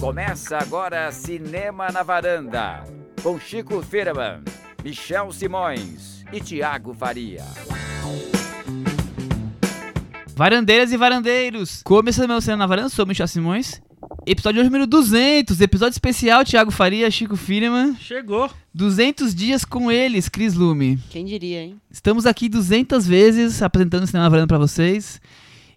Começa 0.00 0.56
agora 0.56 1.12
Cinema 1.12 1.90
na 1.92 2.02
Varanda, 2.02 2.82
com 3.22 3.38
Chico 3.38 3.82
Firman, 3.82 4.40
Michel 4.82 5.30
Simões 5.30 6.24
e 6.32 6.40
Tiago 6.40 6.94
Faria. 6.94 7.44
Varandeiras 10.34 10.90
e 10.90 10.96
varandeiros, 10.96 11.82
começando 11.84 12.28
meu 12.28 12.40
Cinema 12.40 12.60
na 12.60 12.66
Varanda, 12.66 12.88
sou 12.88 13.04
o 13.04 13.08
Michel 13.08 13.28
Simões. 13.28 13.82
Episódio 14.26 14.64
número 14.64 14.86
200, 14.86 15.60
episódio 15.60 15.92
especial, 15.92 16.46
Tiago 16.46 16.70
Faria, 16.70 17.10
Chico 17.10 17.36
Firman. 17.36 17.94
Chegou. 17.96 18.50
200 18.72 19.34
dias 19.34 19.66
com 19.66 19.92
eles, 19.92 20.30
Cris 20.30 20.54
Lume. 20.54 20.98
Quem 21.10 21.26
diria, 21.26 21.60
hein? 21.60 21.78
Estamos 21.90 22.24
aqui 22.24 22.48
200 22.48 23.06
vezes 23.06 23.60
apresentando 23.60 24.04
o 24.04 24.06
Cinema 24.06 24.24
na 24.24 24.30
Varanda 24.30 24.48
pra 24.48 24.56
vocês 24.56 25.20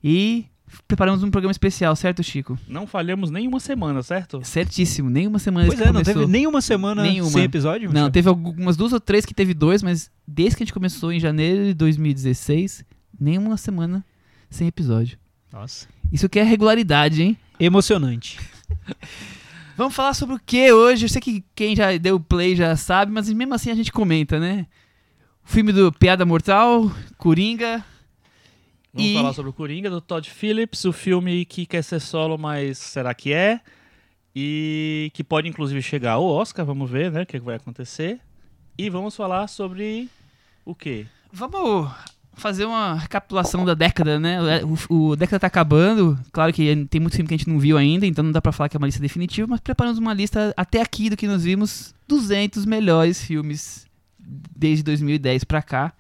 e 0.02 0.46
preparamos 0.88 1.24
um 1.24 1.32
programa 1.32 1.52
especial, 1.52 1.96
certo, 1.96 2.22
Chico? 2.24 2.58
Não 2.68 2.86
falhamos 2.86 3.30
nenhuma 3.32 3.60
semana, 3.60 4.04
certo? 4.04 4.42
Certíssimo, 4.44 5.10
nenhuma 5.10 5.40
semana 5.40 5.68
Pois 5.68 5.80
é, 5.80 5.86
não 5.86 5.94
começou. 5.94 6.14
teve 6.14 6.26
nenhuma 6.28 6.62
semana 6.62 7.04
Nenhuma. 7.04 7.32
sem 7.32 7.44
episódio? 7.44 7.92
Não, 7.92 8.10
teve 8.12 8.30
algumas 8.30 8.78
duas 8.78 8.94
ou 8.94 9.00
três 9.00 9.26
que 9.26 9.34
teve 9.34 9.54
dois, 9.54 9.82
mas 9.82 10.12
desde 10.28 10.58
que 10.58 10.64
a 10.64 10.66
gente 10.66 10.74
começou 10.74 11.12
em 11.12 11.20
janeiro 11.20 11.66
de 11.66 11.74
2016, 11.74 12.86
nenhuma 13.20 13.58
semana 13.58 14.06
sem 14.50 14.68
episódio. 14.68 15.18
Nossa. 15.52 15.88
Isso 16.12 16.30
que 16.30 16.40
é 16.40 16.44
regularidade, 16.44 17.24
hein? 17.24 17.38
Emocionante. 17.60 18.40
Vamos 19.76 19.96
falar 19.96 20.14
sobre 20.14 20.36
o 20.36 20.40
que 20.46 20.72
hoje? 20.72 21.06
Eu 21.06 21.10
sei 21.10 21.20
que 21.20 21.44
quem 21.56 21.76
já 21.76 21.98
deu 21.98 22.20
play 22.20 22.56
já 22.56 22.76
sabe, 22.76 23.12
mas 23.12 23.28
mesmo 23.32 23.56
assim 23.56 23.72
a 23.72 23.76
gente 23.76 23.92
comenta, 23.92 24.40
né? 24.40 24.68
O 25.44 25.52
filme 25.52 25.72
do 25.72 25.92
Piada 25.92 26.26
Mortal, 26.26 26.92
Coringa. 27.18 27.84
Vamos 28.94 29.10
E- 29.12 29.14
falar 29.16 29.34
sobre 29.34 29.50
o 29.50 29.54
Coringa, 29.54 29.90
do 29.90 30.00
Todd 30.00 30.30
Phillips, 30.30 30.86
o 30.86 30.94
filme 30.94 31.46
que 31.46 31.66
quer 31.66 31.84
ser 31.84 32.00
solo, 32.00 32.38
mas 32.38 32.78
será 32.78 33.14
que 33.14 33.34
é? 33.34 33.60
E 34.36 35.12
que 35.14 35.24
pode 35.24 35.48
inclusive 35.48 35.82
chegar 35.82 36.14
ao 36.14 36.26
Oscar, 36.26 36.66
vamos 36.66 36.90
ver, 36.90 37.12
né? 37.12 37.22
O 37.24 37.26
que 37.26 37.40
que 37.40 37.46
vai 37.46 37.56
acontecer. 37.56 38.20
E 38.78 38.90
vamos 38.90 39.16
falar 39.16 39.48
sobre 39.48 40.10
o 40.66 40.74
quê? 40.74 41.06
Vamos 41.32 41.90
fazer 42.36 42.66
uma 42.66 42.96
recapitulação 42.96 43.64
da 43.64 43.76
década, 43.76 44.20
né? 44.20 44.40
O, 44.90 45.10
o 45.12 45.16
década 45.16 45.42
tá 45.42 45.48
acabando. 45.48 46.18
Claro 46.32 46.52
que 46.52 46.86
tem 46.88 47.00
muito 47.00 47.16
filme 47.16 47.28
que 47.28 47.34
a 47.36 47.38
gente 47.38 47.50
não 47.50 47.60
viu 47.60 47.78
ainda, 47.78 48.06
então 48.08 48.24
não 48.24 48.32
dá 48.32 48.42
pra 48.42 48.52
falar 48.52 48.70
que 48.70 48.78
é 48.78 48.80
uma 48.80 48.88
lista 48.88 49.02
definitiva, 49.02 49.48
mas 49.48 49.60
preparamos 49.60 50.00
uma 50.00 50.14
lista 50.14 50.54
até 50.58 50.82
aqui 50.82 51.10
do 51.12 51.18
que 51.18 51.28
nós 51.28 51.44
vimos 51.44 51.94
200 52.08 52.66
melhores 52.66 53.22
filmes 53.24 53.86
desde 54.18 54.84
2010 54.84 55.44
pra 55.44 55.62
cá. 55.62 55.94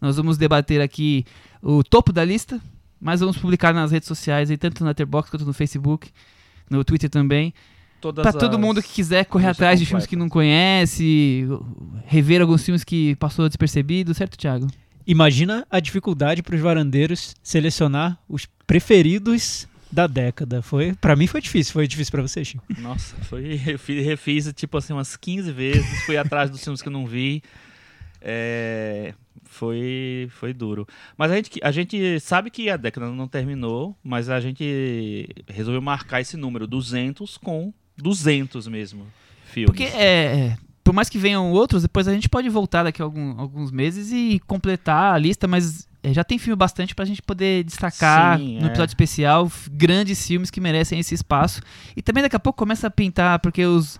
Nós 0.00 0.16
vamos 0.16 0.36
debater 0.38 0.80
aqui 0.80 1.24
o 1.62 1.82
topo 1.84 2.12
da 2.12 2.24
lista, 2.24 2.60
mas 3.00 3.20
vamos 3.20 3.36
publicar 3.36 3.72
nas 3.74 3.90
redes 3.92 4.08
sociais, 4.08 4.50
aí, 4.50 4.56
tanto 4.56 4.80
no 4.82 4.88
Letterboxd 4.88 5.30
quanto 5.30 5.44
no 5.46 5.52
Facebook, 5.52 6.10
no 6.70 6.82
Twitter 6.84 7.10
também. 7.10 7.52
Pra 8.00 8.32
todo 8.32 8.58
mundo 8.58 8.82
que 8.82 8.88
quiser 8.88 9.26
correr 9.26 9.48
atrás 9.48 9.78
de 9.78 9.84
filmes 9.84 10.04
completa. 10.04 10.08
que 10.08 10.16
não 10.16 10.28
conhece, 10.30 11.46
rever 12.06 12.40
alguns 12.40 12.64
filmes 12.64 12.82
que 12.82 13.14
passou 13.16 13.46
despercebido, 13.46 14.14
certo, 14.14 14.38
Thiago? 14.38 14.68
Imagina 15.06 15.66
a 15.70 15.80
dificuldade 15.80 16.42
para 16.42 16.54
os 16.54 16.60
varandeiros 16.62 17.34
selecionar 17.42 18.18
os 18.28 18.46
preferidos 18.66 19.66
da 19.92 20.06
década. 20.06 20.62
Foi, 20.62 20.94
para 20.94 21.14
mim 21.16 21.26
foi 21.26 21.42
difícil. 21.42 21.72
Foi 21.74 21.86
difícil 21.86 22.10
para 22.12 22.22
você, 22.22 22.42
Chico? 22.44 22.62
Nossa, 22.78 23.16
foi. 23.24 23.60
Eu 23.66 23.78
fi- 23.78 24.00
refiz 24.00 24.50
tipo 24.54 24.78
assim 24.78 24.92
umas 24.94 25.16
15 25.16 25.52
vezes, 25.52 26.04
fui 26.06 26.16
atrás 26.16 26.48
dos 26.48 26.62
filmes 26.62 26.80
que 26.80 26.88
eu 26.88 26.92
não 26.92 27.06
vi. 27.06 27.42
É, 28.22 29.14
foi, 29.50 30.28
foi 30.30 30.54
duro. 30.54 30.86
Mas 31.18 31.32
a 31.32 31.36
gente, 31.36 31.60
a 31.62 31.70
gente 31.72 32.20
sabe 32.20 32.50
que 32.50 32.70
a 32.70 32.76
década 32.76 33.10
não 33.10 33.26
terminou, 33.26 33.96
mas 34.02 34.30
a 34.30 34.38
gente 34.40 35.28
resolveu 35.48 35.82
marcar 35.82 36.20
esse 36.20 36.36
número, 36.36 36.68
200, 36.68 37.36
com 37.36 37.72
200 37.98 38.68
mesmo 38.68 39.06
filmes. 39.46 39.66
Porque 39.66 39.82
é, 39.84 40.06
é, 40.52 40.56
por 40.84 40.94
mais 40.94 41.08
que 41.08 41.18
venham 41.18 41.50
outros, 41.50 41.82
depois 41.82 42.06
a 42.06 42.12
gente 42.14 42.28
pode 42.28 42.48
voltar 42.48 42.84
daqui 42.84 43.02
a 43.02 43.04
algum- 43.04 43.38
alguns 43.40 43.72
meses 43.72 44.12
e 44.12 44.40
completar 44.46 45.14
a 45.14 45.18
lista, 45.18 45.48
mas 45.48 45.86
é, 46.02 46.14
já 46.14 46.22
tem 46.22 46.38
filme 46.38 46.56
bastante 46.56 46.94
pra 46.94 47.04
gente 47.04 47.20
poder 47.20 47.64
destacar 47.64 48.38
Sim, 48.38 48.58
no 48.60 48.66
é. 48.66 48.68
episódio 48.68 48.92
especial 48.92 49.50
grandes 49.72 50.24
filmes 50.24 50.48
que 50.50 50.60
merecem 50.60 51.00
esse 51.00 51.14
espaço. 51.14 51.60
E 51.96 52.00
também 52.00 52.22
daqui 52.22 52.36
a 52.36 52.40
pouco 52.40 52.56
começa 52.56 52.86
a 52.86 52.90
pintar, 52.90 53.40
porque 53.40 53.66
os, 53.66 53.98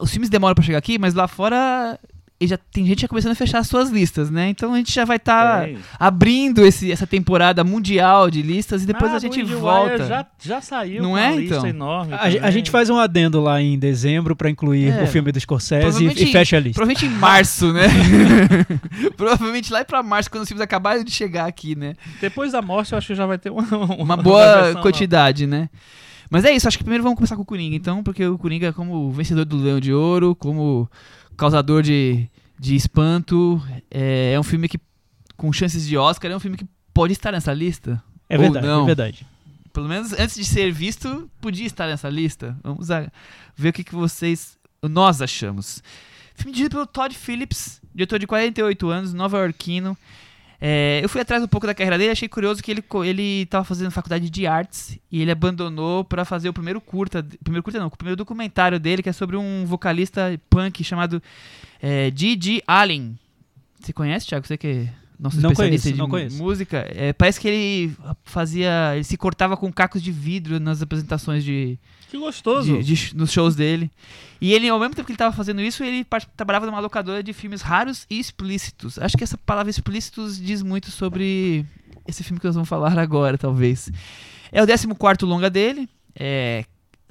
os 0.00 0.10
filmes 0.10 0.28
demoram 0.28 0.54
pra 0.56 0.64
chegar 0.64 0.78
aqui, 0.78 0.98
mas 0.98 1.14
lá 1.14 1.28
fora 1.28 1.98
e 2.40 2.46
já 2.46 2.56
tem 2.56 2.86
gente 2.86 3.02
já 3.02 3.08
começando 3.08 3.32
a 3.32 3.34
fechar 3.34 3.58
as 3.58 3.66
suas 3.66 3.90
listas, 3.90 4.30
né? 4.30 4.48
Então 4.48 4.72
a 4.72 4.76
gente 4.78 4.90
já 4.90 5.04
vai 5.04 5.18
estar 5.18 5.66
Tem. 5.66 5.76
abrindo 5.98 6.64
esse, 6.64 6.90
essa 6.90 7.06
temporada 7.06 7.62
mundial 7.62 8.30
de 8.30 8.40
listas 8.40 8.82
e 8.82 8.86
depois 8.86 9.12
Ah, 9.12 9.16
a 9.16 9.18
gente 9.18 9.42
volta. 9.42 10.06
Já, 10.06 10.26
já 10.42 10.60
saiu 10.62 11.02
Não 11.02 11.18
é, 11.18 11.28
uma 11.28 11.36
lista 11.36 11.56
então? 11.56 11.66
enorme. 11.68 12.14
A, 12.14 12.22
a 12.46 12.50
gente 12.50 12.70
faz 12.70 12.88
um 12.88 12.96
adendo 12.96 13.42
lá 13.42 13.60
em 13.60 13.78
dezembro 13.78 14.34
para 14.34 14.48
incluir 14.48 14.88
É. 14.90 15.02
o 15.02 15.06
filme 15.06 15.30
do 15.30 15.38
Scorsese 15.38 16.02
e, 16.06 16.08
e 16.08 16.32
fecha 16.32 16.56
a 16.56 16.60
lista. 16.60 16.80
Provavelmente 16.80 17.04
em 17.04 17.18
março, 17.18 17.72
né? 17.74 17.88
Provavelmente 19.16 19.72
lá 19.72 19.80
e 19.80 19.84
pra 19.84 20.02
março, 20.02 20.30
quando 20.30 20.42
os 20.42 20.48
filmes 20.48 20.62
acabarem 20.62 21.04
de 21.04 21.10
chegar 21.10 21.46
aqui, 21.46 21.76
né? 21.76 21.94
Depois 22.20 22.52
da 22.52 22.62
morte, 22.62 22.92
eu 22.92 22.98
acho 22.98 23.08
que 23.08 23.14
já 23.14 23.26
vai 23.26 23.38
ter 23.38 23.50
uma, 23.50 23.62
Uma 23.98 24.16
boa 24.16 24.62
versão 24.62 24.82
quantidade, 24.82 25.46
né? 25.46 25.68
Mas 26.30 26.44
é 26.44 26.52
isso, 26.52 26.68
acho 26.68 26.78
que 26.78 26.84
primeiro 26.84 27.02
vamos 27.02 27.16
começar 27.16 27.34
com 27.34 27.42
o 27.42 27.44
Coringa, 27.44 27.74
então, 27.74 28.04
porque 28.04 28.24
o 28.24 28.38
Coringa, 28.38 28.72
como 28.72 29.10
vencedor 29.10 29.44
do 29.44 29.56
Leão 29.56 29.80
de 29.80 29.92
Ouro, 29.92 30.34
como 30.36 30.88
causador 31.40 31.82
de, 31.82 32.28
de 32.58 32.74
espanto, 32.74 33.62
é, 33.90 34.32
é 34.34 34.38
um 34.38 34.42
filme 34.42 34.68
que, 34.68 34.78
com 35.38 35.50
chances 35.52 35.86
de 35.86 35.96
Oscar, 35.96 36.30
é 36.30 36.36
um 36.36 36.40
filme 36.40 36.56
que 36.58 36.66
pode 36.92 37.14
estar 37.14 37.32
nessa 37.32 37.52
lista. 37.54 38.02
É 38.28 38.36
verdade, 38.36 38.66
não. 38.66 38.82
é 38.82 38.86
verdade. 38.86 39.26
Pelo 39.72 39.88
menos 39.88 40.12
antes 40.12 40.34
de 40.34 40.44
ser 40.44 40.70
visto, 40.70 41.30
podia 41.40 41.66
estar 41.66 41.86
nessa 41.86 42.10
lista. 42.10 42.56
Vamos 42.62 42.90
a- 42.90 43.10
ver 43.56 43.70
o 43.70 43.72
que, 43.72 43.82
que 43.84 43.94
vocês, 43.94 44.58
nós 44.82 45.22
achamos. 45.22 45.82
Filme 46.34 46.52
dirigido 46.52 46.74
pelo 46.76 46.86
Todd 46.86 47.14
Phillips, 47.14 47.80
diretor 47.94 48.18
de 48.18 48.26
48 48.26 48.88
anos, 48.90 49.14
nova-iorquino. 49.14 49.96
É, 50.60 51.00
eu 51.02 51.08
fui 51.08 51.20
atrás 51.22 51.42
um 51.42 51.48
pouco 51.48 51.66
da 51.66 51.74
carreira 51.74 51.96
dele, 51.96 52.10
achei 52.10 52.28
curioso 52.28 52.62
que 52.62 52.70
ele, 52.70 52.84
ele 53.06 53.46
tava 53.46 53.64
fazendo 53.64 53.90
faculdade 53.90 54.28
de 54.28 54.46
artes 54.46 54.98
e 55.10 55.22
ele 55.22 55.30
abandonou 55.30 56.04
pra 56.04 56.24
fazer 56.24 56.50
o 56.50 56.52
primeiro 56.52 56.80
curta, 56.80 57.26
primeiro 57.42 57.62
curta 57.62 57.78
não, 57.78 57.86
o 57.86 57.90
primeiro 57.90 58.16
documentário 58.16 58.78
dele, 58.78 59.02
que 59.02 59.08
é 59.08 59.12
sobre 59.12 59.36
um 59.36 59.64
vocalista 59.64 60.38
punk 60.50 60.84
chamado 60.84 61.22
é, 61.80 62.12
G.G. 62.14 62.62
Allen. 62.66 63.18
Você 63.80 63.94
conhece, 63.94 64.26
Thiago? 64.26 64.46
Você 64.46 64.58
que 64.58 64.86
nosso 65.20 65.40
Não 65.40 65.50
especialista 65.52 65.84
conheço, 65.88 65.92
de 65.92 65.98
não 65.98 66.08
conheço. 66.08 66.36
música. 66.38 66.84
É, 66.94 67.12
parece 67.12 67.38
que 67.38 67.46
ele 67.48 67.96
fazia, 68.24 68.92
ele 68.94 69.04
se 69.04 69.16
cortava 69.16 69.56
com 69.56 69.70
cacos 69.72 70.02
de 70.02 70.10
vidro 70.10 70.58
nas 70.58 70.80
apresentações 70.80 71.44
de, 71.44 71.78
Que 72.10 72.18
gostoso. 72.18 72.82
de- 72.82 72.82
de 73.10 73.16
nos 73.16 73.30
shows 73.30 73.54
dele. 73.54 73.90
E 74.40 74.52
ele, 74.54 74.68
ao 74.68 74.78
mesmo 74.80 74.94
tempo 74.94 75.04
que 75.06 75.12
ele 75.12 75.16
estava 75.16 75.34
fazendo 75.36 75.60
isso, 75.60 75.84
ele 75.84 76.06
trabalhava 76.36 76.64
numa 76.64 76.80
locadora 76.80 77.22
de 77.22 77.32
filmes 77.34 77.60
raros 77.60 78.06
e 78.08 78.18
explícitos. 78.18 78.98
Acho 78.98 79.16
que 79.16 79.22
essa 79.24 79.36
palavra 79.36 79.68
explícitos 79.70 80.40
diz 80.40 80.62
muito 80.62 80.90
sobre 80.90 81.66
esse 82.08 82.24
filme 82.24 82.40
que 82.40 82.46
nós 82.46 82.54
vamos 82.54 82.68
falar 82.68 82.98
agora, 82.98 83.36
talvez. 83.36 83.90
É 84.50 84.62
o 84.62 84.66
14 84.66 85.24
longa 85.26 85.50
dele. 85.50 85.86
É, 86.18 86.64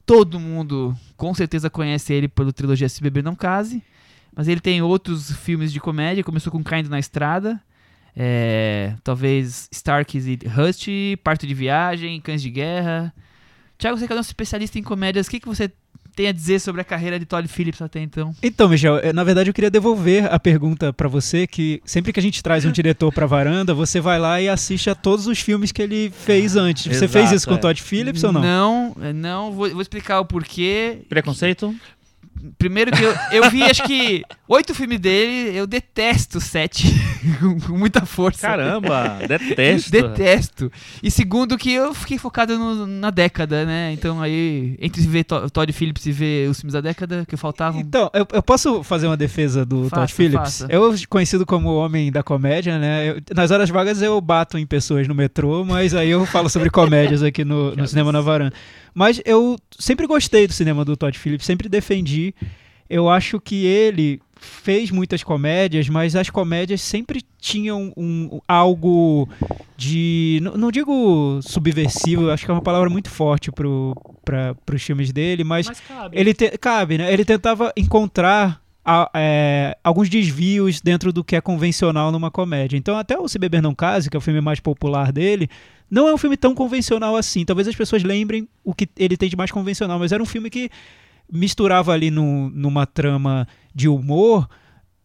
todo 0.05 0.39
mundo 0.39 0.97
com 1.15 1.33
certeza 1.35 1.69
conhece 1.69 2.11
ele 2.11 2.27
pelo 2.27 2.51
trilogia 2.51 2.89
Se 2.89 3.01
Beber 3.01 3.23
Não 3.23 3.35
Case. 3.35 3.83
Mas 4.35 4.47
ele 4.47 4.59
tem 4.59 4.81
outros 4.81 5.31
filmes 5.31 5.71
de 5.71 5.79
comédia. 5.79 6.23
Começou 6.23 6.51
com 6.51 6.63
Caindo 6.63 6.89
na 6.89 6.97
Estrada. 6.99 7.61
É, 8.15 8.93
talvez 9.03 9.67
Starks 9.71 10.25
e 10.25 10.39
Rust, 10.47 10.87
Parto 11.23 11.45
de 11.45 11.53
Viagem, 11.53 12.19
Cães 12.21 12.41
de 12.41 12.49
Guerra. 12.49 13.13
Tiago, 13.77 13.97
você 13.97 14.07
que 14.07 14.13
é 14.13 14.15
nosso 14.15 14.29
especialista 14.29 14.77
em 14.77 14.83
comédias, 14.83 15.27
o 15.27 15.29
que, 15.29 15.39
que 15.39 15.47
você 15.47 15.71
tem 16.19 16.27
a 16.27 16.33
dizer 16.33 16.59
sobre 16.59 16.81
a 16.81 16.83
carreira 16.83 17.17
de 17.17 17.25
Todd 17.25 17.47
Phillips 17.47 17.81
até 17.81 18.01
então? 18.01 18.35
Então, 18.43 18.67
Michel, 18.67 18.97
eh, 18.97 19.13
na 19.13 19.23
verdade 19.23 19.49
eu 19.49 19.53
queria 19.53 19.71
devolver 19.71 20.25
a 20.25 20.37
pergunta 20.37 20.91
para 20.91 21.07
você, 21.07 21.47
que 21.47 21.81
sempre 21.85 22.11
que 22.11 22.19
a 22.19 22.23
gente 22.23 22.43
traz 22.43 22.65
um 22.65 22.71
diretor 22.71 23.09
pra 23.13 23.25
varanda, 23.25 23.73
você 23.73 24.01
vai 24.01 24.19
lá 24.19 24.41
e 24.41 24.49
assiste 24.49 24.89
a 24.89 24.95
todos 24.95 25.27
os 25.27 25.39
filmes 25.39 25.71
que 25.71 25.81
ele 25.81 26.11
fez 26.11 26.57
antes. 26.57 26.87
Você 26.87 27.05
Exato, 27.05 27.13
fez 27.13 27.31
isso 27.31 27.47
com 27.47 27.53
é. 27.53 27.57
o 27.57 27.61
Todd 27.61 27.81
Phillips 27.81 28.21
ou 28.25 28.33
não? 28.33 28.41
Não, 28.41 28.95
é, 29.01 29.13
não. 29.13 29.51
Vou, 29.53 29.69
vou 29.69 29.81
explicar 29.81 30.19
o 30.19 30.25
porquê. 30.25 31.03
Preconceito? 31.07 31.73
Primeiro 32.57 32.91
que 32.91 33.03
eu, 33.03 33.13
eu 33.31 33.49
vi, 33.49 33.63
acho 33.63 33.83
que, 33.83 34.23
oito 34.47 34.73
filmes 34.73 34.99
dele, 34.99 35.57
eu 35.57 35.67
detesto 35.67 36.39
sete 36.39 36.87
com 37.67 37.77
muita 37.77 38.05
força. 38.05 38.47
Caramba, 38.47 39.17
detesto. 39.27 39.91
Detesto. 39.91 40.71
E 41.03 41.11
segundo 41.11 41.57
que 41.57 41.71
eu 41.73 41.93
fiquei 41.93 42.17
focado 42.17 42.57
no- 42.57 42.87
na 42.87 43.09
década, 43.09 43.65
né? 43.65 43.91
Então 43.93 44.21
aí, 44.21 44.77
entre 44.81 45.01
ver 45.01 45.23
To- 45.25 45.49
Todd 45.49 45.71
Phillips 45.73 46.05
e 46.05 46.11
ver 46.11 46.49
os 46.49 46.59
filmes 46.59 46.73
da 46.73 46.81
década 46.81 47.25
que 47.27 47.35
faltavam. 47.37 47.79
Então, 47.81 48.09
eu, 48.13 48.25
eu 48.31 48.41
posso 48.43 48.83
fazer 48.83 49.07
uma 49.07 49.17
defesa 49.17 49.65
do 49.65 49.83
Faça, 49.89 50.01
Todd 50.01 50.13
Phillips? 50.13 50.59
faça. 50.59 50.67
Eu, 50.69 50.93
conhecido 51.09 51.45
como 51.45 51.69
o 51.69 51.77
homem 51.77 52.11
da 52.11 52.23
comédia, 52.23 52.79
né? 52.79 53.09
eu- 53.09 53.21
nas 53.35 53.51
horas 53.51 53.69
vagas 53.69 54.01
eu 54.01 54.19
bato 54.21 54.57
em 54.57 54.65
pessoas 54.65 55.07
no 55.07 55.15
metrô, 55.15 55.63
mas 55.65 55.93
aí 55.93 56.09
eu 56.09 56.25
falo 56.25 56.49
sobre 56.49 56.69
comédias 56.69 57.21
aqui 57.23 57.43
no, 57.43 57.75
no 57.75 57.87
Cinema 57.87 58.11
na 58.11 58.21
Varanda. 58.21 58.53
Mas 58.93 59.21
eu 59.25 59.57
sempre 59.77 60.05
gostei 60.07 60.47
do 60.47 60.53
cinema 60.53 60.83
do 60.85 60.97
Todd 60.97 61.17
Phillips, 61.17 61.45
sempre 61.45 61.69
defendi. 61.69 62.33
Eu 62.89 63.07
acho 63.09 63.39
que 63.39 63.65
ele 63.65 64.19
fez 64.35 64.89
muitas 64.89 65.21
comédias, 65.23 65.87
mas 65.89 66.15
as 66.15 66.29
comédias 66.29 66.81
sempre 66.81 67.21
tinham 67.39 67.93
um, 67.95 68.39
algo 68.47 69.29
de. 69.77 70.39
Não, 70.41 70.57
não 70.57 70.71
digo 70.71 71.39
subversivo, 71.43 72.31
acho 72.31 72.45
que 72.45 72.51
é 72.51 72.53
uma 72.53 72.61
palavra 72.61 72.89
muito 72.89 73.09
forte 73.09 73.51
para 73.51 74.55
os 74.75 74.81
filmes 74.81 75.11
dele, 75.11 75.43
mas, 75.43 75.67
Mas 75.67 75.79
cabe. 75.81 76.17
ele 76.19 76.33
te- 76.33 76.57
cabe, 76.57 76.97
né? 76.97 77.13
Ele 77.13 77.23
tentava 77.25 77.71
encontrar 77.77 78.59
é, 79.13 79.77
alguns 79.83 80.09
desvios 80.09 80.81
dentro 80.81 81.11
do 81.13 81.23
que 81.23 81.35
é 81.35 81.41
convencional 81.41 82.11
numa 82.11 82.31
comédia. 82.31 82.77
Então, 82.77 82.97
até 82.97 83.17
o 83.17 83.27
Se 83.27 83.37
Beber 83.37 83.61
Não 83.61 83.75
Case, 83.75 84.09
que 84.09 84.17
é 84.17 84.19
o 84.19 84.21
filme 84.21 84.41
mais 84.41 84.59
popular 84.59 85.11
dele, 85.11 85.49
não 85.89 86.07
é 86.07 86.13
um 86.13 86.17
filme 86.17 86.37
tão 86.37 86.53
convencional 86.55 87.15
assim. 87.15 87.45
Talvez 87.45 87.67
as 87.67 87.75
pessoas 87.75 88.03
lembrem 88.03 88.47
o 88.63 88.73
que 88.73 88.87
ele 88.97 89.17
tem 89.17 89.29
de 89.29 89.35
mais 89.35 89.51
convencional, 89.51 89.99
mas 89.99 90.11
era 90.11 90.21
um 90.21 90.25
filme 90.25 90.49
que 90.49 90.69
misturava 91.31 91.91
ali 91.93 92.09
no- 92.09 92.49
numa 92.49 92.85
trama 92.85 93.47
de 93.73 93.87
humor 93.87 94.47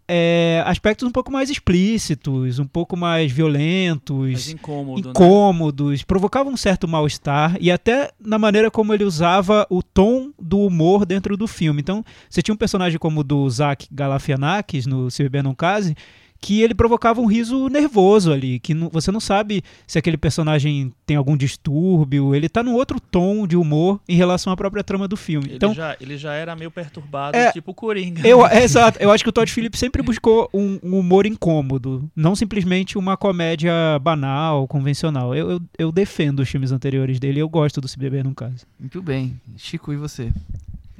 é, 0.06 0.62
aspectos 0.66 1.08
um 1.08 1.10
pouco 1.10 1.32
mais 1.32 1.48
explícitos, 1.50 2.58
um 2.58 2.66
pouco 2.66 2.96
mais 2.96 3.32
violentos 3.32 4.32
Mas 4.32 4.48
incômodo, 4.50 5.08
né? 5.08 5.10
incômodos, 5.10 6.02
provocava 6.02 6.50
um 6.50 6.56
certo 6.56 6.86
mal-estar 6.86 7.56
e 7.60 7.70
até 7.70 8.10
na 8.20 8.38
maneira 8.38 8.70
como 8.70 8.92
ele 8.92 9.04
usava 9.04 9.66
o 9.70 9.82
tom 9.82 10.30
do 10.38 10.60
humor 10.60 11.06
dentro 11.06 11.36
do 11.36 11.46
filme. 11.46 11.80
Então, 11.80 12.04
você 12.28 12.42
tinha 12.42 12.54
um 12.54 12.58
personagem 12.58 12.98
como 12.98 13.20
o 13.20 13.24
do 13.24 13.48
Zach 13.48 13.86
Galafianakis 13.90 14.86
no 14.86 15.10
Se 15.10 15.22
Beber 15.22 15.42
Não 15.42 15.54
Case, 15.54 15.94
que 16.40 16.60
ele 16.60 16.74
provocava 16.74 17.20
um 17.22 17.26
riso 17.26 17.68
nervoso 17.68 18.30
ali, 18.30 18.58
que 18.58 18.74
não- 18.74 18.90
você 18.90 19.10
não 19.10 19.20
sabe 19.20 19.62
se 19.86 19.98
aquele 19.98 20.16
personagem 20.18 20.92
tem 21.06 21.16
algum 21.16 21.36
distúrbio, 21.36 22.34
ele 22.34 22.48
tá 22.50 22.62
num 22.62 22.74
outro 22.74 23.00
tom 23.00 23.46
de 23.46 23.56
humor 23.56 23.98
em 24.08 24.14
relação 24.16 24.52
à 24.52 24.56
própria 24.56 24.84
trama 24.84 25.08
do 25.08 25.16
filme. 25.16 25.46
Ele, 25.46 25.56
então, 25.56 25.72
já, 25.74 25.96
ele 26.00 26.18
já 26.18 26.34
era 26.34 26.54
meio 26.54 26.70
perturbado, 26.70 27.36
É, 27.36 27.50
tipo 27.52 27.72
Coringa. 27.72 28.26
eu, 28.28 28.44
é, 28.46 28.62
exato. 28.62 28.98
Eu 29.00 29.10
acho 29.10 29.24
que 29.24 29.30
o 29.30 29.32
Todd 29.32 29.50
Phillips 29.50 29.80
sempre 29.80 30.02
buscou 30.02 30.48
um, 30.52 30.78
um 30.82 30.98
humor 30.98 31.24
incômodo, 31.26 32.08
não 32.14 32.36
simplesmente 32.36 32.98
uma 32.98 33.16
comédia 33.16 33.72
banal, 34.02 34.68
convencional. 34.68 35.34
Eu, 35.34 35.50
eu, 35.52 35.60
eu 35.78 35.92
defendo 35.92 36.40
os 36.40 36.48
filmes 36.48 36.72
anteriores 36.72 37.18
dele 37.18 37.40
eu 37.40 37.48
gosto 37.48 37.80
do 37.80 37.88
Se 37.88 37.98
Beber 37.98 38.22
Num 38.22 38.34
Caso. 38.34 38.66
Muito 38.78 39.00
bem. 39.00 39.40
Chico, 39.56 39.92
e 39.92 39.96
você? 39.96 40.30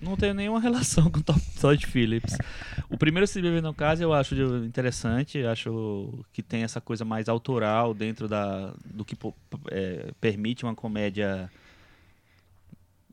Não 0.05 0.17
tenho 0.17 0.35
nenhuma 0.35 0.61
relação 0.61 1.11
com 1.11 1.19
o 1.19 1.23
Todd- 1.23 1.87
Phillips. 1.87 2.37
O 2.91 2.97
primeiro 2.97 3.27
Se 3.27 3.41
Beber 3.41 3.63
no 3.63 3.75
Caso 3.75 4.03
eu 4.03 4.13
acho 4.13 4.35
interessante, 4.65 5.45
acho 5.45 6.25
que 6.33 6.43
tem 6.43 6.63
essa 6.63 6.81
coisa 6.81 7.05
mais 7.05 7.29
autoral 7.29 7.95
dentro 7.95 8.29
da, 8.29 8.73
do 8.85 9.05
que 9.05 9.17
é, 9.71 10.13
permite 10.21 10.65
uma 10.65 10.75
comédia 10.75 11.51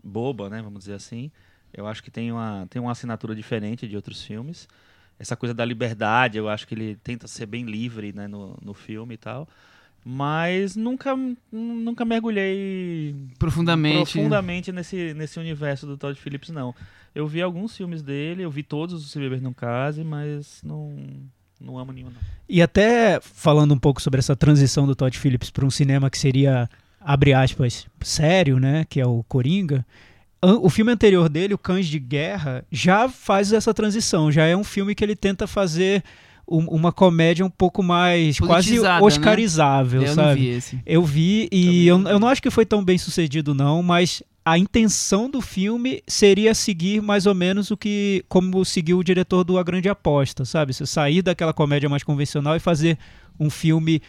boba, 0.04 0.50
né, 0.50 0.62
vamos 0.62 0.80
dizer 0.80 0.94
assim. 0.96 1.32
Eu 1.74 1.88
acho 1.88 2.04
que 2.04 2.12
tem 2.12 2.32
uma, 2.32 2.68
tem 2.70 2.82
uma 2.82 2.92
assinatura 2.92 3.34
diferente 3.34 3.88
de 3.88 3.96
outros 3.96 4.24
filmes. 4.24 4.68
Essa 5.18 5.36
coisa 5.36 5.54
da 5.54 5.64
liberdade, 5.64 6.38
eu 6.38 6.50
acho 6.50 6.68
que 6.68 6.74
ele 6.74 6.96
tenta 7.04 7.28
ser 7.28 7.46
bem 7.46 7.64
livre 7.66 8.12
né, 8.12 8.28
no, 8.28 8.58
no 8.62 8.74
filme 8.74 9.14
e 9.14 9.18
tal. 9.18 9.48
Mas 10.04 10.76
nunca, 10.76 11.16
nunca 11.52 12.04
mergulhei 12.04 13.16
Profundamente. 13.38 14.14
profundamente 14.14 14.72
nesse, 14.72 15.14
nesse 15.14 15.40
universo 15.40 15.86
do 15.86 15.96
Todd 15.96 16.20
Phillips, 16.20 16.50
não. 16.50 16.74
Eu 17.14 17.28
vi 17.28 17.42
alguns 17.42 17.78
filmes 17.78 18.02
dele, 18.02 18.42
eu 18.44 18.50
vi 18.50 18.64
todos 18.64 19.04
os 19.04 19.12
Se 19.12 19.20
Beber 19.20 19.42
Não 19.42 19.54
Case, 19.54 20.04
mas 20.04 20.60
não, 20.64 20.92
não 21.60 21.78
amo 21.78 21.92
nenhum, 21.92 22.10
não. 22.10 22.22
E 22.50 22.62
até 22.62 23.20
falando 23.22 23.74
um 23.74 23.80
pouco 23.80 24.02
sobre 24.02 24.20
essa 24.20 24.36
transição 24.36 24.88
do 24.88 24.96
Todd 24.96 25.18
Phillips 25.18 25.52
para 25.52 25.66
um 25.66 25.72
cinema 25.72 26.10
que 26.10 26.18
seria, 26.18 26.68
abre 27.00 27.34
aspas, 27.34 27.86
sério, 28.02 28.60
né? 28.60 28.86
Que 28.90 29.00
é 29.00 29.06
o 29.06 29.24
Coringa. 29.28 29.86
O 30.42 30.72
filme 30.72 30.92
anterior 30.92 31.30
dele, 31.30 31.54
O 31.54 31.58
Cães 31.60 31.86
de 31.86 32.00
Guerra, 32.00 32.66
já 32.72 33.08
faz 33.08 33.54
essa 33.54 33.72
transição. 33.76 34.32
Já 34.32 34.46
é 34.46 34.58
um 34.58 34.64
filme 34.64 34.96
que 34.96 35.04
ele 35.04 35.16
tenta 35.16 35.46
fazer 35.46 36.04
um- 36.58 36.68
uma 36.68 36.92
comédia 36.92 37.46
um 37.46 37.50
pouco 37.50 37.82
mais 37.82 38.40
quase 38.40 38.80
né? 38.82 39.00
oscarizável, 39.02 40.02
eu 40.02 40.08
não 40.08 40.16
sabe? 40.16 40.40
vi 40.42 40.48
esse. 40.50 40.80
Eu 40.86 41.04
vi 41.04 41.48
e 41.52 41.88
eu, 41.88 42.02
eu 42.08 42.20
não 42.20 42.28
acho 42.28 42.42
que 42.42 42.50
foi 42.50 42.66
tão 42.66 42.84
bem 42.84 42.98
sucedido 42.98 43.54
não, 43.54 43.82
mas 43.82 44.22
a 44.44 44.58
intenção 44.58 45.30
do 45.30 45.40
filme 45.42 46.02
seria 46.08 46.54
seguir 46.56 47.02
mais 47.02 47.26
ou 47.28 47.36
menos 47.36 47.70
o 47.72 47.78
que 47.78 48.24
como 48.28 48.66
seguiu 48.66 48.98
o 48.98 49.04
diretor 49.04 49.44
do 49.44 49.58
A 49.58 49.64
Grande 49.64 49.88
Aposta, 49.88 50.44
sabe? 50.46 50.74
Você 50.74 50.86
sair 50.86 51.22
daquela 51.22 51.54
comédia 51.54 51.88
mais 51.88 52.04
convencional 52.04 52.56
e 52.56 52.60
fazer 52.60 52.98
um 53.40 53.50
filme 53.52 54.02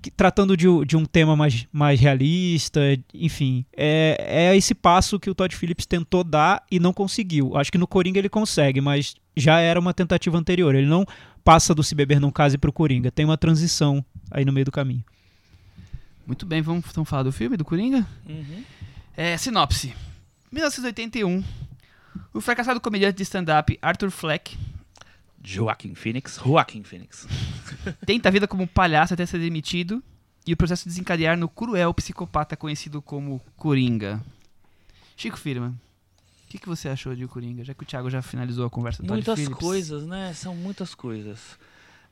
que- 0.00 0.10
tratando 0.10 0.56
de, 0.56 0.66
um- 0.68 0.84
de 0.84 0.96
um 0.96 1.04
tema 1.04 1.36
mais, 1.36 1.66
mais 1.72 2.00
realista, 2.00 2.80
enfim, 3.12 3.64
é, 3.76 4.16
é 4.52 4.56
esse 4.56 4.74
passo 4.74 5.18
que 5.20 5.28
o 5.30 5.34
Todd 5.34 5.54
Phillips 5.54 5.84
tentou 5.86 6.24
dar 6.24 6.62
e 6.70 6.78
não 6.80 6.92
conseguiu. 6.92 7.54
Acho 7.56 7.70
que 7.70 7.78
no 7.78 7.86
Coringa 7.86 8.18
ele 8.18 8.28
consegue, 8.30 8.80
mas 8.80 9.14
já 9.36 9.60
era 9.60 9.78
uma 9.78 9.92
tentativa 9.92 10.36
anterior. 10.38 10.74
Ele 10.74 10.86
não 10.86 11.04
passa 11.44 11.74
do 11.74 11.82
Se 11.82 11.94
Beber 11.94 12.18
Não 12.18 12.30
Case 12.30 12.56
pro 12.56 12.72
Coringa, 12.72 13.10
tem 13.10 13.24
uma 13.24 13.36
transição 13.36 14.04
aí 14.30 14.44
no 14.44 14.52
meio 14.52 14.64
do 14.64 14.72
caminho. 14.72 15.04
Muito 16.26 16.46
bem, 16.46 16.62
vamos 16.62 16.86
então 16.90 17.04
falar 17.04 17.24
do 17.24 17.32
filme, 17.32 17.56
do 17.56 17.64
Coringa? 17.64 18.06
É, 19.16 19.36
sinopse. 19.36 19.94
1981. 20.50 21.44
O 22.32 22.40
fracassado 22.40 22.80
comediante 22.80 23.16
de 23.16 23.22
stand-up 23.24 23.78
Arthur 23.82 24.10
Fleck 24.10 24.56
Joaquin 25.44 25.94
Phoenix, 25.94 26.40
Joaquin 26.42 26.82
Phoenix. 26.82 27.28
tenta 28.06 28.30
a 28.30 28.32
vida 28.32 28.48
como 28.48 28.66
palhaço 28.66 29.12
até 29.12 29.26
ser 29.26 29.38
demitido 29.38 30.02
e 30.46 30.54
o 30.54 30.56
processo 30.56 30.88
desencadear 30.88 31.36
no 31.36 31.48
cruel 31.48 31.92
psicopata 31.92 32.56
conhecido 32.56 33.02
como 33.02 33.40
Coringa. 33.56 34.24
Chico 35.16 35.38
Firman, 35.38 35.70
o 35.70 35.83
que, 36.54 36.58
que 36.58 36.68
você 36.68 36.88
achou 36.88 37.14
de 37.16 37.24
O 37.24 37.28
Coringa? 37.28 37.64
Já 37.64 37.74
que 37.74 37.82
o 37.82 37.86
Thiago 37.86 38.08
já 38.08 38.22
finalizou 38.22 38.64
a 38.64 38.70
conversa 38.70 39.02
do 39.02 39.08
Todd 39.08 39.16
Muitas 39.16 39.38
Phillips. 39.38 39.58
coisas, 39.58 40.06
né? 40.06 40.32
São 40.34 40.54
muitas 40.54 40.94
coisas. 40.94 41.58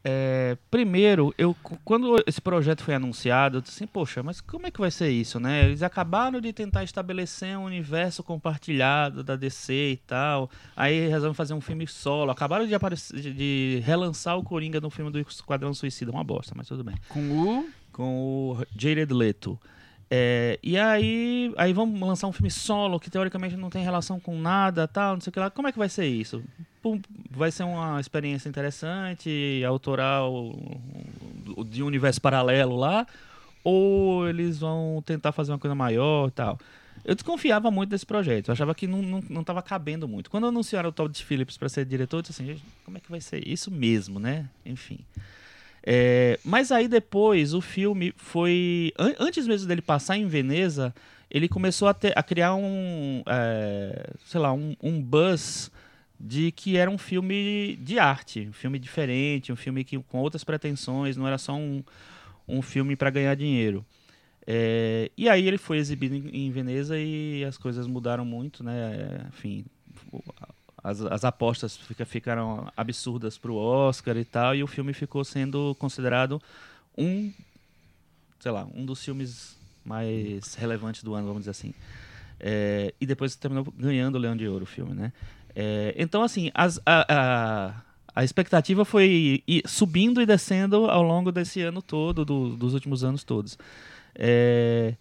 É, 0.05 0.59
primeiro, 0.69 1.33
eu 1.39 1.55
quando 1.85 2.21
esse 2.27 2.41
projeto 2.41 2.83
foi 2.83 2.93
anunciado, 2.93 3.59
eu 3.59 3.61
disse 3.61 3.77
assim, 3.77 3.87
poxa, 3.87 4.21
mas 4.21 4.41
como 4.41 4.67
é 4.67 4.71
que 4.73 4.81
vai 4.81 4.91
ser 4.91 5.11
isso, 5.11 5.39
né? 5.39 5.67
Eles 5.67 5.81
acabaram 5.81 6.41
de 6.41 6.53
tentar 6.53 6.83
estabelecer 6.83 7.57
um 7.57 7.63
universo 7.63 8.21
compartilhado 8.25 9.23
da 9.23 9.37
DC 9.37 9.73
e 9.73 9.97
tal. 9.99 10.51
Aí 10.75 11.07
resolvem 11.09 11.35
fazer 11.35 11.55
um 11.55 11.61
filme 11.61 11.87
solo. 11.87 12.33
Acabaram 12.33 12.67
de, 12.67 12.75
aparecer, 12.75 13.17
de 13.21 13.81
relançar 13.85 14.37
o 14.37 14.43
Coringa 14.43 14.81
no 14.81 14.91
filme 14.91 15.13
do 15.13 15.21
Esquadrão 15.21 15.73
Suicida. 15.73 16.11
Uma 16.11 16.25
bosta, 16.25 16.53
mas 16.57 16.67
tudo 16.67 16.83
bem. 16.83 16.97
Com 17.09 17.21
o... 17.21 17.71
com 17.93 18.57
o 18.59 18.67
Jared 18.77 19.13
Leto. 19.15 19.57
É, 20.15 20.59
e 20.63 20.77
aí, 20.79 21.55
aí 21.57 21.73
vamos 21.73 21.99
lançar 21.99 22.27
um 22.27 22.33
filme 22.33 22.51
solo 22.51 23.01
que 23.01 23.09
teoricamente 23.09 23.57
não 23.57 23.71
tem 23.71 23.83
relação 23.83 24.21
com 24.21 24.39
nada, 24.39 24.87
tal, 24.87 25.15
não 25.15 25.23
sei 25.23 25.31
o 25.31 25.33
que 25.33 25.41
lá. 25.41 25.49
Como 25.49 25.67
é 25.67 25.73
que 25.73 25.79
vai 25.79 25.89
ser 25.89 26.05
isso? 26.05 26.45
Pum, 26.83 27.01
Vai 27.31 27.51
ser 27.51 27.63
uma 27.63 27.99
experiência 27.99 28.47
interessante, 28.47 29.63
autoral, 29.67 30.55
de 31.65 31.83
um 31.83 31.87
universo 31.87 32.21
paralelo 32.21 32.77
lá, 32.77 33.07
ou 33.65 34.29
eles 34.29 34.59
vão 34.59 35.03
tentar 35.07 35.33
fazer 35.33 35.51
uma 35.51 35.59
coisa 35.59 35.75
maior 35.75 36.31
tal. 36.31 36.59
Eu 37.07 37.15
desconfiava 37.15 37.71
muito 37.71 37.89
desse 37.89 38.05
projeto, 38.05 38.49
eu 38.49 38.53
achava 38.53 38.75
que 38.75 38.87
não, 38.87 39.01
não, 39.01 39.25
não 39.31 39.45
cabendo 39.63 40.07
muito. 40.07 40.29
Quando 40.29 40.47
anunciaram 40.47 40.91
o 40.91 40.93
Todd 40.93 41.25
Phillips 41.25 41.57
para 41.57 41.71
ser 41.71 41.87
diretor, 41.87 42.19
eu 42.19 42.23
disse 42.23 42.43
assim, 42.43 42.61
como 42.85 42.99
é 42.99 43.01
que 43.01 43.11
vai 43.11 43.23
ser 43.23 43.49
isso 43.49 43.71
mesmo, 43.71 44.21
né? 44.21 44.47
Enfim. 44.67 44.99
É, 45.85 46.39
mas 46.45 46.71
aí 46.71 46.87
depois 46.89 47.55
o 47.55 47.61
filme 47.61 48.13
foi. 48.17 48.93
an- 48.99 49.15
antes 49.19 49.47
mesmo 49.47 49.67
dele 49.69 49.83
passar 49.83 50.17
em 50.17 50.27
Veneza, 50.27 50.95
ele 51.31 51.49
começou 51.49 51.89
a, 51.89 51.95
ter- 51.95 52.17
a 52.17 52.23
criar 52.23 52.55
um. 52.55 53.23
é, 53.27 54.11
sei 54.25 54.41
lá, 54.41 54.53
um, 54.53 54.77
um 54.83 55.03
buzz 55.03 55.71
de 56.19 56.53
que 56.53 56.77
era 56.77 56.89
um 56.91 56.99
filme 56.99 57.77
de 57.83 57.99
arte, 57.99 58.47
um 58.49 58.53
filme 58.53 58.79
diferente, 58.79 59.53
um 59.53 59.57
filme 59.57 59.83
que, 59.83 59.99
com 59.99 60.19
outras 60.19 60.45
pretensões, 60.45 61.17
não 61.17 61.27
era 61.27 61.37
só 61.39 61.55
um, 61.55 61.83
um 62.47 62.63
filme 62.63 62.95
para 62.95 63.11
ganhar 63.11 63.35
dinheiro. 63.35 63.85
É, 64.47 65.11
e 65.17 65.29
aí 65.29 65.47
ele 65.47 65.59
foi 65.59 65.79
exibido 65.79 66.15
em, 66.15 66.47
em 66.47 66.51
Veneza 66.51 66.99
e 66.99 67.45
as 67.45 67.57
coisas 67.57 67.87
mudaram 67.87 68.25
muito, 68.25 68.63
né? 68.65 69.27
Enfim, 69.29 69.65
as, 70.83 71.01
as 71.03 71.25
apostas 71.25 71.77
fica- 71.77 72.05
ficaram 72.05 72.71
absurdas 72.77 73.39
para 73.39 73.51
o 73.53 73.57
Oscar 73.57 74.17
e 74.17 74.25
tal, 74.25 74.55
e 74.55 74.63
o 74.63 74.67
filme 74.67 74.93
ficou 74.93 75.25
sendo 75.25 75.75
considerado 75.79 76.41
um, 76.97 77.33
sei 78.41 78.51
lá, 78.53 78.67
um 78.75 78.85
dos 78.85 79.03
filmes 79.05 79.57
mais 79.85 80.55
relevantes 80.55 81.03
do 81.03 81.15
ano, 81.15 81.27
vamos 81.27 81.43
dizer 81.43 81.51
assim. 81.53 81.75
É, 82.41 82.93
e 83.01 83.07
depois 83.07 83.37
terminou 83.37 83.65
ganhando 83.79 84.17
o 84.17 84.19
Leão 84.19 84.37
de 84.37 84.47
Ouro 84.49 84.65
o 84.65 84.67
filme, 84.67 84.95
né? 84.95 85.13
É, 85.55 85.95
então, 85.97 86.23
assim, 86.23 86.51
as- 86.55 86.81
a, 86.85 87.07
a, 87.09 87.75
a 88.17 88.25
expectativa 88.25 88.85
foi 88.85 89.43
subindo 89.67 90.21
e 90.21 90.27
descendo 90.27 90.87
ao 90.91 91.03
longo 91.03 91.31
desse 91.31 91.61
ano 91.63 91.81
todo, 91.81 92.25
do- 92.25 92.57
dos 92.57 92.75
últimos 92.75 93.05
anos 93.05 93.23
todos. 93.23 93.57
É, 94.15 94.95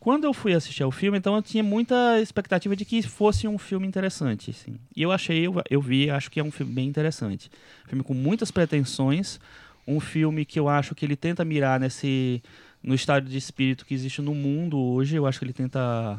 quando 0.00 0.24
eu 0.24 0.32
fui 0.32 0.54
assistir 0.54 0.82
ao 0.82 0.92
filme, 0.92 1.18
então 1.18 1.34
eu 1.34 1.42
tinha 1.42 1.62
muita 1.62 2.20
expectativa 2.20 2.76
de 2.76 2.84
que 2.84 3.02
fosse 3.02 3.48
um 3.48 3.58
filme 3.58 3.86
interessante. 3.86 4.50
Assim. 4.50 4.78
E 4.94 5.02
eu 5.02 5.10
achei, 5.10 5.46
eu, 5.46 5.54
eu 5.68 5.80
vi, 5.80 6.08
acho 6.08 6.30
que 6.30 6.38
é 6.38 6.44
um 6.44 6.50
filme 6.50 6.72
bem 6.72 6.88
interessante. 6.88 7.50
Um 7.84 7.88
filme 7.88 8.04
com 8.04 8.14
muitas 8.14 8.50
pretensões, 8.50 9.40
um 9.86 9.98
filme 9.98 10.44
que 10.44 10.58
eu 10.58 10.68
acho 10.68 10.94
que 10.94 11.04
ele 11.04 11.16
tenta 11.16 11.44
mirar 11.44 11.80
nesse 11.80 12.42
no 12.80 12.94
estado 12.94 13.28
de 13.28 13.36
espírito 13.36 13.84
que 13.84 13.92
existe 13.92 14.22
no 14.22 14.34
mundo 14.34 14.78
hoje. 14.78 15.16
Eu 15.16 15.26
acho 15.26 15.38
que 15.38 15.44
ele 15.44 15.52
tenta 15.52 16.18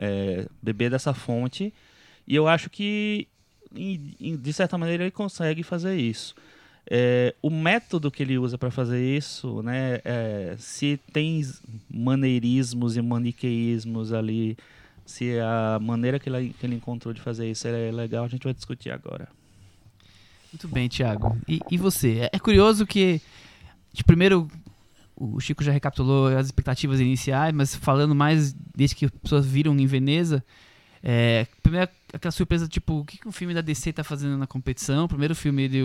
é, 0.00 0.46
beber 0.62 0.90
dessa 0.90 1.12
fonte. 1.12 1.72
E 2.26 2.34
eu 2.34 2.48
acho 2.48 2.70
que, 2.70 3.28
de 3.70 4.52
certa 4.52 4.78
maneira, 4.78 5.04
ele 5.04 5.10
consegue 5.10 5.62
fazer 5.62 5.96
isso. 5.96 6.34
É, 6.90 7.34
o 7.42 7.50
método 7.50 8.10
que 8.10 8.22
ele 8.22 8.38
usa 8.38 8.56
para 8.56 8.70
fazer 8.70 9.04
isso, 9.16 9.62
né, 9.62 10.00
é, 10.04 10.56
se 10.58 10.98
tem 11.12 11.42
maneirismos 11.90 12.96
e 12.96 13.02
maniqueísmos 13.02 14.12
ali 14.12 14.56
se 15.08 15.38
a 15.40 15.78
maneira 15.80 16.18
que 16.18 16.28
ele, 16.28 16.54
que 16.58 16.66
ele 16.66 16.74
encontrou 16.74 17.14
de 17.14 17.20
fazer 17.20 17.50
isso 17.50 17.66
é 17.66 17.90
legal, 17.90 18.26
a 18.26 18.28
gente 18.28 18.44
vai 18.44 18.52
discutir 18.52 18.90
agora. 18.90 19.26
Muito 20.52 20.68
bem, 20.68 20.86
Thiago. 20.86 21.36
E, 21.48 21.60
e 21.70 21.78
você? 21.78 22.20
É, 22.20 22.30
é 22.34 22.38
curioso 22.38 22.86
que, 22.86 23.20
de 23.90 24.04
primeiro, 24.04 24.48
o 25.16 25.40
Chico 25.40 25.64
já 25.64 25.72
recapitulou 25.72 26.28
as 26.28 26.46
expectativas 26.46 27.00
iniciais, 27.00 27.54
mas 27.54 27.74
falando 27.74 28.14
mais 28.14 28.54
desde 28.76 28.94
que 28.94 29.06
as 29.06 29.10
pessoas 29.10 29.46
viram 29.46 29.74
em 29.78 29.86
Veneza, 29.86 30.44
é, 31.02 31.46
primeiro 31.62 31.88
aquela 32.12 32.32
surpresa, 32.32 32.68
tipo, 32.68 33.00
o 33.00 33.04
que, 33.04 33.18
que 33.18 33.28
o 33.28 33.32
filme 33.32 33.54
da 33.54 33.60
DC 33.60 33.92
tá 33.92 34.04
fazendo 34.04 34.36
na 34.36 34.46
competição? 34.46 35.08
Primeiro 35.08 35.34
filme 35.34 35.68
de, 35.68 35.82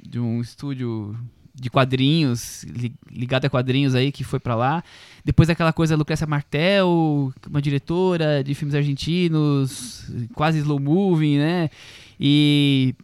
de 0.00 0.18
um 0.18 0.40
estúdio 0.40 1.16
de 1.54 1.68
quadrinhos, 1.68 2.64
ligado 3.10 3.44
a 3.44 3.50
quadrinhos 3.50 3.94
aí, 3.94 4.10
que 4.10 4.24
foi 4.24 4.40
para 4.40 4.54
lá. 4.54 4.82
Depois 5.24 5.50
aquela 5.50 5.72
coisa 5.72 5.96
Lucrécia 5.96 6.26
Martel, 6.26 7.32
uma 7.48 7.60
diretora 7.60 8.42
de 8.42 8.54
filmes 8.54 8.74
argentinos, 8.74 10.10
quase 10.34 10.58
slow 10.58 10.80
moving, 10.80 11.38
né? 11.38 11.70
E 12.18 12.94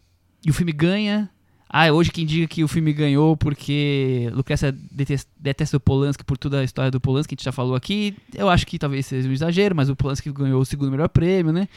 e 0.44 0.50
o 0.50 0.54
filme 0.54 0.72
ganha. 0.72 1.28
Ah, 1.68 1.92
hoje 1.92 2.10
quem 2.10 2.24
diga 2.24 2.46
que 2.46 2.64
o 2.64 2.68
filme 2.68 2.90
ganhou 2.94 3.36
porque 3.36 4.30
Lucrécia 4.32 4.72
detesta, 4.72 5.30
detesta 5.38 5.76
o 5.76 5.80
Polanski 5.80 6.24
por 6.24 6.38
toda 6.38 6.60
a 6.60 6.64
história 6.64 6.90
do 6.90 6.98
Polanski, 6.98 7.28
que 7.28 7.34
a 7.34 7.36
gente 7.36 7.44
já 7.44 7.52
falou 7.52 7.74
aqui. 7.74 8.16
Eu 8.34 8.48
acho 8.48 8.66
que 8.66 8.78
talvez 8.78 9.04
seja 9.04 9.28
um 9.28 9.32
exagero, 9.32 9.76
mas 9.76 9.90
o 9.90 9.96
Polanski 9.96 10.32
ganhou 10.32 10.62
o 10.62 10.64
segundo 10.64 10.90
melhor 10.90 11.10
prêmio, 11.10 11.52
né? 11.52 11.68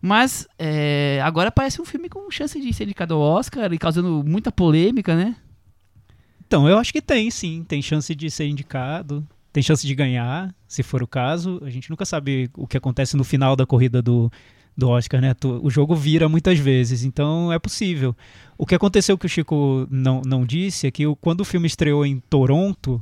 Mas 0.00 0.46
é, 0.58 1.20
agora 1.22 1.50
parece 1.50 1.80
um 1.80 1.84
filme 1.84 2.08
com 2.08 2.30
chance 2.30 2.60
de 2.60 2.72
ser 2.72 2.84
indicado 2.84 3.14
ao 3.14 3.20
Oscar 3.20 3.72
e 3.72 3.78
causando 3.78 4.22
muita 4.24 4.52
polêmica, 4.52 5.14
né? 5.14 5.36
Então, 6.46 6.68
eu 6.68 6.78
acho 6.78 6.92
que 6.92 7.02
tem, 7.02 7.30
sim. 7.30 7.64
Tem 7.66 7.82
chance 7.82 8.14
de 8.14 8.30
ser 8.30 8.46
indicado. 8.46 9.26
Tem 9.52 9.62
chance 9.62 9.86
de 9.86 9.94
ganhar, 9.94 10.54
se 10.68 10.82
for 10.82 11.02
o 11.02 11.06
caso. 11.06 11.60
A 11.64 11.70
gente 11.70 11.90
nunca 11.90 12.04
sabe 12.04 12.50
o 12.56 12.66
que 12.66 12.76
acontece 12.76 13.16
no 13.16 13.24
final 13.24 13.56
da 13.56 13.64
corrida 13.64 14.02
do, 14.02 14.30
do 14.76 14.90
Oscar, 14.90 15.20
né? 15.20 15.34
O 15.62 15.70
jogo 15.70 15.94
vira 15.94 16.28
muitas 16.28 16.58
vezes, 16.58 17.02
então 17.02 17.50
é 17.52 17.58
possível. 17.58 18.14
O 18.58 18.66
que 18.66 18.74
aconteceu 18.74 19.16
que 19.16 19.24
o 19.24 19.28
Chico 19.28 19.86
não, 19.90 20.20
não 20.26 20.44
disse 20.44 20.86
é 20.86 20.90
que 20.90 21.04
quando 21.20 21.40
o 21.40 21.44
filme 21.44 21.66
estreou 21.66 22.04
em 22.04 22.20
Toronto, 22.28 23.00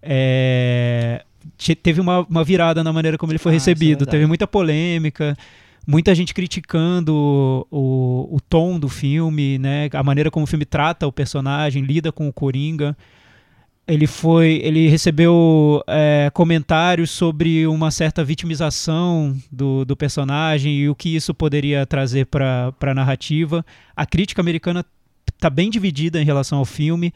é, 0.00 1.22
teve 1.82 2.00
uma, 2.00 2.20
uma, 2.20 2.42
virada 2.42 2.82
na 2.82 2.92
maneira 2.92 3.18
como 3.18 3.30
ele 3.30 3.38
foi 3.38 3.52
ah, 3.52 3.54
é 3.54 3.56
recebido. 3.56 4.04
É 4.04 4.06
teve 4.06 4.26
muita 4.26 4.46
polêmica, 4.46 5.36
muita 5.86 6.14
gente 6.14 6.32
criticando 6.32 7.66
o, 7.70 8.28
o 8.30 8.40
tom 8.40 8.78
do 8.78 8.88
filme, 8.88 9.58
né? 9.58 9.88
A 9.92 10.02
maneira 10.02 10.30
como 10.30 10.44
o 10.44 10.46
filme 10.46 10.64
trata 10.64 11.06
o 11.06 11.12
personagem, 11.12 11.82
lida 11.82 12.12
com 12.12 12.28
o 12.28 12.32
Coringa. 12.32 12.96
Ele 13.86 14.06
foi 14.06 14.60
ele 14.62 14.88
recebeu 14.88 15.82
é, 15.88 16.30
comentários 16.32 17.10
sobre 17.10 17.66
uma 17.66 17.90
certa 17.90 18.22
vitimização 18.22 19.36
do, 19.50 19.84
do 19.84 19.96
personagem 19.96 20.78
e 20.78 20.88
o 20.88 20.94
que 20.94 21.14
isso 21.16 21.34
poderia 21.34 21.84
trazer 21.84 22.26
para 22.26 22.72
a 22.80 22.94
narrativa. 22.94 23.64
A 23.96 24.06
crítica 24.06 24.40
americana 24.40 24.84
está 25.28 25.50
bem 25.50 25.68
dividida 25.68 26.22
em 26.22 26.24
relação 26.24 26.58
ao 26.58 26.64
filme 26.64 27.12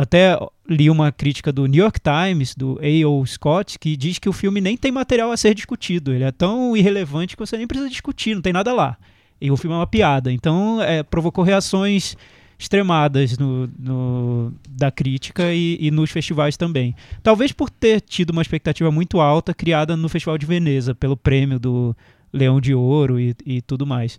até 0.00 0.38
li 0.68 0.88
uma 0.88 1.10
crítica 1.10 1.52
do 1.52 1.66
New 1.66 1.82
York 1.82 1.98
Times 2.00 2.54
do 2.54 2.78
A.O. 2.80 3.26
Scott 3.26 3.78
que 3.78 3.96
diz 3.96 4.18
que 4.18 4.28
o 4.28 4.32
filme 4.32 4.60
nem 4.60 4.76
tem 4.76 4.92
material 4.92 5.32
a 5.32 5.36
ser 5.36 5.54
discutido 5.54 6.12
ele 6.12 6.24
é 6.24 6.32
tão 6.32 6.76
irrelevante 6.76 7.36
que 7.36 7.44
você 7.44 7.56
nem 7.56 7.66
precisa 7.66 7.90
discutir 7.90 8.34
não 8.34 8.42
tem 8.42 8.52
nada 8.52 8.72
lá 8.72 8.96
e 9.40 9.50
o 9.50 9.56
filme 9.56 9.74
é 9.74 9.78
uma 9.78 9.86
piada 9.86 10.32
então 10.32 10.80
é, 10.80 11.02
provocou 11.02 11.44
reações 11.44 12.16
extremadas 12.58 13.38
no, 13.38 13.68
no 13.78 14.52
da 14.68 14.90
crítica 14.90 15.52
e, 15.54 15.78
e, 15.80 15.90
nos 15.92 16.10
festivais 16.10 16.56
também. 16.56 16.94
Talvez 17.22 17.52
por 17.52 17.70
ter 17.70 18.00
tido 18.00 18.30
uma 18.30 18.42
expectativa 18.42 18.90
muito 18.90 19.20
alta 19.20 19.54
criada 19.54 19.96
no 19.96 20.08
Festival 20.08 20.36
de 20.36 20.44
Veneza, 20.44 20.92
pelo 20.92 21.16
prêmio 21.16 21.60
do 21.60 21.96
Leão 22.32 22.60
de 22.60 22.74
Ouro 22.74 23.20
e, 23.20 23.34
e 23.46 23.62
tudo 23.62 23.86
mais. 23.86 24.18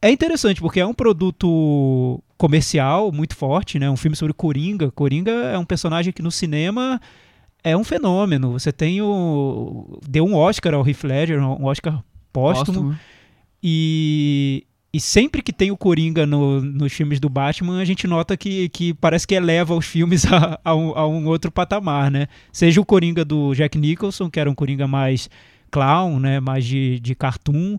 É 0.00 0.10
interessante 0.10 0.60
porque 0.60 0.80
é 0.80 0.86
um 0.86 0.94
produto 0.94 2.22
comercial 2.36 3.10
muito 3.10 3.34
forte, 3.34 3.78
né? 3.78 3.90
Um 3.90 3.96
filme 3.96 4.16
sobre 4.16 4.32
Coringa. 4.32 4.90
Coringa 4.92 5.32
é 5.32 5.58
um 5.58 5.64
personagem 5.64 6.12
que 6.12 6.22
no 6.22 6.30
cinema 6.30 7.00
é 7.64 7.76
um 7.76 7.82
fenômeno. 7.82 8.52
Você 8.52 8.72
tem 8.72 9.02
o 9.02 9.98
deu 10.08 10.24
um 10.24 10.34
Oscar 10.34 10.74
ao 10.74 10.86
Heath 10.86 11.02
Ledger, 11.02 11.42
um 11.42 11.64
Oscar 11.64 12.02
póstumo. 12.32 12.64
póstumo. 12.64 12.98
E, 13.62 14.64
e 14.92 15.00
sempre 15.00 15.42
que 15.42 15.52
tem 15.52 15.70
o 15.72 15.76
Coringa 15.76 16.24
no, 16.24 16.60
nos 16.60 16.92
filmes 16.92 17.18
do 17.18 17.28
Batman, 17.28 17.80
a 17.80 17.84
gente 17.84 18.06
nota 18.06 18.36
que, 18.36 18.68
que 18.68 18.94
parece 18.94 19.26
que 19.26 19.34
eleva 19.34 19.74
os 19.74 19.84
filmes 19.84 20.24
a, 20.30 20.60
a, 20.64 20.74
um, 20.76 20.96
a, 20.96 21.06
um, 21.08 21.26
outro 21.26 21.50
patamar, 21.50 22.10
né? 22.10 22.28
Seja 22.52 22.80
o 22.80 22.84
Coringa 22.84 23.24
do 23.24 23.52
Jack 23.54 23.76
Nicholson, 23.76 24.30
que 24.30 24.38
era 24.38 24.48
um 24.48 24.54
Coringa 24.54 24.86
mais 24.86 25.28
clown, 25.72 26.20
né? 26.20 26.38
Mais 26.38 26.64
de, 26.64 27.00
de 27.00 27.16
cartoon, 27.16 27.78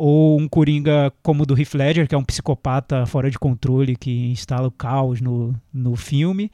ou 0.00 0.40
um 0.40 0.48
Coringa 0.48 1.12
como 1.22 1.42
o 1.42 1.46
do 1.46 1.58
Heath 1.58 1.74
Ledger, 1.74 2.08
que 2.08 2.14
é 2.14 2.18
um 2.18 2.24
psicopata 2.24 3.04
fora 3.04 3.30
de 3.30 3.38
controle 3.38 3.94
que 3.94 4.30
instala 4.30 4.68
o 4.68 4.70
caos 4.70 5.20
no, 5.20 5.54
no 5.70 5.94
filme, 5.94 6.50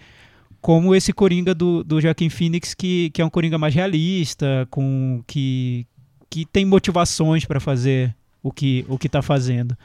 como 0.61 0.97
esse 0.97 1.13
Coringa 1.13 1.55
do, 1.55 1.85
do 1.85 2.01
Joaquin 2.01 2.29
Phoenix, 2.29 2.75
que, 2.75 3.09
que 3.11 3.23
é 3.23 3.25
um 3.25 3.31
Coringa 3.31 3.57
mais 3.57 3.73
realista, 3.73 4.67
com 4.69 5.23
que, 5.29 5.87
que 6.29 6.45
tem 6.45 6.65
motivações 6.65 7.45
para 7.45 7.61
fazer 7.61 8.13
o 8.43 8.51
que 8.51 8.85
o 8.89 8.99
que 8.99 9.07
está 9.07 9.23
fazendo. 9.23 9.79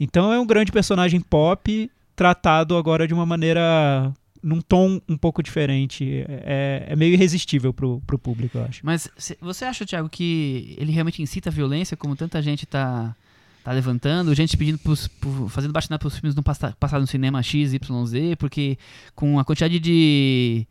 Então 0.00 0.32
é 0.32 0.40
um 0.40 0.46
grande 0.46 0.72
personagem 0.72 1.20
pop 1.20 1.90
tratado 2.16 2.74
agora 2.74 3.06
de 3.06 3.12
uma 3.12 3.26
maneira 3.26 4.10
num 4.44 4.60
tom 4.60 5.00
um 5.08 5.16
pouco 5.16 5.42
diferente. 5.42 6.24
É, 6.28 6.88
é 6.88 6.96
meio 6.96 7.14
irresistível 7.14 7.72
pro, 7.72 8.02
pro 8.06 8.18
público, 8.18 8.58
eu 8.58 8.64
acho. 8.64 8.84
Mas 8.84 9.08
você 9.40 9.64
acha, 9.64 9.86
Thiago, 9.86 10.08
que 10.10 10.76
ele 10.78 10.92
realmente 10.92 11.22
incita 11.22 11.48
a 11.48 11.52
violência, 11.52 11.96
como 11.96 12.14
tanta 12.14 12.42
gente 12.42 12.66
tá, 12.66 13.16
tá 13.64 13.72
levantando, 13.72 14.34
gente 14.34 14.54
pedindo 14.56 14.78
pros, 14.78 15.08
por, 15.08 15.48
fazendo 15.48 15.72
baixinada 15.72 15.98
pros 15.98 16.18
filmes 16.18 16.36
não 16.36 16.42
passar, 16.42 16.74
passar 16.74 17.00
no 17.00 17.06
cinema 17.06 17.42
X, 17.42 17.72
Y, 17.72 18.06
Z, 18.06 18.36
porque 18.36 18.76
com 19.14 19.38
a 19.38 19.44
quantidade 19.44 19.80
de 19.80 20.66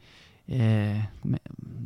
é, 0.48 1.02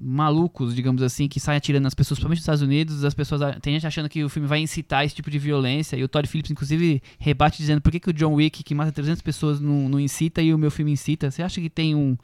malucos, 0.02 0.74
digamos 0.74 1.02
assim, 1.02 1.28
que 1.28 1.40
saem 1.40 1.58
atirando 1.58 1.84
nas 1.84 1.94
pessoas, 1.94 2.18
principalmente 2.18 2.38
nos 2.40 2.44
Estados 2.44 2.62
Unidos, 2.62 3.04
as 3.04 3.14
pessoas 3.14 3.42
tem 3.62 3.74
gente 3.74 3.86
achando 3.86 4.10
que 4.10 4.24
o 4.24 4.30
filme 4.30 4.48
vai 4.48 4.60
incitar 4.60 5.06
esse 5.06 5.16
tipo 5.16 5.30
de 5.30 5.38
violência, 5.38 5.96
e 5.96 6.04
o 6.04 6.08
Todd 6.08 6.28
Phillips, 6.28 6.52
inclusive, 6.52 7.02
rebate 7.20 7.58
dizendo 7.58 7.82
por 7.82 7.92
que, 7.92 8.00
que 8.00 8.10
o 8.10 8.14
John 8.14 8.34
Wick, 8.34 8.64
que 8.64 8.76
mata 8.76 8.92
300 8.92 9.22
pessoas, 9.22 9.60
não, 9.60 9.88
não 9.90 10.00
incita 10.00 10.42
e 10.42 10.54
o 10.54 10.58
meu 10.58 10.72
filme 10.72 10.92
incita. 10.92 11.30
Você 11.30 11.44
acha 11.44 11.62
que 11.62 11.70
tem 11.70 11.94
um 11.96 12.18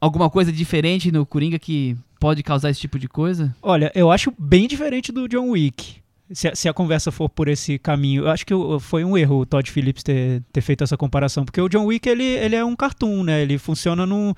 alguma 0.00 0.28
coisa 0.28 0.52
diferente 0.52 1.10
no 1.10 1.24
Coringa 1.24 1.58
que 1.58 1.96
pode 2.20 2.42
causar 2.42 2.70
esse 2.70 2.80
tipo 2.80 2.98
de 2.98 3.08
coisa? 3.08 3.54
Olha, 3.62 3.90
eu 3.94 4.10
acho 4.10 4.32
bem 4.38 4.68
diferente 4.68 5.10
do 5.12 5.28
John 5.28 5.50
Wick. 5.50 5.96
Se 6.32 6.48
a, 6.48 6.56
se 6.56 6.68
a, 6.68 6.74
conversa 6.74 7.12
for 7.12 7.28
por 7.28 7.46
esse 7.46 7.78
caminho, 7.78 8.24
eu 8.24 8.30
acho 8.30 8.44
que 8.44 8.52
foi 8.80 9.04
um 9.04 9.16
erro 9.16 9.42
o 9.42 9.46
Todd 9.46 9.70
Phillips 9.70 10.02
ter, 10.02 10.42
ter 10.52 10.60
feito 10.60 10.82
essa 10.82 10.96
comparação, 10.96 11.44
porque 11.44 11.60
o 11.60 11.68
John 11.68 11.84
Wick 11.84 12.08
ele, 12.08 12.24
ele 12.24 12.56
é 12.56 12.64
um 12.64 12.74
cartoon, 12.74 13.22
né? 13.22 13.42
Ele 13.42 13.56
funciona 13.58 14.04
num, 14.04 14.34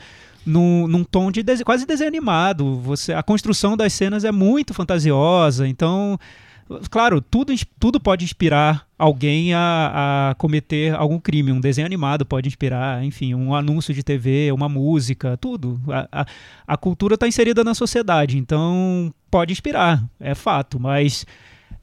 num, 0.48 0.88
num 0.88 1.04
tom 1.04 1.30
de 1.30 1.44
quase 1.64 1.86
desenho 1.86 2.08
animado. 2.08 2.80
Você, 2.80 3.12
a 3.12 3.22
construção 3.22 3.76
das 3.76 3.92
cenas 3.92 4.24
é 4.24 4.32
muito 4.32 4.72
fantasiosa, 4.72 5.68
então 5.68 6.18
claro, 6.90 7.20
tudo, 7.20 7.52
tudo 7.78 7.98
pode 7.98 8.24
inspirar 8.24 8.86
alguém 8.98 9.54
a, 9.54 10.30
a, 10.30 10.34
cometer 10.34 10.94
algum 10.94 11.18
crime. 11.18 11.52
Um 11.52 11.60
desenho 11.60 11.86
animado 11.86 12.26
pode 12.26 12.48
inspirar, 12.48 13.02
enfim, 13.04 13.34
um 13.34 13.54
anúncio 13.54 13.94
de 13.94 14.02
TV, 14.02 14.52
uma 14.52 14.68
música, 14.68 15.36
tudo. 15.36 15.80
A, 15.88 16.22
a, 16.22 16.26
a 16.66 16.76
cultura 16.76 17.14
está 17.14 17.26
inserida 17.26 17.64
na 17.64 17.74
sociedade, 17.74 18.36
então 18.36 19.12
pode 19.30 19.52
inspirar, 19.52 20.02
é 20.20 20.34
fato, 20.34 20.78
mas 20.80 21.26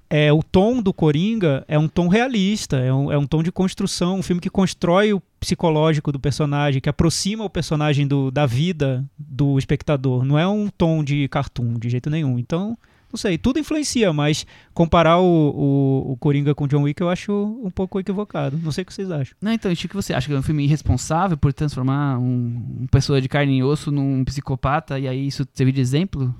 é, 0.10 0.31
o 0.31 0.43
tom 0.43 0.81
do 0.81 0.93
Coringa 0.93 1.65
é 1.67 1.77
um 1.79 1.88
tom 1.88 2.07
realista, 2.07 2.77
é 2.77 2.93
um, 2.93 3.12
é 3.12 3.17
um 3.17 3.25
tom 3.25 3.41
de 3.41 3.51
construção, 3.51 4.19
um 4.19 4.24
filme 4.24 4.41
que 4.41 4.50
constrói 4.50 5.13
o 5.13 5.22
psicológico 5.46 6.12
do 6.12 6.20
personagem, 6.20 6.82
que 6.82 6.90
aproxima 6.90 7.44
o 7.44 7.50
personagem 7.50 8.08
do, 8.08 8.32
da 8.32 8.48
vida 8.48 9.06
do 9.18 9.60
espectador. 9.60 10.25
Não 10.25 10.40
é 10.40 10.48
um 10.48 10.68
tom 10.68 11.04
de 11.04 11.28
cartoon, 11.28 11.75
de 11.75 11.88
jeito 11.88 12.10
nenhum. 12.10 12.40
Então, 12.40 12.75
não 13.12 13.18
sei, 13.18 13.38
tudo 13.38 13.60
influencia, 13.60 14.12
mas 14.12 14.46
comparar 14.74 15.20
o, 15.20 15.24
o, 15.24 16.12
o 16.14 16.18
Coringa 16.18 16.56
com 16.56 16.68
John 16.68 16.82
Wick 16.82 17.00
eu 17.00 17.10
acho 17.10 17.32
um 17.64 17.70
pouco 17.70 18.00
equivocado. 18.00 18.58
Não 18.58 18.72
sei 18.72 18.82
o 18.82 18.86
que 18.86 18.94
vocês 18.94 19.12
acham. 19.12 19.38
Não, 19.40 19.52
então, 19.52 19.72
o 19.72 19.75
que 19.75 19.88
você 19.94 20.16
acha 20.16 20.28
que 20.28 20.34
é 20.34 20.38
um 20.38 20.42
filme 20.42 20.64
irresponsável 20.64 21.38
por 21.38 21.54
transformar 21.54 22.18
um, 22.18 22.80
uma 22.80 22.88
pessoa 22.88 23.22
de 23.22 23.30
carne 23.30 23.60
e 23.60 23.64
osso 23.64 23.92
num 23.92 24.25
psicopata 24.25 24.98
e 24.98 25.08
aí 25.08 25.28
isso 25.28 25.48
servir 25.54 25.74
de 25.74 25.82
exemplo? 25.82 26.34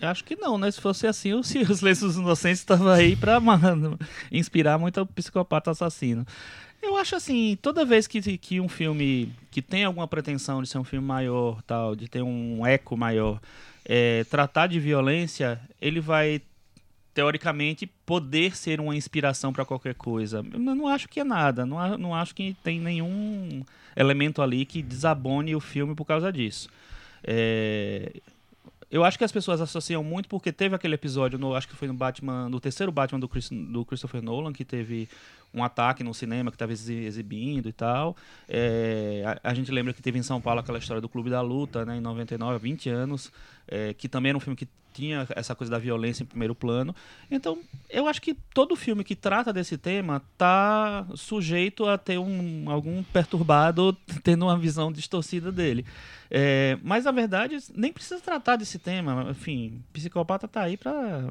Acho 0.00 0.24
que 0.24 0.34
não, 0.34 0.58
né? 0.58 0.70
Se 0.70 0.80
fosse 0.80 1.06
assim, 1.06 1.34
o 1.34 1.42
Silêncio 1.44 2.08
dos 2.08 2.16
Inocentes 2.16 2.60
estava 2.60 2.94
aí 2.94 3.14
para 3.14 3.38
inspirar 4.32 4.78
muito 4.78 5.00
o 5.00 5.06
psicopata 5.06 5.70
assassino. 5.70 6.26
Eu 6.82 6.96
acho 6.96 7.14
assim, 7.14 7.56
toda 7.62 7.84
vez 7.84 8.08
que, 8.08 8.20
que 8.36 8.60
um 8.60 8.68
filme 8.68 9.32
que 9.52 9.62
tem 9.62 9.84
alguma 9.84 10.08
pretensão 10.08 10.60
de 10.60 10.68
ser 10.68 10.78
um 10.78 10.84
filme 10.84 11.06
maior, 11.06 11.62
tal, 11.62 11.94
de 11.94 12.08
ter 12.08 12.22
um 12.22 12.66
eco 12.66 12.96
maior, 12.96 13.40
é, 13.84 14.24
tratar 14.24 14.66
de 14.66 14.80
violência, 14.80 15.60
ele 15.80 16.00
vai 16.00 16.42
teoricamente 17.14 17.86
poder 17.86 18.56
ser 18.56 18.80
uma 18.80 18.96
inspiração 18.96 19.52
para 19.52 19.64
qualquer 19.64 19.94
coisa. 19.94 20.44
Eu 20.52 20.58
não 20.58 20.88
acho 20.88 21.08
que 21.08 21.20
é 21.20 21.24
nada, 21.24 21.64
não, 21.64 21.96
não 21.96 22.14
acho 22.14 22.34
que 22.34 22.56
tem 22.64 22.80
nenhum 22.80 23.62
elemento 23.94 24.42
ali 24.42 24.64
que 24.64 24.82
desabone 24.82 25.54
o 25.54 25.60
filme 25.60 25.94
por 25.94 26.04
causa 26.04 26.32
disso. 26.32 26.68
É, 27.22 28.12
eu 28.92 29.02
acho 29.04 29.16
que 29.16 29.24
as 29.24 29.32
pessoas 29.32 29.58
associam 29.62 30.04
muito 30.04 30.28
porque 30.28 30.52
teve 30.52 30.76
aquele 30.76 30.94
episódio, 30.94 31.38
no, 31.38 31.54
acho 31.54 31.66
que 31.66 31.74
foi 31.74 31.88
no 31.88 31.94
Batman, 31.94 32.50
no 32.50 32.60
terceiro 32.60 32.92
Batman 32.92 33.18
do, 33.18 33.26
Chris, 33.26 33.48
do 33.50 33.86
Christopher 33.86 34.20
Nolan, 34.20 34.52
que 34.52 34.66
teve 34.66 35.08
um 35.54 35.64
ataque 35.64 36.04
no 36.04 36.12
cinema 36.12 36.50
que 36.50 36.56
estava 36.56 36.72
exibindo 36.72 37.70
e 37.70 37.72
tal. 37.72 38.14
É, 38.46 39.38
a, 39.42 39.50
a, 39.50 39.54
gente 39.54 39.72
lembra 39.72 39.94
que 39.94 40.02
teve 40.02 40.18
em 40.18 40.22
São 40.22 40.42
Paulo 40.42 40.60
aquela 40.60 40.78
história 40.78 41.00
do 41.00 41.08
Clube 41.08 41.30
da 41.30 41.40
Luta, 41.40 41.86
né, 41.86 41.96
em 41.96 42.00
99, 42.02 42.58
20 42.58 42.90
anos, 42.90 43.32
é, 43.66 43.94
que 43.94 44.10
também 44.10 44.28
era 44.28 44.36
um 44.36 44.40
filme 44.40 44.56
que 44.56 44.68
tinha 44.92 45.26
essa 45.34 45.54
coisa 45.54 45.70
da 45.70 45.78
violência 45.78 46.22
em 46.22 46.26
primeiro 46.26 46.54
plano. 46.54 46.94
Então, 47.30 47.58
eu 47.88 48.06
acho 48.06 48.20
que 48.20 48.34
todo 48.54 48.76
filme 48.76 49.04
que 49.04 49.16
trata 49.16 49.52
desse 49.52 49.76
tema 49.78 50.22
tá 50.36 51.06
sujeito 51.14 51.86
a 51.86 51.96
ter 51.96 52.18
um, 52.18 52.70
algum 52.70 53.02
perturbado 53.02 53.96
tendo 54.22 54.46
uma 54.46 54.58
visão 54.58 54.92
distorcida 54.92 55.50
dele. 55.50 55.84
É, 56.30 56.78
mas 56.82 57.06
a 57.06 57.10
verdade, 57.10 57.58
nem 57.74 57.92
precisa 57.92 58.20
tratar 58.20 58.56
desse 58.56 58.78
tema. 58.78 59.26
Enfim, 59.30 59.82
psicopata 59.92 60.48
tá 60.48 60.62
aí 60.62 60.76
pra 60.78 61.30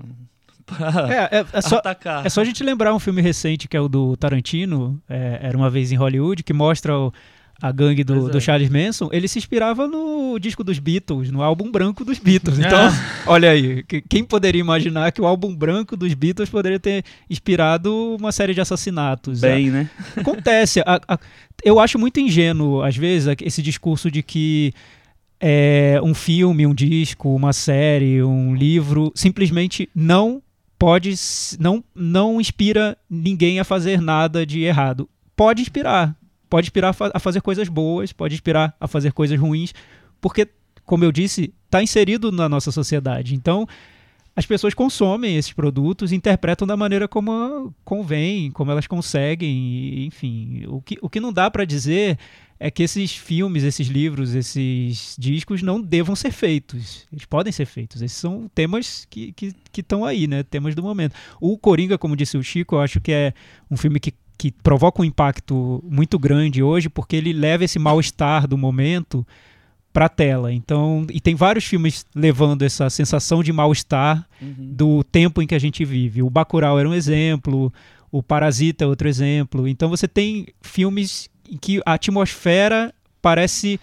é, 1.09 1.39
é, 1.39 1.45
é, 1.53 1.61
só, 1.61 1.77
atacar. 1.77 2.25
É 2.25 2.29
só 2.29 2.41
a 2.41 2.45
gente 2.45 2.63
lembrar 2.63 2.93
um 2.93 2.99
filme 2.99 3.21
recente 3.21 3.67
que 3.67 3.75
é 3.75 3.81
o 3.81 3.87
do 3.87 4.15
Tarantino, 4.15 5.01
é, 5.09 5.39
Era 5.41 5.57
Uma 5.57 5.69
Vez 5.69 5.91
em 5.91 5.95
Hollywood, 5.95 6.43
que 6.43 6.53
mostra 6.53 6.97
o, 6.97 7.13
a 7.61 7.71
gangue 7.71 8.03
do, 8.03 8.29
do, 8.29 8.37
é. 8.37 8.41
Charles 8.41 8.69
Manson. 8.69 9.09
Ele 9.11 9.27
se 9.27 9.37
inspirava 9.37 9.87
no 9.87 10.39
disco 10.39 10.63
dos 10.63 10.79
Beatles, 10.79 11.29
no 11.29 11.43
álbum 11.43 11.71
branco 11.71 12.03
dos 12.03 12.17
Beatles. 12.17 12.57
Então, 12.71 12.87
é. 12.87 12.91
olha 13.25 13.51
aí, 13.51 13.83
quem 14.07 14.23
poderia 14.23 14.61
imaginar 14.61 15.11
que 15.11 15.21
o 15.21 15.25
álbum 15.25 15.53
branco 15.53 15.97
dos 15.97 16.13
Beatles 16.13 16.49
poderia 16.49 16.79
ter 16.79 17.03
inspirado 17.29 18.15
uma 18.19 18.31
série 18.31 18.53
de 18.53 18.61
assassinatos? 18.61 19.41
Bem, 19.41 19.69
né? 19.69 19.89
Acontece. 20.15 20.79
A, 20.81 21.01
a, 21.07 21.19
eu 21.63 21.79
acho 21.79 21.99
muito 21.99 22.19
ingênuo, 22.19 22.81
às 22.81 22.95
vezes, 22.95 23.35
esse 23.41 23.61
discurso 23.61 24.09
de 24.09 24.23
que 24.23 24.73
é, 25.39 25.99
um 26.03 26.13
filme, 26.13 26.67
um 26.67 26.73
disco, 26.73 27.35
uma 27.35 27.51
série, 27.51 28.23
um 28.23 28.55
livro 28.55 29.11
simplesmente 29.15 29.89
não 29.93 30.41
pode 30.77 31.13
não 31.59 31.83
não 31.93 32.39
inspira 32.39 32.97
ninguém 33.09 33.59
a 33.59 33.63
fazer 33.63 33.99
nada 33.99 34.45
de 34.45 34.61
errado. 34.61 35.09
Pode 35.35 35.61
inspirar, 35.61 36.15
pode 36.51 36.65
inspirar 36.65 36.93
a 37.13 37.19
fazer 37.19 37.41
coisas 37.41 37.69
boas, 37.69 38.11
pode 38.11 38.33
inspirar 38.33 38.75
a 38.77 38.85
fazer 38.85 39.13
coisas 39.13 39.39
ruins, 39.39 39.73
porque 40.19 40.47
como 40.85 41.05
eu 41.05 41.11
disse, 41.11 41.53
está 41.65 41.81
inserido 41.81 42.29
na 42.29 42.49
nossa 42.49 42.71
sociedade. 42.71 43.33
Então, 43.33 43.65
as 44.35 44.45
pessoas 44.45 44.73
consomem 44.73 45.37
esses 45.37 45.53
produtos, 45.53 46.11
interpretam 46.11 46.67
da 46.67 46.75
maneira 46.75 47.07
como 47.07 47.73
convém, 47.85 48.51
como 48.51 48.69
elas 48.69 48.85
conseguem, 48.85 50.05
enfim. 50.05 50.65
O 50.67 50.81
que, 50.81 50.97
o 51.01 51.09
que 51.09 51.21
não 51.21 51.31
dá 51.31 51.49
para 51.49 51.63
dizer 51.63 52.19
é 52.59 52.69
que 52.69 52.83
esses 52.83 53.15
filmes, 53.15 53.63
esses 53.63 53.87
livros, 53.87 54.35
esses 54.35 55.15
discos 55.17 55.63
não 55.63 55.81
devam 55.81 56.15
ser 56.15 56.31
feitos. 56.31 57.07
Eles 57.11 57.25
podem 57.25 57.51
ser 57.51 57.65
feitos. 57.65 58.01
Esses 58.01 58.17
são 58.17 58.51
temas 58.53 59.07
que 59.09 59.33
estão 59.37 59.53
que, 59.71 59.83
que 59.83 59.95
aí, 60.05 60.27
né? 60.27 60.43
Temas 60.43 60.75
do 60.75 60.83
momento. 60.83 61.15
O 61.39 61.57
Coringa, 61.57 61.97
como 61.97 62.15
disse 62.15 62.37
o 62.37 62.43
Chico, 62.43 62.75
eu 62.75 62.81
acho 62.81 62.99
que 62.99 63.11
é 63.11 63.33
um 63.69 63.77
filme 63.77 63.99
que, 63.99 64.13
que 64.41 64.51
provoca 64.51 65.03
um 65.03 65.05
impacto 65.05 65.83
muito 65.87 66.17
grande 66.17 66.63
hoje, 66.63 66.89
porque 66.89 67.15
ele 67.15 67.31
leva 67.31 67.63
esse 67.63 67.77
mal-estar 67.77 68.47
do 68.47 68.57
momento 68.57 69.23
para 69.93 70.05
a 70.05 70.09
tela. 70.09 70.51
Então, 70.51 71.05
e 71.11 71.21
tem 71.21 71.35
vários 71.35 71.63
filmes 71.63 72.07
levando 72.15 72.63
essa 72.63 72.89
sensação 72.89 73.43
de 73.43 73.53
mal-estar 73.53 74.27
uhum. 74.41 74.55
do 74.57 75.03
tempo 75.03 75.43
em 75.43 75.45
que 75.45 75.53
a 75.53 75.59
gente 75.59 75.85
vive. 75.85 76.23
O 76.23 76.29
Bacurau 76.31 76.79
era 76.79 76.89
um 76.89 76.93
exemplo, 76.95 77.71
o 78.11 78.23
Parasita 78.23 78.83
é 78.83 78.87
outro 78.87 79.07
exemplo. 79.07 79.67
Então 79.67 79.87
você 79.89 80.07
tem 80.07 80.47
filmes 80.59 81.29
em 81.47 81.55
que 81.55 81.79
a 81.85 81.93
atmosfera 81.93 82.91
parece 83.21 83.79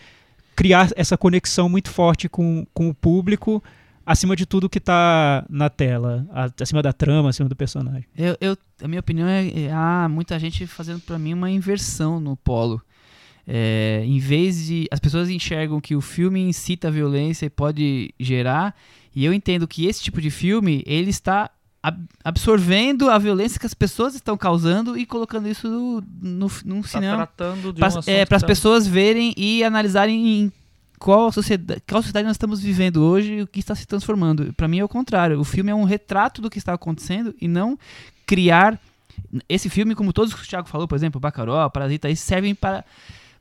criar 0.56 0.90
essa 0.96 1.16
conexão 1.16 1.68
muito 1.68 1.88
forte 1.88 2.28
com, 2.28 2.66
com 2.74 2.88
o 2.88 2.94
público, 2.94 3.62
acima 4.08 4.34
de 4.34 4.46
tudo 4.46 4.70
que 4.70 4.78
está 4.78 5.44
na 5.50 5.68
tela, 5.68 6.26
acima 6.58 6.82
da 6.82 6.94
trama, 6.94 7.28
acima 7.28 7.46
do 7.46 7.54
personagem. 7.54 8.06
Eu, 8.16 8.34
eu 8.40 8.56
a 8.82 8.88
minha 8.88 9.00
opinião 9.00 9.28
é, 9.28 9.46
é 9.48 9.70
há 9.70 10.08
muita 10.08 10.38
gente 10.38 10.66
fazendo 10.66 11.00
para 11.00 11.18
mim 11.18 11.34
uma 11.34 11.50
inversão 11.50 12.18
no 12.18 12.34
polo. 12.34 12.80
É, 13.46 14.02
em 14.04 14.18
vez 14.18 14.66
de. 14.66 14.88
As 14.90 14.98
pessoas 14.98 15.28
enxergam 15.28 15.78
que 15.80 15.94
o 15.94 16.00
filme 16.00 16.40
incita 16.40 16.88
a 16.88 16.90
violência 16.90 17.46
e 17.46 17.50
pode 17.50 18.14
gerar, 18.18 18.74
e 19.14 19.24
eu 19.24 19.32
entendo 19.32 19.68
que 19.68 19.86
esse 19.86 20.02
tipo 20.02 20.22
de 20.22 20.30
filme 20.30 20.82
ele 20.86 21.10
está 21.10 21.50
absorvendo 22.24 23.08
a 23.08 23.18
violência 23.18 23.60
que 23.60 23.66
as 23.66 23.74
pessoas 23.74 24.14
estão 24.14 24.36
causando 24.36 24.98
e 24.98 25.06
colocando 25.06 25.48
isso 25.48 25.68
no, 25.68 26.02
no, 26.20 26.50
num 26.64 26.82
tá 26.82 26.88
cinema. 26.88 27.26
Tratando 27.26 27.72
de 27.72 27.78
pra, 27.78 27.88
um 27.88 28.00
é, 28.06 28.24
para 28.24 28.36
as 28.36 28.42
tá... 28.42 28.48
pessoas 28.48 28.86
verem 28.86 29.34
e 29.36 29.62
analisarem 29.62 30.42
em 30.42 30.52
qual 30.98 31.30
sociedade, 31.32 31.82
qual 31.88 32.02
sociedade 32.02 32.26
nós 32.26 32.34
estamos 32.34 32.60
vivendo 32.60 33.02
hoje 33.02 33.34
e 33.34 33.42
o 33.42 33.46
que 33.46 33.60
está 33.60 33.74
se 33.74 33.86
transformando. 33.86 34.52
Para 34.54 34.68
mim 34.68 34.78
é 34.78 34.84
o 34.84 34.88
contrário. 34.88 35.40
O 35.40 35.44
filme 35.44 35.70
é 35.70 35.74
um 35.74 35.84
retrato 35.84 36.42
do 36.42 36.50
que 36.50 36.58
está 36.58 36.74
acontecendo 36.74 37.34
e 37.40 37.46
não 37.48 37.78
criar. 38.26 38.80
Esse 39.48 39.68
filme, 39.68 39.94
como 39.94 40.12
todos 40.12 40.34
que 40.34 40.42
o 40.42 40.46
Thiago 40.46 40.68
falou, 40.68 40.86
por 40.86 40.94
exemplo, 40.94 41.20
Bacaró, 41.20 41.68
Parasita, 41.70 42.08
eles 42.08 42.20
servem 42.20 42.54
para 42.54 42.84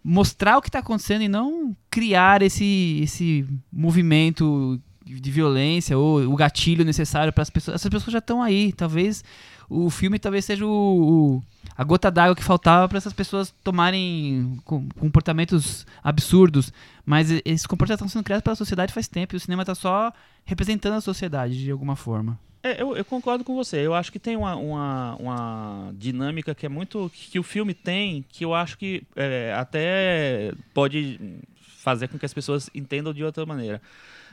mostrar 0.03 0.57
o 0.57 0.61
que 0.61 0.69
está 0.69 0.79
acontecendo 0.79 1.21
e 1.21 1.27
não 1.27 1.75
criar 1.89 2.41
esse, 2.41 2.99
esse 3.03 3.45
movimento 3.71 4.79
de 5.07 5.31
violência 5.31 5.97
ou 5.97 6.21
o 6.21 6.35
gatilho 6.35 6.85
necessário 6.85 7.31
para 7.31 7.41
as 7.41 7.49
pessoas. 7.49 7.75
Essas 7.75 7.89
pessoas 7.89 8.11
já 8.11 8.19
estão 8.19 8.41
aí. 8.41 8.71
Talvez 8.73 9.23
o 9.69 9.89
filme 9.89 10.17
talvez 10.19 10.45
seja 10.45 10.65
o, 10.65 10.69
o 10.69 11.43
a 11.75 11.83
gota 11.83 12.09
d'água 12.09 12.35
que 12.35 12.43
faltava 12.43 12.87
para 12.87 12.97
essas 12.97 13.13
pessoas 13.13 13.53
tomarem 13.63 14.59
comportamentos 14.99 15.85
absurdos. 16.03 16.73
Mas 17.05 17.29
esses 17.45 17.65
comportamentos 17.65 18.01
estão 18.05 18.09
sendo 18.09 18.23
criados 18.23 18.43
pela 18.43 18.55
sociedade 18.55 18.93
faz 18.93 19.07
tempo 19.07 19.35
e 19.35 19.37
o 19.37 19.39
cinema 19.39 19.63
está 19.63 19.75
só 19.75 20.11
representando 20.45 20.93
a 20.93 21.01
sociedade 21.01 21.57
de 21.57 21.71
alguma 21.71 21.95
forma. 21.95 22.39
É, 22.63 22.81
eu, 22.81 22.97
eu, 22.97 23.05
concordo 23.05 23.43
com 23.43 23.55
você. 23.55 23.77
Eu 23.77 23.93
acho 23.93 24.11
que 24.11 24.19
tem 24.19 24.35
uma, 24.35 24.55
uma, 24.55 25.15
uma, 25.15 25.93
dinâmica 25.93 26.55
que 26.55 26.65
é 26.65 26.69
muito. 26.69 27.11
que 27.13 27.39
o 27.39 27.43
filme 27.43 27.73
tem, 27.73 28.25
que 28.27 28.43
eu 28.43 28.53
acho 28.53 28.77
que 28.77 29.03
é, 29.15 29.53
até 29.55 30.51
pode 30.73 31.19
fazer 31.61 32.07
com 32.07 32.17
que 32.17 32.25
as 32.25 32.33
pessoas 32.33 32.69
entendam 32.73 33.13
de 33.13 33.23
outra 33.23 33.45
maneira. 33.45 33.81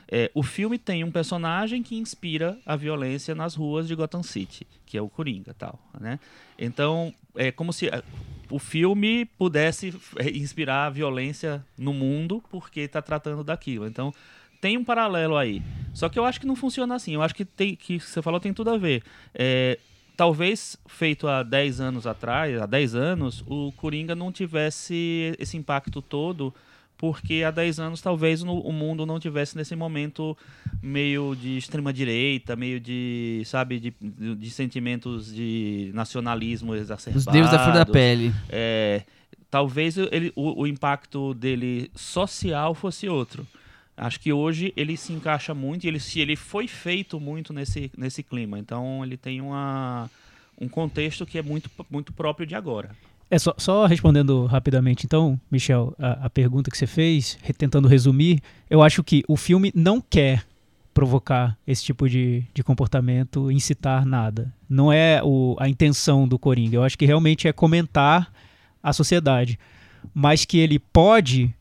É, 0.07 0.29
o 0.33 0.43
filme 0.43 0.77
tem 0.77 1.03
um 1.03 1.11
personagem 1.11 1.81
que 1.81 1.95
inspira 1.95 2.57
a 2.65 2.75
violência 2.75 3.33
nas 3.33 3.55
ruas 3.55 3.87
de 3.87 3.95
Gotham 3.95 4.21
City, 4.21 4.67
que 4.85 4.97
é 4.97 5.01
o 5.01 5.09
Coringa, 5.09 5.53
tal, 5.53 5.79
né? 5.99 6.19
Então 6.57 7.13
é 7.35 7.51
como 7.51 7.73
se 7.73 7.87
é, 7.87 8.03
o 8.49 8.59
filme 8.59 9.25
pudesse 9.25 9.93
é, 10.17 10.29
inspirar 10.29 10.85
a 10.85 10.89
violência 10.89 11.65
no 11.77 11.93
mundo 11.93 12.43
porque 12.49 12.81
está 12.81 13.01
tratando 13.01 13.43
daquilo. 13.43 13.87
Então 13.87 14.13
tem 14.61 14.77
um 14.77 14.83
paralelo 14.83 15.37
aí. 15.37 15.61
Só 15.93 16.07
que 16.09 16.19
eu 16.19 16.25
acho 16.25 16.39
que 16.39 16.47
não 16.47 16.55
funciona 16.55 16.95
assim. 16.95 17.15
Eu 17.15 17.21
acho 17.21 17.35
que 17.35 17.45
tem 17.45 17.75
que 17.75 17.99
você 17.99 18.21
falou 18.21 18.39
tem 18.39 18.53
tudo 18.53 18.69
a 18.69 18.77
ver. 18.77 19.03
É, 19.33 19.79
talvez 20.15 20.77
feito 20.87 21.27
há 21.27 21.43
10 21.43 21.81
anos 21.81 22.07
atrás, 22.07 22.61
há 22.61 22.65
10 22.65 22.95
anos, 22.95 23.43
o 23.47 23.71
Coringa 23.73 24.15
não 24.15 24.31
tivesse 24.31 25.35
esse 25.39 25.57
impacto 25.57 26.01
todo 26.01 26.53
porque 26.97 27.43
há 27.43 27.51
10 27.51 27.79
anos 27.79 28.01
talvez 28.01 28.41
no, 28.43 28.59
o 28.59 28.71
mundo 28.71 29.05
não 29.05 29.19
tivesse 29.19 29.57
nesse 29.57 29.75
momento 29.75 30.37
meio 30.81 31.35
de 31.35 31.57
extrema 31.57 31.91
direita, 31.91 32.55
meio 32.55 32.79
de, 32.79 33.41
sabe, 33.45 33.79
de, 33.79 33.93
de, 34.35 34.49
sentimentos 34.51 35.33
de 35.33 35.91
nacionalismo 35.93 36.75
exacerbados. 36.75 37.27
Os 37.27 37.33
deuses 37.33 37.51
da 37.51 37.59
flor 37.59 37.73
da 37.73 37.85
pele. 37.85 38.33
É, 38.49 39.03
talvez 39.49 39.97
ele, 39.97 40.31
o, 40.35 40.61
o 40.61 40.67
impacto 40.67 41.33
dele 41.33 41.91
social 41.95 42.73
fosse 42.73 43.09
outro. 43.09 43.45
Acho 43.97 44.19
que 44.19 44.33
hoje 44.33 44.73
ele 44.75 44.97
se 44.97 45.13
encaixa 45.13 45.53
muito 45.53 45.85
e 45.85 45.87
ele, 45.87 45.99
se 45.99 46.19
ele 46.19 46.35
foi 46.35 46.67
feito 46.67 47.19
muito 47.19 47.53
nesse, 47.53 47.91
nesse 47.97 48.21
clima. 48.21 48.59
Então 48.59 49.03
ele 49.03 49.15
tem 49.15 49.39
uma, 49.41 50.09
um 50.59 50.67
contexto 50.67 51.25
que 51.25 51.37
é 51.37 51.41
muito, 51.41 51.69
muito 51.89 52.11
próprio 52.11 52.45
de 52.45 52.55
agora. 52.55 52.91
É 53.29 53.39
só, 53.39 53.53
só 53.57 53.85
respondendo 53.85 54.45
rapidamente, 54.45 55.05
então, 55.05 55.39
Michel, 55.49 55.95
a, 55.97 56.25
a 56.25 56.29
pergunta 56.29 56.69
que 56.69 56.77
você 56.77 56.85
fez, 56.85 57.37
tentando 57.57 57.87
resumir, 57.87 58.41
eu 58.69 58.81
acho 58.83 59.03
que 59.03 59.23
o 59.27 59.35
filme 59.35 59.71
não 59.75 59.99
quer 59.99 60.45
provocar 60.95 61.57
esse 61.67 61.83
tipo 61.83 62.07
de, 62.07 62.45
de 62.53 62.63
comportamento, 62.63 63.51
incitar 63.51 64.05
nada. 64.05 64.53
Não 64.69 64.93
é 64.93 65.21
o, 65.21 65.57
a 65.59 65.67
intenção 65.67 66.25
do 66.25 66.39
Coringa. 66.39 66.77
Eu 66.77 66.83
acho 66.83 66.97
que 66.97 67.05
realmente 67.05 67.49
é 67.49 67.53
comentar 67.53 68.31
a 68.81 68.93
sociedade. 68.93 69.59
Mas 70.13 70.45
que 70.45 70.57
ele 70.57 70.79
pode 70.79 71.53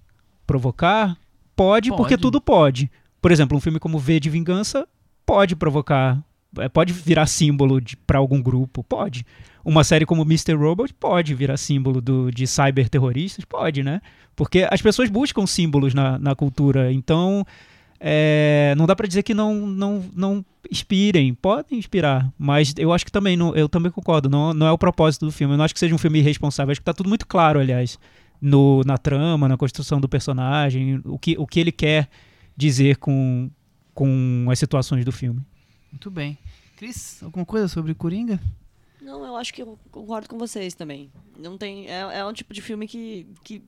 provocar, 0.46 1.16
pode, 1.57 1.88
pode. 1.88 2.00
porque 2.00 2.16
tudo 2.16 2.40
pode. 2.40 2.88
Por 3.20 3.33
exemplo, 3.33 3.57
um 3.57 3.61
filme 3.61 3.81
como 3.81 3.98
V 3.98 4.20
de 4.20 4.31
Vingança 4.31 4.87
pode 5.27 5.57
provocar, 5.57 6.22
é, 6.59 6.68
pode 6.68 6.92
virar 6.92 7.27
símbolo 7.27 7.81
para 8.07 8.18
algum 8.18 8.40
grupo, 8.40 8.85
pode. 8.85 9.27
Uma 9.64 9.83
série 9.83 10.05
como 10.05 10.22
Mr. 10.22 10.55
Robot 10.55 10.92
pode 10.94 11.35
virar 11.35 11.57
símbolo 11.57 12.00
do, 12.00 12.31
de 12.31 12.46
cyberterroristas? 12.46 13.44
Pode, 13.44 13.83
né? 13.83 14.00
Porque 14.37 14.66
as 14.70 14.83
pessoas 14.83 15.09
buscam 15.09 15.46
símbolos 15.46 15.94
na, 15.94 16.18
na 16.18 16.35
cultura. 16.35 16.92
Então, 16.92 17.46
é, 17.98 18.74
não 18.77 18.87
dá 18.87 18.94
para 18.94 19.07
dizer 19.07 19.22
que 19.22 19.33
não, 19.33 19.55
não, 19.66 20.05
não 20.14 20.44
inspirem. 20.70 21.33
Podem 21.33 21.79
inspirar. 21.79 22.31
Mas 22.38 22.74
eu 22.77 22.92
acho 22.92 23.05
que 23.07 23.12
também, 23.12 23.37
não, 23.37 23.55
eu 23.55 23.68
também 23.68 23.90
concordo. 23.90 24.29
Não, 24.29 24.53
não 24.53 24.66
é 24.66 24.72
o 24.72 24.79
propósito 24.79 25.24
do 25.24 25.33
filme. 25.33 25.55
Eu 25.55 25.59
não 25.59 25.64
acho 25.64 25.72
que 25.72 25.81
seja 25.81 25.94
um 25.94 25.98
filme 25.98 26.18
irresponsável. 26.18 26.72
Acho 26.72 26.81
que 26.81 26.85
tá 26.85 26.92
tudo 26.92 27.09
muito 27.09 27.27
claro, 27.27 27.59
aliás. 27.59 27.98
No, 28.40 28.83
na 28.85 28.98
trama, 28.98 29.48
na 29.48 29.57
construção 29.57 29.98
do 29.98 30.09
personagem. 30.09 31.00
O 31.05 31.18
que, 31.18 31.37
o 31.38 31.46
que 31.46 31.61
ele 31.61 31.72
quer 31.72 32.09
dizer 32.57 32.96
com, 32.98 33.50
com 33.94 34.46
as 34.50 34.59
situações 34.59 35.05
do 35.05 35.12
filme. 35.12 35.40
Muito 35.90 36.11
bem. 36.11 36.37
Cris, 36.77 37.22
alguma 37.22 37.46
coisa 37.46 37.68
sobre 37.68 37.94
Coringa? 37.94 38.40
Não, 39.05 39.23
eu 39.23 39.37
acho 39.37 39.53
que 39.53 39.61
eu 39.61 39.79
concordo 39.90 40.29
com 40.29 40.38
vocês 40.38 40.75
também. 40.75 41.12
Não 41.38 41.59
tem, 41.59 41.87
é, 41.88 42.01
é 42.01 42.25
um 42.25 42.33
tipo 42.33 42.55
de 42.55 42.62
filme 42.62 42.88
que, 42.88 43.27
que, 43.45 43.62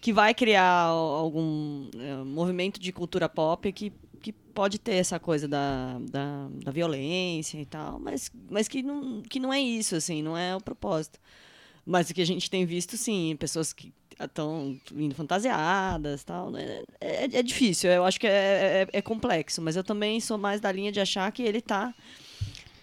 que 0.00 0.12
vai 0.12 0.32
criar 0.32 0.84
algum 0.84 1.90
é, 1.98 2.16
movimento 2.22 2.78
de 2.78 2.92
cultura 2.92 3.28
pop 3.28 3.72
que, 3.72 3.92
que 4.22 4.32
pode 4.32 4.78
ter 4.78 4.94
essa 4.94 5.18
coisa 5.18 5.48
da, 5.48 5.98
da, 6.08 6.48
da 6.64 6.70
violência 6.70 7.60
e 7.60 7.66
tal, 7.66 7.98
mas, 7.98 8.30
mas 8.48 8.68
que, 8.68 8.80
não, 8.80 9.22
que 9.22 9.40
não 9.40 9.52
é 9.52 9.60
isso, 9.60 9.96
assim, 9.96 10.22
não 10.22 10.38
é 10.38 10.54
o 10.54 10.60
propósito. 10.60 11.18
Mas 11.84 12.08
o 12.08 12.14
que 12.14 12.22
a 12.22 12.26
gente 12.26 12.48
tem 12.48 12.64
visto, 12.64 12.96
sim, 12.96 13.34
pessoas 13.40 13.72
que 13.72 13.92
estão 14.20 14.78
indo 14.94 15.16
fantasiadas 15.16 16.22
tal. 16.22 16.50
Né? 16.50 16.84
É, 17.00 17.24
é, 17.24 17.42
difícil, 17.42 17.90
eu 17.90 18.04
acho 18.04 18.20
que 18.20 18.26
é, 18.26 18.86
é, 18.92 18.98
é, 18.98 19.02
complexo, 19.02 19.60
mas 19.60 19.74
eu 19.74 19.82
também 19.82 20.20
sou 20.20 20.38
mais 20.38 20.60
da 20.60 20.70
linha 20.70 20.92
de 20.92 21.00
achar 21.00 21.32
que 21.32 21.42
ele 21.42 21.58
está 21.58 21.92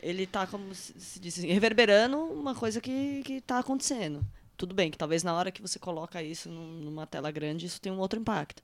ele 0.05 0.27
tá, 0.27 0.45
como 0.45 0.73
se 0.75 1.19
diz, 1.19 1.39
assim, 1.39 1.47
reverberando 1.47 2.17
uma 2.17 2.53
coisa 2.53 2.79
que, 2.79 3.23
que 3.23 3.41
tá 3.41 3.57
acontecendo. 3.57 4.23
Tudo 4.55 4.75
bem, 4.75 4.91
que 4.91 4.97
talvez 4.97 5.23
na 5.23 5.33
hora 5.33 5.51
que 5.51 5.63
você 5.63 5.79
coloca 5.79 6.21
isso 6.21 6.47
numa 6.47 7.07
tela 7.07 7.31
grande, 7.31 7.65
isso 7.65 7.81
tem 7.81 7.91
um 7.91 7.97
outro 7.97 8.19
impacto. 8.19 8.61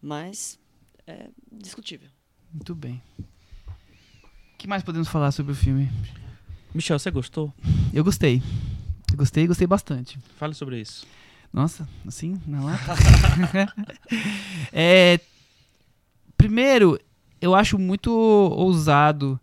Mas 0.00 0.58
é 1.04 1.28
discutível. 1.50 2.08
Muito 2.52 2.76
bem. 2.76 3.02
O 3.18 4.56
que 4.56 4.68
mais 4.68 4.84
podemos 4.84 5.08
falar 5.08 5.32
sobre 5.32 5.50
o 5.50 5.56
filme? 5.56 5.90
Michel, 6.72 6.98
você 6.98 7.10
gostou? 7.10 7.52
Eu 7.92 8.04
gostei. 8.04 8.40
Eu 9.10 9.16
gostei, 9.16 9.46
gostei 9.48 9.66
bastante. 9.66 10.16
Fale 10.38 10.54
sobre 10.54 10.80
isso. 10.80 11.04
Nossa, 11.52 11.88
assim, 12.06 12.40
na 12.46 12.62
lata. 12.62 12.94
é, 14.72 15.18
primeiro, 16.36 16.98
eu 17.40 17.52
acho 17.52 17.78
muito 17.80 18.12
ousado 18.12 19.40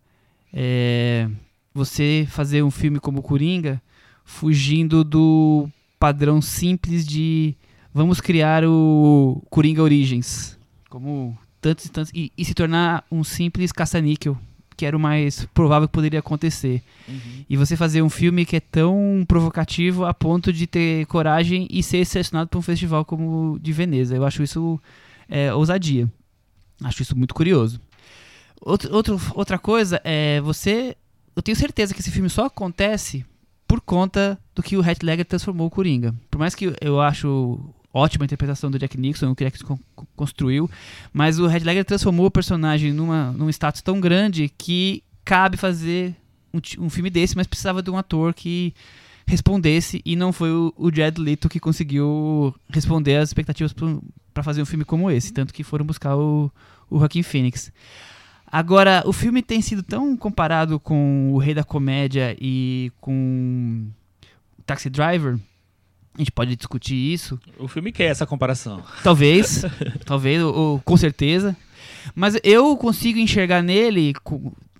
é, 0.53 1.29
você 1.73 2.27
fazer 2.29 2.63
um 2.63 2.71
filme 2.71 2.99
como 2.99 3.21
Coringa 3.21 3.81
fugindo 4.23 5.03
do 5.03 5.69
padrão 5.99 6.41
simples 6.41 7.05
de 7.05 7.55
vamos 7.93 8.21
criar 8.21 8.63
o 8.65 9.41
Coringa 9.49 9.81
Origins, 9.81 10.57
como 10.89 11.37
tantos 11.59 11.85
e 11.85 11.89
tantos, 11.89 12.11
e, 12.13 12.31
e 12.37 12.45
se 12.45 12.53
tornar 12.53 13.03
um 13.11 13.23
simples 13.23 13.71
caça-níquel 13.71 14.37
que 14.79 14.85
era 14.85 14.95
o 14.95 14.99
mais 14.99 15.45
provável 15.53 15.89
que 15.89 15.93
poderia 15.93 16.19
acontecer. 16.19 16.81
Uhum. 17.05 17.43
E 17.49 17.57
você 17.57 17.75
fazer 17.75 18.01
um 18.01 18.09
filme 18.09 18.45
que 18.45 18.55
é 18.55 18.61
tão 18.61 19.25
provocativo 19.27 20.05
a 20.05 20.13
ponto 20.13 20.53
de 20.53 20.65
ter 20.65 21.05
coragem 21.07 21.67
e 21.69 21.83
ser 21.83 22.05
selecionado 22.05 22.49
para 22.49 22.57
um 22.57 22.61
festival 22.61 23.03
como 23.03 23.59
de 23.61 23.73
Veneza. 23.73 24.15
Eu 24.15 24.23
acho 24.23 24.41
isso 24.41 24.79
é, 25.27 25.53
ousadia. 25.53 26.09
Acho 26.81 27.01
isso 27.01 27.13
muito 27.13 27.33
curioso. 27.33 27.81
Outro, 28.61 28.93
outro, 28.93 29.21
outra 29.33 29.57
coisa 29.57 30.01
é 30.03 30.41
você. 30.41 30.95
Eu 31.35 31.41
tenho 31.41 31.55
certeza 31.55 31.93
que 31.93 32.01
esse 32.01 32.11
filme 32.11 32.29
só 32.29 32.45
acontece 32.45 33.25
por 33.67 33.79
conta 33.79 34.37
do 34.55 34.63
que 34.63 34.75
o 34.75 34.83
Heath 34.83 35.03
Ledger 35.03 35.25
transformou 35.25 35.67
o 35.67 35.69
Coringa. 35.69 36.13
Por 36.29 36.39
mais 36.39 36.55
que 36.55 36.73
eu 36.81 36.99
acho 36.99 37.59
ótima 37.93 38.25
interpretação 38.25 38.69
do 38.69 38.79
Jack 38.79 38.99
Nixon, 38.99 39.31
o 39.31 39.35
que 39.35 39.43
Jack 39.43 39.59
construiu, 40.15 40.69
mas 41.13 41.39
o 41.39 41.47
Red 41.47 41.59
Ledger 41.59 41.85
transformou 41.85 42.27
o 42.27 42.31
personagem 42.31 42.93
numa, 42.93 43.31
num 43.31 43.49
status 43.49 43.81
tão 43.81 43.99
grande 43.99 44.51
que 44.57 45.03
cabe 45.25 45.57
fazer 45.57 46.15
um, 46.53 46.85
um, 46.85 46.89
filme 46.89 47.09
desse, 47.09 47.35
mas 47.35 47.47
precisava 47.47 47.81
de 47.81 47.89
um 47.89 47.97
ator 47.97 48.33
que 48.33 48.73
respondesse 49.25 50.01
e 50.03 50.15
não 50.15 50.33
foi 50.33 50.51
o, 50.51 50.73
o 50.75 50.93
Jared 50.93 51.21
Leto 51.21 51.49
que 51.49 51.59
conseguiu 51.59 52.53
responder 52.69 53.17
às 53.17 53.29
expectativas 53.29 53.73
para 54.33 54.43
fazer 54.43 54.61
um 54.61 54.65
filme 54.65 54.85
como 54.85 55.11
esse, 55.11 55.31
tanto 55.31 55.53
que 55.53 55.63
foram 55.63 55.85
buscar 55.85 56.15
o, 56.15 56.51
o 56.89 56.97
Joaquin 56.97 57.23
Phoenix. 57.23 57.71
Agora, 58.51 59.03
o 59.05 59.13
filme 59.13 59.41
tem 59.41 59.61
sido 59.61 59.83
tão 59.83 60.17
comparado 60.17 60.79
com 60.79 61.31
O 61.33 61.37
Rei 61.37 61.53
da 61.53 61.63
Comédia 61.63 62.35
e 62.39 62.91
com 62.99 63.87
Taxi 64.65 64.89
Driver 64.89 65.37
a 66.15 66.21
gente 66.21 66.31
pode 66.33 66.53
discutir 66.53 66.95
isso. 66.95 67.39
O 67.57 67.67
filme 67.67 67.93
quer 67.93 68.05
essa 68.05 68.25
comparação. 68.25 68.83
Talvez, 69.03 69.63
talvez, 70.05 70.43
ou, 70.43 70.53
ou, 70.53 70.79
com 70.81 70.97
certeza. 70.97 71.55
Mas 72.13 72.37
eu 72.43 72.75
consigo 72.75 73.19
enxergar 73.19 73.61
nele, 73.61 74.13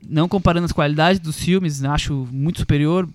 não 0.05 0.27
comparando 0.27 0.65
as 0.65 0.73
qualidades 0.73 1.19
dos 1.21 1.39
filmes, 1.39 1.81
acho 1.81 2.27
muito 2.29 2.59
superior 2.59 3.07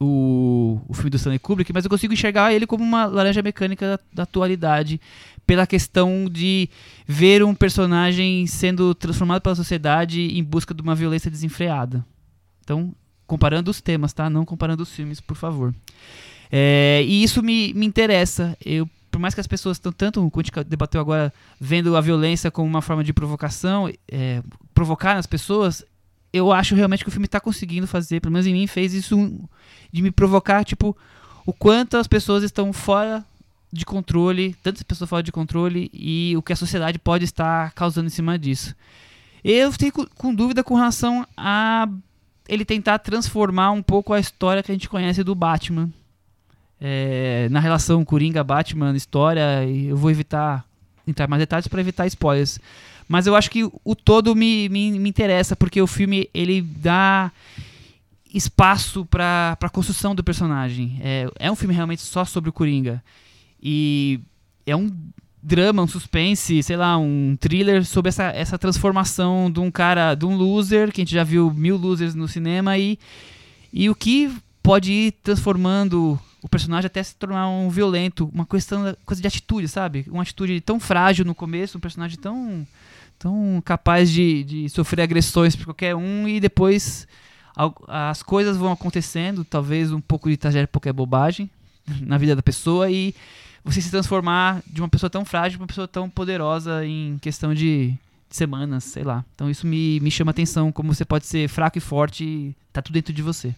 o, 0.00 0.80
o 0.88 0.94
filme 0.94 1.10
do 1.10 1.16
Stanley 1.16 1.38
Kubrick, 1.38 1.72
mas 1.72 1.84
eu 1.84 1.90
consigo 1.90 2.12
enxergar 2.12 2.52
ele 2.52 2.66
como 2.66 2.82
uma 2.82 3.06
laranja 3.06 3.42
mecânica 3.42 3.86
da, 3.86 4.00
da 4.12 4.22
atualidade, 4.24 5.00
pela 5.48 5.66
questão 5.66 6.28
de 6.30 6.68
ver 7.06 7.42
um 7.42 7.54
personagem 7.54 8.46
sendo 8.46 8.94
transformado 8.94 9.40
pela 9.40 9.54
sociedade 9.54 10.20
em 10.20 10.44
busca 10.44 10.74
de 10.74 10.82
uma 10.82 10.94
violência 10.94 11.30
desenfreada. 11.30 12.04
Então, 12.62 12.94
comparando 13.26 13.70
os 13.70 13.80
temas, 13.80 14.12
tá? 14.12 14.28
Não 14.28 14.44
comparando 14.44 14.82
os 14.82 14.92
filmes, 14.92 15.22
por 15.22 15.38
favor. 15.38 15.74
É, 16.52 17.02
e 17.02 17.22
isso 17.22 17.42
me, 17.42 17.72
me 17.72 17.86
interessa. 17.86 18.54
Eu, 18.62 18.86
por 19.10 19.18
mais 19.18 19.32
que 19.32 19.40
as 19.40 19.46
pessoas 19.46 19.78
estão 19.78 19.90
tanto, 19.90 20.20
como 20.30 20.42
a 20.42 20.44
gente 20.44 20.68
debateu 20.68 21.00
agora, 21.00 21.32
vendo 21.58 21.96
a 21.96 22.00
violência 22.02 22.50
como 22.50 22.68
uma 22.68 22.82
forma 22.82 23.02
de 23.02 23.14
provocação, 23.14 23.90
é, 24.06 24.42
provocar 24.74 25.14
nas 25.14 25.26
pessoas, 25.26 25.82
eu 26.30 26.52
acho 26.52 26.74
realmente 26.74 27.02
que 27.02 27.08
o 27.08 27.12
filme 27.12 27.24
está 27.24 27.40
conseguindo 27.40 27.86
fazer, 27.86 28.20
pelo 28.20 28.34
menos 28.34 28.46
em 28.46 28.52
mim, 28.52 28.66
fez 28.66 28.92
isso 28.92 29.16
de 29.90 30.02
me 30.02 30.10
provocar, 30.10 30.62
tipo, 30.62 30.94
o 31.46 31.54
quanto 31.54 31.96
as 31.96 32.06
pessoas 32.06 32.44
estão 32.44 32.70
fora 32.70 33.24
de 33.72 33.84
controle, 33.84 34.54
tantas 34.62 34.82
pessoas 34.82 35.10
fora 35.10 35.22
de 35.22 35.32
controle 35.32 35.90
e 35.92 36.34
o 36.36 36.42
que 36.42 36.52
a 36.52 36.56
sociedade 36.56 36.98
pode 36.98 37.24
estar 37.24 37.72
causando 37.72 38.06
em 38.06 38.10
cima 38.10 38.38
disso. 38.38 38.74
Eu 39.44 39.70
fico 39.72 40.08
com 40.16 40.34
dúvida 40.34 40.64
com 40.64 40.74
relação 40.74 41.26
a 41.36 41.88
ele 42.48 42.64
tentar 42.64 42.98
transformar 42.98 43.70
um 43.72 43.82
pouco 43.82 44.12
a 44.12 44.20
história 44.20 44.62
que 44.62 44.72
a 44.72 44.74
gente 44.74 44.88
conhece 44.88 45.22
do 45.22 45.34
Batman 45.34 45.90
é, 46.80 47.48
na 47.50 47.60
relação 47.60 48.04
Coringa-Batman, 48.04 48.94
história, 48.96 49.64
eu 49.66 49.96
vou 49.96 50.10
evitar 50.10 50.64
entrar 51.06 51.26
mais 51.26 51.40
detalhes 51.40 51.66
para 51.66 51.80
evitar 51.80 52.06
spoilers. 52.06 52.60
Mas 53.08 53.26
eu 53.26 53.34
acho 53.34 53.50
que 53.50 53.64
o 53.64 53.96
todo 53.96 54.36
me, 54.36 54.68
me, 54.68 54.98
me 54.98 55.08
interessa, 55.08 55.56
porque 55.56 55.80
o 55.80 55.86
filme 55.86 56.28
ele 56.34 56.60
dá 56.60 57.32
espaço 58.32 59.06
para 59.06 59.56
a 59.58 59.68
construção 59.70 60.14
do 60.14 60.22
personagem. 60.22 61.00
É, 61.02 61.30
é 61.38 61.50
um 61.50 61.56
filme 61.56 61.74
realmente 61.74 62.02
só 62.02 62.24
sobre 62.26 62.50
o 62.50 62.52
Coringa. 62.52 63.02
E 63.62 64.20
é 64.66 64.76
um 64.76 64.90
drama, 65.42 65.82
um 65.82 65.86
suspense, 65.86 66.62
sei 66.62 66.76
lá, 66.76 66.98
um 66.98 67.36
thriller 67.38 67.84
sobre 67.84 68.08
essa, 68.08 68.24
essa 68.24 68.58
transformação 68.58 69.50
de 69.50 69.60
um 69.60 69.70
cara, 69.70 70.14
de 70.14 70.26
um 70.26 70.36
loser, 70.36 70.92
que 70.92 71.00
a 71.00 71.04
gente 71.04 71.14
já 71.14 71.24
viu 71.24 71.52
mil 71.52 71.76
losers 71.76 72.14
no 72.14 72.28
cinema, 72.28 72.76
e, 72.76 72.98
e 73.72 73.88
o 73.88 73.94
que 73.94 74.30
pode 74.62 74.92
ir 74.92 75.12
transformando 75.22 76.20
o 76.42 76.48
personagem 76.48 76.86
até 76.86 77.02
se 77.02 77.16
tornar 77.16 77.48
um 77.48 77.68
violento, 77.70 78.30
uma 78.32 78.46
questão 78.46 78.94
coisa 79.04 79.20
de 79.20 79.26
atitude, 79.26 79.68
sabe? 79.68 80.06
Uma 80.08 80.22
atitude 80.22 80.60
tão 80.60 80.78
frágil 80.78 81.24
no 81.24 81.34
começo, 81.34 81.78
um 81.78 81.80
personagem 81.80 82.18
tão 82.18 82.66
tão 83.18 83.60
capaz 83.64 84.10
de, 84.10 84.44
de 84.44 84.68
sofrer 84.68 85.02
agressões 85.02 85.56
por 85.56 85.64
qualquer 85.64 85.96
um 85.96 86.28
e 86.28 86.38
depois 86.38 87.08
as 87.88 88.22
coisas 88.22 88.56
vão 88.56 88.70
acontecendo, 88.70 89.44
talvez 89.44 89.90
um 89.90 90.00
pouco 90.00 90.30
de 90.30 90.36
tragédia, 90.36 90.68
pouco 90.68 90.88
é 90.88 90.92
bobagem 90.92 91.50
na 92.00 92.16
vida 92.16 92.36
da 92.36 92.42
pessoa 92.42 92.88
e 92.88 93.12
você 93.64 93.80
se 93.80 93.90
transformar 93.90 94.62
de 94.66 94.80
uma 94.80 94.88
pessoa 94.88 95.10
tão 95.10 95.24
frágil 95.24 95.58
para 95.58 95.64
uma 95.64 95.68
pessoa 95.68 95.88
tão 95.88 96.08
poderosa 96.08 96.84
em 96.84 97.18
questão 97.18 97.54
de 97.54 97.94
semanas, 98.30 98.84
sei 98.84 99.04
lá. 99.04 99.24
Então 99.34 99.50
isso 99.50 99.66
me, 99.66 100.00
me 100.00 100.10
chama 100.10 100.30
atenção, 100.30 100.70
como 100.70 100.94
você 100.94 101.04
pode 101.04 101.26
ser 101.26 101.48
fraco 101.48 101.78
e 101.78 101.80
forte 101.80 102.24
e 102.24 102.56
tá 102.72 102.82
tudo 102.82 102.94
dentro 102.94 103.12
de 103.12 103.22
você. 103.22 103.54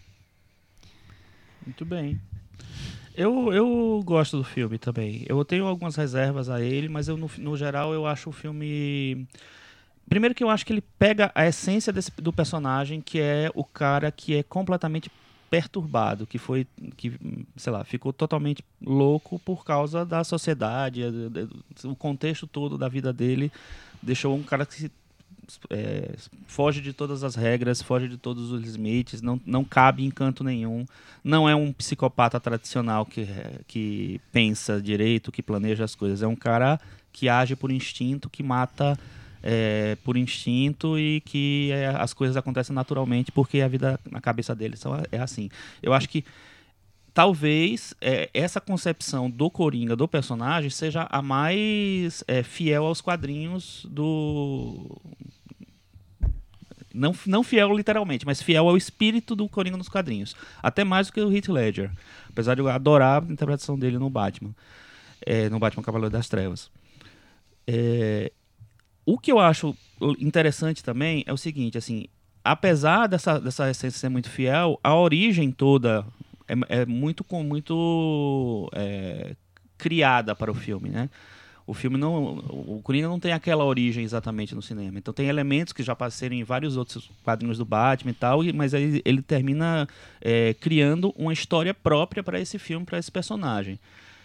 Muito 1.65 1.85
bem. 1.85 2.21
Eu, 3.15 3.53
eu 3.53 4.03
gosto 4.05 4.39
do 4.39 4.45
filme 4.45 4.79
também. 4.79 5.25
Eu 5.29 5.45
tenho 5.45 5.67
algumas 5.67 5.97
reservas 5.97 6.49
a 6.49 6.61
ele, 6.61 6.89
mas 6.89 7.09
eu, 7.09 7.17
no, 7.17 7.31
no 7.39 7.57
geral 7.57 7.93
eu 7.93 8.07
acho 8.07 8.31
o 8.31 8.33
filme. 8.33 9.27
Primeiro 10.09 10.35
que 10.35 10.43
eu 10.43 10.51
acho 10.51 10.65
que 10.65 10.73
ele 10.73 10.83
pega 10.99 11.31
a 11.35 11.47
essência 11.47 11.93
desse, 11.93 12.11
do 12.17 12.33
personagem, 12.33 13.01
que 13.01 13.21
é 13.21 13.51
o 13.55 13.65
cara 13.65 14.11
que 14.11 14.37
é 14.37 14.43
completamente 14.43 15.11
perturbado, 15.51 16.27
que 16.27 16.39
foi, 16.39 16.65
que, 16.97 17.13
sei 17.57 17.73
lá, 17.73 17.83
ficou 17.83 18.13
totalmente 18.13 18.65
louco 18.81 19.39
por 19.41 19.65
causa 19.65 20.05
da 20.07 20.23
sociedade, 20.23 21.03
o 21.85 21.97
contexto 21.97 22.47
todo 22.47 22.79
da 22.79 22.89
vida 22.89 23.13
dele 23.13 23.51
deixou 24.01 24.37
um 24.37 24.45
cara 24.45 24.65
que 24.65 24.75
se 24.75 24.93
é, 25.69 26.15
foge 26.47 26.81
de 26.81 26.93
todas 26.93 27.25
as 27.25 27.35
regras, 27.35 27.83
foge 27.83 28.09
de 28.09 28.17
todos 28.17 28.53
os 28.53 28.63
limites, 28.63 29.21
não, 29.21 29.41
não 29.45 29.65
cabe 29.65 30.05
em 30.05 30.11
canto 30.11 30.45
nenhum. 30.45 30.87
Não 31.25 31.49
é 31.49 31.55
um 31.55 31.73
psicopata 31.73 32.39
tradicional 32.39 33.05
que, 33.05 33.27
que 33.67 34.21
pensa 34.31 34.81
direito, 34.81 35.33
que 35.33 35.43
planeja 35.43 35.85
as 35.85 35.97
coisas. 35.97 36.23
É 36.23 36.27
um 36.27 36.37
cara 36.37 36.81
que 37.13 37.29
age 37.29 37.57
por 37.57 37.73
instinto, 37.73 38.31
que 38.31 38.43
mata 38.43 38.97
é, 39.43 39.97
por 40.05 40.17
instinto 40.17 40.99
e 40.99 41.21
que 41.21 41.71
é, 41.73 41.87
as 41.87 42.13
coisas 42.13 42.37
acontecem 42.37 42.75
naturalmente 42.75 43.33
porque 43.33 43.61
a 43.61 43.69
vida 43.69 43.99
na 44.11 44.21
cabeça 44.21 44.55
dele 44.55 44.77
só 44.77 45.03
é 45.11 45.19
assim. 45.19 45.49
Eu 45.83 45.93
acho 45.93 46.09
que 46.09 46.25
talvez 47.13 47.95
é, 48.01 48.31
essa 48.33 48.61
concepção 48.61 49.31
do 49.31 49.51
Coringa, 49.51 49.97
do 49.97 50.07
personagem, 50.07 50.71
seja 50.71 51.07
a 51.11 51.23
mais 51.23 52.23
é, 52.27 52.43
fiel 52.43 52.87
aos 52.87 53.01
quadrinhos 53.01 53.87
do 53.89 55.01
Não, 56.93 57.15
não 57.27 57.43
fiel 57.43 57.75
literalmente, 57.77 58.27
mas 58.27 58.43
fiel 58.43 58.69
ao 58.69 58.77
espírito 58.77 59.35
do 59.35 59.49
Coringa 59.49 59.77
nos 59.77 59.89
quadrinhos. 59.89 60.35
Até 60.63 60.85
mais 60.85 61.07
do 61.07 61.13
que 61.13 61.21
o 61.21 61.33
Heath 61.33 61.49
Ledger. 61.49 61.91
Apesar 62.29 62.55
de 62.55 62.61
eu 62.61 62.69
adorar 62.69 63.23
a 63.23 63.33
interpretação 63.33 63.79
dele 63.79 63.99
no 63.99 64.11
Batman. 64.11 64.55
É, 65.25 65.49
no 65.51 65.59
Batman 65.59 65.83
Cavaleiro 65.83 66.13
das 66.13 66.29
Trevas. 66.29 66.71
O 69.05 69.19
que 69.19 69.33
eu 69.33 69.39
acho 69.39 69.77
interessante 70.19 70.83
também 70.85 71.25
é 71.27 71.33
o 71.33 71.37
seguinte, 71.37 71.77
assim, 71.77 72.07
apesar 72.45 73.07
dessa, 73.07 73.39
dessa 73.39 73.71
essência 73.71 73.99
ser 73.99 74.09
muito 74.09 74.31
fiel, 74.31 74.79
a 74.83 74.95
origem 74.95 75.51
toda 75.51 76.05
é, 76.49 76.81
é 76.81 76.87
muito 76.87 77.23
com 77.23 77.43
muito 77.43 78.71
é, 78.75 79.35
criada 79.79 80.35
para 80.35 80.51
o 80.51 80.55
filme, 80.55 80.89
né? 80.89 81.09
O 81.67 81.75
filme 81.75 81.97
não, 81.97 82.39
o 82.49 82.81
Coringa 82.83 83.07
não 83.07 83.21
tem 83.21 83.33
aquela 83.33 83.65
origem 83.65 84.03
exatamente 84.03 84.57
no 84.57 84.63
cinema. 84.63 84.99
Então 84.99 85.15
tem 85.15 85.29
elementos 85.29 85.73
que 85.73 85.85
já 85.85 85.95
passaram 85.95 86.35
em 86.35 86.43
vários 86.43 86.77
outros 86.77 87.09
quadrinhos 87.23 87.59
do 87.59 87.65
Batman 87.65 88.11
e 88.11 88.15
tal, 88.15 88.41
mas 88.53 88.75
aí 88.75 89.01
ele 89.05 89.23
termina 89.23 89.87
é, 90.21 90.53
criando 90.55 91.15
uma 91.17 91.33
história 91.33 91.73
própria 91.73 92.25
para 92.25 92.41
esse 92.41 92.59
filme, 92.59 92.85
para 92.85 92.99
esse 92.99 93.13
personagem. 93.13 93.79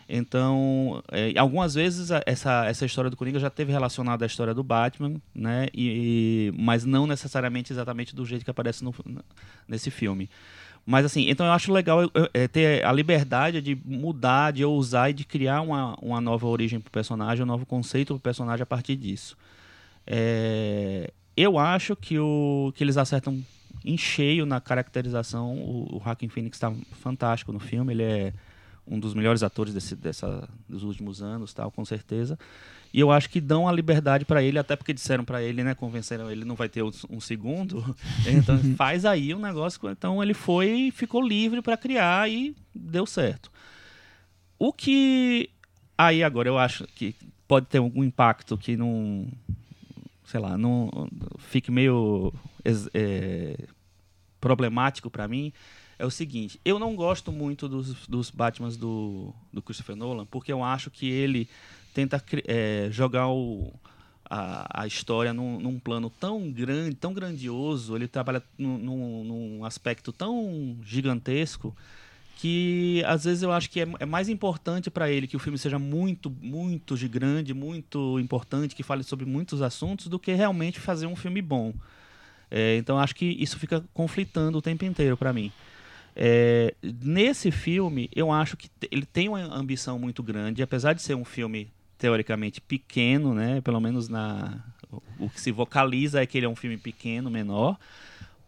Então, 0.08 1.04
é, 1.12 1.38
algumas 1.38 1.74
vezes 1.74 2.12
essa, 2.26 2.66
essa 2.66 2.86
história 2.86 3.10
do 3.10 3.18
Coringa 3.18 3.40
já 3.40 3.50
teve 3.50 3.72
relacionada 3.72 4.24
à 4.24 4.28
história 4.28 4.54
do 4.54 4.64
Batman, 4.64 5.20
né? 5.34 5.68
E, 5.74 6.54
mas 6.58 6.86
não 6.86 7.08
necessariamente 7.08 7.74
exatamente 7.74 8.16
do 8.16 8.24
jeito 8.26 8.46
que 8.46 8.52
aparece 8.52 8.84
no, 8.84 8.94
nesse 9.68 9.90
filme. 9.90 10.30
Mas 10.86 11.04
assim, 11.04 11.28
então 11.30 11.48
eu 11.48 11.52
acho 11.52 11.74
legal 11.74 12.02
é, 12.32 12.48
ter 12.48 12.86
a 12.86 12.92
liberdade 12.92 13.60
de 13.60 13.76
mudar, 13.84 14.54
de 14.54 14.64
ousar 14.64 15.10
e 15.10 15.14
de 15.14 15.26
criar 15.26 15.62
uma, 15.62 15.96
uma 16.00 16.22
nova 16.22 16.46
origem 16.46 16.80
para 16.80 16.90
o 16.90 16.92
personagem, 16.92 17.44
um 17.44 17.48
novo 17.48 17.66
conceito 17.66 18.14
para 18.14 18.18
o 18.18 18.20
personagem 18.20 18.62
a 18.62 18.68
partir 18.68 18.96
disso. 18.96 19.36
É, 20.06 21.12
eu 21.36 21.58
acho 21.58 21.96
que, 21.96 22.20
o, 22.20 22.72
que 22.76 22.84
eles 22.84 22.98
acertam 22.98 23.44
em 23.84 23.98
cheio 23.98 24.46
na 24.46 24.62
caracterização. 24.62 25.56
O, 25.58 25.98
o 25.98 26.02
Joaquin 26.04 26.30
Phoenix 26.30 26.58
está 26.58 26.72
fantástico 26.92 27.52
no 27.52 27.60
filme, 27.60 27.92
ele 27.92 28.04
é 28.04 28.34
um 28.88 29.00
dos 29.00 29.14
melhores 29.14 29.44
atores 29.44 29.74
desse, 29.74 29.96
dessa, 29.96 30.48
dos 30.70 30.84
últimos 30.84 31.22
anos, 31.22 31.54
tal, 31.54 31.72
com 31.72 31.84
certeza. 31.84 32.38
E 32.94 33.00
eu 33.00 33.12
acho 33.12 33.30
que 33.30 33.42
dão 33.42 33.68
a 33.68 33.72
liberdade 33.72 34.24
para 34.24 34.42
ele, 34.42 34.58
até 34.58 34.76
porque 34.76 34.94
disseram 34.94 35.26
para 35.26 35.44
ele, 35.44 35.64
né, 35.64 35.76
convenceram 35.76 36.32
ele 36.32 36.46
não 36.46 36.56
vai 36.56 36.70
ter 36.70 36.84
um 36.84 37.20
segundo. 37.20 37.96
Então 38.26 38.58
faz 38.76 39.06
aí 39.06 39.34
um 39.34 39.40
negócio. 39.40 39.90
Então 39.90 40.22
ele 40.24 40.34
foi 40.34 40.70
e 40.70 40.92
ficou 40.92 41.22
livre 41.22 41.62
para 41.62 41.78
criar 41.78 42.30
e 42.30 42.56
deu 42.74 43.06
certo. 43.06 43.52
O 44.58 44.72
que 44.72 45.50
aí 45.98 46.24
agora 46.24 46.48
eu 46.48 46.58
acho 46.58 46.86
que 46.88 47.16
pode 47.48 47.66
ter 47.66 47.80
algum 47.80 48.04
impacto 48.04 48.58
que 48.58 48.78
não, 48.78 49.28
sei 50.26 50.40
lá, 50.40 50.58
não 50.58 51.10
fique 51.38 51.72
meio 51.72 52.34
é, 52.94 53.58
problemático 54.40 55.10
para 55.10 55.28
mim 55.28 55.52
é 55.98 56.06
o 56.06 56.12
seguinte: 56.12 56.60
eu 56.64 56.80
não 56.80 56.96
gosto 56.96 57.32
muito 57.32 57.68
dos, 57.68 58.08
dos 58.08 58.30
Batmans 58.30 58.78
do, 58.78 59.34
do 59.52 59.62
Christopher 59.62 59.96
Nolan, 59.96 60.26
porque 60.26 60.52
eu 60.52 60.64
acho 60.64 60.90
que 60.90 61.10
ele 61.10 61.48
tenta 61.94 62.22
é, 62.48 62.90
jogar 62.92 63.30
o, 63.30 63.74
a, 64.30 64.82
a 64.84 64.88
história 64.88 65.34
num, 65.34 65.60
num, 65.60 65.80
plano 65.80 66.10
tão 66.10 66.52
grande, 66.52 66.96
tão 66.96 67.14
grandioso, 67.14 67.96
ele 67.96 68.08
trabalha 68.08 68.44
num, 68.58 69.24
num, 69.24 69.66
aspecto 69.66 70.12
tão 70.12 70.78
gigantesco 70.84 71.76
que 72.38 73.02
às 73.06 73.24
vezes 73.24 73.44
eu 73.44 73.52
acho 73.52 73.70
que 73.70 73.80
é, 73.80 73.88
é 74.00 74.06
mais 74.06 74.28
importante 74.28 74.90
para 74.90 75.10
ele 75.10 75.26
que 75.26 75.38
o 75.38 75.40
filme 75.40 75.58
seja 75.58 75.80
muito, 75.80 76.30
muito 76.30 76.96
grande, 77.08 77.54
muito 77.54 78.20
importante, 78.20 78.76
que 78.76 78.84
fale 78.84 79.04
sobre 79.04 79.26
muitos 79.26 79.62
assuntos, 79.62 80.08
do 80.08 80.20
que 80.20 80.34
realmente 80.34 80.80
fazer 80.80 81.08
um 81.08 81.16
filme 81.16 81.42
bom. 81.42 81.74
É, 82.52 82.76
então 82.78 83.00
acho 83.00 83.16
que 83.16 83.26
isso 83.26 83.58
fica 83.58 83.84
conflitando 83.94 84.58
o 84.58 84.62
tempo 84.62 84.84
inteiro 84.84 85.16
para 85.16 85.32
mim. 85.32 85.52
É, 86.16 86.74
nesse 86.82 87.52
filme, 87.52 88.10
eu 88.16 88.32
acho 88.32 88.56
que 88.56 88.70
ele 88.90 89.06
tem 89.06 89.28
uma 89.28 89.42
ambição 89.54 90.00
muito 90.00 90.24
grande, 90.24 90.64
apesar 90.64 90.94
de 90.94 91.02
ser 91.02 91.16
um 91.16 91.26
filme 91.26 91.70
teoricamente 91.98 92.62
pequeno, 92.62 93.34
né? 93.34 93.62
Pelo 93.62 93.82
menos 93.82 94.08
na 94.08 94.64
o 95.20 95.30
que 95.30 95.42
se 95.42 95.52
vocaliza 95.52 96.22
é 96.22 96.26
que 96.26 96.38
ele 96.38 96.46
é 96.46 96.50
um 96.50 96.56
filme 96.56 96.78
pequeno, 96.78 97.30
menor, 97.30 97.78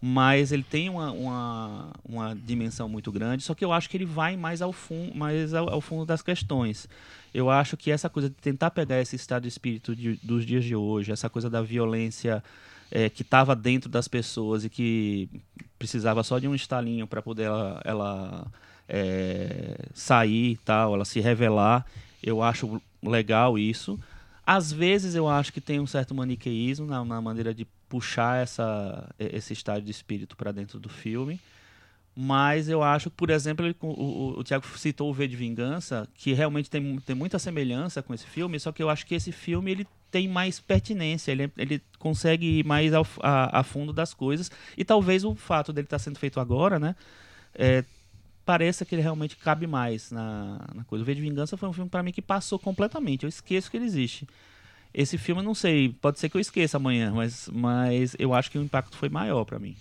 mas 0.02 0.52
ele 0.52 0.64
tem 0.64 0.90
uma, 0.90 1.12
uma, 1.12 1.92
uma 2.06 2.36
dimensão 2.36 2.88
muito 2.88 3.12
grande. 3.12 3.44
Só 3.44 3.54
que 3.54 3.66
eu 3.66 3.74
acho 3.74 3.90
que 3.90 3.98
ele 3.98 4.06
vai 4.06 4.38
mais 4.38 4.62
ao 4.62 4.72
fundo, 4.72 5.16
mais 5.16 5.54
ao, 5.54 5.70
ao 5.70 5.82
fundo 5.82 6.06
das 6.06 6.22
questões. 6.22 6.88
Eu 7.34 7.50
acho 7.50 7.76
que 7.76 7.92
essa 7.92 8.10
coisa 8.10 8.30
de 8.30 8.36
tentar 8.36 8.72
pegar 8.72 9.02
esse 9.02 9.16
estado 9.16 9.44
de 9.44 9.50
espírito 9.50 9.96
de, 9.96 10.20
dos 10.24 10.46
dias 10.46 10.64
de 10.64 10.76
hoje, 10.76 11.12
essa 11.12 11.30
coisa 11.30 11.50
da 11.50 11.62
violência 11.62 12.44
é, 12.92 13.10
que 13.10 13.22
estava 13.22 13.56
dentro 13.56 13.90
das 13.90 14.08
pessoas 14.08 14.64
e 14.64 14.70
que 14.70 15.30
precisava 15.78 16.24
só 16.24 16.40
de 16.40 16.48
um 16.48 16.56
estalinho 16.56 17.08
para 17.08 17.22
poder 17.22 17.44
ela, 17.44 17.82
ela 17.84 18.48
é, 18.88 19.78
sair 19.94 20.52
e 20.52 20.58
tal, 20.58 20.94
ela 20.94 21.06
se 21.06 21.20
revelar. 21.20 21.86
Eu 22.24 22.42
acho 22.42 22.82
legal 23.04 23.58
isso. 23.58 24.00
Às 24.46 24.72
vezes 24.72 25.14
eu 25.14 25.28
acho 25.28 25.52
que 25.52 25.62
tem 25.62 25.80
um 25.80 25.88
certo 25.88 26.16
maniqueísmo 26.16 26.88
na, 26.88 27.04
na 27.04 27.22
maneira 27.22 27.54
de 27.54 27.66
puxar 27.90 28.42
essa, 28.42 29.10
esse 29.20 29.54
estado 29.54 29.82
de 29.82 29.92
espírito 29.92 30.36
para 30.36 30.52
dentro 30.52 30.80
do 30.80 30.90
filme. 30.90 31.40
Mas 32.20 32.68
eu 32.68 32.82
acho 32.82 33.12
que, 33.12 33.16
por 33.16 33.30
exemplo, 33.30 33.64
ele, 33.64 33.76
o, 33.80 33.88
o, 33.88 34.40
o 34.40 34.44
Tiago 34.44 34.66
citou 34.76 35.08
o 35.08 35.14
V 35.14 35.28
de 35.28 35.36
Vingança, 35.36 36.08
que 36.16 36.34
realmente 36.34 36.68
tem, 36.68 36.98
tem 37.02 37.16
muita 37.16 37.38
semelhança 37.38 38.02
com 38.02 38.12
esse 38.12 38.26
filme, 38.26 38.60
só 38.60 38.72
que 38.72 38.82
eu 38.82 38.90
acho 38.90 39.06
que 39.06 39.14
esse 39.14 39.32
filme 39.32 39.70
ele 39.70 39.88
tem 40.10 40.28
mais 40.28 40.60
pertinência, 40.60 41.32
ele, 41.32 41.52
ele 41.56 41.80
consegue 42.00 42.60
ir 42.60 42.66
mais 42.66 42.92
ao, 42.92 43.06
a, 43.22 43.60
a, 43.60 43.64
fundo 43.64 43.94
das 43.94 44.16
coisas. 44.16 44.50
E 44.76 44.84
talvez 44.84 45.24
o 45.24 45.36
fato 45.36 45.72
dele 45.72 45.86
estar 45.86 46.00
sendo 46.00 46.18
feito 46.18 46.40
agora, 46.40 46.80
né? 46.80 46.96
É, 47.54 47.84
pareça 48.44 48.84
que 48.84 48.96
ele 48.96 49.04
realmente 49.04 49.36
cabe 49.36 49.68
mais 49.68 50.10
na, 50.10 50.66
na 50.74 50.84
coisa. 50.86 51.04
O 51.04 51.06
V 51.06 51.14
de 51.14 51.22
Vingança 51.22 51.56
foi 51.56 51.70
um 51.70 51.74
filme 51.74 51.90
para 51.90 52.02
mim 52.02 52.12
que 52.12 52.22
passou 52.22 52.58
completamente. 52.58 53.26
Eu 53.26 53.30
esqueço 53.30 53.70
que 53.70 53.78
ele 53.78 53.86
existe. 53.86 54.28
Esse 54.92 55.20
filme, 55.20 55.44
não 55.44 55.54
sei, 55.54 55.90
pode 55.90 56.20
ser 56.20 56.30
que 56.30 56.38
eu 56.38 56.42
esqueça 56.42 56.78
amanhã, 56.78 57.12
mas, 57.14 57.48
mas 57.54 58.16
eu 58.18 58.34
acho 58.34 58.50
que 58.50 58.58
o 58.58 58.64
impacto 58.64 58.98
foi 58.98 59.10
maior 59.10 59.46
para 59.46 59.60
mim. 59.60 59.76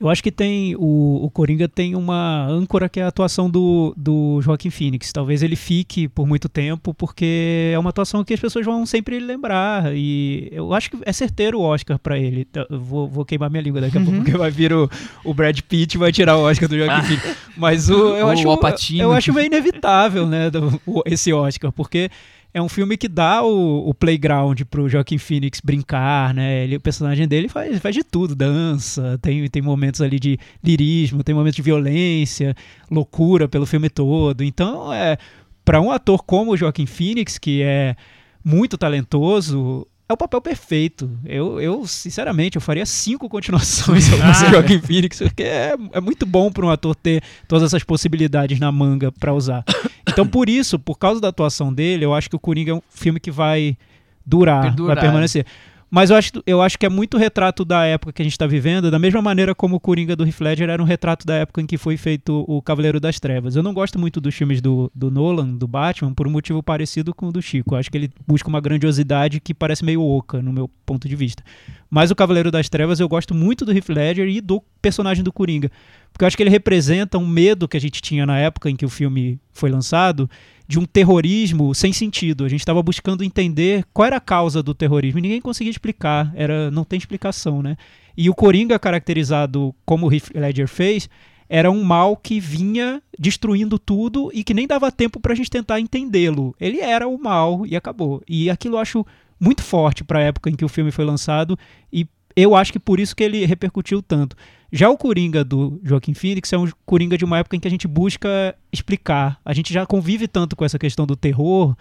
Eu 0.00 0.08
acho 0.08 0.22
que 0.22 0.32
tem. 0.32 0.74
O, 0.76 1.24
o 1.24 1.30
Coringa 1.30 1.68
tem 1.68 1.94
uma 1.94 2.46
âncora 2.46 2.88
que 2.88 2.98
é 2.98 3.04
a 3.04 3.08
atuação 3.08 3.48
do, 3.48 3.94
do 3.96 4.40
Joaquim 4.42 4.70
Phoenix. 4.70 5.12
Talvez 5.12 5.42
ele 5.42 5.56
fique 5.56 6.08
por 6.08 6.26
muito 6.26 6.48
tempo, 6.48 6.92
porque 6.92 7.70
é 7.72 7.78
uma 7.78 7.90
atuação 7.90 8.24
que 8.24 8.34
as 8.34 8.40
pessoas 8.40 8.66
vão 8.66 8.84
sempre 8.84 9.18
lembrar. 9.20 9.94
E 9.94 10.48
eu 10.52 10.74
acho 10.74 10.90
que 10.90 10.98
é 11.04 11.12
certeiro 11.12 11.60
o 11.60 11.62
Oscar 11.62 11.98
para 11.98 12.18
ele. 12.18 12.46
Eu 12.68 12.80
vou, 12.80 13.08
vou 13.08 13.24
queimar 13.24 13.48
minha 13.48 13.62
língua 13.62 13.80
daqui 13.80 13.96
a 13.96 14.00
pouco, 14.00 14.16
uhum. 14.16 14.24
porque 14.24 14.36
vai 14.36 14.50
vir 14.50 14.72
o, 14.72 14.90
o 15.24 15.32
Brad 15.32 15.58
Pitt 15.60 15.94
e 15.94 15.98
vai 15.98 16.10
tirar 16.10 16.36
o 16.36 16.42
Oscar 16.42 16.68
do 16.68 16.76
Joaquim 16.76 16.94
ah. 16.94 17.02
Phoenix. 17.02 17.36
Mas 17.56 17.88
o, 17.88 18.16
eu, 18.16 18.26
o 18.26 18.30
acho, 18.30 18.46
eu, 18.92 18.98
eu 18.98 19.12
acho 19.12 19.32
meio 19.32 19.46
inevitável, 19.46 20.26
né, 20.26 20.50
do, 20.50 20.80
esse 21.06 21.32
Oscar, 21.32 21.70
porque 21.70 22.10
é 22.54 22.62
um 22.62 22.68
filme 22.68 22.96
que 22.96 23.08
dá 23.08 23.42
o, 23.42 23.88
o 23.88 23.92
playground 23.92 24.62
pro 24.70 24.88
Joaquim 24.88 25.18
Phoenix 25.18 25.60
brincar, 25.60 26.32
né? 26.32 26.62
Ele, 26.62 26.76
o 26.76 26.80
personagem 26.80 27.26
dele 27.26 27.48
faz, 27.48 27.80
faz 27.80 27.92
de 27.92 28.04
tudo, 28.04 28.36
dança, 28.36 29.18
tem, 29.20 29.48
tem 29.48 29.60
momentos 29.60 30.00
ali 30.00 30.20
de 30.20 30.38
lirismo, 30.62 31.24
tem 31.24 31.34
momentos 31.34 31.56
de 31.56 31.62
violência, 31.62 32.54
loucura 32.88 33.48
pelo 33.48 33.66
filme 33.66 33.90
todo. 33.90 34.44
Então, 34.44 34.92
é 34.92 35.18
para 35.64 35.80
um 35.80 35.90
ator 35.90 36.22
como 36.22 36.52
o 36.52 36.56
Joaquim 36.56 36.86
Phoenix, 36.86 37.38
que 37.38 37.60
é 37.60 37.96
muito 38.44 38.78
talentoso, 38.78 39.84
é 40.08 40.12
o 40.12 40.16
papel 40.16 40.40
perfeito. 40.40 41.10
Eu, 41.24 41.60
eu 41.60 41.86
sinceramente, 41.86 42.56
eu 42.56 42.60
faria 42.60 42.84
cinco 42.84 43.28
continuações 43.28 44.06
fosse 44.08 44.44
ah. 44.44 44.50
Joaquim 44.50 44.80
Phoenix, 44.80 45.18
porque 45.18 45.42
é, 45.42 45.74
é 45.92 46.00
muito 46.00 46.26
bom 46.26 46.52
para 46.52 46.66
um 46.66 46.70
ator 46.70 46.94
ter 46.94 47.22
todas 47.48 47.64
essas 47.64 47.82
possibilidades 47.82 48.58
na 48.60 48.70
manga 48.70 49.10
para 49.10 49.32
usar. 49.32 49.64
Então, 50.08 50.26
por 50.26 50.48
isso, 50.48 50.78
por 50.78 50.98
causa 50.98 51.20
da 51.20 51.28
atuação 51.28 51.72
dele, 51.72 52.04
eu 52.04 52.12
acho 52.12 52.28
que 52.28 52.36
o 52.36 52.38
Coringa 52.38 52.72
é 52.72 52.74
um 52.74 52.82
filme 52.90 53.18
que 53.18 53.30
vai 53.30 53.76
durar, 54.24 54.62
Perdurar. 54.62 54.96
vai 54.96 55.04
permanecer. 55.04 55.46
Mas 55.94 56.10
eu 56.10 56.16
acho, 56.16 56.32
eu 56.44 56.60
acho 56.60 56.76
que 56.76 56.84
é 56.84 56.88
muito 56.88 57.16
retrato 57.16 57.64
da 57.64 57.84
época 57.84 58.12
que 58.12 58.20
a 58.20 58.24
gente 58.24 58.32
está 58.32 58.48
vivendo, 58.48 58.90
da 58.90 58.98
mesma 58.98 59.22
maneira 59.22 59.54
como 59.54 59.76
o 59.76 59.80
Coringa 59.80 60.16
do 60.16 60.26
Heath 60.26 60.40
Ledger 60.40 60.68
era 60.68 60.82
um 60.82 60.84
retrato 60.84 61.24
da 61.24 61.36
época 61.36 61.60
em 61.62 61.66
que 61.66 61.78
foi 61.78 61.96
feito 61.96 62.44
o 62.48 62.60
Cavaleiro 62.60 62.98
das 62.98 63.20
Trevas. 63.20 63.54
Eu 63.54 63.62
não 63.62 63.72
gosto 63.72 63.96
muito 63.96 64.20
dos 64.20 64.34
filmes 64.34 64.60
do, 64.60 64.90
do 64.92 65.08
Nolan, 65.08 65.54
do 65.54 65.68
Batman, 65.68 66.12
por 66.12 66.26
um 66.26 66.32
motivo 66.32 66.60
parecido 66.64 67.14
com 67.14 67.28
o 67.28 67.32
do 67.32 67.40
Chico. 67.40 67.76
Eu 67.76 67.78
acho 67.78 67.92
que 67.92 67.96
ele 67.96 68.10
busca 68.26 68.48
uma 68.48 68.60
grandiosidade 68.60 69.38
que 69.38 69.54
parece 69.54 69.84
meio 69.84 70.02
oca, 70.02 70.42
no 70.42 70.52
meu 70.52 70.68
ponto 70.84 71.08
de 71.08 71.14
vista. 71.14 71.44
Mas 71.88 72.10
o 72.10 72.16
Cavaleiro 72.16 72.50
das 72.50 72.68
Trevas 72.68 72.98
eu 72.98 73.08
gosto 73.08 73.32
muito 73.32 73.64
do 73.64 73.70
Heath 73.70 73.88
Ledger 73.88 74.26
e 74.26 74.40
do 74.40 74.60
personagem 74.82 75.22
do 75.22 75.32
Coringa. 75.32 75.70
Porque 76.12 76.24
eu 76.24 76.26
acho 76.26 76.36
que 76.36 76.42
ele 76.42 76.50
representa 76.50 77.18
um 77.18 77.26
medo 77.26 77.68
que 77.68 77.76
a 77.76 77.80
gente 77.80 78.02
tinha 78.02 78.26
na 78.26 78.36
época 78.36 78.68
em 78.68 78.74
que 78.74 78.84
o 78.84 78.88
filme 78.88 79.38
foi 79.52 79.70
lançado 79.70 80.28
de 80.66 80.78
um 80.78 80.84
terrorismo 80.84 81.74
sem 81.74 81.92
sentido. 81.92 82.44
A 82.44 82.48
gente 82.48 82.60
estava 82.60 82.82
buscando 82.82 83.22
entender 83.22 83.84
qual 83.92 84.06
era 84.06 84.16
a 84.16 84.20
causa 84.20 84.62
do 84.62 84.74
terrorismo 84.74 85.18
e 85.18 85.22
ninguém 85.22 85.40
conseguia 85.40 85.70
explicar, 85.70 86.32
era 86.34 86.70
não 86.70 86.84
tem 86.84 86.98
explicação, 86.98 87.62
né? 87.62 87.76
E 88.16 88.30
o 88.30 88.34
Coringa 88.34 88.78
caracterizado 88.78 89.74
como 89.84 90.06
o 90.06 90.12
Heath 90.12 90.30
Ledger 90.34 90.68
fez 90.68 91.08
era 91.48 91.70
um 91.70 91.84
mal 91.84 92.16
que 92.16 92.40
vinha 92.40 93.02
destruindo 93.18 93.78
tudo 93.78 94.30
e 94.32 94.42
que 94.42 94.54
nem 94.54 94.66
dava 94.66 94.90
tempo 94.90 95.20
para 95.20 95.32
a 95.32 95.36
gente 95.36 95.50
tentar 95.50 95.78
entendê-lo. 95.78 96.54
Ele 96.58 96.80
era 96.80 97.06
o 97.06 97.18
mal 97.18 97.66
e 97.66 97.76
acabou. 97.76 98.22
E 98.26 98.48
aquilo 98.48 98.76
eu 98.76 98.80
acho 98.80 99.06
muito 99.38 99.62
forte 99.62 100.02
para 100.02 100.20
a 100.20 100.22
época 100.22 100.48
em 100.48 100.54
que 100.54 100.64
o 100.64 100.68
filme 100.68 100.90
foi 100.90 101.04
lançado 101.04 101.58
e 101.92 102.06
eu 102.36 102.54
acho 102.54 102.72
que 102.72 102.78
por 102.78 102.98
isso 102.98 103.14
que 103.14 103.22
ele 103.22 103.44
repercutiu 103.44 104.02
tanto. 104.02 104.36
Já 104.76 104.90
o 104.90 104.98
Coringa 104.98 105.44
do 105.44 105.80
Joaquim 105.84 106.14
Phoenix 106.14 106.52
é 106.52 106.58
um 106.58 106.68
Coringa 106.84 107.16
de 107.16 107.24
uma 107.24 107.38
época 107.38 107.54
em 107.54 107.60
que 107.60 107.68
a 107.68 107.70
gente 107.70 107.86
busca 107.86 108.56
explicar. 108.72 109.40
A 109.44 109.54
gente 109.54 109.72
já 109.72 109.86
convive 109.86 110.26
tanto 110.26 110.56
com 110.56 110.64
essa 110.64 110.80
questão 110.80 111.06
do 111.06 111.14
terror, 111.14 111.76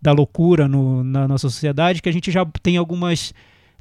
da 0.00 0.12
loucura 0.12 0.68
no, 0.68 1.02
na 1.02 1.26
nossa 1.26 1.50
sociedade, 1.50 2.00
que 2.00 2.08
a 2.08 2.12
gente 2.12 2.30
já 2.30 2.46
tem 2.62 2.76
algumas 2.76 3.34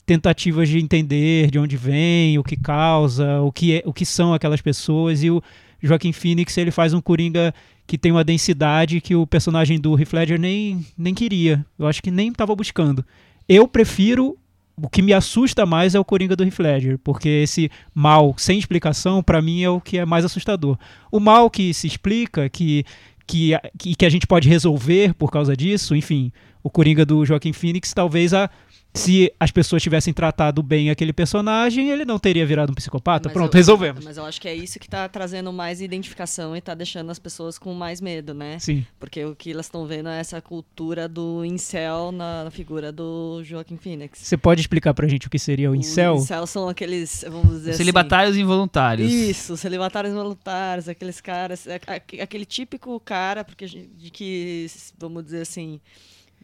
tentativas 0.04 0.68
de 0.68 0.80
entender 0.80 1.52
de 1.52 1.60
onde 1.60 1.78
vem, 1.78 2.40
o 2.40 2.44
que 2.44 2.58
causa, 2.58 3.40
o 3.42 3.52
que, 3.52 3.76
é, 3.76 3.84
o 3.86 3.94
que 3.94 4.04
são 4.04 4.34
aquelas 4.34 4.62
pessoas. 4.62 5.22
E 5.22 5.30
o 5.30 5.44
Joaquim 5.80 6.12
Phoenix 6.12 6.58
ele 6.58 6.72
faz 6.72 6.92
um 6.92 7.02
Coringa 7.02 7.54
que 7.86 8.00
tem 8.00 8.12
uma 8.12 8.24
densidade 8.24 9.00
que 9.00 9.16
o 9.16 9.28
personagem 9.28 9.80
do 9.80 9.96
Heath 9.96 10.12
Ledger 10.12 10.40
nem, 10.40 10.84
nem 10.98 11.14
queria. 11.14 11.64
Eu 11.78 11.86
acho 11.86 12.02
que 12.02 12.10
nem 12.10 12.30
estava 12.30 12.56
buscando. 12.56 13.06
Eu 13.48 13.68
prefiro 13.68 14.36
o 14.82 14.90
que 14.90 15.02
me 15.02 15.14
assusta 15.14 15.66
mais 15.66 15.96
é 15.96 16.00
o 16.00 16.06
Coringa 16.06 16.36
do 16.36 16.44
Heath 16.44 16.60
Ledger, 16.60 17.00
porque 17.00 17.30
esse 17.30 17.72
mal 17.94 18.36
sem 18.38 18.60
explicação, 18.60 19.24
para 19.24 19.42
mim, 19.42 19.64
é 19.64 19.70
o 19.70 19.80
que 19.80 19.98
é 19.98 20.06
mais 20.06 20.26
assustador. 20.26 20.78
O 21.12 21.20
mal 21.20 21.50
que 21.50 21.74
se 21.74 21.88
explica, 21.88 22.50
que, 22.50 22.84
que, 23.26 23.54
que, 23.78 24.06
a 24.06 24.10
gente 24.10 24.28
pode 24.28 24.50
resolver 24.50 25.14
por 25.14 25.32
causa 25.32 25.56
disso, 25.56 25.96
enfim, 25.96 26.32
o 26.62 26.70
Coringa 26.70 27.06
do 27.06 27.26
Joaquim 27.26 27.54
Phoenix, 27.54 27.94
talvez 27.94 28.34
a, 28.34 28.50
se 28.96 29.32
as 29.40 29.52
pessoas 29.52 29.84
tivessem 29.84 30.14
tratado 30.14 30.64
bem 30.64 30.90
aquele 30.90 31.12
personagem, 31.14 31.90
ele 31.90 32.06
não 32.06 32.18
teria 32.18 32.46
virado 32.46 32.72
um 32.72 32.74
psicopata. 32.74 33.28
Mas 33.30 33.34
Pronto, 33.34 33.54
eu- 33.54 33.58
resolvemos. 33.58 34.04
Mas 34.06 34.18
eu 34.18 34.26
acho 34.26 34.40
que 34.42 34.48
é 34.48 34.56
isso 34.56 34.80
que 34.80 34.90
tá 34.90 35.08
trazendo 35.10 35.52
mais 35.52 35.82
identificação 35.82 36.56
e 36.56 36.62
tá 36.62 36.74
deixando 36.74 37.10
as 37.12 37.20
pessoas 37.20 37.58
com 37.60 37.74
mais 37.74 38.00
medo, 38.00 38.34
né? 38.34 38.58
Sim. 38.60 38.86
Porque 39.00 39.24
o 39.26 39.36
que 39.36 39.52
elas 39.52 39.66
estão 39.66 39.86
vendo 39.86 40.10
é 40.10 40.20
essa 40.20 40.42
cultura 40.42 41.08
do 41.10 41.44
incel 41.44 42.12
na, 42.12 42.46
na 42.46 42.52
figura 42.52 42.92
do 42.92 43.42
Joaquim 43.44 43.78
Phoenix. 43.78 44.20
Você 44.20 44.38
pode 44.38 44.62
explicar 44.62 44.94
pra 44.94 45.08
gente 45.08 45.28
o 45.28 45.30
que 45.30 45.38
seria 45.38 45.70
o 45.70 45.76
incel? 45.76 46.14
Os 46.16 46.24
incel 46.24 46.48
são 46.48 46.70
aqueles, 46.70 47.24
vamos 47.30 47.50
dizer 47.58 47.72
assim... 47.72 47.78
Celibatários 47.78 48.38
involuntários. 48.38 49.12
Isso, 49.12 49.58
celibatários 49.58 50.14
voluntários, 50.14 50.88
aqueles 50.88 51.20
caras, 51.20 51.68
é- 51.68 51.82
é- 51.88 52.22
aquele 52.24 52.46
típico 52.46 52.98
cara, 53.02 53.44
porque 53.44 53.66
de 53.68 54.10
que, 54.10 54.68
vamos 54.98 55.24
dizer 55.26 55.42
assim, 55.42 55.80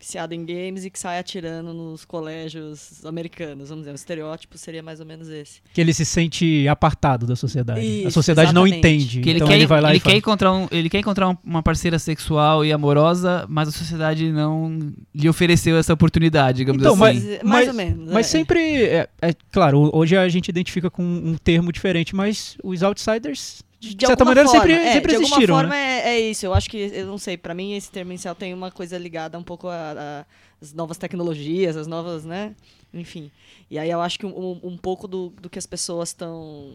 viciado 0.02 0.34
em 0.34 0.44
games 0.44 0.84
e 0.84 0.90
que 0.90 0.98
sai 0.98 1.20
atirando 1.20 1.74
nos 1.74 2.04
colégios 2.06 3.06
americanos, 3.06 3.70
vamos 3.70 3.84
dizer, 3.84 3.92
o 3.92 3.96
estereótipo 3.96 4.58
seria 4.58 4.82
mais 4.82 5.00
ou 5.00 5.06
menos 5.06 5.30
esse. 5.30 5.62
Que 5.74 5.80
ele 5.80 5.94
se 5.94 6.04
sente 6.04 6.68
apartado 6.68 7.28
da 7.28 7.36
sociedade. 7.36 7.80
a 7.80 7.84
Isso, 7.84 8.12
sociedade 8.12 8.52
não 8.52 8.66
exatamente. 8.66 8.98
entende. 8.98 9.22
Que 9.22 9.30
ele 9.30 9.38
então 9.38 9.48
quer, 9.48 9.56
ele 9.56 9.68
vai 9.68 9.80
lá 9.80 9.90
ele 9.90 9.98
e 9.98 10.00
quer 10.02 10.10
faz. 10.10 10.18
encontrar 10.18 10.52
um, 10.54 10.68
ele 10.72 10.90
quer 10.90 11.00
encontrar 11.00 11.30
um- 11.30 11.38
uma 11.44 11.62
parceira 11.62 12.00
sexual 12.00 12.66
e 12.66 12.74
amorosa, 12.74 13.46
mas 13.48 13.68
a 13.70 13.72
sociedade 13.72 14.32
não 14.32 14.92
lhe 15.14 15.30
ofereceu 15.30 15.78
essa 15.78 15.94
oportunidade, 15.94 16.58
digamos 16.58 16.82
Então, 16.82 16.94
assim. 16.94 17.00
mas- 17.02 17.24
mais 17.24 17.44
mas- 17.44 17.68
ou 17.68 17.74
menos. 17.74 18.12
Mas 18.12 18.26
é. 18.26 18.30
sempre, 18.30 18.84
é, 18.84 19.08
é 19.22 19.34
claro, 19.52 19.90
hoje 19.94 20.18
a 20.18 20.28
gente 20.28 20.50
identifica 20.50 20.90
com 20.90 21.04
um 21.04 21.36
termo 21.44 21.72
diferente, 21.72 22.16
mas 22.16 22.58
os 22.64 22.82
outsiders, 22.82 23.62
de, 23.82 23.96
De 23.96 24.06
certa 24.06 24.24
maneira, 24.24 24.48
forma, 24.48 24.62
sempre, 24.62 24.74
é, 24.80 24.94
sempre 24.94 25.10
de 25.10 25.24
existiram. 25.24 25.56
alguma 25.56 25.74
forma 25.74 25.76
né? 25.76 26.02
é, 26.08 26.10
é 26.10 26.20
isso. 26.30 26.46
Eu 26.46 26.54
acho 26.54 26.70
que, 26.70 26.78
eu 26.78 27.08
não 27.08 27.18
sei, 27.18 27.36
pra 27.36 27.56
mim 27.56 27.74
esse 27.74 27.90
termo 27.90 28.14
incel 28.14 28.36
tem 28.36 28.54
uma 28.54 28.70
coisa 28.70 28.96
ligada 28.96 29.40
um 29.40 29.44
pouco 29.44 29.68
às 29.68 30.72
novas 30.72 31.00
tecnologias, 31.00 31.76
as 31.76 31.88
novas, 31.88 32.24
né? 32.24 32.56
Enfim. 32.94 33.32
E 33.72 33.80
aí 33.80 33.90
eu 33.90 34.00
acho 34.00 34.20
que 34.20 34.26
um, 34.28 34.60
um 34.62 34.78
pouco 34.78 35.08
do, 35.08 35.30
do 35.32 35.50
que 35.50 35.58
as 35.58 35.66
pessoas 35.66 36.10
estão 36.10 36.72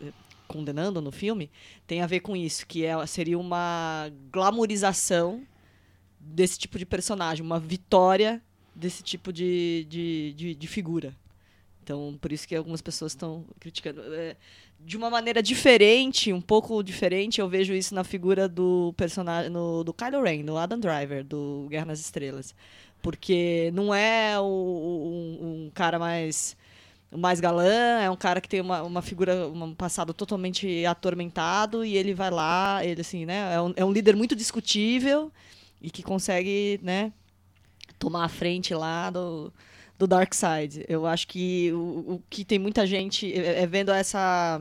eh, 0.00 0.12
condenando 0.46 1.00
no 1.02 1.10
filme 1.10 1.50
tem 1.88 2.02
a 2.02 2.06
ver 2.06 2.20
com 2.20 2.36
isso, 2.36 2.64
que 2.68 2.84
é, 2.84 3.04
seria 3.04 3.36
uma 3.36 4.08
glamorização 4.30 5.42
desse 6.20 6.56
tipo 6.56 6.78
de 6.78 6.86
personagem, 6.86 7.44
uma 7.44 7.58
vitória 7.58 8.40
desse 8.72 9.02
tipo 9.02 9.32
de, 9.32 9.86
de, 9.88 10.34
de, 10.36 10.54
de 10.54 10.66
figura. 10.68 11.16
Então, 11.84 12.16
por 12.20 12.32
isso 12.32 12.48
que 12.48 12.56
algumas 12.56 12.80
pessoas 12.80 13.12
estão 13.12 13.44
criticando. 13.60 14.02
É, 14.14 14.36
de 14.80 14.96
uma 14.96 15.10
maneira 15.10 15.42
diferente, 15.42 16.32
um 16.32 16.40
pouco 16.40 16.82
diferente, 16.82 17.40
eu 17.40 17.48
vejo 17.48 17.74
isso 17.74 17.94
na 17.94 18.04
figura 18.04 18.48
do 18.48 18.94
personagem, 18.96 19.50
no, 19.50 19.84
do 19.84 19.92
Kylo 19.94 20.22
Ren, 20.22 20.44
do 20.44 20.56
Adam 20.56 20.78
Driver, 20.80 21.22
do 21.24 21.66
Guerra 21.70 21.86
nas 21.86 22.00
Estrelas. 22.00 22.54
Porque 23.02 23.70
não 23.74 23.94
é 23.94 24.38
o- 24.40 24.44
um, 24.44 25.66
um 25.66 25.70
cara 25.74 25.98
mais 25.98 26.56
mais 27.16 27.40
galã, 27.40 28.00
é 28.02 28.10
um 28.10 28.16
cara 28.16 28.40
que 28.40 28.48
tem 28.48 28.60
uma, 28.60 28.82
uma 28.82 29.00
figura, 29.02 29.46
um 29.48 29.72
passado 29.74 30.12
totalmente 30.12 30.84
atormentado 30.84 31.84
e 31.84 31.96
ele 31.96 32.12
vai 32.12 32.30
lá, 32.30 32.84
ele 32.84 33.00
assim, 33.00 33.24
né, 33.24 33.54
é 33.54 33.60
um, 33.60 33.72
é 33.76 33.84
um 33.84 33.92
líder 33.92 34.16
muito 34.16 34.34
discutível 34.34 35.30
e 35.80 35.90
que 35.90 36.02
consegue, 36.02 36.80
né, 36.82 37.12
tomar 37.98 38.24
a 38.24 38.28
frente 38.28 38.74
lá 38.74 39.10
do, 39.10 39.52
do 39.98 40.06
Dark 40.06 40.32
Side. 40.34 40.84
Eu 40.88 41.06
acho 41.06 41.26
que 41.28 41.70
o, 41.72 42.14
o 42.14 42.22
que 42.28 42.44
tem 42.44 42.58
muita 42.58 42.86
gente 42.86 43.32
é, 43.32 43.62
é 43.62 43.66
vendo 43.66 43.90
essa 43.92 44.60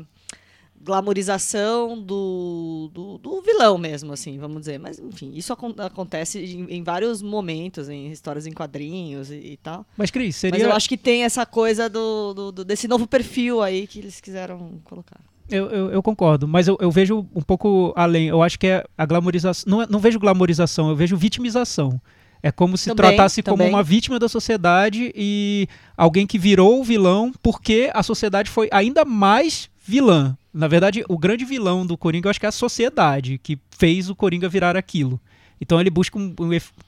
glamorização 0.87 1.97
do, 1.99 2.89
do, 2.93 3.17
do 3.17 3.41
vilão 3.41 3.77
mesmo, 3.77 4.11
assim, 4.13 4.37
vamos 4.37 4.59
dizer. 4.61 4.77
Mas, 4.79 4.99
enfim, 4.99 5.31
isso 5.33 5.53
acon- 5.53 5.73
acontece 5.77 6.39
em, 6.39 6.65
em 6.69 6.83
vários 6.83 7.21
momentos, 7.21 7.87
em 7.89 8.11
histórias 8.11 8.45
em 8.45 8.51
quadrinhos 8.51 9.31
e, 9.31 9.35
e 9.35 9.57
tal. 9.57 9.85
Mas, 9.97 10.11
Cris, 10.11 10.35
Mas 10.35 10.51
seria. 10.51 10.65
eu 10.65 10.73
acho 10.73 10.89
que 10.89 10.97
tem 10.97 11.23
essa 11.23 11.45
coisa 11.45 11.89
do, 11.89 12.33
do- 12.33 12.51
do- 12.51 12.65
desse 12.65 12.87
novo 12.87 13.07
perfil 13.07 13.61
aí 13.61 13.87
que 13.87 13.99
eles 13.99 14.19
quiseram 14.19 14.79
colocar. 14.83 15.19
Eu, 15.49 15.69
eu, 15.69 15.91
eu 15.91 16.03
concordo, 16.03 16.47
mas 16.47 16.67
eu, 16.67 16.77
eu 16.79 16.89
vejo 16.91 17.27
um 17.35 17.41
pouco 17.41 17.93
além. 17.95 18.27
Eu 18.27 18.41
acho 18.41 18.57
que 18.59 18.67
é 18.67 18.83
a 18.97 19.05
glamorização. 19.05 19.69
Não, 19.69 19.81
é- 19.81 19.87
não 19.89 19.99
vejo 19.99 20.19
glamorização, 20.19 20.89
eu 20.89 20.95
vejo 20.95 21.15
vitimização. 21.17 21.99
É 22.45 22.51
como 22.51 22.77
se 22.77 22.89
Também, 22.93 23.15
tratasse 23.15 23.41
como 23.41 23.57
também. 23.57 23.73
uma 23.73 23.81
vítima 23.81 24.19
da 24.19 24.27
sociedade 24.27 25.13
e 25.15 25.65
alguém 25.95 26.27
que 26.27 26.37
virou 26.37 26.81
o 26.81 26.83
vilão 26.83 27.31
porque 27.41 27.89
a 27.93 28.03
sociedade 28.03 28.49
foi 28.49 28.67
ainda 28.71 29.05
mais 29.05 29.69
vilã. 29.81 30.37
Na 30.53 30.67
verdade, 30.67 31.05
o 31.07 31.17
grande 31.17 31.45
vilão 31.45 31.85
do 31.85 31.97
Coringa 31.97 32.27
eu 32.27 32.29
acho 32.31 32.39
que 32.39 32.45
é 32.45 32.49
a 32.49 32.51
sociedade 32.51 33.39
que 33.41 33.57
fez 33.71 34.09
o 34.09 34.15
Coringa 34.15 34.49
virar 34.49 34.75
aquilo. 34.75 35.19
Então 35.61 35.79
ele 35.79 35.89
busca 35.89 36.17
um- 36.19 36.35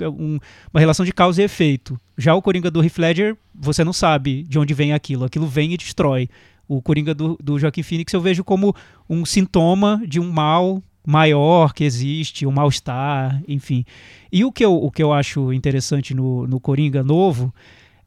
um- 0.04 0.40
uma 0.74 0.80
relação 0.80 1.06
de 1.06 1.14
causa 1.14 1.42
e 1.42 1.46
efeito. 1.46 1.98
Já 2.18 2.36
o 2.36 2.42
Coringa 2.42 2.70
do 2.70 2.84
Heath 2.84 2.98
Ledger, 2.98 3.38
você 3.54 3.82
não 3.84 3.94
sabe 3.94 4.44
de 4.44 4.60
onde 4.60 4.74
vem 4.74 4.92
aquilo. 4.92 5.24
Aquilo 5.24 5.48
vem 5.48 5.72
e 5.74 5.78
destrói. 5.78 6.30
O 6.68 6.82
Coringa 6.82 7.14
do, 7.14 7.38
do 7.42 7.58
Joaquim 7.58 7.84
Phoenix 7.84 8.12
eu 8.12 8.20
vejo 8.20 8.44
como 8.44 8.76
um 9.10 9.24
sintoma 9.26 10.02
de 10.06 10.20
um 10.20 10.30
mal 10.30 10.84
maior 11.06 11.74
que 11.74 11.84
existe, 11.84 12.46
um 12.46 12.52
mal-estar, 12.52 13.42
enfim. 13.48 13.86
E 14.32 14.44
o 14.44 14.52
que 14.52 14.66
eu, 14.66 14.74
o 14.76 14.90
que 14.92 15.02
eu 15.04 15.14
acho 15.14 15.54
interessante 15.54 16.14
no, 16.14 16.48
no 16.48 16.60
Coringa 16.60 17.04
novo 17.04 17.54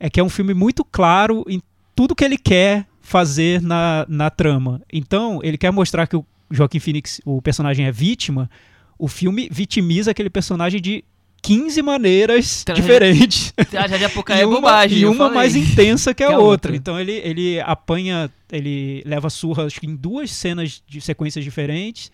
é 0.00 0.08
que 0.10 0.20
é 0.20 0.22
um 0.22 0.28
filme 0.28 0.54
muito 0.54 0.84
claro 0.84 1.44
em 1.48 1.60
tudo 1.94 2.14
que 2.14 2.24
ele 2.24 2.38
quer 2.38 2.86
fazer 3.00 3.62
na, 3.62 4.04
na 4.08 4.30
trama. 4.30 4.80
Então, 4.92 5.40
ele 5.42 5.56
quer 5.58 5.70
mostrar 5.72 6.06
que 6.06 6.16
o 6.16 6.24
Joaquim 6.50 6.78
Phoenix, 6.78 7.20
o 7.24 7.40
personagem, 7.42 7.86
é 7.86 7.92
vítima. 7.92 8.50
O 8.98 9.08
filme 9.08 9.48
vitimiza 9.50 10.10
aquele 10.10 10.30
personagem 10.30 10.80
de 10.80 11.04
15 11.42 11.80
maneiras 11.82 12.62
Então, 12.62 12.74
diferentes. 12.74 13.52
Já 13.72 13.86
de 13.86 13.94
E 14.02 14.04
Apocaé 14.04 14.40
é 14.42 14.46
uma, 14.46 14.56
bobagem. 14.56 14.98
e 14.98 15.06
uma 15.06 15.30
mais 15.30 15.54
intensa 15.56 16.12
que 16.12 16.22
a 16.22 16.26
Que 16.28 16.32
a 16.34 16.38
outra. 16.38 16.70
outra. 16.70 16.76
Então 16.76 16.98
ele, 17.00 17.12
ele 17.12 17.60
apanha, 17.60 18.30
ele 18.52 19.02
leva 19.06 19.30
surra 19.30 19.64
acho 19.66 19.80
que 19.80 19.86
em 19.86 19.94
duas 19.96 20.30
cenas 20.30 20.82
de 20.86 21.00
sequências 21.00 21.44
diferentes. 21.44 22.10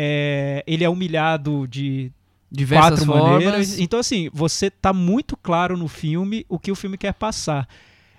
É, 0.00 0.62
ele 0.64 0.84
é 0.84 0.88
humilhado 0.88 1.66
de 1.66 2.12
Diversas 2.50 3.00
quatro 3.00 3.06
formas. 3.06 3.32
maneiras. 3.32 3.78
Então, 3.80 3.98
assim, 3.98 4.30
você 4.32 4.70
tá 4.70 4.92
muito 4.92 5.36
claro 5.36 5.76
no 5.76 5.88
filme 5.88 6.46
o 6.48 6.56
que 6.56 6.70
o 6.70 6.76
filme 6.76 6.96
quer 6.96 7.12
passar. 7.12 7.68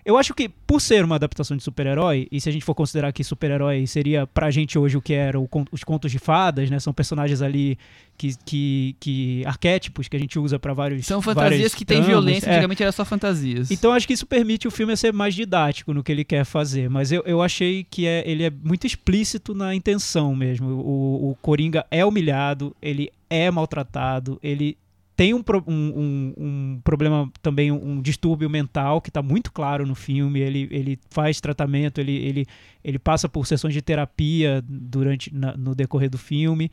Eu 0.09 0.17
acho 0.17 0.33
que, 0.33 0.49
por 0.49 0.81
ser 0.81 1.05
uma 1.05 1.15
adaptação 1.15 1.55
de 1.55 1.61
super-herói, 1.61 2.27
e 2.31 2.41
se 2.41 2.49
a 2.49 2.51
gente 2.51 2.65
for 2.65 2.73
considerar 2.73 3.13
que 3.13 3.23
super-herói 3.23 3.85
seria 3.85 4.25
pra 4.25 4.49
gente 4.49 4.77
hoje 4.77 4.97
o 4.97 5.01
que 5.01 5.13
era 5.13 5.39
o 5.39 5.47
os 5.71 5.83
contos 5.83 6.11
de 6.11 6.17
fadas, 6.17 6.67
né? 6.67 6.79
São 6.79 6.91
personagens 6.91 7.43
ali 7.43 7.77
que. 8.17 8.33
que, 8.43 8.95
que 8.99 9.43
arquétipos 9.45 10.07
que 10.07 10.15
a 10.15 10.19
gente 10.19 10.39
usa 10.39 10.57
pra 10.57 10.73
vários. 10.73 11.05
São 11.05 11.21
fantasias 11.21 11.75
que 11.75 11.85
têm 11.85 12.01
violência, 12.01 12.47
É. 12.49 12.53
antigamente 12.53 12.81
era 12.81 12.91
só 12.91 13.05
fantasias. 13.05 13.69
Então 13.69 13.91
acho 13.93 14.07
que 14.07 14.13
isso 14.13 14.25
permite 14.25 14.67
o 14.67 14.71
filme 14.71 14.97
ser 14.97 15.13
mais 15.13 15.35
didático 15.35 15.93
no 15.93 16.03
que 16.03 16.11
ele 16.11 16.23
quer 16.23 16.43
fazer. 16.43 16.89
Mas 16.89 17.11
eu, 17.11 17.21
eu 17.25 17.39
achei 17.41 17.85
que 17.87 18.07
é, 18.07 18.23
ele 18.25 18.43
é 18.43 18.49
muito 18.49 18.87
explícito 18.87 19.53
na 19.53 19.75
intenção 19.75 20.35
mesmo. 20.35 20.69
O, 20.69 21.29
o 21.31 21.37
Coringa 21.39 21.85
é 21.91 22.03
humilhado, 22.03 22.75
ele 22.81 23.11
é 23.29 23.51
maltratado, 23.51 24.39
ele 24.41 24.75
tem 25.19 25.33
um, 25.33 25.43
um, 25.67 26.33
um- 26.37 26.81
problema 26.81 27.29
também, 27.41 27.73
um 27.73 28.01
distúrbio 28.01 28.49
mental 28.49 29.01
que 29.01 29.09
está 29.09 29.21
muito 29.21 29.51
claro 29.51 29.85
no 29.85 29.93
filme. 29.93 30.39
Ele, 30.39 30.65
ele 30.71 30.97
faz 31.09 31.41
tratamento, 31.41 31.99
ele, 31.99 32.13
ele, 32.15 32.45
ele 32.81 32.97
passa 32.97 33.27
por 33.27 33.45
sessões 33.45 33.73
de 33.73 33.81
terapia 33.81 34.63
durante 34.65 35.35
na- 35.35 35.57
no 35.57 35.75
decorrer 35.75 36.09
do 36.09 36.17
filme. 36.17 36.71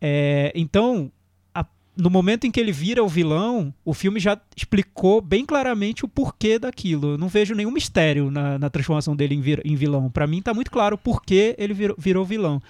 É, 0.00 0.50
então, 0.54 1.12
a- 1.54 1.66
no 1.94 2.08
momento 2.08 2.46
em 2.46 2.50
que 2.50 2.58
ele 2.58 2.72
vira 2.72 3.04
o 3.04 3.08
vilão, 3.08 3.74
o 3.84 3.92
filme 3.92 4.18
já 4.18 4.40
explicou 4.56 5.20
bem 5.20 5.44
claramente 5.44 6.02
o 6.02 6.08
porquê 6.08 6.58
daquilo. 6.58 7.10
Eu 7.10 7.18
não 7.18 7.28
vejo 7.28 7.54
nenhum 7.54 7.70
mistério 7.70 8.30
na, 8.30 8.58
na 8.58 8.70
transformação 8.70 9.14
dele 9.14 9.34
em, 9.34 9.42
vir- 9.42 9.60
em 9.66 9.76
vilão. 9.76 10.08
Pra 10.10 10.26
mim 10.26 10.40
tá 10.40 10.54
muito 10.54 10.70
claro 10.70 10.94
o 10.94 10.98
porquê 10.98 11.54
ele 11.58 11.74
virou, 11.74 11.96
virou 11.98 12.24
vilão. 12.24 12.62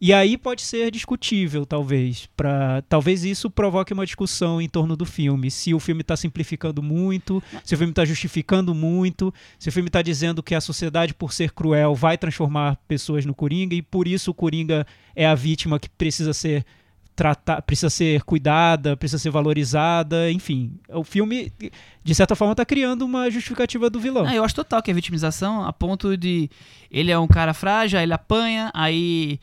E 0.00 0.12
aí 0.12 0.36
pode 0.36 0.62
ser 0.62 0.90
discutível, 0.90 1.64
talvez. 1.64 2.28
Pra, 2.36 2.82
talvez 2.88 3.24
isso 3.24 3.50
provoque 3.50 3.92
uma 3.92 4.04
discussão 4.04 4.60
em 4.60 4.68
torno 4.68 4.96
do 4.96 5.06
filme. 5.06 5.50
Se 5.50 5.72
o 5.72 5.80
filme 5.80 6.02
está 6.02 6.16
simplificando 6.16 6.82
muito, 6.82 7.42
se 7.62 7.74
o 7.74 7.78
filme 7.78 7.92
está 7.92 8.04
justificando 8.04 8.74
muito, 8.74 9.32
se 9.58 9.68
o 9.68 9.72
filme 9.72 9.88
está 9.88 10.02
dizendo 10.02 10.42
que 10.42 10.54
a 10.54 10.60
sociedade, 10.60 11.14
por 11.14 11.32
ser 11.32 11.52
cruel, 11.52 11.94
vai 11.94 12.18
transformar 12.18 12.76
pessoas 12.88 13.24
no 13.24 13.34
Coringa 13.34 13.74
e 13.74 13.82
por 13.82 14.06
isso 14.06 14.30
o 14.30 14.34
Coringa 14.34 14.86
é 15.14 15.26
a 15.26 15.34
vítima 15.34 15.78
que 15.78 15.88
precisa 15.88 16.32
ser 16.32 16.64
tratar, 17.14 17.62
precisa 17.62 17.88
ser 17.88 18.22
cuidada, 18.24 18.96
precisa 18.96 19.18
ser 19.18 19.30
valorizada, 19.30 20.30
enfim. 20.30 20.72
O 20.88 21.04
filme, 21.04 21.52
de 22.02 22.14
certa 22.14 22.34
forma, 22.34 22.52
está 22.52 22.64
criando 22.64 23.02
uma 23.02 23.30
justificativa 23.30 23.88
do 23.88 24.00
vilão. 24.00 24.26
Ah, 24.26 24.34
eu 24.34 24.44
acho 24.44 24.54
total 24.54 24.82
que 24.82 24.90
é 24.90 24.94
vitimização 24.94 25.64
a 25.64 25.72
ponto 25.72 26.16
de 26.16 26.50
ele 26.90 27.10
é 27.10 27.18
um 27.18 27.28
cara 27.28 27.54
frágil, 27.54 28.00
ele 28.00 28.12
apanha, 28.12 28.70
aí 28.74 29.38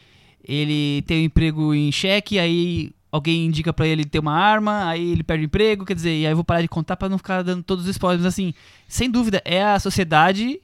ele 0.48 1.02
tem 1.04 1.22
um 1.22 1.26
emprego 1.26 1.74
em 1.74 1.92
cheque, 1.92 2.40
aí 2.40 2.92
alguém 3.12 3.46
indica 3.46 3.74
para 3.74 3.88
ele 3.88 4.06
ter 4.06 4.20
uma 4.20 4.34
arma, 4.34 4.88
aí 4.88 5.12
ele 5.12 5.24
perde 5.24 5.44
o 5.44 5.46
emprego, 5.46 5.86
quer 5.86 5.96
dizer, 5.96 6.18
e 6.18 6.26
aí 6.26 6.32
eu 6.32 6.36
vou 6.36 6.46
parar 6.46 6.62
de 6.62 6.68
contar 6.68 6.96
para 6.96 7.10
não 7.10 7.18
ficar 7.18 7.44
dando 7.44 7.64
todos 7.64 7.86
os 7.86 7.92
spoilers, 7.92 8.24
mas 8.24 8.34
assim, 8.34 8.54
sem 8.88 9.10
dúvida, 9.10 9.42
é 9.44 9.64
a 9.64 9.80
sociedade 9.80 10.60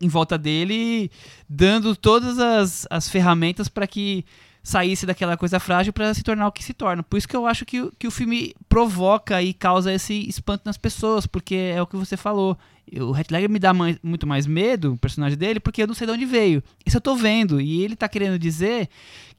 em 0.00 0.08
volta 0.08 0.38
dele 0.38 1.10
dando 1.48 1.94
todas 1.94 2.38
as, 2.38 2.86
as 2.88 3.08
ferramentas 3.08 3.68
para 3.68 3.86
que 3.86 4.24
saísse 4.62 5.06
daquela 5.06 5.36
coisa 5.36 5.58
frágil 5.58 5.92
para 5.92 6.12
se 6.14 6.22
tornar 6.22 6.46
o 6.46 6.52
que 6.52 6.62
se 6.62 6.74
torna. 6.74 7.02
Por 7.02 7.16
isso 7.16 7.28
que 7.28 7.36
eu 7.36 7.46
acho 7.46 7.64
que, 7.64 7.90
que 7.98 8.06
o 8.06 8.10
filme 8.10 8.54
provoca 8.68 9.42
e 9.42 9.54
causa 9.54 9.92
esse 9.92 10.28
espanto 10.28 10.62
nas 10.64 10.76
pessoas, 10.76 11.26
porque 11.26 11.54
é 11.54 11.80
o 11.80 11.86
que 11.86 11.96
você 11.96 12.16
falou. 12.16 12.56
O 12.98 13.16
Heath 13.16 13.30
Ledger 13.30 13.50
me 13.50 13.58
dá 13.58 13.72
mais, 13.72 13.98
muito 14.02 14.26
mais 14.26 14.46
medo, 14.46 14.94
o 14.94 14.98
personagem 14.98 15.38
dele, 15.38 15.60
porque 15.60 15.82
eu 15.82 15.86
não 15.86 15.94
sei 15.94 16.06
de 16.06 16.12
onde 16.12 16.24
veio. 16.24 16.62
Isso 16.84 16.96
eu 16.96 17.00
tô 17.00 17.14
vendo. 17.14 17.60
E 17.60 17.82
ele 17.82 17.94
tá 17.94 18.08
querendo 18.08 18.38
dizer 18.38 18.88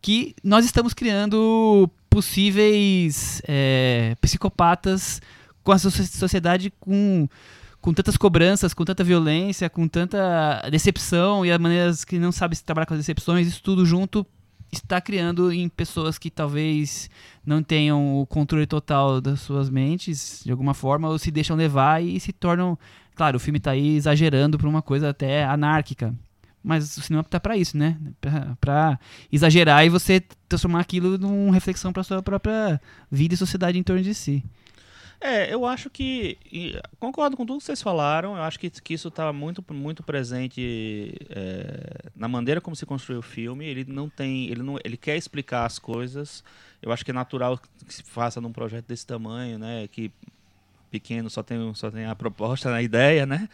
que 0.02 0.36
nós 0.44 0.64
estamos 0.64 0.94
criando 0.94 1.90
possíveis 2.10 3.42
é, 3.48 4.16
psicopatas 4.22 5.22
com 5.64 5.72
a 5.72 5.80
sociedade 5.80 6.72
com 6.80 7.28
com 7.82 7.92
tantas 7.94 8.16
cobranças, 8.16 8.76
com 8.76 8.86
tanta 8.86 9.04
violência, 9.04 9.68
com 9.68 9.88
tanta 9.88 10.62
decepção 10.70 11.44
e 11.44 11.52
as 11.52 11.58
maneiras 11.58 12.06
que 12.06 12.20
não 12.20 12.32
sabe 12.32 12.56
se 12.56 12.64
trabalhar 12.64 12.86
com 12.86 12.94
as 12.94 13.00
decepções, 13.00 13.48
isso 13.48 13.64
tudo 13.64 13.84
junto 13.88 14.24
está 14.72 15.02
criando 15.02 15.52
em 15.52 15.68
pessoas 15.68 16.18
que 16.18 16.30
talvez 16.30 17.10
não 17.46 17.62
tenham 17.62 18.20
o 18.20 18.26
controle 18.26 18.66
total 18.66 19.20
das 19.20 19.42
suas 19.42 19.70
mentes, 19.70 20.42
de 20.46 20.52
alguma 20.52 20.74
forma, 20.74 21.10
ou 21.10 21.18
se 21.18 21.30
deixam 21.32 21.58
levar 21.58 22.02
e 22.04 22.20
se 22.20 22.32
tornam. 22.32 22.78
Claro, 23.22 23.38
o 23.38 23.40
filme 23.40 23.60
está 23.60 23.70
aí 23.70 23.98
exagerando 23.98 24.58
para 24.58 24.68
uma 24.68 24.82
coisa 24.82 25.10
até 25.10 25.44
anárquica. 25.44 26.12
Mas 26.64 26.98
o 26.98 27.02
cinema 27.04 27.24
tá 27.24 27.40
para 27.40 27.56
isso, 27.56 27.78
né? 27.78 27.96
Para 28.60 29.00
exagerar 29.32 29.86
e 29.86 29.90
você 29.90 30.24
transformar 30.50 30.80
aquilo 30.80 31.20
numa 31.20 31.54
reflexão 31.54 31.94
para 31.94 32.02
sua 32.02 32.24
própria 32.24 32.82
vida 33.12 33.36
e 33.36 33.38
sociedade 33.38 33.78
em 33.78 33.84
torno 33.84 34.02
de 34.02 34.16
si. 34.16 34.44
É, 35.22 35.54
eu 35.54 35.68
acho 35.68 35.88
que. 35.88 36.36
Concordo 37.00 37.38
com 37.38 37.46
tudo 37.46 37.60
que 37.60 37.66
vocês 37.66 37.80
falaram. 37.80 38.38
Eu 38.38 38.42
acho 38.42 38.60
que, 38.60 38.72
que 38.72 38.96
isso 38.96 39.10
está 39.10 39.32
muito, 39.32 39.64
muito 39.72 40.02
presente 40.02 41.14
é, 41.30 42.10
na 42.16 42.28
maneira 42.28 42.60
como 42.60 42.76
se 42.76 42.88
construiu 42.88 43.20
o 43.20 43.22
filme. 43.22 43.68
Ele 43.68 43.86
não 43.88 44.10
tem. 44.10 44.48
Ele, 44.48 44.64
não, 44.64 44.80
ele 44.84 44.98
quer 44.98 45.16
explicar 45.16 45.68
as 45.68 45.78
coisas. 45.78 46.44
Eu 46.82 46.92
acho 46.92 47.06
que 47.06 47.12
é 47.12 47.14
natural 47.14 47.60
que 47.86 47.94
se 47.94 48.02
faça 48.02 48.42
num 48.42 48.52
projeto 48.52 48.88
desse 48.88 49.06
tamanho, 49.06 49.60
né? 49.60 49.88
Que 49.90 50.12
pequeno 50.92 51.30
só 51.30 51.42
tem, 51.42 51.74
só 51.74 51.90
tem 51.90 52.06
a 52.06 52.16
proposta, 52.16 52.74
a 52.74 52.82
ideia, 52.82 53.26
né? 53.26 53.48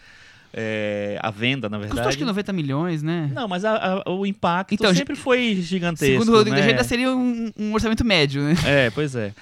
É, 0.53 1.19
a 1.21 1.29
venda, 1.29 1.69
na 1.69 1.77
verdade. 1.77 1.97
Custou 1.97 2.09
acho 2.09 2.17
que 2.17 2.25
90 2.25 2.53
milhões, 2.53 3.03
né? 3.03 3.29
Não, 3.33 3.47
mas 3.47 3.63
a, 3.63 4.01
a, 4.05 4.11
o 4.11 4.25
impacto 4.25 4.73
então, 4.73 4.93
sempre 4.95 5.15
foi 5.15 5.55
gigantesco. 5.55 6.13
Segundo 6.13 6.29
o 6.29 6.37
Rodrigo 6.37 6.57
né? 6.57 6.69
ainda 6.69 6.83
seria 6.83 7.11
um, 7.11 7.51
um 7.57 7.73
orçamento 7.73 8.03
médio, 8.03 8.41
né? 8.41 8.55
É, 8.65 8.89
pois 8.89 9.15
é. 9.15 9.33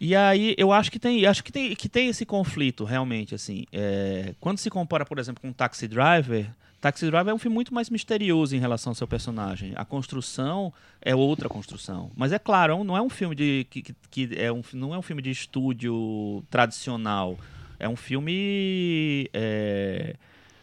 E 0.00 0.14
aí 0.14 0.54
eu 0.56 0.72
acho 0.72 0.92
que 0.92 0.98
tem, 0.98 1.26
acho 1.26 1.42
que 1.42 1.50
tem, 1.50 1.74
que 1.74 1.88
tem 1.88 2.08
esse 2.08 2.24
conflito 2.24 2.84
realmente 2.84 3.34
assim. 3.34 3.64
É, 3.72 4.32
quando 4.40 4.58
se 4.58 4.70
compara, 4.70 5.04
por 5.04 5.18
exemplo, 5.18 5.42
com 5.42 5.52
Taxi 5.52 5.88
Driver, 5.88 6.46
Taxi 6.80 7.06
Driver 7.06 7.32
é 7.32 7.34
um 7.34 7.38
filme 7.38 7.54
muito 7.54 7.74
mais 7.74 7.90
misterioso 7.90 8.54
em 8.54 8.60
relação 8.60 8.92
ao 8.92 8.94
seu 8.94 9.06
personagem. 9.06 9.72
A 9.74 9.84
construção 9.84 10.72
é 11.00 11.14
outra 11.14 11.48
construção. 11.48 12.10
Mas 12.16 12.32
é 12.32 12.38
claro, 12.38 12.72
é 12.72 12.84
não 12.84 12.96
é 12.96 13.02
um 13.02 13.10
filme 13.10 13.34
de 13.34 13.66
que, 13.68 13.94
que 14.10 14.30
é 14.36 14.52
um, 14.52 14.62
não 14.72 14.94
é 14.94 14.98
um 14.98 15.02
filme 15.02 15.20
de 15.20 15.30
estúdio 15.30 16.44
tradicional. 16.48 17.36
É 17.80 17.88
um 17.88 17.96
filme, 17.96 19.28
é, 19.32 20.14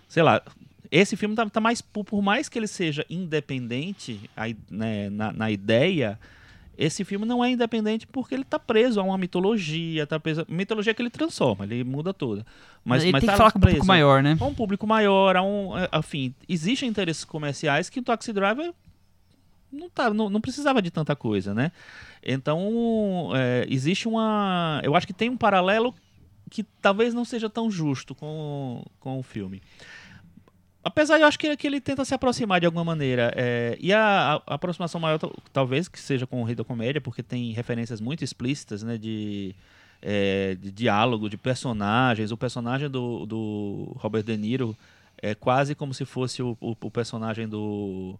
sei 0.07 0.24
lá. 0.24 0.41
Esse 0.89 1.18
filme 1.18 1.36
tá, 1.36 1.49
tá 1.49 1.59
mais 1.59 1.82
por 1.82 2.22
mais 2.22 2.47
que 2.47 2.57
ele 2.57 2.68
seja 2.68 3.05
independente 3.09 4.30
aí, 4.36 4.55
né, 4.70 5.09
na, 5.09 5.34
na 5.34 5.51
ideia 5.51 6.18
esse 6.78 7.03
filme 7.03 7.26
não 7.26 7.43
é 7.43 7.51
independente 7.51 8.05
porque 8.07 8.34
ele 8.34 8.43
está 8.43 8.59
preso 8.59 8.99
a 8.99 9.03
uma 9.03 9.17
mitologia, 9.17 10.05
tá 10.05 10.19
preso, 10.19 10.45
mitologia 10.47 10.93
que 10.93 11.01
ele 11.01 11.09
transforma, 11.09 11.65
ele 11.65 11.84
muda 11.84 12.13
toda. 12.13 12.45
Mas, 12.84 13.03
ele 13.03 13.11
mas 13.11 13.21
tem 13.21 13.28
tá 13.28 13.34
que 13.34 13.38
falar 13.38 13.51
com 13.51 13.59
um 13.59 13.61
público 13.61 13.86
maior, 13.86 14.23
né? 14.23 14.38
A 14.39 14.45
um 14.45 14.53
público 14.53 14.88
maior, 14.88 15.36
a 15.36 15.41
um, 15.43 15.71
enfim, 15.97 16.34
existem 16.47 16.89
interesses 16.89 17.23
comerciais 17.23 17.89
que 17.89 17.99
o 17.99 18.03
Taxi 18.03 18.32
Driver 18.34 18.73
não, 19.71 19.89
tá, 19.89 20.13
não, 20.13 20.30
não 20.30 20.41
precisava 20.41 20.82
de 20.82 20.91
tanta 20.91 21.15
coisa, 21.15 21.53
né? 21.53 21.71
Então, 22.23 23.32
é, 23.36 23.65
existe 23.69 24.07
uma... 24.07 24.82
Eu 24.84 24.95
acho 24.95 25.05
que 25.05 25.13
tem 25.13 25.30
um 25.30 25.38
paralelo 25.38 25.93
que 26.49 26.63
talvez 26.82 27.13
não 27.13 27.26
seja 27.26 27.49
tão 27.49 27.69
justo 27.69 28.15
com, 28.15 28.84
com 28.99 29.19
o 29.19 29.23
filme. 29.23 29.61
Apesar 30.86 31.17
de 31.17 31.23
eu 31.23 31.27
acho 31.27 31.39
que, 31.39 31.57
que 31.57 31.65
ele 31.65 31.81
tenta 31.81 32.05
se 32.05 32.13
aproximar 32.13 32.59
de 32.59 32.67
alguma 32.67 32.83
maneira. 32.83 33.33
É, 33.36 33.75
e 33.81 33.91
a, 33.91 33.99
a, 33.99 34.33
a, 34.36 34.53
aproximação 34.53 35.01
maior 35.01 35.19
talvez 35.51 35.88
que 35.88 35.99
seja 35.99 36.27
com 36.27 36.43
o 36.43 36.45
Rei 36.45 36.53
da 36.53 36.63
Comédia, 36.63 37.01
porque 37.01 37.23
tem 37.23 37.51
referências 37.53 37.99
muito 37.99 38.23
explícitas 38.23 38.83
né, 38.83 38.95
de, 38.95 39.55
é, 39.99 40.53
de 40.53 40.71
diálogo, 40.71 41.27
de 41.27 41.38
personagens. 41.38 42.31
O 42.31 42.38
personagem 42.38 42.88
do, 42.88 43.25
do 43.25 43.95
Robert 43.97 44.21
De 44.21 44.38
Niro 44.38 44.77
é 45.17 45.33
quase 45.33 45.73
como 45.73 45.91
se 45.91 46.05
fosse 46.05 46.43
o, 46.43 46.55
o, 46.61 46.75
o 46.79 46.91
personagem 46.91 47.47
do, 47.47 48.15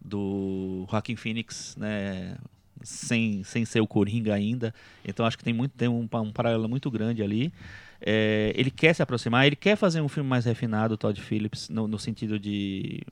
do 0.00 0.86
Joaquin 0.90 1.16
Phoenix, 1.16 1.76
né? 1.76 2.38
Sem, 2.82 3.42
sem 3.44 3.66
ser 3.66 3.80
o 3.80 3.86
Coringa 3.86 4.32
ainda. 4.32 4.74
Então 5.04 5.26
acho 5.26 5.36
que 5.36 5.44
tem, 5.44 5.52
muito, 5.52 5.72
tem 5.72 5.88
um, 5.88 6.08
um 6.10 6.32
paralelo 6.32 6.66
muito 6.66 6.90
grande 6.90 7.22
ali. 7.22 7.52
É, 8.00 8.52
ele 8.54 8.70
quer 8.70 8.94
se 8.94 9.02
aproximar, 9.02 9.46
ele 9.46 9.56
quer 9.56 9.76
fazer 9.76 10.00
um 10.00 10.08
filme 10.08 10.28
mais 10.28 10.44
refinado, 10.44 10.96
Todd 10.96 11.20
Phillips, 11.20 11.68
no, 11.68 11.88
no 11.88 11.98
sentido 11.98 12.38
de. 12.38 13.02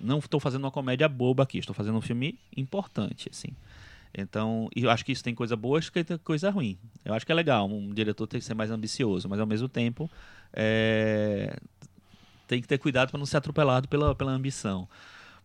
Não 0.00 0.18
estou 0.18 0.40
fazendo 0.40 0.64
uma 0.64 0.70
comédia 0.70 1.08
boba 1.08 1.44
aqui, 1.44 1.58
estou 1.58 1.74
fazendo 1.74 1.96
um 1.96 2.00
filme 2.00 2.38
importante, 2.56 3.28
assim. 3.30 3.50
Então, 4.16 4.68
eu 4.76 4.90
acho 4.90 5.04
que 5.04 5.12
isso 5.12 5.24
tem 5.24 5.34
coisa 5.34 5.56
boa, 5.56 5.78
acho 5.78 5.90
que 5.90 6.04
tem 6.04 6.18
coisa 6.18 6.50
ruim. 6.50 6.76
Eu 7.04 7.14
acho 7.14 7.24
que 7.24 7.32
é 7.32 7.34
legal, 7.34 7.66
um 7.66 7.94
diretor 7.94 8.26
tem 8.26 8.40
que 8.40 8.46
ser 8.46 8.54
mais 8.54 8.70
ambicioso, 8.70 9.28
mas 9.28 9.40
ao 9.40 9.46
mesmo 9.46 9.68
tempo 9.68 10.10
é, 10.52 11.56
tem 12.46 12.60
que 12.60 12.68
ter 12.68 12.78
cuidado 12.78 13.10
para 13.10 13.18
não 13.18 13.24
ser 13.24 13.38
atropelado 13.38 13.88
pela, 13.88 14.14
pela 14.14 14.32
ambição. 14.32 14.86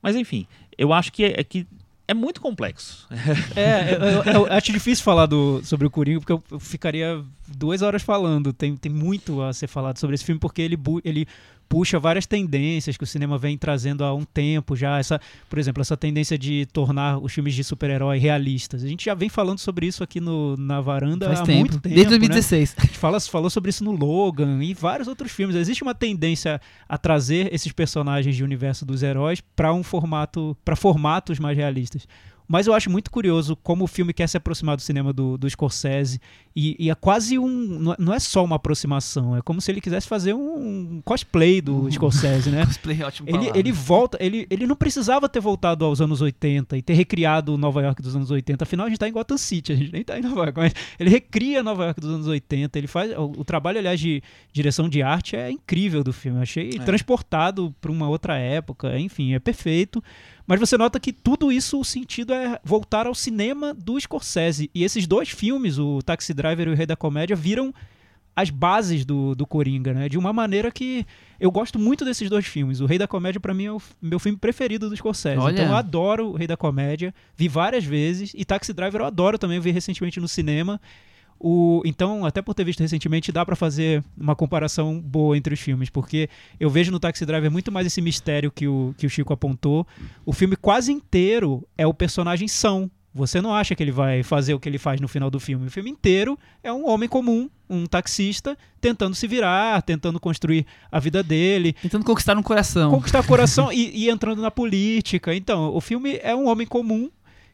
Mas 0.02 0.16
enfim, 0.16 0.46
eu 0.78 0.92
acho 0.92 1.12
que, 1.14 1.24
é, 1.24 1.44
que 1.44 1.66
é 2.08 2.14
muito 2.14 2.40
complexo. 2.40 3.08
É, 3.56 3.94
eu, 3.94 4.00
eu, 4.00 4.24
eu, 4.46 4.54
acho 4.54 4.72
difícil 4.72 5.04
falar 5.04 5.26
do, 5.26 5.62
sobre 5.64 5.86
o 5.86 5.90
Coringa, 5.90 6.20
porque 6.22 6.32
eu, 6.32 6.60
ficaria 6.60 7.24
duas 7.48 7.82
horas 7.82 8.02
falando. 8.02 8.54
Tem, 8.54 8.76
tem 8.78 8.92
muito 8.92 9.42
a 9.42 9.52
ser 9.52 9.68
falado 9.68 9.98
sobre 9.98 10.16
esse 10.16 10.24
filme, 10.24 10.40
porque 10.40 10.62
ele, 10.62 10.78
ele 11.04 11.28
puxa 11.68 12.00
várias 12.00 12.26
tendências 12.26 12.98
que 12.98 13.04
o 13.04 13.08
cinema 13.08 13.38
vem 13.38 13.58
trazendo 13.58 14.04
há 14.04 14.14
um 14.14 14.24
tempo 14.24 14.76
já. 14.76 15.00
Essa, 15.00 15.20
por 15.50 15.60
exemplo, 15.60 15.82
essa 15.82 15.98
tendência 15.98 16.38
de 16.38 16.66
tornar 16.68 17.18
os 17.18 17.34
filmes 17.34 17.54
de 17.54 17.64
super-herói 17.64 18.18
realistas. 18.18 18.84
A 18.84 18.88
gente 18.88 19.06
já 19.06 19.14
vem 19.14 19.30
falando 19.30 19.60
sobre 19.60 19.86
isso 19.86 20.04
aqui 20.04 20.20
no, 20.20 20.56
na 20.58 20.82
varanda 20.82 21.28
Faz 21.28 21.42
há 21.42 21.44
tempo. 21.44 21.60
muito 21.60 21.80
tempo. 21.80 21.96
Desde 21.96 22.10
2016. 22.10 22.70
Né? 22.70 22.76
A 22.78 22.86
gente 22.86 22.98
fala, 22.98 23.20
falou 23.20 23.50
sobre 23.50 23.70
isso 23.70 23.84
no 23.84 23.92
Logan 23.92 24.64
e 24.64 24.74
vários 24.74 25.08
outros 25.08 25.32
filmes. 25.32 25.56
Existe 25.56 25.84
uma 25.84 25.96
tendência 25.96 26.60
a 26.88 26.98
trazer 26.98 27.54
esses 27.54 27.72
personagens 27.72 28.36
de 28.36 28.44
universo 28.44 28.86
dos 28.86 29.04
heróis 29.04 29.42
para 29.56 29.74
um 29.74 29.84
formato, 29.84 30.56
para 30.64 30.76
formatos 30.76 31.40
mais 31.40 31.58
realistas. 31.58 32.08
Mas 32.48 32.66
eu 32.66 32.74
acho 32.74 32.90
muito 32.90 33.12
curioso 33.12 33.58
como 33.58 33.84
o 33.84 33.88
filme 33.88 34.14
quer 34.14 34.28
se 34.28 34.38
aproximar 34.38 34.78
do 34.78 34.82
cinema 34.82 35.12
do, 35.12 35.38
do 35.38 35.50
Scorsese. 35.50 36.20
E, 36.56 36.76
e 36.80 36.90
é 36.90 36.96
quase 36.96 37.38
um. 37.38 37.94
Não 38.00 38.14
é 38.14 38.20
só 38.20 38.44
uma 38.44 38.56
aproximação, 38.56 39.36
é 39.36 39.42
como 39.42 39.62
se 39.62 39.70
ele 39.70 39.82
quisesse 39.82 40.08
fazer 40.08 40.34
um 40.34 41.02
cosplay 41.04 41.62
do 41.62 41.84
uhum. 41.84 41.92
Scorsese, 41.92 42.50
né? 42.50 42.66
cosplay, 42.66 43.04
ótimo. 43.04 43.30
Ele, 43.30 43.52
ele 43.54 43.72
volta. 43.72 44.18
Ele, 44.20 44.48
ele 44.50 44.66
não 44.66 44.76
precisava 44.76 45.28
ter 45.30 45.40
voltado 45.40 45.86
aos 45.86 46.02
anos 46.02 46.22
80 46.22 46.78
e 46.78 46.82
ter 46.82 46.94
recriado 46.94 47.58
Nova 47.58 47.82
York 47.82 48.02
dos 48.02 48.16
anos 48.16 48.32
80. 48.32 48.64
Afinal, 48.64 48.86
a 48.86 48.90
gente 48.90 48.98
tá 48.98 49.08
em 49.08 49.12
Gotham 49.12 49.38
City, 49.38 49.74
a 49.74 49.76
gente 49.76 49.92
nem 49.92 50.04
tá 50.04 50.18
em 50.18 50.22
Nova 50.22 50.46
York. 50.46 50.54
Mas 50.58 50.74
ele 50.98 51.10
recria 51.10 51.62
Nova 51.62 51.84
York 51.86 52.00
dos 52.00 52.10
anos 52.10 52.28
80. 52.28 52.78
Ele 52.78 52.88
faz. 52.88 53.12
O, 53.12 53.26
o 53.38 53.46
trabalho, 53.46 53.78
aliás, 53.78 54.00
de 54.00 54.24
direção 54.52 54.88
de 54.90 55.04
arte 55.04 55.36
é 55.36 55.52
incrível 55.52 56.04
do 56.04 56.14
filme. 56.14 56.40
Eu 56.40 56.44
achei 56.44 56.70
é. 56.70 56.80
transportado 56.80 57.76
para 57.80 57.92
uma 57.92 58.08
outra 58.08 58.38
época. 58.38 58.98
Enfim, 58.98 59.34
é 59.34 59.40
perfeito. 59.40 60.02
Mas 60.48 60.62
você 60.62 60.78
nota 60.78 60.98
que 60.98 61.12
tudo 61.12 61.52
isso, 61.52 61.78
o 61.78 61.84
sentido 61.84 62.34
é 62.34 62.58
voltar 62.64 63.06
ao 63.06 63.14
cinema 63.14 63.74
do 63.74 64.00
Scorsese. 64.00 64.72
E 64.74 64.86
esses 64.86 65.06
dois 65.06 65.30
filmes, 65.30 65.78
o 65.78 66.02
Taxi 66.02 66.34
Driver 66.34 66.70
e 66.70 66.72
o 66.72 66.74
Rei 66.74 66.86
da 66.86 66.96
Comédia, 66.96 67.36
viram 67.36 67.74
as 68.34 68.50
bases 68.50 69.04
do, 69.04 69.36
do 69.36 69.46
Coringa, 69.46 69.94
né? 69.94 70.08
De 70.08 70.18
uma 70.18 70.32
maneira 70.32 70.72
que 70.72 71.06
eu 71.38 71.52
gosto 71.52 71.78
muito 71.78 72.06
desses 72.06 72.30
dois 72.30 72.46
filmes. 72.46 72.80
O 72.80 72.86
Rei 72.86 72.98
da 72.98 73.08
Comédia, 73.08 73.42
para 73.42 73.54
mim, 73.54 73.66
é 73.66 73.72
o 73.72 73.82
meu 74.02 74.20
filme 74.20 74.38
preferido 74.38 74.90
do 74.90 74.96
Scorsese. 74.96 75.38
Olha. 75.38 75.54
Então 75.54 75.66
eu 75.66 75.76
adoro 75.76 76.30
o 76.30 76.36
Rei 76.38 76.48
da 76.48 76.56
Comédia, 76.56 77.14
vi 77.36 77.50
várias 77.50 77.84
vezes. 77.84 78.32
E 78.34 78.46
Taxi 78.46 78.72
Driver 78.72 79.02
eu 79.02 79.06
adoro 79.06 79.38
também, 79.38 79.58
eu 79.58 79.62
vi 79.62 79.72
recentemente 79.72 80.20
no 80.20 80.28
cinema. 80.30 80.80
O, 81.40 81.82
então, 81.86 82.26
até 82.26 82.42
por 82.42 82.54
ter 82.54 82.64
visto 82.64 82.80
recentemente, 82.80 83.32
dá 83.32 83.46
pra 83.46 83.56
fazer 83.56 84.04
uma 84.18 84.36
comparação 84.36 85.00
boa 85.00 85.38
entre 85.38 85.54
os 85.54 85.60
filmes, 85.60 85.90
porque 85.90 86.30
eu 86.60 86.70
vejo 86.70 86.92
no 86.92 87.00
Taxi 87.00 87.26
Driver 87.26 87.52
muito 87.52 87.72
mais 87.72 87.86
esse 87.86 88.02
mistério 88.02 88.52
que 88.52 88.68
o, 88.68 88.94
que 88.98 89.06
o 89.06 89.10
Chico 89.10 89.34
apontou. 89.34 89.86
O 90.26 90.34
filme 90.34 90.56
quase 90.56 90.92
inteiro 90.92 91.68
é 91.78 91.86
o 91.86 91.94
personagem 91.94 92.48
são. 92.48 92.90
Você 93.14 93.42
não 93.42 93.54
acha 93.54 93.74
que 93.74 93.82
ele 93.82 93.92
vai 93.92 94.22
fazer 94.22 94.54
o 94.54 94.60
que 94.60 94.70
ele 94.70 94.78
faz 94.78 95.02
no 95.02 95.08
final 95.08 95.32
do 95.32 95.40
filme. 95.40 95.66
O 95.66 95.72
filme 95.72 95.90
inteiro 95.90 96.38
é 96.64 96.72
um 96.72 96.88
homem 96.88 97.10
comum, 97.10 97.50
um 97.68 97.88
taxista, 97.88 98.56
tentando 98.80 99.16
se 99.16 99.28
virar, 99.28 99.82
tentando 99.82 100.20
construir 100.20 100.68
a 100.92 101.00
vida 101.00 101.24
dele, 101.24 101.74
Tentando 101.82 102.06
conquistar 102.06 102.38
um 102.38 102.44
coração. 102.44 102.92
conquistar 102.92 103.22
o 103.22 103.24
coração 103.24 103.72
e, 103.74 104.06
e 104.06 104.10
entrando 104.10 104.42
na 104.42 104.52
política. 104.52 105.34
Então, 105.34 105.74
o 105.74 105.82
filme 105.82 106.20
é 106.22 106.36
um 106.36 106.48
homem 106.48 106.68
comum 106.68 107.10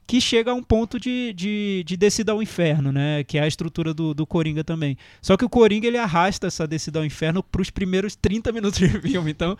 que 0.05 0.19
chega 0.19 0.51
a 0.51 0.53
um 0.53 0.63
ponto 0.63 0.99
de, 0.99 1.33
de, 1.33 1.83
de 1.85 1.97
descida 1.97 2.31
ao 2.31 2.41
inferno, 2.41 2.91
né? 2.91 3.23
Que 3.23 3.37
é 3.37 3.41
a 3.41 3.47
estrutura 3.47 3.93
do, 3.93 4.13
do 4.13 4.25
Coringa 4.25 4.63
também. 4.63 4.97
Só 5.21 5.37
que 5.37 5.45
o 5.45 5.49
Coringa 5.49 5.87
ele 5.87 5.97
arrasta 5.97 6.47
essa 6.47 6.67
descida 6.67 6.99
ao 6.99 7.05
inferno 7.05 7.41
pros 7.41 7.69
primeiros 7.69 8.15
30 8.15 8.51
minutos 8.51 8.79
de 8.79 8.89
filme. 9.01 9.31
Então, 9.31 9.57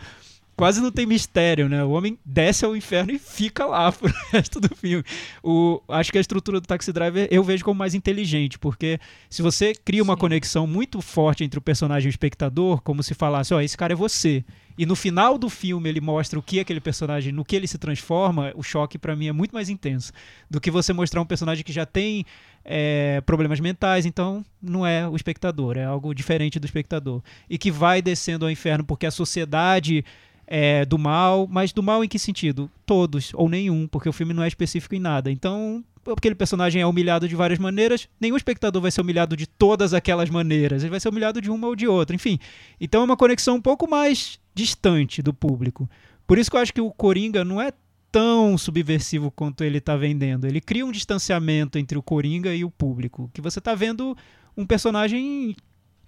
quase 0.55 0.81
não 0.81 0.91
tem 0.91 1.05
mistério, 1.05 1.67
né? 1.67 1.83
O 1.83 1.91
homem 1.91 2.17
desce 2.25 2.65
ao 2.65 2.75
inferno 2.75 3.11
e 3.11 3.19
fica 3.19 3.65
lá 3.65 3.91
pro 3.93 4.13
resto 4.31 4.59
do 4.59 4.75
filme. 4.75 5.03
O, 5.43 5.81
acho 5.89 6.11
que 6.11 6.17
a 6.17 6.21
estrutura 6.21 6.59
do 6.59 6.67
Taxi 6.67 6.91
Driver 6.91 7.27
eu 7.31 7.43
vejo 7.43 7.63
como 7.63 7.77
mais 7.77 7.93
inteligente, 7.93 8.59
porque 8.59 8.99
se 9.29 9.41
você 9.41 9.73
cria 9.73 10.03
uma 10.03 10.17
conexão 10.17 10.67
muito 10.67 11.01
forte 11.01 11.43
entre 11.43 11.57
o 11.57 11.61
personagem 11.61 12.07
e 12.07 12.09
o 12.09 12.11
espectador, 12.11 12.81
como 12.81 13.01
se 13.01 13.13
falasse, 13.13 13.53
ó, 13.53 13.61
esse 13.61 13.77
cara 13.77 13.93
é 13.93 13.95
você. 13.95 14.43
E 14.77 14.85
no 14.85 14.95
final 14.95 15.37
do 15.37 15.49
filme 15.49 15.89
ele 15.89 16.01
mostra 16.01 16.37
o 16.37 16.41
que 16.41 16.59
aquele 16.59 16.79
personagem, 16.79 17.31
no 17.31 17.45
que 17.45 17.55
ele 17.55 17.67
se 17.67 17.77
transforma, 17.77 18.51
o 18.55 18.63
choque 18.63 18.97
pra 18.97 19.15
mim 19.15 19.27
é 19.27 19.31
muito 19.31 19.53
mais 19.53 19.69
intenso 19.69 20.11
do 20.49 20.59
que 20.59 20.71
você 20.71 20.93
mostrar 20.93 21.21
um 21.21 21.25
personagem 21.25 21.63
que 21.63 21.71
já 21.71 21.85
tem 21.85 22.25
é, 22.65 23.21
problemas 23.21 23.59
mentais, 23.59 24.05
então 24.05 24.43
não 24.61 24.85
é 24.85 25.07
o 25.07 25.15
espectador, 25.15 25.77
é 25.77 25.85
algo 25.85 26.13
diferente 26.13 26.59
do 26.59 26.65
espectador. 26.65 27.21
E 27.49 27.57
que 27.57 27.71
vai 27.71 28.01
descendo 28.01 28.45
ao 28.45 28.51
inferno 28.51 28.83
porque 28.83 29.05
a 29.05 29.11
sociedade 29.11 30.03
é 30.45 30.85
do 30.85 30.97
mal, 30.97 31.47
mas 31.49 31.71
do 31.71 31.81
mal 31.81 32.03
em 32.03 32.07
que 32.07 32.19
sentido? 32.19 32.69
Todos, 32.85 33.31
ou 33.33 33.49
nenhum, 33.49 33.87
porque 33.87 34.09
o 34.09 34.13
filme 34.13 34.33
não 34.33 34.43
é 34.43 34.47
específico 34.47 34.93
em 34.93 34.99
nada. 34.99 35.31
Então, 35.31 35.83
aquele 36.11 36.35
personagem 36.35 36.81
é 36.81 36.85
humilhado 36.85 37.27
de 37.27 37.35
várias 37.35 37.59
maneiras, 37.59 38.09
nenhum 38.19 38.35
espectador 38.35 38.81
vai 38.81 38.91
ser 38.91 39.01
humilhado 39.01 39.37
de 39.37 39.47
todas 39.47 39.93
aquelas 39.93 40.29
maneiras, 40.29 40.83
ele 40.83 40.89
vai 40.89 40.99
ser 40.99 41.09
humilhado 41.09 41.39
de 41.39 41.49
uma 41.49 41.67
ou 41.67 41.75
de 41.75 41.87
outra, 41.87 42.15
enfim. 42.15 42.39
Então 42.79 43.01
é 43.01 43.05
uma 43.05 43.17
conexão 43.17 43.55
um 43.55 43.61
pouco 43.61 43.89
mais 43.89 44.39
distante 44.53 45.21
do 45.21 45.33
público. 45.33 45.89
Por 46.25 46.37
isso 46.37 46.49
que 46.49 46.57
eu 46.57 46.61
acho 46.61 46.73
que 46.73 46.81
o 46.81 46.91
Coringa 46.91 47.43
não 47.43 47.61
é 47.61 47.71
tão 48.11 48.57
subversivo 48.57 49.31
quanto 49.31 49.63
ele 49.63 49.81
tá 49.81 49.97
vendendo. 49.97 50.45
Ele 50.45 50.61
cria 50.61 50.85
um 50.85 50.91
distanciamento 50.91 51.77
entre 51.79 51.97
o 51.97 52.03
Coringa 52.03 52.53
e 52.53 52.63
o 52.63 52.69
público, 52.69 53.29
que 53.33 53.41
você 53.41 53.59
tá 53.59 53.73
vendo 53.73 54.15
um 54.55 54.65
personagem 54.65 55.55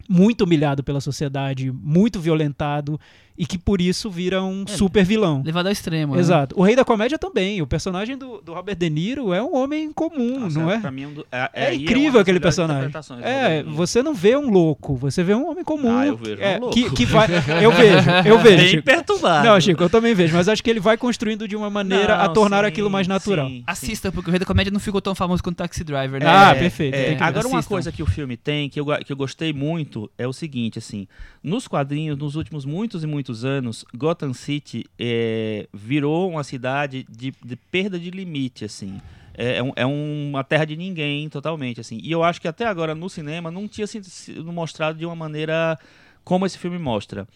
muito 0.08 0.44
humilhado 0.44 0.84
pela 0.84 1.02
sociedade, 1.02 1.72
muito 1.72 2.20
violentado 2.20 3.00
e 3.38 3.46
que 3.46 3.58
por 3.58 3.82
isso 3.82 4.10
vira 4.10 4.42
um 4.44 4.64
É, 4.68 4.72
super 4.72 5.04
vilão. 5.04 5.42
Levado 5.46 5.66
ao 5.68 5.72
extremo. 5.72 6.14
né? 6.16 6.20
Exato. 6.22 6.58
O 6.58 6.64
Rei 6.64 6.76
da 6.76 6.86
Comédia 6.86 7.18
também. 7.20 7.62
O 7.62 7.68
personagem 7.68 8.18
do, 8.18 8.42
do 8.42 8.54
Robert 8.54 8.76
De 8.76 8.90
Niro 8.90 9.34
é 9.34 9.42
um 9.44 9.56
homem 9.56 9.92
comum, 9.92 10.40
Nossa, 10.42 10.60
não 10.60 10.72
é? 10.72 10.80
Pra 10.80 10.92
mim, 10.92 11.06
um 11.08 11.24
é, 11.32 11.50
É 11.54 11.66
aí 11.68 11.84
incrível 11.84 12.20
aquele 12.22 12.40
personagem. 12.40 12.90
É, 13.22 13.64
você 13.64 14.02
não 14.02 14.14
vê 14.14 14.36
um 14.38 14.50
louco, 14.50 14.96
você 14.96 15.24
vê 15.24 15.34
um 15.34 15.50
homem 15.50 15.64
comum. 15.64 15.98
Ah, 15.98 16.08
eu 16.08 16.16
vejo 16.18 16.42
um 16.42 16.44
é, 16.46 16.58
louco. 16.58 16.74
Que, 16.76 16.90
que 16.92 17.06
vai, 17.06 17.28
eu 17.62 17.72
vejo, 17.72 18.10
eu 18.26 18.40
vejo. 18.40 18.58
Bem 18.58 18.68
Chico. 18.70 18.84
perturbado. 18.84 19.48
Não, 19.48 19.60
Chico, 19.60 19.84
eu 19.84 19.90
também 19.90 20.14
vejo, 20.14 20.36
mas 20.36 20.48
acho 20.48 20.64
que 20.64 20.70
ele 20.70 20.80
vai 20.80 20.98
construindo 20.98 21.48
de 21.48 21.56
uma 21.56 21.70
maneira 21.70 22.16
a 22.22 22.28
Não, 22.28 22.34
tornar 22.34 22.62
sim, 22.62 22.66
aquilo 22.68 22.90
mais 22.90 23.08
natural. 23.08 23.48
sim, 23.48 23.56
sim. 23.58 23.64
Assista, 23.68 24.12
porque 24.12 24.30
o 24.30 24.32
Rei 24.32 24.40
da 24.40 24.46
Comédia 24.46 24.72
não 24.72 24.80
ficou 24.80 25.02
tão 25.02 25.14
famoso 25.16 25.44
quanto 25.44 25.58
Taxi 25.58 25.84
Driver, 25.84 26.20
né? 26.22 26.26
Ah, 26.30 26.52
É, 26.52 26.60
perfeito, 26.60 26.96
é. 26.96 27.04
tem 27.06 27.18
que- 27.18 27.24
agora, 27.24 27.48
uma 27.48 27.64
coisa 27.64 27.92
que 27.92 28.02
o 28.04 28.06
filme 28.06 28.38
tem, 28.38 28.70
que 28.70 28.80
eu, 28.80 28.86
que 29.06 29.12
eu 29.12 29.18
gostei 29.18 29.52
muito, 29.54 30.10
é 30.18 30.28
o 30.28 30.34
seguinte, 30.34 30.78
assim, 30.80 31.08
nos 31.44 31.68
quadrinhos, 31.68 32.18
nos 32.18 32.36
últimos 32.36 32.66
muitos 32.66 33.04
e 33.04 33.08
muitos 33.08 33.25
anos, 33.34 33.84
Gotham 33.96 34.34
City 34.34 34.86
é, 35.00 35.68
virou 35.74 36.30
uma 36.30 36.44
cidade 36.44 37.06
de, 37.10 37.34
de 37.44 37.56
perda 37.56 37.98
de 37.98 38.12
limite, 38.12 38.66
assim. 38.66 39.02
É, 39.38 39.58
é 39.58 39.64
um- 39.64 39.74
é 39.76 39.86
uma 39.86 40.44
terra 40.44 40.66
de 40.66 40.76
ninguém, 40.78 41.28
totalmente, 41.30 41.82
assim. 41.82 42.00
E 42.04 42.12
eu 42.12 42.24
acho 42.24 42.40
que 42.40 42.48
até 42.48 42.66
agora, 42.66 42.94
no 42.94 43.10
cinema, 43.10 43.50
não 43.52 43.68
tinha 43.68 43.88
sido 43.88 44.52
mostrado 44.54 44.98
de 44.98 45.06
uma 45.06 45.16
maneira 45.16 45.78
como 46.24 46.46
esse 46.46 46.58
filme 46.58 46.78
mostra. 46.78 47.28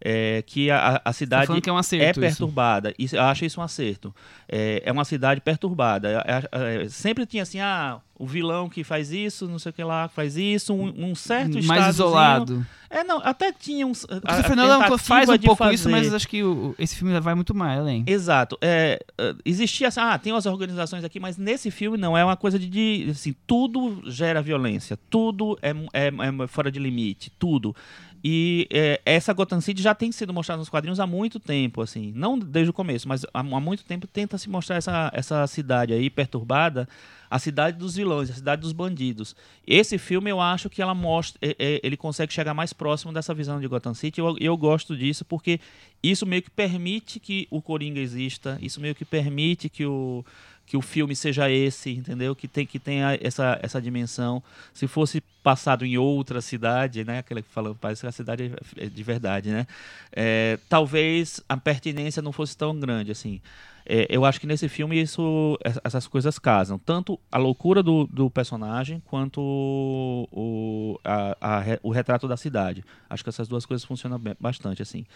É, 0.00 0.42
que 0.46 0.70
a, 0.70 0.96
a 0.96 0.98
Tá 1.00 1.12
cidade 1.12 1.50
é 1.50 1.72
um 1.72 1.76
é 1.76 1.80
acerto 1.80 2.20
isso. 2.20 2.20
perturbada. 2.20 2.94
Isso, 2.98 3.16
eu 3.16 3.22
acho 3.22 3.44
isso 3.44 3.60
um 3.60 3.64
acerto. 3.64 4.14
É, 4.48 4.82
é 4.84 4.92
uma 4.92 5.04
cidade 5.04 5.40
perturbada. 5.40 6.08
É- 6.24 6.32
é- 6.52 6.84
é, 6.84 6.88
sempre 6.88 7.26
tinha 7.26 7.42
assim, 7.42 7.58
ah, 7.58 7.98
o 8.16 8.26
vilão 8.26 8.68
que 8.68 8.84
faz 8.84 9.10
isso, 9.12 9.48
não 9.48 9.58
sei 9.58 9.70
o 9.70 9.72
que 9.72 9.82
lá, 9.82 10.08
faz 10.08 10.36
isso, 10.36 10.72
um, 10.74 11.10
um 11.10 11.14
certo 11.14 11.54
Mais 11.54 11.62
estadozinho- 11.62 11.90
isolado. 11.90 12.66
É, 12.90 13.04
não, 13.04 13.18
até 13.22 13.52
tinha 13.52 13.86
uns. 13.86 14.04
O 14.04 14.20
Christopher 14.20 14.56
Nolan 14.56 14.96
faz 14.98 15.28
um 15.28 15.38
pouco 15.38 15.68
isso, 15.70 15.84
fazer. 15.90 15.90
mas 16.06 16.14
acho 16.14 16.26
que 16.28 16.42
o- 16.42 16.74
esse 16.78 16.96
filme 16.96 17.18
vai 17.20 17.34
muito 17.34 17.54
mais 17.54 17.78
além. 17.80 18.02
Exato. 18.06 18.56
É, 18.62 18.98
é, 19.18 19.34
existia 19.44 19.88
assim, 19.88 20.00
ah, 20.00 20.16
tem 20.18 20.32
umas 20.32 20.46
organizações 20.46 21.04
aqui, 21.04 21.20
mas 21.20 21.36
nesse 21.36 21.70
filme 21.70 21.98
não, 21.98 22.16
é 22.16 22.24
uma 22.24 22.36
coisa 22.36 22.58
de, 22.58 22.66
de, 22.68 23.10
assim, 23.10 23.34
tudo 23.46 24.00
gera 24.10 24.40
violência, 24.40 24.98
tudo 25.10 25.58
é, 25.60 25.70
é- 25.92 26.08
é 26.44 26.46
fora 26.46 26.70
de 26.72 26.78
limite, 26.78 27.30
tudo. 27.38 27.74
E 28.22 28.66
é, 28.70 29.00
essa 29.04 29.32
Gotham 29.32 29.60
City 29.60 29.80
já 29.80 29.94
tem 29.94 30.10
sido 30.10 30.32
mostrada 30.34 30.58
nos 30.58 30.68
quadrinhos 30.68 30.98
há 30.98 31.06
muito 31.06 31.38
tempo, 31.38 31.80
assim, 31.80 32.12
não 32.14 32.38
desde 32.38 32.70
o 32.70 32.72
começo, 32.72 33.08
mas 33.08 33.24
há, 33.32 33.40
há 33.40 33.60
muito 33.60 33.84
tempo 33.84 34.06
tenta 34.06 34.36
se 34.36 34.48
mostrar 34.48 34.76
essa, 34.76 35.10
essa 35.14 35.46
cidade 35.46 35.92
aí 35.92 36.10
perturbada, 36.10 36.88
a 37.30 37.38
cidade 37.38 37.76
dos 37.78 37.94
vilões, 37.94 38.30
a 38.30 38.34
cidade 38.34 38.62
dos 38.62 38.72
bandidos. 38.72 39.36
Esse 39.66 39.98
filme 39.98 40.30
eu 40.30 40.40
acho 40.40 40.68
que 40.68 40.80
ela 40.82 40.94
mostra, 40.94 41.38
é- 41.42 41.54
é- 41.58 41.80
ele 41.82 41.96
consegue 41.96 42.32
chegar 42.32 42.54
mais 42.54 42.72
próximo 42.72 43.12
dessa 43.12 43.34
visão 43.34 43.60
de 43.60 43.68
Gotham 43.68 43.94
City. 43.94 44.18
Eu, 44.20 44.36
eu 44.40 44.56
gosto 44.56 44.96
disso 44.96 45.24
porque 45.24 45.60
isso 46.02 46.26
meio 46.26 46.42
que 46.42 46.50
permite 46.50 47.20
que 47.20 47.46
o 47.50 47.60
Coringa 47.60 48.00
exista, 48.00 48.58
isso 48.60 48.80
meio 48.80 48.94
que 48.94 49.04
permite 49.04 49.68
que 49.68 49.84
o 49.84 50.24
que 50.68 50.76
o 50.76 50.82
filme 50.82 51.16
seja 51.16 51.50
esse, 51.50 51.90
entendeu? 51.90 52.36
Que 52.36 52.46
tem 52.46 52.66
que 52.66 52.78
tenha 52.78 53.18
essa, 53.22 53.58
essa 53.62 53.80
dimensão. 53.80 54.42
Se 54.74 54.86
fosse 54.86 55.22
passado 55.42 55.84
em 55.86 55.96
outra 55.96 56.40
cidade, 56.42 57.04
né? 57.04 57.18
Aquela 57.20 57.40
que 57.40 57.48
falando, 57.48 57.74
parece 57.80 58.02
que 58.02 58.06
a 58.06 58.12
cidade 58.12 58.52
é 58.76 58.86
de 58.86 59.02
verdade, 59.02 59.50
né? 59.50 59.66
É, 60.12 60.58
talvez 60.68 61.40
a 61.48 61.56
pertinência 61.56 62.20
não 62.22 62.32
fosse 62.32 62.56
tão 62.56 62.78
grande 62.78 63.10
assim. 63.10 63.40
É, 63.90 64.06
eu 64.10 64.26
acho 64.26 64.38
que 64.38 64.46
nesse 64.46 64.68
filme 64.68 65.00
isso, 65.00 65.58
ess- 65.64 65.80
essas 65.82 66.06
coisas 66.06 66.38
casam. 66.38 66.78
Tanto 66.78 67.18
a 67.32 67.38
loucura 67.38 67.82
do, 67.82 68.06
do 68.06 68.28
personagem 68.28 69.02
quanto 69.06 69.40
o, 69.40 70.28
o, 70.30 71.00
a- 71.04 71.36
a 71.40 71.62
o 71.82 71.90
retrato 71.90 72.28
da 72.28 72.36
cidade. 72.36 72.84
Acho 73.08 73.22
que 73.22 73.30
essas 73.30 73.48
duas 73.48 73.64
coisas 73.64 73.84
funcionam 73.84 74.20
bastante 74.38 74.82
assim. 74.82 75.06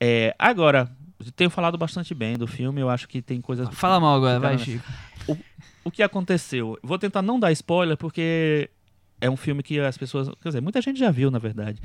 É, 0.00 0.34
agora, 0.38 0.90
tenho 1.34 1.50
falado 1.50 1.76
bastante 1.78 2.14
bem 2.14 2.36
do 2.36 2.46
filme. 2.46 2.80
Eu 2.80 2.88
acho 2.90 3.08
que 3.08 3.20
tem 3.22 3.40
coisas. 3.40 3.68
Fala 3.72 3.98
mal 4.00 4.16
agora, 4.16 4.38
vai, 4.40 4.58
Chico. 4.58 4.84
O 5.84 5.90
que 5.90 6.02
aconteceu? 6.02 6.78
Vou 6.82 6.98
tentar 6.98 7.22
não 7.22 7.38
dar 7.38 7.52
spoiler 7.52 7.96
porque 7.96 8.68
é 9.20 9.30
um 9.30 9.36
filme 9.36 9.62
que 9.62 9.78
as 9.80 9.96
pessoas. 9.96 10.28
Quer 10.42 10.48
dizer, 10.48 10.60
muita 10.60 10.80
gente 10.82 10.98
já 10.98 11.10
viu, 11.10 11.30
na 11.30 11.38
verdade. 11.38 11.80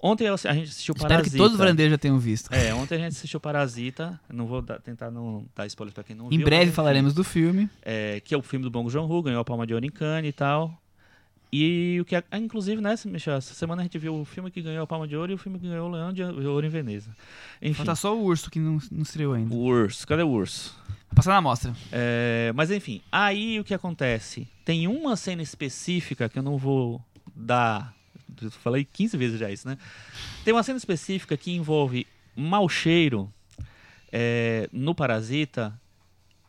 Ontem 0.00 0.28
a 0.28 0.36
gente 0.36 0.68
assistiu 0.70 0.92
Espero 0.94 1.08
Parasita. 1.14 1.30
que 1.32 1.36
todos 1.36 1.52
os 1.54 1.58
varandeiros 1.58 1.90
já 1.90 1.98
tenham 1.98 2.18
visto. 2.20 2.52
É, 2.54 2.72
ontem 2.72 2.94
a 2.94 2.98
gente 2.98 3.08
assistiu 3.16 3.40
Parasita. 3.40 4.20
Não 4.32 4.46
vou 4.46 4.62
dar- 4.62 4.78
tentar 4.80 5.10
não 5.10 5.44
dar 5.56 5.66
spoiler 5.66 5.92
pra 5.92 6.04
quem 6.04 6.14
não 6.14 6.26
Em 6.30 6.36
viu. 6.36 6.44
breve 6.44 6.66
mas, 6.66 6.74
falaremos 6.74 7.12
do 7.14 7.24
filme. 7.24 7.68
é, 7.82 8.20
que 8.20 8.32
é 8.32 8.38
o 8.38 8.42
filme 8.42 8.62
do 8.64 8.70
Bong 8.70 8.88
Joon-ho, 8.88 9.22
ganhou 9.22 9.40
a 9.40 9.44
Palma 9.44 9.66
de 9.66 9.74
Ouro 9.74 9.84
em 9.84 9.90
Cannes 9.90 10.28
e 10.28 10.32
tal. 10.32 10.80
E 11.50 11.98
o 12.00 12.04
que, 12.04 12.14
ah, 12.14 12.24
inclusive, 12.34 12.80
né, 12.80 12.94
Michel, 13.06 13.36
essa 13.36 13.54
semana 13.54 13.80
a 13.80 13.84
gente 13.84 13.98
viu 13.98 14.14
o 14.14 14.24
filme 14.24 14.50
que 14.50 14.60
ganhou 14.60 14.82
a 14.82 14.86
Palma 14.86 15.08
de 15.08 15.16
Ouro 15.16 15.32
e 15.32 15.34
o 15.34 15.38
filme 15.38 15.58
que 15.58 15.66
ganhou 15.66 15.88
o 15.88 15.92
Leão 15.92 16.12
de 16.12 16.22
Ouro 16.22 16.66
em 16.66 16.68
Veneza. 16.68 17.10
Enfim, 17.62 17.74
Falta 17.74 17.94
só 17.94 18.14
o 18.14 18.22
urso 18.22 18.50
que 18.50 18.58
não, 18.58 18.78
não 18.92 19.02
estreou 19.02 19.32
ainda. 19.32 19.54
o 19.54 19.58
urso. 19.58 20.06
Cadê 20.06 20.22
o 20.22 20.28
urso? 20.28 20.76
Vou 20.86 21.16
passar 21.16 21.30
na 21.30 21.38
amostra. 21.38 21.74
É, 21.90 22.52
mas 22.54 22.70
enfim, 22.70 23.00
aí 23.10 23.58
o 23.58 23.64
que 23.64 23.72
acontece? 23.72 24.46
Tem 24.62 24.86
uma 24.86 25.16
cena 25.16 25.42
específica 25.42 26.28
que 26.28 26.38
eu 26.38 26.42
não 26.42 26.58
vou 26.58 27.02
dar. 27.34 27.94
Eu 28.42 28.50
falei 28.50 28.84
15 28.84 29.16
vezes 29.16 29.40
já 29.40 29.50
isso, 29.50 29.66
né? 29.66 29.78
Tem 30.44 30.52
uma 30.52 30.62
cena 30.62 30.76
específica 30.76 31.34
que 31.36 31.50
envolve 31.52 32.06
mau 32.36 32.68
cheiro 32.68 33.32
é, 34.12 34.68
no 34.70 34.94
parasita 34.94 35.72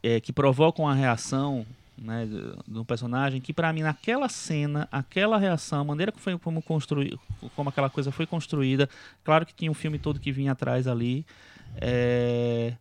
é, 0.04 0.20
que 0.20 0.34
provoca 0.34 0.82
uma 0.82 0.94
reação 0.94 1.66
né, 2.02 2.26
do- 2.26 2.64
do 2.68 2.86
personagem 2.86 3.40
que 3.42 3.52
pra 3.54 3.72
mim 3.74 3.82
naquela 3.82 4.30
cena, 4.30 4.88
aquela 4.92 5.38
reação, 5.38 5.82
a 5.82 5.84
maneira 5.84 6.12
que 6.12 6.20
foi 6.20 6.38
como 6.38 6.62
construir, 6.62 7.18
como 7.56 7.70
aquela 7.70 7.90
coisa 7.90 8.12
foi 8.12 8.26
construída, 8.26 8.90
claro 9.24 9.46
que 9.46 9.54
tinha 9.54 9.70
um 9.70 9.74
filme 9.74 10.00
todo 10.00 10.20
que 10.20 10.32
vinha 10.32 10.52
atrás 10.54 10.88
ali, 10.88 11.26
é, 11.76 12.74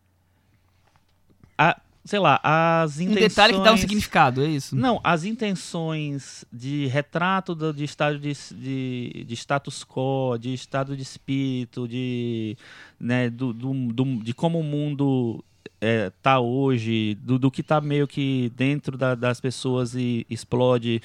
a- 1.57 1.81
sei 2.05 2.19
lá, 2.19 2.41
as 2.43 2.99
Um 2.99 3.03
intenções... 3.03 3.29
detalhe 3.29 3.55
que 3.55 3.63
dá 3.65 3.73
um 3.73 3.77
significado, 3.77 4.43
é 4.43 4.47
isso? 4.49 4.75
Não, 4.75 4.99
as 5.05 5.25
intenções 5.25 6.45
de 6.53 6.87
retrato 6.87 7.55
do- 7.55 7.73
de 7.75 7.85
estado 7.85 8.19
de, 8.19 8.33
de, 8.55 9.25
de 9.27 9.35
status 9.37 9.85
quo, 9.85 10.39
de 10.39 10.55
estado 10.55 10.97
de 10.97 11.03
espírito, 11.03 11.87
de, 11.87 12.57
né, 12.99 13.29
do, 13.29 13.53
do- 13.53 13.93
do- 13.93 14.23
de 14.23 14.33
como 14.33 14.59
o 14.59 14.63
mundo 14.65 15.45
é, 15.81 16.11
tá 16.23 16.41
hoje, 16.41 17.15
do, 17.21 17.39
do 17.39 17.51
que 17.51 17.63
tá 17.63 17.81
meio 17.81 18.07
que 18.07 18.51
dentro 18.57 18.97
da- 18.97 19.15
das 19.15 19.41
pessoas 19.41 19.95
e 19.95 20.27
explode 20.29 21.01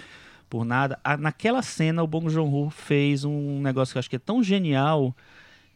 por 0.50 0.66
nada. 0.66 1.00
Naquela 1.20 1.62
cena, 1.62 2.04
o 2.04 2.08
Bong 2.08 2.30
Joon-ho 2.30 2.70
fez 2.70 3.24
um 3.24 3.62
negócio 3.62 3.94
que 3.94 3.98
eu 3.98 4.00
acho 4.00 4.10
que 4.10 4.16
é 4.16 4.20
tão 4.20 4.44
genial 4.44 5.16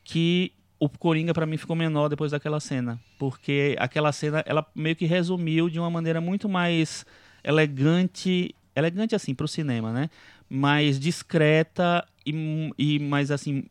que 0.04 0.52
o 0.80 0.88
Coringa 0.88 1.34
pra 1.34 1.45
mim 1.45 1.58
ficou 1.58 1.76
menor 1.76 2.08
depois 2.08 2.32
daquela 2.32 2.60
cena, 2.60 3.00
porque 3.18 3.76
aquela 3.80 4.12
cena 4.12 4.43
ela 4.45 4.66
meio 4.76 4.95
que 4.95 5.06
resumiu 5.06 5.70
de 5.70 5.80
uma 5.80 5.89
maneira 5.89 6.22
muito 6.22 6.48
mais 6.48 7.06
elegante, 7.43 8.54
elegante 8.76 9.16
assim 9.16 9.34
pro 9.34 9.48
cinema, 9.48 9.91
né? 9.91 10.10
Mais 10.50 11.00
discreta 11.00 12.06
e, 12.26 12.72
e 12.78 13.00
mais 13.00 13.32
assim 13.32 13.64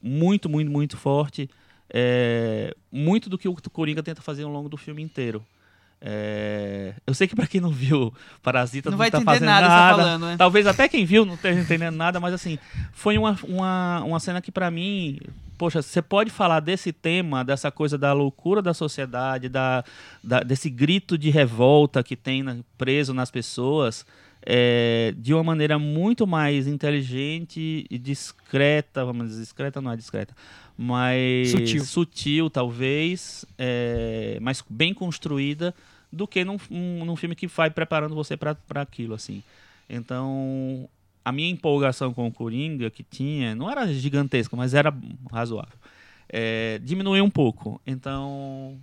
muito, 0.00 0.48
muito, 0.48 0.70
muito 0.70 0.96
forte, 0.96 1.50
é, 1.92 2.74
muito 2.90 3.28
do 3.28 3.38
que 3.38 3.48
o 3.48 3.56
Coringa 3.72 4.02
tenta 4.02 4.22
fazer 4.22 4.42
ao 4.44 4.50
longo 4.50 4.68
do 4.68 4.76
filme 4.76 5.02
inteiro. 5.02 5.44
É, 6.00 6.92
eu 7.06 7.14
sei 7.14 7.26
que 7.26 7.34
pra 7.34 7.46
quem 7.46 7.58
não 7.60 7.70
viu 7.70 8.12
Parasita 8.42 8.90
Não 8.90 8.92
não, 8.92 8.98
vai 8.98 9.10
tá 9.10 9.16
entender 9.16 9.32
fazendo 9.32 9.48
nada, 9.48 9.66
nada, 9.68 9.96
tá 9.96 9.96
falando, 10.02 10.26
né? 10.26 10.36
Talvez 10.36 10.66
até 10.66 10.86
quem 10.88 11.06
viu 11.06 11.24
não 11.24 11.34
esteja 11.34 11.58
entendendo 11.58 11.96
nada, 11.96 12.20
mas 12.20 12.34
assim, 12.34 12.58
foi 12.92 13.16
uma, 13.16 13.34
uma, 13.42 14.02
uma 14.04 14.20
cena 14.20 14.42
que 14.42 14.52
pra 14.52 14.70
mim, 14.70 15.18
poxa, 15.56 15.80
você 15.80 16.02
pode 16.02 16.30
falar 16.30 16.60
desse 16.60 16.92
tema, 16.92 17.42
dessa 17.42 17.70
coisa 17.70 17.96
da 17.96 18.12
loucura 18.12 18.60
da 18.60 18.74
sociedade, 18.74 19.48
da, 19.48 19.82
da- 20.22 20.40
desse 20.40 20.68
grito 20.68 21.16
de 21.16 21.30
revolta 21.30 22.02
que 22.02 22.14
tem 22.14 22.42
na- 22.42 22.58
preso 22.76 23.14
nas 23.14 23.30
pessoas, 23.30 24.04
é, 24.46 25.12
de 25.18 25.34
uma 25.34 25.42
maneira 25.42 25.76
muito 25.78 26.26
mais 26.26 26.66
inteligente 26.68 27.84
e 27.90 27.98
discreta, 27.98 29.04
vamos 29.04 29.28
dizer, 29.28 29.40
discreta 29.42 29.80
não 29.80 29.90
é 29.90 29.96
discreta, 29.96 30.34
mas 30.78 31.50
Sutil. 31.50 31.84
sutil 31.84 32.48
talvez, 32.50 33.44
é, 33.58 34.38
mas 34.40 34.62
bem 34.70 34.94
construída 34.94 35.74
do 36.12 36.26
que 36.28 36.44
num, 36.44 36.56
um- 36.70 37.04
num 37.04 37.16
filme 37.16 37.34
que 37.34 37.46
vai 37.48 37.68
preparando 37.70 38.14
você 38.14 38.36
para 38.36 38.56
aquilo, 38.76 39.14
assim. 39.14 39.42
Então, 39.90 40.88
a 41.24 41.32
minha 41.32 41.50
empolgação 41.50 42.14
com 42.14 42.26
o 42.28 42.32
Coringa 42.32 42.88
que 42.90 43.02
tinha, 43.02 43.54
não 43.54 43.68
era 43.70 43.92
gigantesca, 43.92 44.56
mas 44.56 44.74
era 44.74 44.94
razoável. 45.30 45.76
É, 46.28 46.80
diminuiu 46.84 47.24
um 47.24 47.30
pouco. 47.30 47.80
Então, 47.86 48.76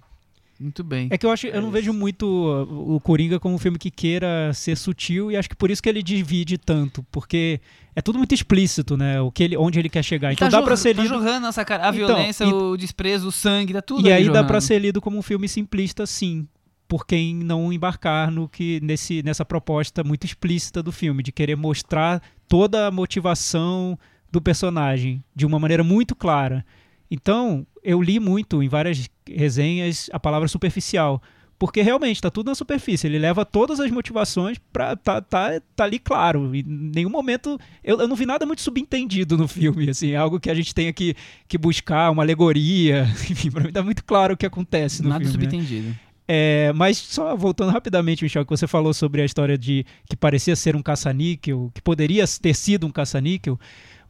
Muito 0.63 0.83
bem. 0.83 1.07
É 1.11 1.17
que 1.17 1.25
eu 1.25 1.31
acho, 1.31 1.45
eu 1.47 1.51
É 1.51 1.55
não 1.57 1.63
isso. 1.63 1.71
vejo 1.71 1.93
muito 1.93 2.25
uh, 2.25 2.95
o 2.95 2.99
Coringa 2.99 3.39
como 3.39 3.53
um 3.55 3.57
filme 3.57 3.77
que 3.77 3.91
queira 3.91 4.51
ser 4.53 4.77
sutil 4.77 5.29
e 5.31 5.35
acho 5.37 5.49
que 5.49 5.55
por 5.55 5.69
isso 5.69 5.83
que 5.83 5.89
ele 5.89 6.01
divide 6.01 6.57
tanto, 6.57 7.03
porque 7.11 7.59
é 7.95 8.01
tudo 8.01 8.17
muito 8.17 8.33
explícito, 8.33 8.95
né? 8.95 9.19
O 9.21 9.29
que 9.31 9.43
ele, 9.43 9.57
onde 9.57 9.77
ele 9.77 9.89
quer 9.89 10.03
chegar. 10.03 10.31
Então 10.33 10.49
tá 10.49 10.59
dá 10.59 10.63
pra 10.63 10.75
ser 10.77 10.95
tá 10.95 11.01
lido 11.03 11.13
jorrando 11.13 11.41
nossa 11.41 11.63
cara. 11.65 11.83
A 11.83 11.89
Então, 11.93 12.07
violência, 12.07 12.45
e- 12.45 12.53
o 12.53 12.77
desprezo, 12.77 13.27
o 13.27 13.31
sangue, 13.31 13.73
tá 13.73 13.81
tudo 13.81 14.07
e 14.07 14.11
ali 14.13 14.27
aí 14.27 14.33
dá 14.33 14.43
pra 14.43 14.61
ser 14.61 14.79
lido 14.79 15.01
como 15.01 15.17
um 15.17 15.21
filme 15.21 15.47
simplista, 15.49 16.05
sim, 16.05 16.47
por 16.87 17.05
quem 17.05 17.35
não 17.35 17.73
embarcar 17.73 18.31
no 18.31 18.47
que 18.47 18.79
nesse 18.81 19.21
nessa 19.23 19.43
proposta 19.43 20.03
muito 20.03 20.25
explícita 20.25 20.81
do 20.81 20.91
filme 20.91 21.21
de 21.23 21.31
querer 21.31 21.55
mostrar 21.57 22.21
toda 22.47 22.87
a 22.87 22.91
motivação 22.91 23.97
do 24.31 24.41
personagem 24.41 25.23
de 25.35 25.45
uma 25.45 25.59
maneira 25.59 25.83
muito 25.83 26.15
clara. 26.15 26.65
Então, 27.11 27.65
eu 27.83 28.01
li 28.01 28.19
muito 28.19 28.63
em 28.63 28.67
várias 28.67 29.09
resenhas 29.27 30.09
a 30.13 30.19
palavra 30.19 30.47
superficial, 30.47 31.21
porque 31.59 31.81
realmente 31.81 32.21
tá 32.21 32.29
tudo 32.29 32.47
na 32.47 32.55
superfície. 32.55 33.07
Ele 33.07 33.19
leva 33.19 33.45
todas 33.45 33.79
as 33.79 33.89
motivações 33.91 34.57
pra 34.71 34.95
tá, 34.95 35.21
tá, 35.21 35.61
tá 35.75 35.83
ali 35.83 35.99
claro. 35.99 36.53
E 36.55 36.59
em 36.59 36.91
nenhum 36.95 37.09
momento 37.09 37.59
eu, 37.83 37.99
eu 37.99 38.07
não 38.07 38.15
vi 38.15 38.25
nada 38.25 38.45
muito 38.45 38.61
subentendido 38.61 39.37
no 39.37 39.47
filme, 39.47 39.89
assim, 39.89 40.11
é 40.11 40.15
algo 40.17 40.39
que 40.39 40.49
a 40.49 40.53
gente 40.55 40.73
tenha 40.73 40.91
que, 40.91 41.15
que 41.47 41.57
buscar, 41.57 42.11
uma 42.11 42.23
alegoria. 42.23 43.03
Enfim, 43.29 43.51
pra 43.51 43.63
mim 43.63 43.71
tá 43.71 43.83
muito 43.83 44.03
claro 44.03 44.33
o 44.33 44.37
que 44.37 44.45
acontece 44.45 45.01
no 45.01 45.09
Nada 45.09 45.23
filme. 45.23 45.37
né? 45.37 45.49
subentendido. 45.49 45.95
É, 46.27 46.71
mas 46.73 46.97
só 46.97 47.35
voltando 47.35 47.71
rapidamente, 47.71 48.23
Michel, 48.23 48.45
que 48.45 48.49
você 48.49 48.65
falou 48.65 48.93
sobre 48.93 49.21
a 49.21 49.25
história 49.25 49.57
de 49.57 49.85
que 50.09 50.15
parecia 50.15 50.55
ser 50.55 50.75
um 50.75 50.81
caça-níquel, 50.81 51.69
que 51.73 51.81
poderia 51.81 52.23
ter 52.41 52.53
sido 52.53 52.87
um 52.87 52.91
caça-níquel. 52.91 53.59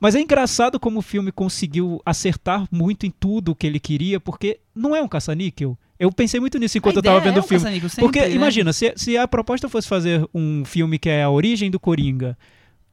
Mas 0.04 0.16
é 0.16 0.20
engraçado 0.20 0.78
como 0.82 1.00
o 1.00 1.02
filme 1.02 1.32
conseguiu 1.32 2.02
acertar 2.06 2.68
muito 2.70 3.06
em 3.06 3.10
tudo 3.10 3.54
o 3.54 3.56
que 3.56 3.66
ele 3.66 3.80
queria, 3.80 4.20
porque 4.20 4.60
não 4.76 4.94
é 4.94 5.02
um 5.02 5.08
caça-níquel. 5.08 5.78
Eu 5.98 6.12
pensei 6.12 6.42
muito 6.42 6.60
nisso 6.60 6.78
enquanto 6.78 6.98
eu 6.98 7.02
tava 7.02 7.20
ideia 7.20 7.32
vendo 7.32 7.42
é 7.42 7.46
o 7.46 7.48
filme. 7.48 7.64
sempre, 7.88 8.02
Porque, 8.02 8.20
né? 8.20 8.32
imagina, 8.32 8.74
se, 8.74 8.92
se 8.98 9.18
a 9.18 9.26
proposta 9.26 9.70
fosse 9.70 9.88
fazer 9.88 10.28
um 10.34 10.66
filme 10.66 11.00
que 11.00 11.08
é 11.08 11.24
a 11.24 11.30
origem 11.30 11.72
do 11.72 11.80
Coringa, 11.80 12.38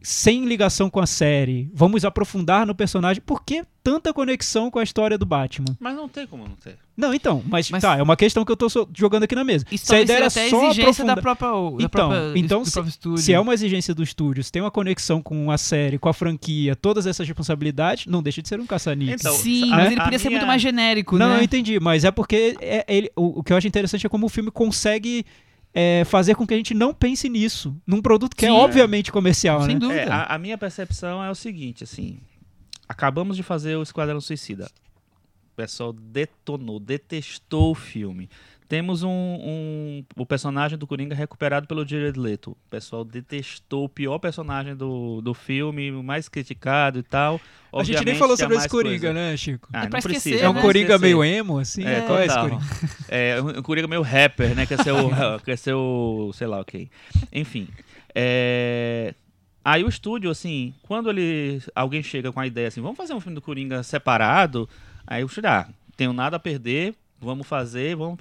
sem 0.02 0.46
ligação 0.46 0.88
com 0.88 1.00
a 1.00 1.06
série, 1.06 1.70
vamos 1.74 2.04
aprofundar 2.04 2.66
no 2.66 2.74
personagem, 2.74 3.22
por 3.24 3.44
que 3.44 3.62
tanta 3.82 4.12
conexão 4.12 4.70
com 4.70 4.78
a 4.78 4.82
história 4.82 5.16
do 5.18 5.26
Batman? 5.26 5.76
mas 5.78 5.94
não 5.96 6.08
tem 6.08 6.26
como 6.26 6.44
não 6.48 6.54
ter. 6.56 6.76
Não, 6.96 7.14
então, 7.14 7.42
mas, 7.46 7.70
Mas- 7.70 7.80
tá, 7.82 7.96
é 7.96 8.02
uma 8.02 8.16
questão 8.16 8.44
que 8.44 8.52
eu 8.52 8.56
tô 8.56 8.66
jogando 8.94 9.22
aqui 9.22 9.34
na 9.34 9.42
mesa. 9.44 9.64
Isso 9.72 9.86
se 9.86 9.94
a 9.94 10.00
ideia 10.02 10.18
era 10.18 10.28
só 10.30 10.40
exigência 10.40 11.02
da 11.04 11.12
aprofundar... 11.14 11.22
própria, 11.22 11.48
da 11.78 11.84
Então, 11.84 12.08
própria, 12.10 12.38
então 12.40 12.60
do 12.62 12.66
se- 12.66 12.72
próprio 12.72 12.90
estúdio. 12.90 13.18
Se 13.24 13.32
é 13.32 13.40
uma 13.40 13.54
exigência 13.54 13.94
do 13.94 14.02
estúdio, 14.02 14.44
se 14.44 14.52
tem 14.52 14.60
uma 14.60 14.70
conexão 14.70 15.22
com 15.22 15.50
a 15.50 15.56
série, 15.56 15.98
com 15.98 16.08
a 16.10 16.12
franquia, 16.12 16.76
todas 16.76 17.06
essas 17.06 17.26
responsabilidades, 17.26 18.06
não 18.06 18.22
deixa 18.22 18.42
de 18.42 18.48
ser 18.48 18.60
um 18.60 18.66
caça-níquel. 18.66 19.16
Então, 19.18 19.32
Sim, 19.34 19.72
a- 19.72 19.76
mas 19.76 19.92
ele 19.92 20.00
podia 20.02 20.18
ser 20.18 20.28
minha- 20.28 20.40
muito 20.40 20.48
mais 20.48 20.60
genérico, 20.62 21.16
não, 21.16 21.30
né? 21.30 21.38
eu 21.38 21.42
entendi, 21.42 21.80
mas 21.80 22.04
é 22.04 22.10
porque 22.10 22.54
é- 22.60 22.84
ele- 22.88 23.10
o, 23.16 23.40
o 23.40 23.42
que 23.42 23.52
eu 23.52 23.56
acho 23.56 23.66
interessante 23.66 24.04
é 24.06 24.08
como 24.10 24.26
o 24.26 24.28
filme 24.30 24.50
consegue 24.50 25.24
é, 25.72 26.04
fazer 26.04 26.34
com 26.34 26.46
que 26.46 26.54
a 26.54 26.56
gente 26.56 26.74
não 26.74 26.92
pense 26.92 27.28
nisso, 27.28 27.76
num 27.86 28.02
produto 28.02 28.34
que 28.34 28.46
é 28.46 28.48
Sim. 28.48 28.54
obviamente 28.54 29.12
comercial, 29.12 29.62
Sem 29.62 29.74
né? 29.74 29.80
dúvida. 29.80 30.00
É, 30.00 30.08
a, 30.10 30.34
a 30.34 30.38
minha 30.38 30.58
percepção 30.58 31.22
é 31.22 31.30
o 31.30 31.34
seguinte, 31.34 31.84
assim, 31.84 32.18
acabamos 32.88 33.36
de 33.36 33.42
fazer 33.42 33.76
o 33.76 33.82
Esquadrão 33.82 34.20
Suicida. 34.20 34.70
O 35.52 35.56
pessoal 35.56 35.92
detonou, 35.92 36.80
detestou 36.80 37.70
o 37.72 37.74
filme. 37.74 38.28
Temos 38.70 39.02
um, 39.02 39.08
um- 39.10 40.04
o 40.16 40.24
personagem 40.24 40.78
do 40.78 40.86
Coringa 40.86 41.12
recuperado 41.12 41.66
pelo 41.66 41.84
Jared 41.84 42.16
Leto. 42.16 42.52
O 42.52 42.56
pessoal 42.70 43.04
detestou 43.04 43.86
o 43.86 43.88
pior 43.88 44.20
personagem 44.20 44.76
do, 44.76 45.20
do 45.20 45.34
filme, 45.34 45.90
o 45.90 46.04
mais 46.04 46.28
criticado 46.28 46.96
e 47.00 47.02
tal. 47.02 47.40
A 47.72 47.82
gente 47.82 47.88
nem 47.94 47.96
Obviamente 47.98 48.18
falou 48.20 48.36
sobre 48.36 48.56
esse 48.56 48.68
Coringa, 48.68 49.08
coisa. 49.08 49.12
né, 49.12 49.36
Chico? 49.36 49.68
Ah, 49.72 49.78
É 49.78 49.82
não 49.82 49.90
pra 49.90 49.98
esquecer, 49.98 50.20
precisa, 50.30 50.44
É 50.44 50.48
um 50.48 50.52
né? 50.52 50.62
Coringa 50.62 50.98
meio 50.98 51.24
emo, 51.24 51.58
assim? 51.58 51.84
É, 51.84 52.02
Qual 52.02 52.16
é 52.20 52.26
esse. 52.26 52.38
Coringa? 52.38 52.62
É, 53.08 53.42
um 53.42 53.60
Coringa 53.62 53.88
meio 53.88 54.02
rapper, 54.02 54.54
né? 54.54 54.64
Quer 54.66 54.80
ser 54.84 54.92
o. 54.92 55.10
quer 55.44 55.58
ser 55.58 55.74
o. 55.74 56.30
sei 56.32 56.46
lá, 56.46 56.60
ok. 56.60 56.88
Enfim. 57.32 57.66
é, 58.14 59.14
Aí 59.64 59.82
o 59.82 59.88
estúdio, 59.88 60.30
assim, 60.30 60.72
quando 60.84 61.10
ele. 61.10 61.60
Alguém 61.74 62.04
chega 62.04 62.30
com 62.30 62.38
a 62.38 62.46
ideia 62.46 62.68
assim, 62.68 62.80
vamos 62.80 62.96
fazer 62.96 63.14
um 63.14 63.20
filme 63.20 63.34
do 63.34 63.42
Coringa 63.42 63.82
separado. 63.82 64.68
Aí 65.04 65.24
o 65.24 65.26
estúdio, 65.26 65.50
ah, 65.50 65.66
tenho 65.96 66.12
nada 66.12 66.36
a 66.36 66.40
perder. 66.40 66.94
Vamos 67.22 67.46
fazer, 67.46 67.94
vamos 67.96 68.18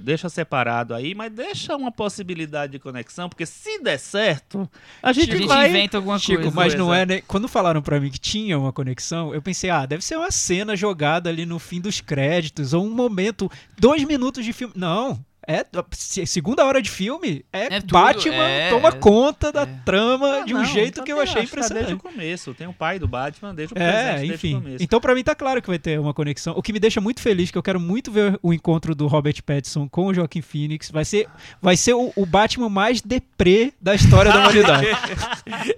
deixa 0.00 0.28
separado 0.28 0.92
aí, 0.94 1.14
mas 1.14 1.32
deixa 1.32 1.74
uma 1.74 1.90
possibilidade 1.90 2.72
de 2.72 2.78
conexão, 2.78 3.26
porque 3.28 3.46
se 3.46 3.78
der 3.82 3.98
certo, 3.98 4.68
a 5.02 5.12
gente, 5.14 5.32
a 5.32 5.36
gente 5.36 5.46
vai 5.48 5.70
inventa 5.70 5.96
alguma 5.96 6.18
Chico, 6.18 6.42
coisa. 6.42 6.54
mas 6.54 6.74
não 6.74 6.92
é. 6.92 7.06
nem- 7.06 7.22
Quando 7.26 7.48
falaram 7.48 7.80
pra 7.80 7.98
mim 7.98 8.10
que 8.10 8.18
tinha 8.18 8.58
uma 8.58 8.70
conexão, 8.72 9.32
eu 9.34 9.40
pensei, 9.40 9.70
ah, 9.70 9.86
deve 9.86 10.04
ser 10.04 10.18
uma 10.18 10.30
cena 10.30 10.76
jogada 10.76 11.30
ali 11.30 11.46
no 11.46 11.58
fim 11.58 11.80
dos 11.80 12.02
créditos, 12.02 12.74
ou 12.74 12.84
um 12.84 12.90
momento, 12.94 13.50
dois 13.78 14.04
minutos 14.04 14.44
de 14.44 14.52
filme. 14.52 14.74
Não. 14.76 15.24
É 15.46 15.64
se- 15.92 16.26
segunda 16.26 16.64
hora 16.64 16.80
de 16.80 16.90
filme, 16.90 17.44
é, 17.52 17.76
É 17.76 17.80
tudo, 17.80 17.92
Batman 17.92 18.34
é, 18.48 18.70
toma 18.70 18.88
é, 18.88 18.92
conta 18.92 19.52
da 19.52 19.62
é. 19.62 19.68
trama 19.84 20.40
Ah, 20.40 20.44
de 20.44 20.54
um 20.54 20.58
não, 20.58 20.64
jeito 20.64 20.96
tá 20.96 21.02
que 21.02 21.12
eu 21.12 21.20
achei 21.20 21.42
que 21.42 21.48
tá 21.48 21.52
impressionante. 21.58 21.86
Desde 21.86 21.94
o 21.94 21.98
começo, 21.98 22.54
tem 22.54 22.66
o 22.66 22.72
pai 22.72 22.98
do 22.98 23.06
Batman 23.08 23.54
desde 23.54 23.72
o 23.72 23.76
presente, 23.76 23.96
É, 23.96 24.14
desde 24.16 24.32
o 24.32 24.34
enfim. 24.34 24.54
começo. 24.60 24.82
Então, 24.84 25.00
pra 25.00 25.14
mim, 25.14 25.22
tá 25.22 25.34
claro 25.34 25.60
que 25.60 25.68
vai 25.68 25.78
ter 25.78 25.98
uma 26.00 26.14
conexão. 26.14 26.54
O 26.56 26.62
que 26.62 26.72
me 26.72 26.78
deixa 26.80 27.00
muito 27.00 27.20
feliz, 27.20 27.50
que 27.50 27.58
eu 27.58 27.62
quero 27.62 27.78
muito 27.80 28.10
ver 28.10 28.38
o 28.42 28.52
encontro 28.52 28.94
do 28.94 29.06
Robert 29.06 29.42
Pattinson 29.44 29.88
com 29.88 30.06
o 30.06 30.14
Joaquin 30.14 30.40
Phoenix. 30.42 30.90
Vai 30.90 31.04
ser, 31.04 31.28
vai 31.60 31.76
ser 31.76 31.94
o, 31.94 32.12
o 32.16 32.24
Batman 32.26 32.68
mais 32.68 33.00
deprê 33.00 33.72
da 33.80 33.94
história 33.94 34.32
da 34.32 34.40
humanidade. 34.40 34.86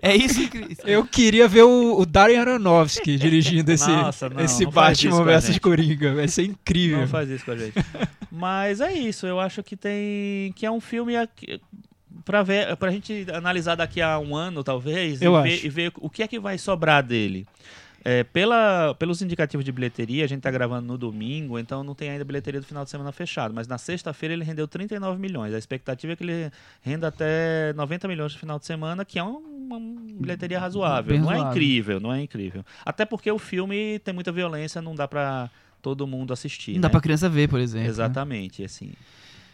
É 0.02 0.14
isso 0.14 0.48
que... 0.48 0.76
Eu 0.84 1.04
queria 1.04 1.48
ver 1.48 1.62
o, 1.62 1.98
o 2.00 2.06
Darren 2.06 2.38
Aronofsky 2.38 3.16
dirigindo 3.16 3.70
esse, 3.72 3.88
Nossa, 3.90 4.28
não, 4.28 4.40
esse 4.44 4.64
não 4.64 4.70
Batman 4.70 5.24
versus. 5.24 5.58
Coringa. 5.58 6.14
Vai 6.14 6.28
ser 6.28 6.44
incrível. 6.44 7.00
Não 7.00 7.08
faz 7.08 7.28
isso 7.28 7.44
com 7.44 7.50
a 7.52 7.56
gente. 7.56 7.74
Mas 8.30 8.80
é 8.80 8.92
isso, 8.92 9.26
eu 9.26 9.40
acho 9.40 9.55
que 9.62 9.76
tem. 9.76 10.52
que 10.54 10.64
é 10.66 10.70
um 10.70 10.80
filme 10.80 11.14
pra 12.24 12.42
ver, 12.42 12.74
pra 12.76 12.90
gente 12.90 13.26
analisar 13.32 13.74
daqui 13.74 14.00
a 14.00 14.18
um 14.18 14.34
ano, 14.34 14.62
talvez, 14.64 15.20
e, 15.20 15.26
acho. 15.26 15.42
ver, 15.42 15.64
e 15.64 15.68
ver 15.68 15.92
o 15.96 16.08
que 16.10 16.22
é 16.22 16.28
que 16.28 16.38
vai 16.38 16.58
sobrar 16.58 17.02
dele. 17.02 17.46
É, 18.08 18.22
pela, 18.22 18.94
pelos 18.94 19.20
indicativos 19.20 19.64
de 19.64 19.72
bilheteria, 19.72 20.24
a 20.24 20.28
gente 20.28 20.40
tá 20.40 20.48
gravando 20.50 20.86
no 20.86 20.96
domingo, 20.96 21.58
então 21.58 21.82
não 21.82 21.92
tem 21.92 22.08
ainda 22.08 22.24
bilheteria 22.24 22.60
do 22.60 22.66
final 22.66 22.84
de 22.84 22.90
semana 22.90 23.10
fechado. 23.10 23.52
Mas 23.52 23.66
na 23.66 23.78
sexta-feira 23.78 24.32
ele 24.32 24.44
rendeu 24.44 24.68
39 24.68 25.20
milhões. 25.20 25.52
A 25.52 25.58
expectativa 25.58 26.12
é 26.12 26.16
que 26.16 26.22
ele 26.22 26.50
renda 26.82 27.08
até 27.08 27.72
90 27.74 28.06
milhões 28.06 28.32
no 28.32 28.38
final 28.38 28.60
de 28.60 28.66
semana, 28.66 29.04
que 29.04 29.18
é 29.18 29.24
um- 29.24 29.38
uma 29.68 29.80
bilheteria 30.20 30.60
razoável. 30.60 31.14
Bem 31.14 31.20
não 31.20 31.32
é 31.32 31.34
razoável. 31.34 31.52
incrível, 31.60 31.98
não 32.00 32.12
é 32.12 32.22
incrível. 32.22 32.64
Até 32.84 33.04
porque 33.04 33.28
o 33.32 33.40
filme 33.40 33.98
tem 33.98 34.14
muita 34.14 34.30
violência, 34.30 34.80
não 34.80 34.94
dá 34.94 35.08
pra 35.08 35.50
todo 35.82 36.06
mundo 36.06 36.32
assistir. 36.32 36.74
Não 36.74 36.82
dá 36.82 36.88
né? 36.88 36.92
pra 36.92 37.00
criança 37.00 37.28
ver, 37.28 37.48
por 37.48 37.58
exemplo. 37.58 37.86
né? 37.86 37.90
Exatamente, 37.90 38.62
assim. 38.62 38.92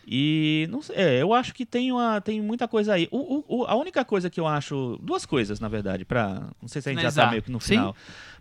E 0.07 0.67
não 0.71 0.83
sei, 0.83 0.97
é, 0.97 1.23
eu 1.23 1.33
acho 1.33 1.55
que 1.55 1.65
tem, 1.65 1.93
uma, 1.93 2.21
tem 2.21 2.41
muita 2.41 2.67
coisa 2.67 2.95
aí. 2.95 3.07
O, 3.11 3.45
o- 3.49 3.65
a 3.67 3.75
única 3.77 4.05
coisa 4.05 4.29
que 4.29 4.41
eu 4.41 4.47
acho. 4.47 4.99
Duas 5.03 5.25
coisas, 5.25 5.61
na 5.61 5.69
verdade, 5.69 6.05
pra. 6.05 6.49
Não 6.61 6.69
sei 6.69 6.83
se 6.83 6.89
a 6.89 6.93
gente 6.93 7.03
já 7.03 7.13
tá 7.13 7.31
meio 7.31 7.43
que 7.43 7.51
no 7.53 7.61
Sim. 7.61 7.69
final. 7.75 7.97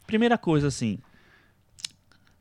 Primeira 0.08 0.38
coisa, 0.38 0.68
assim. 0.68 0.98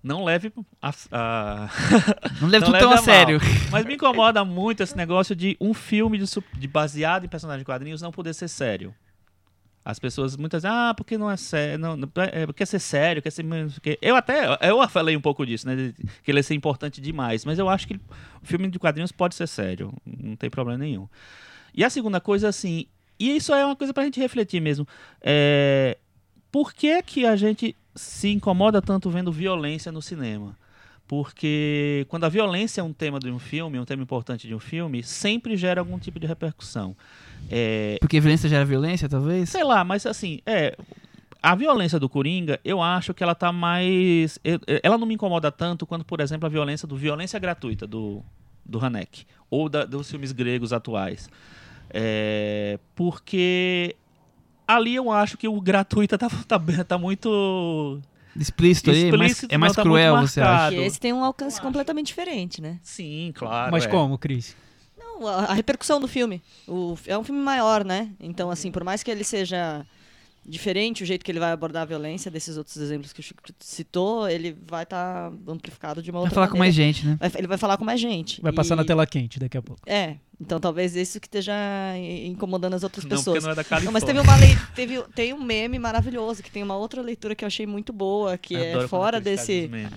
Não 0.03 0.25
leve 0.25 0.51
a. 0.81 0.91
a- 1.13 1.69
Não 2.41 2.49
leva 2.49 2.65
Não 2.67 2.73
tudo 2.73 2.79
tão 2.79 2.91
a 2.93 2.95
mal. 2.95 3.05
sério. 3.05 3.39
Mas 3.71 3.85
me 3.85 3.95
incomoda 3.95 4.43
muito 4.47 4.83
esse 4.83 4.97
negócio 4.97 5.37
de 5.37 5.57
um 5.61 5.75
filme 5.75 6.17
de, 6.17 6.25
de 6.59 6.67
baseado 6.69 7.25
em 7.27 7.29
personagem 7.29 7.59
de 7.61 7.67
quadrinhos 7.67 8.01
não 8.01 8.11
poder 8.11 8.33
ser 8.35 8.49
sério. 8.49 8.95
As 9.83 9.99
pessoas 9.99 10.37
muitas 10.37 10.63
vezes, 10.63 10.77
ah, 10.77 10.93
porque 10.95 11.17
não 11.17 11.31
é 11.31 11.37
sério, 11.39 11.79
não, 11.79 11.97
não- 11.97 12.09
é, 12.17 12.47
quer 12.53 12.67
ser 12.67 12.79
sério, 12.79 13.23
quer 13.23 13.31
ser 13.31 13.43
menos. 13.43 13.79
que-" 13.79 13.99
Eu 14.03 14.15
até, 14.15 14.45
eu 14.69 14.87
falei 14.89 15.17
um 15.17 15.21
pouco 15.21 15.45
disso, 15.47 15.67
né, 15.67 15.95
que 16.23 16.31
ele 16.31 16.39
ia 16.39 16.43
ser 16.43 16.55
importante 16.55 17.01
demais, 17.01 17.45
mas 17.47 17.59
eu 17.59 17.69
acho 17.69 17.89
que 17.89 17.95
o 17.95 18.01
filme 18.47 18.69
de 18.69 18.79
quadrinhos 18.79 19.11
pode 19.11 19.35
ser 19.35 19.49
sério, 19.49 19.93
não 20.05 20.37
tem 20.37 20.51
problema 20.51 20.79
nenhum. 20.79 21.09
E 21.75 21.83
a 21.83 21.89
segunda 21.89 22.21
coisa, 22.21 22.49
assim, 22.49 22.87
e 23.19 23.37
isso 23.37 23.55
é 23.55 23.65
uma 23.65 23.75
coisa 23.77 23.95
pra 23.95 24.05
gente 24.05 24.21
refletir 24.21 24.61
mesmo, 24.61 24.87
é, 25.23 25.97
por 26.53 26.75
que 26.75 27.03
que 27.03 27.25
a 27.25 27.35
gente 27.37 27.75
se 27.95 28.29
incomoda 28.29 28.83
tanto 28.83 29.09
vendo 29.09 29.33
violência 29.33 29.91
no 29.91 30.03
cinema? 30.03 30.57
Porque 31.11 32.07
quando 32.09 32.23
a 32.23 32.29
violência 32.29 32.81
é 32.81 32.85
um 32.85 32.93
tema 32.93 33.19
de 33.19 33.29
um 33.33 33.39
filme, 33.41 33.81
um 33.81 33.85
tema 33.85 34.01
importante 34.01 34.47
de 34.47 34.55
um 34.55 34.61
filme, 34.61 35.03
sempre 35.03 35.57
gera 35.57 35.81
algum 35.81 35.99
tipo 35.99 36.21
de 36.21 36.27
repercussão. 36.29 36.95
É, 37.51 37.99
Porque 38.01 38.21
violência 38.21 38.49
gera 38.49 38.65
violência, 38.65 39.09
talvez? 39.09 39.49
sei 39.49 39.65
lá, 39.65 39.83
mas 39.83 40.07
assim, 40.07 40.39
é. 40.47 40.77
A 41.43 41.57
violência 41.57 41.99
do 41.99 42.09
Coringa, 42.09 42.61
eu 42.65 42.81
acho 42.81 43.13
que 43.13 43.25
ela 43.25 43.35
tá 43.35 43.51
mais. 43.51 44.39
Ela 44.85 44.97
não 44.97 45.05
me 45.07 45.15
incomoda 45.15 45.51
tanto 45.51 45.85
quanto, 45.85 46.05
por 46.05 46.21
exemplo, 46.21 46.47
a 46.47 46.49
violência 46.49 46.87
do 46.87 46.95
Violência 46.95 47.41
Gratuita, 47.41 47.89
do, 47.89 48.23
do 48.65 48.79
Hanek. 48.79 49.27
Ou 49.51 49.69
da- 49.69 49.85
dos 49.85 50.09
filmes 50.09 50.31
gregos 50.31 50.73
atuais. 50.73 51.29
É, 51.93 52.79
porque 52.95 53.97
ali 54.69 54.95
eu 54.95 55.11
acho 55.11 55.37
que 55.37 55.49
o 55.49 55.61
gratuita 55.61 56.17
tá, 56.17 56.29
tá, 56.47 56.61
tá 56.87 56.99
muito. 56.99 58.01
Explícito 58.37 58.91
aí, 58.91 59.09
é 59.09 59.17
mais, 59.17 59.33
Explícito, 59.33 59.55
é 59.55 59.59
mais 59.59 59.71
não, 59.73 59.77
tá 59.77 59.83
cruel, 59.83 60.17
você 60.21 60.41
acha? 60.41 60.77
Que 60.77 60.83
esse 60.83 61.01
tem 61.01 61.13
um 61.13 61.25
alcance 61.25 61.61
completamente 61.61 62.07
diferente, 62.07 62.61
né? 62.61 62.79
Sim, 62.83 63.33
claro. 63.35 63.73
Mas 63.73 63.85
é. 63.85 63.89
como, 63.89 64.17
Cris? 64.17 64.57
Não, 64.99 65.27
a, 65.27 65.47
a 65.47 65.53
repercussão 65.55 66.01
do 66.01 66.07
filme. 66.09 66.43
O, 66.67 66.97
é 67.07 67.19
um 67.19 67.25
filme 67.25 67.41
maior, 67.41 67.85
né? 67.85 68.11
Então, 68.21 68.51
assim, 68.51 68.71
por 68.71 68.85
mais 68.85 69.03
que 69.03 69.11
ele 69.11 69.25
seja 69.25 69.85
diferente, 70.47 71.03
o 71.03 71.07
jeito 71.07 71.25
que 71.25 71.31
ele 71.31 71.39
vai 71.39 71.53
abordar 71.53 71.83
a 71.83 71.85
violência 71.85 72.31
desses 72.31 72.57
outros 72.57 72.77
exemplos 72.79 73.13
que 73.13 73.21
o 73.21 73.23
Chico 73.23 73.43
citou, 73.61 74.29
ele 74.29 74.57
vai 74.67 74.85
estar 74.85 75.31
amplificado 75.47 76.03
de 76.03 76.11
uma 76.11 76.21
Vai 76.21 76.25
outra 76.27 76.35
falar 76.35 76.49
com 76.49 76.57
mais 76.59 76.75
maneira. 76.75 76.93
gente, 76.95 77.07
né? 77.07 77.17
Vai- 77.21 77.31
ele 77.37 77.47
vai 77.47 77.59
falar 77.59 77.77
com 77.77 77.85
mais 77.85 78.01
gente. 78.01 78.41
Vai 78.41 78.53
passar 78.53 78.75
E- 78.75 78.77
na 78.79 78.85
tela 78.85 79.07
quente 79.07 79.39
daqui 79.39 79.57
a 79.59 79.63
pouco. 79.63 79.83
É, 79.87 80.17
então 80.41 80.59
talvez 80.59 80.97
isso 80.97 81.21
que 81.21 81.27
esteja 81.27 81.53
incomodando 82.25 82.75
as 82.75 82.83
outras 82.83 83.05
Não, 83.05 83.11
porque 83.11 83.19
pessoas. 83.25 83.45
não 83.45 83.51
é 83.51 83.55
da 83.55 83.63
Não, 83.63 83.69
Califórnia. 83.69 83.93
mas 83.93 84.05
teve 84.05 84.21
uma 84.21 84.37
lei, 84.37 84.57
teve, 84.75 85.03
tem 85.15 85.33
um 85.33 85.43
meme 85.43 85.79
maravilhoso, 85.79 86.43
que 86.43 86.51
tem 86.51 86.63
uma 86.63 86.77
outra 86.77 87.03
leitura 87.03 87.35
que 87.35 87.45
eu 87.45 87.47
achei 87.47 87.67
muito 87.67 87.93
boa, 87.93 88.37
que 88.39 88.57
Adoro 88.57 88.85
é 88.85 88.89
fora 88.89 89.21
desse, 89.21 89.69
memes. 89.69 89.91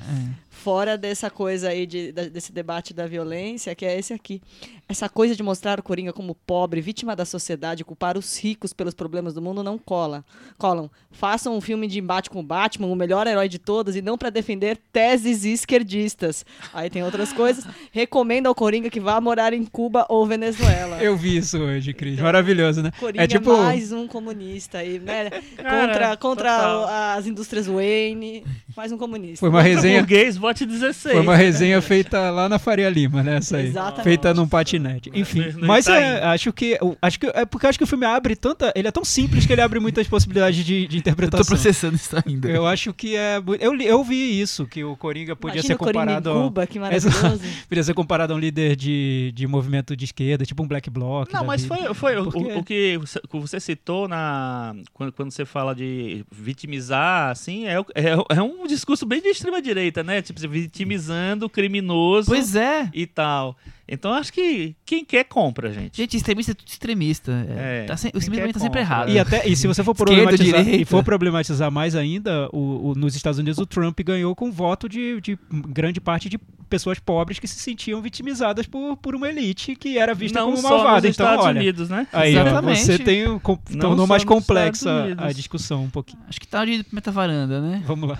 fora 0.49 0.97
dessa 0.97 1.29
coisa 1.29 1.69
aí 1.69 1.85
de, 1.85 2.11
da- 2.11 2.25
desse 2.27 2.51
debate 2.51 2.93
da 2.93 3.07
violência, 3.07 3.73
que 3.75 3.85
é 3.85 3.97
esse 3.97 4.13
aqui. 4.13 4.41
Essa 4.87 5.07
coisa 5.07 5.33
de 5.35 5.41
mostrar 5.41 5.79
o 5.79 5.83
Coringa 5.83 6.11
como 6.11 6.35
pobre, 6.35 6.81
vítima 6.81 7.15
da 7.15 7.23
sociedade, 7.25 7.85
culpar 7.85 8.17
os 8.17 8.37
ricos 8.37 8.73
pelos 8.73 8.93
problemas 8.93 9.33
do 9.33 9.41
mundo 9.41 9.63
não 9.63 9.77
cola. 9.77 10.23
Colam. 10.57 10.91
Façam 11.09 11.55
um 11.55 11.61
filme 11.61 11.87
de 11.87 11.99
embate 11.99 12.29
com 12.29 12.41
o 12.41 12.43
Batman, 12.43 12.87
o 12.87 12.95
melhor 12.95 13.25
herói 13.25 13.47
de 13.47 13.57
todos, 13.57 13.95
e 13.95 14.01
não 14.01 14.17
para 14.17 14.29
defender 14.29 14.77
teses 14.91 15.45
esquerdistas. 15.45 16.45
Aí 16.73 16.89
tem 16.89 17.01
outras 17.01 17.31
coisas. 17.31 17.65
Recomendo 17.91 18.47
ao 18.47 18.53
Coringa 18.55 18.89
que 18.89 18.99
vá 18.99 19.19
morar 19.21 19.53
em 19.53 19.63
Cuba 19.63 20.05
ou 20.09 20.25
Venezuela. 20.37 20.97
Eu 21.01 21.15
vi 21.15 21.37
isso 21.37 21.59
hoje, 21.59 21.93
Cris. 21.93 22.19
Maravilhoso, 22.19 22.81
né? 22.81 22.91
Coringa 22.99 23.23
É 23.23 23.27
tipo. 23.27 23.55
mais 23.55 23.91
um 23.91 24.07
comunista 24.07 24.79
aí, 24.79 24.99
né? 24.99 25.29
Cara, 25.57 25.87
contra 25.87 26.17
contra 26.17 26.49
total. 26.57 26.87
as 27.17 27.27
indústrias 27.27 27.67
Wayne, 27.67 28.43
mais 28.75 28.91
um 28.91 28.97
comunista. 28.97 29.39
Foi 29.39 29.49
uma 29.49 29.61
resenha. 29.61 29.99
Burguês, 29.99 30.35
vote 30.37 30.65
16. 30.65 31.13
Foi 31.15 31.21
uma 31.21 31.35
resenha 31.35 31.81
feita 31.81 32.29
lá 32.31 32.49
na 32.49 32.57
Faria 32.57 32.89
Lima, 32.89 33.21
né? 33.21 33.37
Essa 33.37 33.57
aí. 33.57 33.67
Exatamente. 33.67 34.03
Feita 34.03 34.33
num 34.33 34.47
patinete. 34.47 35.11
Enfim, 35.13 35.51
No- 35.51 35.59
no 35.61 35.67
mas 35.67 35.87
é, 35.87 36.17
Itaim. 36.17 36.29
acho 36.33 36.53
que 36.53 36.77
eu- 36.81 36.97
acho 37.01 37.19
que 37.19 37.27
é 37.27 37.45
porque 37.45 37.65
eu 37.65 37.69
acho 37.69 37.77
que 37.77 37.83
o 37.83 37.87
filme 37.87 38.05
abre 38.05 38.35
tanta, 38.35 38.71
ele 38.75 38.87
é 38.87 38.91
tão 38.91 39.05
simples 39.05 39.45
que 39.45 39.53
ele 39.53 39.61
abre 39.61 39.79
muitas 39.79 40.07
possibilidades 40.07 40.63
de, 40.65 40.87
de 40.87 40.95
Eu 40.97 40.99
interpretação. 40.99 41.43
tô 41.45 41.49
processando 41.49 41.95
isso 41.95 42.15
ainda. 42.25 42.49
Eu 42.49 42.65
acho 42.65 42.93
que 42.93 43.15
é. 43.15 43.37
Eu, 43.59 43.75
eu 43.79 44.03
vi 44.03 44.39
isso, 44.41 44.65
que 44.65 44.83
o 44.83 44.95
Coringa 44.95 45.35
podia 45.35 45.55
Imagina 45.57 45.67
ser 45.67 45.73
o 45.75 45.77
Coringa 45.77 45.99
comparado. 46.01 46.29
em 46.29 46.33
a- 46.33 46.43
Cuba, 46.43 46.67
que 46.67 46.79
maravilhoso. 46.79 47.41
Podia 47.69 47.83
ser 47.83 47.93
comparado 47.93 48.33
a 48.33 48.35
um 48.35 48.39
líder 48.39 48.75
de, 48.75 49.31
de 49.35 49.45
movimento 49.47 49.95
de 49.95 50.05
esquerda, 50.05 50.45
tipo 50.45 50.63
um 50.63 50.67
Black 50.67 50.89
Bloc. 50.89 51.31
Não, 51.31 51.43
mas 51.43 51.63
vida. 51.63 51.75
foi, 51.75 51.93
foi 51.93 52.17
o, 52.17 52.23
Porque- 52.25 52.39
o- 52.53 52.59
o 52.59 52.63
que 52.63 52.97
você- 52.97 53.19
o 53.19 53.27
que 53.27 53.39
você 53.39 53.59
citou 53.59 54.07
na 54.07 54.75
quando, 54.93 55.11
quando 55.11 55.31
você 55.31 55.45
fala 55.45 55.73
de 55.75 56.25
vitimizar, 56.31 57.29
assim, 57.31 57.65
é, 57.67 57.79
o- 57.79 57.85
é, 57.95 58.09
é 58.37 58.41
um 58.41 58.62
discurso 58.67 59.05
bem 59.05 59.21
de 59.21 59.29
extrema 59.29 59.61
direita, 59.61 60.03
né? 60.03 60.21
Tipo, 60.21 60.39
vitimizando 60.47 61.45
o 61.45 61.49
criminoso 61.49 62.29
Pois 62.29 62.55
é. 62.55 62.89
e 62.93 63.05
tal. 63.05 63.57
Então 63.85 64.13
acho 64.13 64.31
que 64.31 64.75
quem 64.85 65.03
quer 65.03 65.25
compra, 65.25 65.71
gente. 65.71 65.97
Gente, 65.97 66.15
extremista 66.15 66.51
é 66.51 66.55
tudo 66.55 66.67
extremista. 66.69 67.31
É, 67.49 67.83
É, 67.83 67.85
tá 67.85 67.97
se- 67.97 68.07
o 68.13 68.17
extremismo 68.17 68.47
quer 68.47 68.53
tá 68.53 68.59
sempre 68.59 68.79
errado. 68.79 69.09
E, 69.11 69.19
até, 69.19 69.45
e 69.47 69.55
se 69.57 69.67
você 69.67 69.83
for 69.83 69.91
Esquerda, 69.99 70.23
problematizar, 70.23 70.67
e 70.69 70.85
for 70.85 71.03
problematizar 71.03 71.69
mais 71.71 71.93
ainda, 71.93 72.47
o, 72.53 72.91
o- 72.91 72.95
nos 72.95 73.13
Estados 73.15 73.39
Unidos 73.39 73.59
o 73.59 73.65
Trump 73.65 73.99
ganhou 74.01 74.33
com 74.35 74.49
voto 74.51 74.87
de, 74.87 75.19
de 75.19 75.37
grande 75.51 75.99
parte 75.99 76.29
de 76.29 76.37
pessoas 76.69 76.97
pobres 76.97 77.39
que 77.39 77.47
se 77.47 77.59
sentiam 77.59 78.01
vitimizadas 78.01 78.65
por, 78.65 78.95
por 78.97 79.15
uma 79.15 79.27
elite 79.29 79.75
que 79.75 79.97
era 79.97 80.13
vista 80.15 80.39
Não 80.39 80.51
como 80.53 80.61
malvada. 80.63 81.07
nos 81.07 81.15
Então, 81.15 81.25
Estados 81.27 81.45
olha, 81.45 81.59
Unidos, 81.59 81.89
né? 81.89 82.07
aí 82.13 82.31
Exatamente. 82.35 82.79
você 82.79 82.97
tem 82.99 83.39
com, 83.39 83.57
tornou 83.57 83.97
só 83.97 84.07
mais 84.07 84.23
complexa 84.23 85.07
a 85.17 85.31
discussão 85.33 85.83
um 85.83 85.89
pouquinho. 85.89 86.23
Acho 86.29 86.39
que 86.39 86.47
tá 86.47 86.63
de 86.63 86.85
metavaranda, 86.91 87.59
né? 87.61 87.83
Vamos 87.85 88.09
lá. 88.09 88.17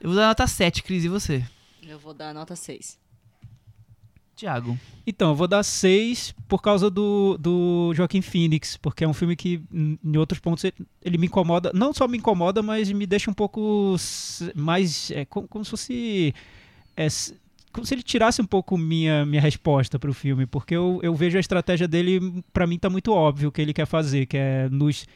Eu 0.00 0.10
vou 0.10 0.16
dar 0.18 0.26
nota 0.26 0.46
7, 0.46 0.82
Cris, 0.82 1.04
e 1.04 1.08
você? 1.08 1.42
Eu 1.88 1.98
vou 2.00 2.12
dar 2.12 2.34
nota 2.34 2.54
6. 2.56 2.98
Tiago. 4.34 4.78
Então, 5.06 5.30
eu 5.30 5.34
vou 5.34 5.46
dar 5.48 5.62
seis 5.62 6.34
por 6.48 6.60
causa 6.60 6.90
do, 6.90 7.36
do 7.38 7.92
Joaquim 7.94 8.20
Phoenix, 8.20 8.76
porque 8.76 9.04
é 9.04 9.08
um 9.08 9.12
filme 9.14 9.36
que, 9.36 9.62
em 9.72 10.16
outros 10.16 10.40
pontos, 10.40 10.64
ele, 11.02 11.18
me 11.18 11.26
incomoda. 11.26 11.70
Não 11.74 11.92
só 11.92 12.06
me 12.08 12.18
incomoda, 12.18 12.62
mas 12.62 12.90
me 12.90 13.06
deixa 13.06 13.30
um 13.30 13.34
pouco 13.34 13.96
mais. 14.54 15.10
É, 15.10 15.24
como, 15.24 15.46
como 15.48 15.64
se 15.64 15.70
fosse. 15.70 16.34
é, 16.96 17.06
como 17.72 17.84
se 17.86 17.94
ele 17.94 18.02
tirasse 18.02 18.40
um 18.40 18.46
pouco 18.46 18.78
minha, 18.78 19.26
minha 19.26 19.42
resposta 19.42 19.98
para 19.98 20.08
o 20.10 20.14
filme, 20.14 20.46
porque 20.46 20.76
eu, 20.76 21.00
eu 21.02 21.12
vejo 21.14 21.36
a 21.36 21.40
estratégia 21.40 21.88
dele, 21.88 22.42
para 22.52 22.66
mim 22.68 22.78
tá 22.78 22.88
muito 22.88 23.12
óbvio 23.12 23.48
o 23.48 23.52
que 23.52 23.60
ele 23.60 23.72
quer 23.72 23.86
fazer, 23.86 24.26
que 24.26 24.36
é 24.36 24.68
nos, 24.68 25.06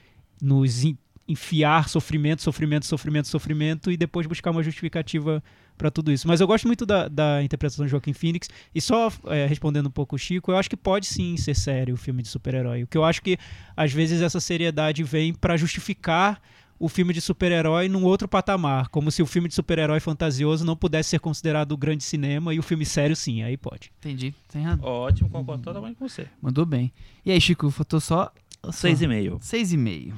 nos 0.43 0.83
en- 0.85 0.99
enfiar 1.29 1.89
sofrimento, 1.89 2.43
sofrimento, 2.43 2.85
sofrimento, 2.87 3.29
sofrimento 3.29 3.93
e 3.93 3.97
depois 3.97 4.27
buscar 4.27 4.51
uma 4.51 4.63
justificativa 4.63 5.41
para 5.79 5.91
tudo 5.91 6.13
isso. 6.13 6.29
Mas 6.29 6.41
eu 6.41 6.47
gosto 6.47 6.67
muito 6.67 6.85
da, 6.85 7.09
da 7.09 7.43
interpretação 7.43 7.87
de 7.87 7.91
Joaquim 7.91 8.13
Phoenix 8.13 8.51
e 8.75 8.81
só 8.81 9.11
é, 9.27 9.47
respondendo 9.47 9.87
um 9.87 9.91
pouco 9.91 10.17
o 10.17 10.19
Chico, 10.19 10.51
eu 10.51 10.57
acho 10.57 10.69
que 10.69 10.77
pode 10.77 11.07
sim 11.07 11.37
ser 11.37 11.55
sério 11.55 11.95
o 11.95 11.97
filme 11.97 12.23
de 12.23 12.29
super-herói. 12.29 12.83
O 12.83 12.87
que 12.87 12.99
eu 12.99 13.05
acho 13.05 13.23
que 13.23 13.39
às 13.77 13.93
vezes 13.93 14.21
essa 14.21 14.41
seriedade 14.41 15.03
vem 15.03 15.33
para 15.33 15.57
justificar 15.57 16.41
o 16.79 16.89
filme 16.89 17.13
de 17.13 17.21
super-herói 17.21 17.89
num 17.89 18.05
outro 18.05 18.29
patamar, 18.29 18.89
como 18.89 19.11
se 19.11 19.21
o 19.21 19.27
filme 19.27 19.49
de 19.49 19.55
super-herói 19.55 19.99
fantasioso 19.99 20.65
não 20.65 20.77
pudesse 20.77 21.11
ser 21.11 21.19
considerado 21.19 21.77
grande 21.77 22.05
cinema 22.05 22.55
e 22.55 22.59
o 22.59 22.63
filme 22.63 22.87
sério 22.87 23.17
sim, 23.17 23.43
aí 23.43 23.57
pode. 23.57 23.91
Entendi. 23.99 24.33
Tem 24.49 24.63
razão. 24.63 24.85
Ótimo, 24.85 25.29
concordo 25.29 25.65
totalmente 25.65 25.97
com 25.97 26.09
você. 26.09 26.29
Mandou 26.41 26.65
bem. 26.65 26.93
E 27.25 27.33
aí, 27.33 27.41
Chico, 27.41 27.71
faltou 27.71 28.01
só. 28.01 28.33
Seis 28.73 29.03
e 29.03 29.07
meio. 29.07 29.39
6,5. 29.39 30.15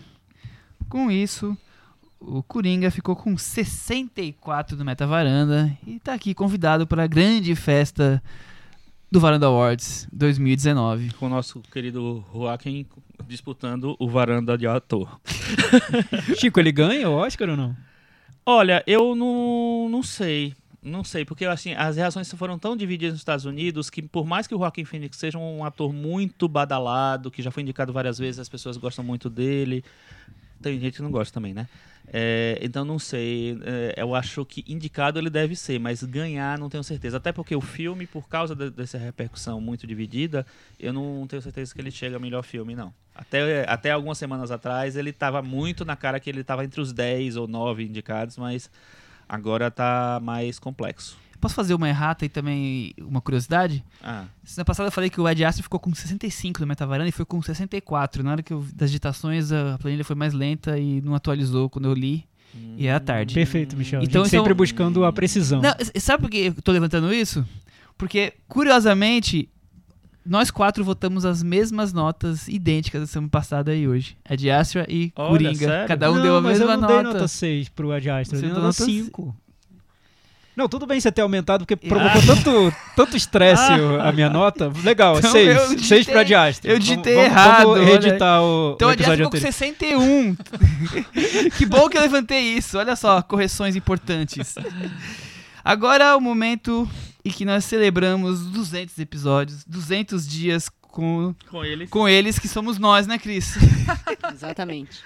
Com 0.88 1.10
isso, 1.10 1.56
o 2.20 2.42
Coringa 2.42 2.90
ficou 2.90 3.16
com 3.16 3.36
64 3.36 4.76
do 4.76 4.84
Metavaranda 4.84 5.76
e 5.86 5.98
tá 5.98 6.12
aqui 6.12 6.34
convidado 6.34 6.86
para 6.86 7.04
a 7.04 7.06
grande 7.06 7.56
festa 7.56 8.22
do 9.10 9.18
Varanda 9.18 9.46
Awards 9.46 10.06
2019. 10.12 11.14
Com 11.14 11.26
o 11.26 11.28
nosso 11.30 11.60
querido 11.72 12.24
Joaquim 12.32 12.86
disputando 13.26 13.96
o 13.98 14.08
varanda 14.08 14.56
de 14.56 14.66
ator. 14.66 15.20
Chico, 16.38 16.60
ele 16.60 16.70
ganha 16.70 17.08
o 17.08 17.14
Oscar 17.14 17.48
ou 17.48 17.56
não? 17.56 17.76
Olha, 18.44 18.84
eu 18.86 19.14
não, 19.14 19.88
não 19.90 20.02
sei. 20.02 20.54
Não 20.82 21.04
sei, 21.04 21.24
porque 21.24 21.44
assim, 21.44 21.74
as 21.74 21.96
reações 21.96 22.32
foram 22.32 22.58
tão 22.58 22.74
divididas 22.74 23.12
nos 23.12 23.20
Estados 23.20 23.44
Unidos 23.44 23.90
que, 23.90 24.00
por 24.00 24.26
mais 24.26 24.46
que 24.46 24.54
o 24.54 24.58
Joaquin 24.58 24.84
Phoenix 24.84 25.18
seja 25.18 25.38
um 25.38 25.62
ator 25.62 25.92
muito 25.92 26.48
badalado, 26.48 27.30
que 27.30 27.42
já 27.42 27.50
foi 27.50 27.62
indicado 27.62 27.92
várias 27.92 28.18
vezes, 28.18 28.38
as 28.38 28.48
pessoas 28.48 28.76
gostam 28.76 29.04
muito 29.04 29.28
dele. 29.28 29.84
Tem 30.62 30.78
gente 30.80 30.96
que 30.96 31.02
não 31.02 31.10
gosta 31.10 31.34
também, 31.34 31.52
né? 31.52 31.68
É, 32.12 32.58
então 32.60 32.84
não 32.84 32.98
sei. 32.98 33.56
é, 33.62 33.94
eu 33.96 34.14
acho 34.16 34.44
que 34.44 34.64
indicado 34.66 35.18
ele 35.18 35.30
deve 35.30 35.54
ser, 35.54 35.78
mas 35.78 36.02
ganhar 36.02 36.58
não 36.58 36.68
tenho 36.68 36.82
certeza. 36.82 37.18
Até 37.18 37.30
porque 37.32 37.54
o 37.54 37.60
filme, 37.60 38.06
por 38.06 38.28
causa 38.28 38.54
de- 38.54 38.70
dessa 38.70 38.98
repercussão 38.98 39.60
muito 39.60 39.86
dividida, 39.86 40.44
eu 40.78 40.92
não 40.92 41.24
tenho 41.28 41.40
certeza 41.40 41.72
que 41.72 41.80
ele 41.80 41.90
chega 41.90 42.16
a 42.16 42.20
melhor 42.20 42.42
filme, 42.42 42.74
não. 42.74 42.92
Até, 43.14 43.64
até 43.68 43.90
algumas 43.92 44.18
semanas 44.18 44.50
atrás 44.50 44.96
ele 44.96 45.10
estava 45.10 45.40
muito 45.40 45.84
na 45.84 45.94
cara 45.94 46.18
que 46.18 46.28
ele 46.28 46.40
estava 46.40 46.64
entre 46.64 46.80
os 46.80 46.92
10 46.92 47.36
ou 47.36 47.46
9 47.46 47.84
indicados, 47.84 48.36
mas 48.36 48.68
agora 49.28 49.70
tá 49.70 50.18
mais 50.22 50.58
complexo. 50.58 51.16
Posso 51.40 51.54
fazer 51.54 51.72
uma 51.74 51.88
errata 51.88 52.24
e 52.24 52.28
também 52.28 52.92
uma 53.00 53.20
curiosidade? 53.20 53.82
Ah, 54.02 54.24
Semana 54.44 54.64
passada 54.66 54.88
eu 54.88 54.92
falei 54.92 55.08
que 55.08 55.20
o 55.20 55.28
Ed 55.28 55.42
Astro 55.44 55.62
ficou 55.62 55.80
com 55.80 55.94
65 55.94 56.60
no 56.60 56.66
Metavaranda 56.66 57.08
e 57.08 57.12
foi 57.12 57.24
com 57.24 57.40
64. 57.40 58.22
Na 58.22 58.32
hora 58.32 58.42
que 58.42 58.52
eu, 58.52 58.64
das 58.74 58.90
digitações 58.90 59.50
a 59.50 59.78
planilha 59.78 60.04
foi 60.04 60.14
mais 60.16 60.34
lenta 60.34 60.78
e 60.78 61.00
não 61.00 61.14
atualizou 61.14 61.70
quando 61.70 61.86
eu 61.86 61.94
li. 61.94 62.24
E 62.76 62.86
era 62.88 62.98
tarde. 63.00 63.32
Perfeito, 63.32 63.76
Michel. 63.76 64.02
Então, 64.02 64.22
a 64.22 64.24
gente 64.24 64.32
sempre 64.32 64.46
então- 64.52 64.56
buscando 64.56 65.04
a 65.04 65.12
precisão. 65.12 65.62
Não, 65.62 65.72
sabe 66.00 66.22
por 66.24 66.30
que 66.30 66.38
eu 66.38 66.54
tô 66.62 66.72
levantando 66.72 67.12
isso? 67.14 67.46
Porque, 67.96 68.34
curiosamente, 68.48 69.48
nós 70.26 70.50
quatro 70.50 70.84
votamos 70.84 71.24
as 71.24 71.42
mesmas 71.42 71.92
notas 71.92 72.48
idênticas 72.48 73.00
da 73.02 73.06
semana 73.06 73.30
passada 73.30 73.74
e 73.74 73.86
hoje. 73.88 74.16
Ed 74.28 74.50
Astra 74.50 74.84
e 74.88 75.12
Olha, 75.16 75.30
Coringa. 75.30 75.54
sério? 75.66 75.88
Cada 75.88 76.10
um 76.10 76.16
não, 76.16 76.22
deu 76.22 76.36
a 76.36 76.40
mas 76.40 76.58
mesma 76.58 76.74
eu 76.74 76.78
não 76.80 76.86
dei 76.88 76.96
nota. 76.96 77.12
nota 77.14 77.28
6 77.28 77.68
pro 77.68 77.92
Ad 77.92 78.10
Astra, 78.10 78.36
eu 78.36 78.40
Você 78.40 78.46
dei 78.46 78.54
deu 78.54 78.62
nota 78.62 78.80
nota 78.80 78.92
5. 78.92 79.36
Não, 80.60 80.68
tudo 80.68 80.86
bem 80.86 81.00
você 81.00 81.10
ter 81.10 81.22
aumentado, 81.22 81.64
porque 81.64 81.74
provocou 81.88 82.20
tanto, 82.20 82.74
tanto 82.94 83.16
estresse 83.16 83.72
o- 83.72 83.98
a 84.00 84.12
minha 84.12 84.28
nota. 84.28 84.70
Legal, 84.84 85.16
Então, 85.18 85.32
6. 85.32 85.48
eu 85.56 85.68
6 85.68 85.80
digitei- 85.80 86.04
pro 86.12 86.20
Ad 86.20 86.34
Astra. 86.34 86.70
eu 86.70 86.78
digitei 86.78 87.14
vamos, 87.14 87.30
errado, 87.30 87.66
Vamos 87.68 87.86
reeditar 87.86 88.42
o, 88.42 88.72
Então 88.76 88.88
o 88.88 88.92
episódio 88.92 89.24
ficou 89.24 89.30
com 89.30 89.36
anterior. 89.38 89.52
61. 89.52 90.36
que 91.56 91.64
bom 91.64 91.88
que 91.88 91.96
eu 91.96 92.02
levantei 92.02 92.40
isso. 92.58 92.76
Olha 92.76 92.94
só, 92.94 93.22
correções 93.22 93.74
importantes. 93.74 94.54
Agora 95.64 96.04
é 96.04 96.14
o 96.14 96.20
momento 96.20 96.86
em 97.24 97.30
que 97.30 97.44
nós 97.44 97.64
celebramos 97.64 98.44
200 98.46 98.98
episódios, 98.98 99.64
200 99.66 100.26
dias 100.28 100.68
com, 100.90 101.34
com 101.48 101.64
ele. 101.64 101.86
com 101.86 102.08
eles, 102.08 102.38
que 102.38 102.48
somos 102.48 102.78
nós, 102.78 103.06
né, 103.06 103.18
Cris? 103.18 103.56
Exatamente. 104.32 105.02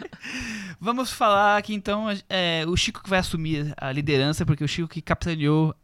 Vamos 0.80 1.12
falar 1.12 1.56
aqui 1.56 1.74
então, 1.74 2.06
é, 2.28 2.64
o 2.66 2.76
Chico 2.76 3.02
que 3.02 3.10
vai 3.10 3.18
assumir 3.18 3.72
a 3.76 3.92
liderança, 3.92 4.44
porque 4.44 4.64
o 4.64 4.68
Chico 4.68 4.88
que 4.88 5.02
capitaneou 5.02 5.74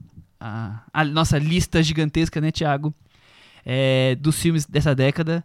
a, 0.40 0.82
a 0.92 1.05
nossa 1.05 1.38
lista 1.38 1.82
gigantesca, 1.82 2.40
né, 2.40 2.51
Thiago? 2.51 2.94
É, 3.64 4.16
dos 4.16 4.40
filmes 4.40 4.64
dessa 4.66 4.94
década. 4.94 5.44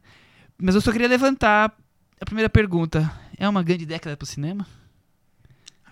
Mas 0.58 0.74
eu 0.74 0.82
só 0.82 0.91
queria 0.91 1.08
levantar 1.08 1.76
a 2.20 2.26
primeira 2.26 2.49
pergunta. 2.49 3.12
É 3.38 3.47
uma 3.47 3.62
grande 3.62 3.86
década 3.86 4.16
pro 4.16 4.26
cinema? 4.26 4.66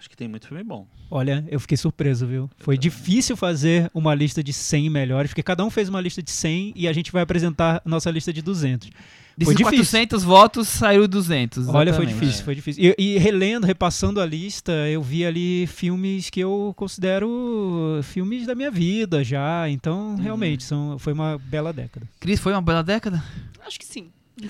Acho 0.03 0.09
que 0.09 0.17
tem 0.17 0.27
muito 0.27 0.45
filme 0.49 0.61
bom. 0.65 0.85
Olha, 1.09 1.45
eu 1.47 1.57
fiquei 1.61 1.77
surpreso, 1.77 2.27
viu? 2.27 2.49
Foi 2.57 2.77
difícil 2.77 3.37
fazer 3.37 3.89
uma 3.93 4.13
lista 4.13 4.43
de 4.43 4.51
100 4.51 4.89
melhores, 4.89 5.31
porque 5.31 5.41
cada 5.41 5.63
um 5.63 5.69
fez 5.69 5.87
uma 5.87 6.01
lista 6.01 6.21
de 6.21 6.29
100 6.29 6.73
e 6.75 6.89
a 6.89 6.91
gente 6.91 7.09
vai 7.09 7.21
apresentar 7.21 7.81
a 7.85 7.89
nossa 7.89 8.11
lista 8.11 8.33
de 8.33 8.41
200. 8.41 8.89
Desses 9.37 9.55
difícil. 9.55 9.77
400 9.77 10.23
votos, 10.25 10.67
saiu 10.67 11.07
200. 11.07 11.69
Olha, 11.69 11.93
foi 11.93 12.03
exatamente. 12.03 12.19
difícil, 12.19 12.43
foi 12.43 12.53
difícil. 12.53 12.83
E, 12.83 13.13
e 13.13 13.17
relendo, 13.17 13.63
repassando 13.63 14.19
a 14.19 14.25
lista, 14.25 14.73
eu 14.89 15.01
vi 15.01 15.25
ali 15.25 15.67
filmes 15.67 16.29
que 16.29 16.41
eu 16.41 16.73
considero 16.75 18.01
filmes 18.03 18.45
da 18.45 18.53
minha 18.53 18.69
vida 18.69 19.23
já. 19.23 19.69
Então, 19.69 20.17
realmente, 20.17 20.65
são, 20.65 20.99
foi 20.99 21.13
uma 21.13 21.37
bela 21.45 21.71
década. 21.71 22.05
Cris, 22.19 22.41
foi 22.41 22.51
uma 22.51 22.61
bela 22.61 22.83
década? 22.83 23.23
Acho 23.65 23.79
que 23.79 23.85
sim. 23.85 24.11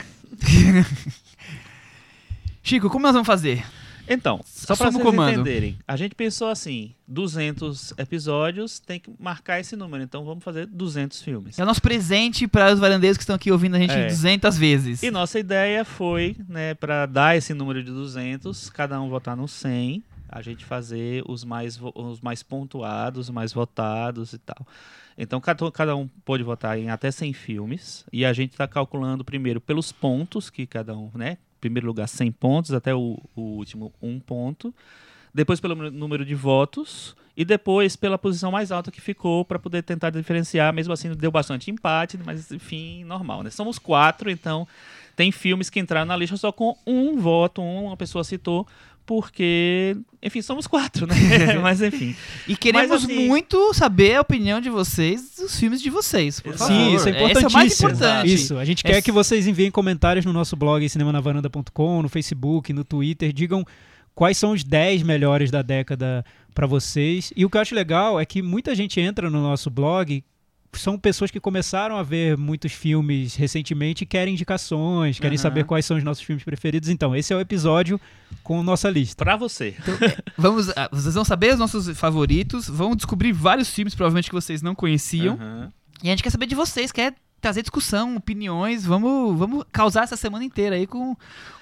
Chico, 2.64 2.90
como 2.90 3.04
nós 3.04 3.14
vamos 3.14 3.28
fazer? 3.28 3.64
Então, 4.08 4.42
só 4.46 4.76
para 4.76 4.92
vocês 4.92 5.04
comando. 5.04 5.34
entenderem, 5.34 5.78
a 5.88 5.96
gente 5.96 6.14
pensou 6.14 6.50
assim, 6.50 6.94
200 7.08 7.94
episódios, 7.98 8.80
tem 8.80 9.00
que 9.00 9.12
marcar 9.20 9.60
esse 9.60 9.76
número, 9.76 10.04
então 10.04 10.26
vamos 10.26 10.44
fazer 10.44 10.66
200 10.66 11.22
filmes. 11.22 11.58
É 11.58 11.64
o 11.64 11.66
nosso 11.66 11.82
presente 11.82 12.48
para 12.48 12.74
os 12.74 12.80
varandeiros 12.80 13.18
que 13.18 13.24
estão 13.24 13.36
aqui 13.36 13.52
ouvindo 13.52 13.76
a 13.76 13.80
gente 13.80 13.94
É. 13.94 14.08
200 14.08 14.58
vezes. 14.58 15.04
E 15.04 15.10
nossa 15.12 15.40
ideia 15.40 15.86
foi, 15.86 16.36
né, 16.48 16.74
para 16.74 17.06
dar 17.06 17.38
esse 17.38 17.54
número 17.54 17.84
de 17.84 17.92
200, 17.92 18.70
cada 18.70 19.00
um 19.02 19.10
votar 19.10 19.38
no 19.38 19.48
100, 19.48 20.04
a 20.28 20.42
gente 20.42 20.66
fazer 20.66 21.24
os 21.28 21.44
mais, 21.44 21.80
os 21.96 22.20
mais 22.20 22.42
pontuados, 22.44 23.28
os 23.28 23.30
mais 23.30 23.54
votados 23.54 24.34
e 24.34 24.38
tal. 24.38 24.68
Então 25.18 25.40
cada, 25.40 25.72
cada 25.72 25.96
um 25.96 26.08
pode 26.26 26.42
votar 26.44 26.78
em 26.78 26.90
até 26.90 27.12
100 27.12 27.34
filmes 27.34 28.04
e 28.12 28.26
a 28.26 28.34
gente 28.34 28.52
está 28.52 28.68
calculando 28.68 29.24
primeiro 29.24 29.62
pelos 29.62 29.92
pontos 29.92 30.50
que 30.50 30.66
cada 30.66 30.98
um, 30.98 31.12
né? 31.14 31.38
Primeiro 31.64 31.88
lugar 31.88 32.10
100 32.10 32.30
pontos 32.34 32.74
até 32.74 32.94
o, 32.94 33.18
o 33.34 33.42
último 33.42 33.94
um 34.02 34.20
ponto. 34.20 34.76
Depois 35.34 35.62
pelo 35.62 35.90
número 35.90 36.26
de 36.26 36.36
votos 36.36 37.16
e 37.38 37.46
depois 37.46 37.96
pela 37.96 38.18
posição 38.18 38.52
mais 38.52 38.70
alta 38.70 38.92
que 38.92 39.00
ficou 39.00 39.46
para 39.46 39.58
poder 39.58 39.82
tentar 39.82 40.10
diferenciar. 40.10 40.74
Mesmo 40.74 40.92
assim 40.92 41.14
deu 41.14 41.32
bastante 41.32 41.72
empate, 41.72 42.20
mas 42.26 42.52
enfim 42.52 43.06
normal, 43.06 43.44
né? 43.44 43.50
Somos 43.50 43.80
quatro, 43.80 44.30
então 44.30 44.68
tem 45.16 45.32
filmes 45.32 45.70
que 45.70 45.80
entraram 45.80 46.06
na 46.06 46.18
lista 46.18 46.36
só 46.36 46.52
com 46.52 46.78
um 46.86 47.18
voto, 47.18 47.62
uma 47.62 47.96
pessoa 47.96 48.26
citou, 48.26 48.68
porque, 49.06 49.96
enfim, 50.22 50.42
somos 50.42 50.66
quatro, 50.68 51.06
né? 51.06 51.16
Mas 51.62 51.82
enfim. 51.82 52.16
E 52.48 52.56
queremos 52.56 52.90
Mas, 52.90 53.04
assim- 53.04 53.28
muito 53.28 53.74
saber 53.74 54.16
a 54.16 54.22
opinião 54.22 54.62
de 54.62 54.70
vocês 54.70 55.36
dos 55.38 55.60
filmes 55.60 55.82
de 55.82 55.90
vocês. 55.90 56.40
Por 56.40 56.54
Sim, 56.54 56.58
favor. 56.58 56.74
Sim, 56.74 56.96
isso 56.96 57.08
é 57.08 57.10
Esse 57.10 57.10
é 57.10 57.12
o 57.12 57.16
importantíssimo. 57.16 57.58
mais 57.58 57.80
importante. 57.80 58.34
Isso, 58.34 58.58
a 58.58 58.66
gente 58.66 58.86
É 58.86 58.90
quer 58.90 58.98
s- 58.98 59.02
que 59.04 59.12
vocês 59.12 59.48
enviem 59.48 59.70
comentários 59.72 60.26
no 60.26 60.34
nosso 60.34 60.56
blog 60.56 60.88
cinemanavaranda.com, 60.88 62.02
no 62.02 62.10
Facebook, 62.10 62.72
no 62.74 62.84
Twitter, 62.84 63.32
digam 63.34 63.66
quais 64.16 64.38
são 64.38 64.52
os 64.52 64.64
10 64.64 65.04
melhores 65.04 65.50
da 65.52 65.62
década 65.62 66.24
para 66.54 66.68
vocês. 66.68 67.34
E 67.36 67.44
o 67.46 67.50
que 67.50 67.58
eu 67.58 67.62
acho 67.62 67.74
legal 67.76 68.20
é 68.20 68.26
que 68.26 68.42
muita 68.42 68.76
gente 68.76 69.00
entra 69.00 69.30
no 69.30 69.42
nosso 69.42 69.70
blog 69.70 70.24
são 70.80 70.98
pessoas 70.98 71.30
que 71.32 71.40
começaram 71.40 71.96
a 71.98 72.04
ver 72.04 72.38
muitos 72.38 72.72
filmes 72.72 73.36
recentemente 73.36 74.04
e 74.04 74.08
querem 74.08 74.34
indicações, 74.34 75.20
querem 75.20 75.36
Aham. 75.38 75.42
saber 75.42 75.64
quais 75.66 75.86
são 75.86 75.98
os 75.98 76.04
nossos 76.04 76.24
filmes 76.24 76.44
preferidos. 76.44 76.90
Então, 76.90 77.16
esse 77.16 77.32
é 77.34 77.36
o 77.36 77.40
episódio 77.40 78.00
com 78.44 78.62
nossa 78.64 78.90
lista. 78.90 79.24
Pra 79.24 79.36
você. 79.36 79.76
Vamos, 80.38 80.70
ah, 80.76 80.90
vocês 80.92 81.14
vão 81.16 81.24
saber 81.26 81.54
os 81.54 81.60
nossos 81.60 81.98
favoritos, 81.98 82.68
vão 82.68 82.96
descobrir 82.96 83.32
vários 83.32 83.70
filmes, 83.74 83.94
provavelmente, 83.96 84.30
que 84.30 84.36
vocês 84.36 84.62
não 84.62 84.74
conheciam. 84.76 85.36
Aham. 85.36 85.72
E 86.04 86.08
a 86.08 86.12
gente 86.12 86.24
quer 86.24 86.30
saber 86.32 86.46
de 86.48 86.56
vocês, 86.56 86.92
quer 86.92 87.14
trazer 87.40 87.62
discussão, 87.62 88.16
opiniões. 88.16 88.86
Vamos, 88.86 89.38
vamos 89.38 89.64
causar 89.72 90.04
essa 90.04 90.18
semana 90.18 90.44
inteira 90.44 90.76
aí 90.76 90.86
com, 90.88 91.16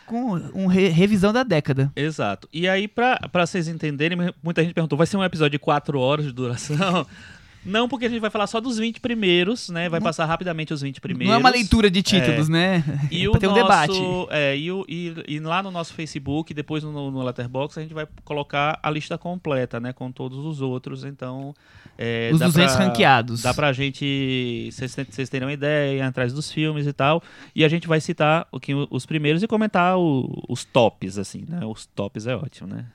com 0.08 0.34
um 0.56 0.66
re- 0.68 0.88
revisão 0.90 1.32
da 1.34 1.44
década. 1.44 1.92
Exato. 1.96 2.48
E 2.52 2.68
aí, 2.68 2.88
pra, 2.88 3.18
pra 3.32 3.46
vocês 3.46 3.68
entenderem, 3.68 4.18
muita 4.42 4.64
gente 4.64 4.74
perguntou: 4.74 4.98
vai 4.98 5.06
ser 5.08 5.18
um 5.18 5.24
episódio 5.24 5.52
de 5.52 5.60
4 5.60 6.00
horas 6.00 6.26
de 6.26 6.32
duração? 6.32 7.06
Não, 7.64 7.88
porque 7.88 8.06
a 8.06 8.10
gente 8.10 8.20
vai 8.20 8.30
falar 8.32 8.48
só 8.48 8.60
dos 8.60 8.78
20 8.80 9.00
primeiros, 9.00 9.70
né? 9.70 9.88
Vai 9.88 10.00
Não- 10.00 10.06
passar 10.06 10.26
rapidamente 10.26 10.74
os 10.74 10.82
20 10.82 11.00
primeiros. 11.00 11.28
Não 11.28 11.36
é 11.36 11.38
uma 11.38 11.50
leitura 11.52 11.92
de 11.92 12.02
títulos, 12.02 12.50
né? 12.50 12.84
E 13.12 13.24
É 13.26 13.30
o 13.30 13.34
ter 13.34 13.46
um 13.48 13.52
nosso, 13.52 13.62
debate. 13.62 13.94
É, 14.32 14.58
e, 14.58 14.72
o- 14.72 14.84
e- 14.90 15.14
e 15.28 15.40
lá 15.40 15.62
no 15.62 15.70
nosso 15.70 15.94
Facebook, 15.94 16.54
depois 16.56 16.84
no, 16.84 17.12
no 17.12 17.22
Letterboxd, 17.22 17.80
a 17.80 17.84
gente 17.84 17.94
vai 17.94 18.08
colocar 18.24 18.80
a 18.82 18.90
lista 18.90 19.16
completa, 19.18 19.80
né? 19.80 19.94
Com 19.94 20.12
todos 20.12 20.40
os 20.44 20.60
outros. 20.62 21.04
Então. 21.04 21.54
é, 21.98 22.32
Os 22.34 22.40
dá 22.40 22.48
200 22.48 22.76
pra- 22.76 22.86
ranqueados. 22.86 23.42
Dá 23.44 23.54
pra 23.54 23.72
gente. 23.74 24.70
Vocês 24.72 25.30
terem 25.30 25.46
uma 25.48 25.54
ideia, 25.54 26.08
atrás 26.08 26.34
dos 26.34 26.52
filmes 26.52 26.88
e 26.88 26.94
tal. 26.94 27.22
E 27.56 27.64
a 27.64 27.68
gente 27.68 27.88
vai 27.88 28.02
citar 28.02 28.48
o 28.52 28.60
que, 28.60 28.74
os 28.90 29.06
primeiros 29.06 29.44
e 29.44 29.48
comentar 29.48 30.00
o- 30.00 30.44
os 30.50 30.64
tops, 30.66 31.20
assim, 31.20 31.46
né? 31.48 31.64
Os 31.64 31.86
tops 31.86 32.26
é 32.26 32.36
ótimo, 32.36 32.68
né? 32.74 32.86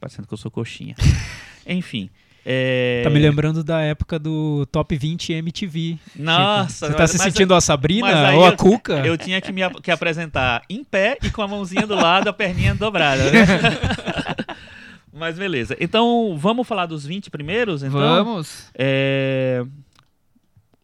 Parecendo 0.00 0.26
que 0.26 0.32
eu 0.32 0.38
sou 0.38 0.50
coxinha. 0.50 0.94
Enfim. 1.66 2.08
É, 2.44 3.00
Tá 3.02 3.10
me 3.10 3.18
lembrando 3.18 3.64
da 3.64 3.80
época 3.80 4.18
do 4.18 4.66
Top 4.66 4.94
20 4.96 5.32
MTV. 5.32 5.98
Nossa, 6.16 6.86
Você 6.88 6.92
tá 6.92 6.98
mas- 7.00 7.10
se 7.10 7.18
mas- 7.18 7.32
sentindo 7.32 7.54
a 7.54 7.60
Sabrina 7.60 8.32
ou 8.34 8.44
a 8.44 8.48
eu- 8.50 8.56
Cuca? 8.56 9.06
Eu 9.06 9.16
tinha 9.16 9.40
que 9.40 9.50
me 9.52 9.62
que 9.82 9.90
apresentar 9.90 10.62
em 10.68 10.84
pé 10.84 11.16
e 11.22 11.30
com 11.30 11.42
a 11.42 11.48
mãozinha 11.48 11.86
do 11.86 11.94
lado, 11.94 12.28
a 12.28 12.32
perninha 12.32 12.74
dobrada. 12.74 13.30
Né? 13.30 13.40
Mas 15.16 15.38
beleza. 15.38 15.76
Então, 15.80 16.36
vamos 16.36 16.66
falar 16.66 16.86
dos 16.86 17.06
20 17.06 17.30
primeiros? 17.30 17.82
Então, 17.84 18.00
Vamos. 18.00 18.68
É, 18.74 19.64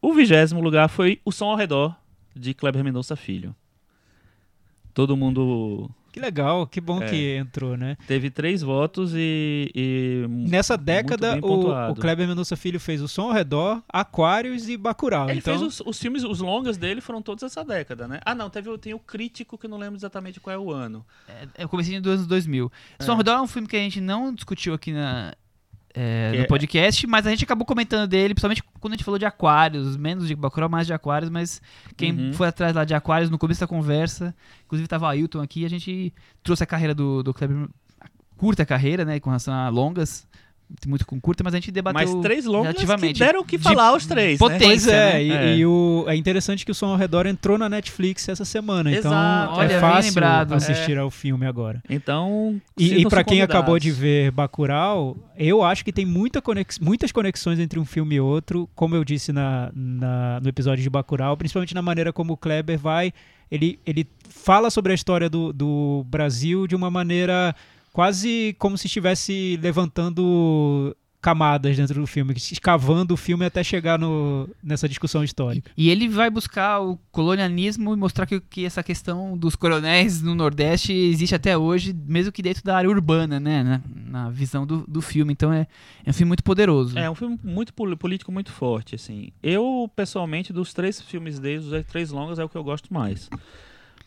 O 0.01 0.15
vigésimo 0.15 0.61
lugar 0.61 0.89
foi 0.89 1.21
O 1.25 1.33
Som 1.33 1.47
ao 1.51 1.57
Redor, 1.57 1.95
de 2.35 2.55
Kleber 2.55 2.83
Mendonça 2.85 3.17
Filho. 3.17 3.55
Todo 4.95 5.17
mundo 5.17 5.91
Que 6.13 6.19
legal, 6.21 6.67
que 6.67 6.81
bom 6.81 7.03
É. 7.03 7.09
que 7.09 7.37
entrou, 7.37 7.77
né? 7.77 7.97
teve 8.07 8.31
três 8.31 8.63
votos 8.63 9.13
e. 9.15 9.71
e 9.75 10.27
Nessa 10.29 10.77
década, 10.77 11.39
o, 11.43 11.91
o 11.91 11.95
Kleber 11.95 12.27
Mendonça 12.27 12.57
Filho 12.57 12.81
fez 12.81 13.01
O 13.01 13.09
Som 13.09 13.23
ao 13.23 13.33
Redor, 13.33 13.83
Aquários 13.89 14.69
e 14.69 14.77
Bacurau. 14.77 15.29
Ele 15.31 15.39
então, 15.39 15.57
fez 15.57 15.67
os, 15.67 15.81
os 15.87 15.99
filmes, 15.99 16.25
os 16.25 16.41
longas 16.41 16.77
dele 16.77 17.01
foram 17.01 17.23
todos 17.23 17.45
essa 17.45 17.65
década, 17.65 18.09
né? 18.09 18.21
Ah, 18.25 18.35
não, 18.35 18.51
teve, 18.51 18.77
tem 18.79 18.95
o 18.95 18.99
Crítico, 18.99 19.57
que 19.57 19.67
eu 19.67 19.71
não 19.71 19.79
lembro 19.79 19.97
exatamente 19.97 20.41
qual 20.41 20.55
é 20.55 20.59
o 20.59 20.71
ano. 20.71 21.05
É 21.55 21.67
comecinho 21.67 22.03
dos 22.03 22.13
anos 22.15 22.27
2000. 22.27 22.71
Som 23.01 23.13
ao 23.13 23.19
Redor 23.19 23.33
é 23.33 23.41
um 23.43 23.47
filme 23.47 23.69
que 23.69 23.77
a 23.77 23.81
gente 23.81 24.01
não 24.01 24.35
discutiu 24.35 24.75
aqui 24.75 24.93
na, 24.93 25.35
é, 25.95 26.33
no 26.37 26.43
É- 26.43 26.47
podcast, 26.47 27.07
mas 27.07 27.27
a 27.27 27.31
gente 27.31 27.45
acabou 27.45 27.67
comentando 27.67 28.09
dele, 28.09 28.35
principalmente 28.35 28.63
quando 28.81 28.93
a 28.93 28.97
gente 28.97 29.05
falou 29.05 29.19
de 29.19 29.25
aquários, 29.27 29.97
menos 29.97 30.29
de 30.29 30.35
Bacurau, 30.37 30.69
mais 30.69 30.87
de 30.87 30.93
aquários, 30.93 31.31
mas 31.31 31.61
quem 31.97 32.13
Uhum. 32.13 32.33
foi 32.33 32.47
atrás 32.49 32.75
lá 32.75 32.85
de 32.85 32.95
aquários 32.95 33.31
no 33.31 33.39
começo 33.39 33.61
da 33.61 33.67
conversa, 33.67 34.35
inclusive 34.67 34.87
tava 34.89 35.07
o 35.07 35.09
Ailton 35.09 35.41
aqui, 35.41 35.65
a 35.65 35.69
gente 35.71 36.13
trouxe 36.43 36.63
a 36.63 36.67
carreira 36.67 36.95
do, 36.95 37.23
do 37.23 37.35
Kleber, 37.35 37.69
a 38.01 38.07
curta 38.37 38.65
carreira, 38.65 39.05
né, 39.05 39.19
com 39.21 39.31
relação 39.31 39.53
a 39.53 39.69
longas, 39.69 40.27
muito 40.87 41.07
com 41.07 41.21
curta, 41.21 41.43
mas 41.45 41.55
a 41.55 41.57
gente 41.59 41.71
debateu 41.71 42.13
Mas 42.13 42.23
três 42.23 42.45
longas 42.45 42.75
que 42.77 43.13
deram 43.15 43.41
o 43.41 43.45
que 43.45 43.57
De 43.59 43.63
falar 43.63 43.95
os 43.95 44.07
três, 44.07 44.33
né? 44.33 44.39
potência. 44.39 44.67
Pois 44.69 44.87
é, 44.89 45.13
né? 45.15 45.25
e, 45.25 45.31
É. 45.33 45.57
e 45.57 45.67
o, 45.67 46.05
é 46.09 46.17
interessante 46.17 46.65
que 46.65 46.71
o 46.71 46.75
Som 46.75 46.87
ao 46.87 46.97
Redor 46.97 47.27
entrou 47.27 47.59
na 47.59 47.69
Netflix 47.69 48.29
essa 48.29 48.45
semana, 48.45 48.91
então 48.91 49.11
Exato. 49.11 49.55
Olha, 49.55 49.73
é 49.73 49.81
fácil 49.81 50.11
lembrado. 50.11 50.53
assistir 50.55 50.97
ao 50.99 51.11
filme 51.11 51.47
agora. 51.47 51.83
Então, 51.89 52.61
E, 52.79 53.01
e 53.03 53.09
para 53.09 53.25
quem 53.25 53.43
acabou 53.43 53.79
de 53.79 53.91
ver 53.91 54.31
Bacurau, 54.31 55.17
eu 55.37 55.63
acho 55.63 55.85
que 55.85 55.93
tem 55.93 56.07
muita 56.07 56.41
conex- 56.41 56.79
muitas 56.79 57.11
conexões 57.13 57.59
entre 57.59 57.79
um 57.79 57.85
filme 57.85 58.17
e 58.17 58.21
outro, 58.21 58.69
como 58.75 58.95
eu 58.95 59.05
disse 59.05 59.33
na, 59.33 59.71
na- 59.75 60.41
no 60.41 60.49
episódio 60.49 60.83
de 60.83 60.91
Bacurau, 60.91 61.37
principalmente 61.37 61.75
na 61.75 61.83
maneira 61.83 62.13
como 62.13 62.35
o 62.35 62.37
Kleber 62.37 62.79
vai, 62.79 63.13
ele, 63.51 63.81
ele 63.85 64.07
fala 64.29 64.71
sobre 64.71 64.93
a 64.93 64.95
história 64.95 65.29
do, 65.29 65.53
do 65.53 66.05
Brasil 66.09 66.67
de 66.69 66.77
uma 66.77 66.91
maneira 66.91 67.55
quase 67.93 68.55
como 68.59 68.77
se 68.79 68.87
estivesse 68.87 69.59
levantando 69.63 70.97
camadas 71.23 71.77
dentro 71.77 72.01
do 72.01 72.07
filme, 72.07 72.33
escavando 72.35 73.13
o 73.13 73.17
filme 73.17 73.45
até 73.45 73.63
chegar 73.63 73.99
no, 73.99 74.49
nessa 74.63 74.89
discussão 74.89 75.23
histórica. 75.23 75.71
E 75.77 75.91
ele 75.91 76.09
vai 76.09 76.31
buscar 76.31 76.81
o 76.81 76.97
colonialismo 77.13 77.93
e 77.93 77.97
mostrar 77.97 78.25
que, 78.25 78.41
que 78.41 78.65
essa 78.65 78.83
questão 78.83 79.37
dos 79.37 79.55
coronéis 79.55 80.23
no 80.23 80.35
Nordeste 80.35 80.95
existe 80.95 81.35
até 81.35 81.59
hoje, 81.59 81.95
mesmo 82.07 82.33
que 82.33 82.41
dentro 82.41 82.65
da 82.65 82.75
área 82.75 82.89
urbana, 82.89 83.39
né? 83.39 83.63
Na, 83.63 83.83
na 84.25 84.31
visão 84.31 84.67
do, 84.67 84.83
do 84.89 85.03
filme. 85.03 85.31
Então 85.35 85.53
é, 85.53 85.67
é 86.07 86.09
um 86.09 86.15
filme 86.15 86.29
muito 86.29 86.43
poderoso. 86.43 86.99
É 86.99 87.11
um 87.11 87.15
filme 87.15 87.39
muito 87.45 87.75
pol- 87.75 87.95
político 87.99 88.33
muito 88.33 88.51
forte, 88.51 88.95
assim. 88.95 89.29
Eu, 89.43 89.91
pessoalmente, 89.95 90.55
dos 90.55 90.73
três 90.73 91.03
filmes 91.03 91.39
deles, 91.39 91.67
os 91.67 91.85
três 91.87 92.11
longas 92.11 92.39
é 92.39 92.45
o 92.45 92.49
que 92.49 92.57
eu 92.57 92.65
gosto 92.65 92.95
mais. 92.95 93.29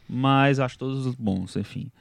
Mas 0.10 0.60
acho 0.60 0.80
todos 0.80 1.14
bons, 1.16 1.56
enfim. 1.56 1.92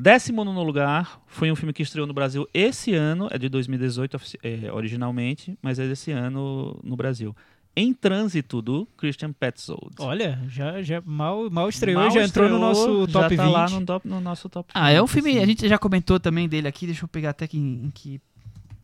Décimo 0.00 0.44
nono 0.44 0.62
lugar 0.62 1.20
foi 1.26 1.50
um 1.52 1.56
filme 1.56 1.72
que 1.72 1.82
estreou 1.82 2.06
no 2.06 2.14
Brasil 2.14 2.48
esse 2.54 2.94
ano, 2.94 3.28
é 3.30 3.36
de 3.38 3.48
2018 3.48 4.14
ofici- 4.14 4.38
é, 4.42 4.72
originalmente, 4.72 5.58
mas 5.60 5.78
é 5.78 5.86
desse 5.86 6.10
ano 6.10 6.78
no 6.82 6.96
Brasil. 6.96 7.34
Em 7.76 7.92
Trânsito, 7.94 8.60
do 8.60 8.86
Christian 8.96 9.32
Petzold. 9.32 9.94
Olha, 10.00 10.42
já, 10.48 10.82
já 10.82 11.00
mal, 11.04 11.48
mal 11.50 11.68
estreou 11.68 12.00
Mal 12.00 12.08
e 12.08 12.14
já 12.14 12.24
entrou 12.24 12.48
no 12.48 12.56
estreou, 12.72 12.98
nosso 12.98 13.12
top 13.12 13.36
já 13.36 13.42
tá 13.42 13.44
20. 13.44 13.52
lá 13.52 13.70
no, 13.70 13.86
top- 13.86 14.08
no 14.08 14.20
nosso 14.20 14.48
top 14.48 14.70
Ah, 14.74 14.90
é 14.90 15.00
um 15.00 15.06
20, 15.06 15.12
filme. 15.14 15.30
assim. 15.32 15.40
A 15.42 15.46
gente 15.46 15.68
já 15.68 15.78
comentou 15.78 16.18
também 16.18 16.48
dele 16.48 16.66
aqui, 16.66 16.86
deixa 16.86 17.04
eu 17.04 17.08
pegar 17.08 17.30
até 17.30 17.46
que, 17.46 17.58
em 17.58 17.90
que 17.94 18.20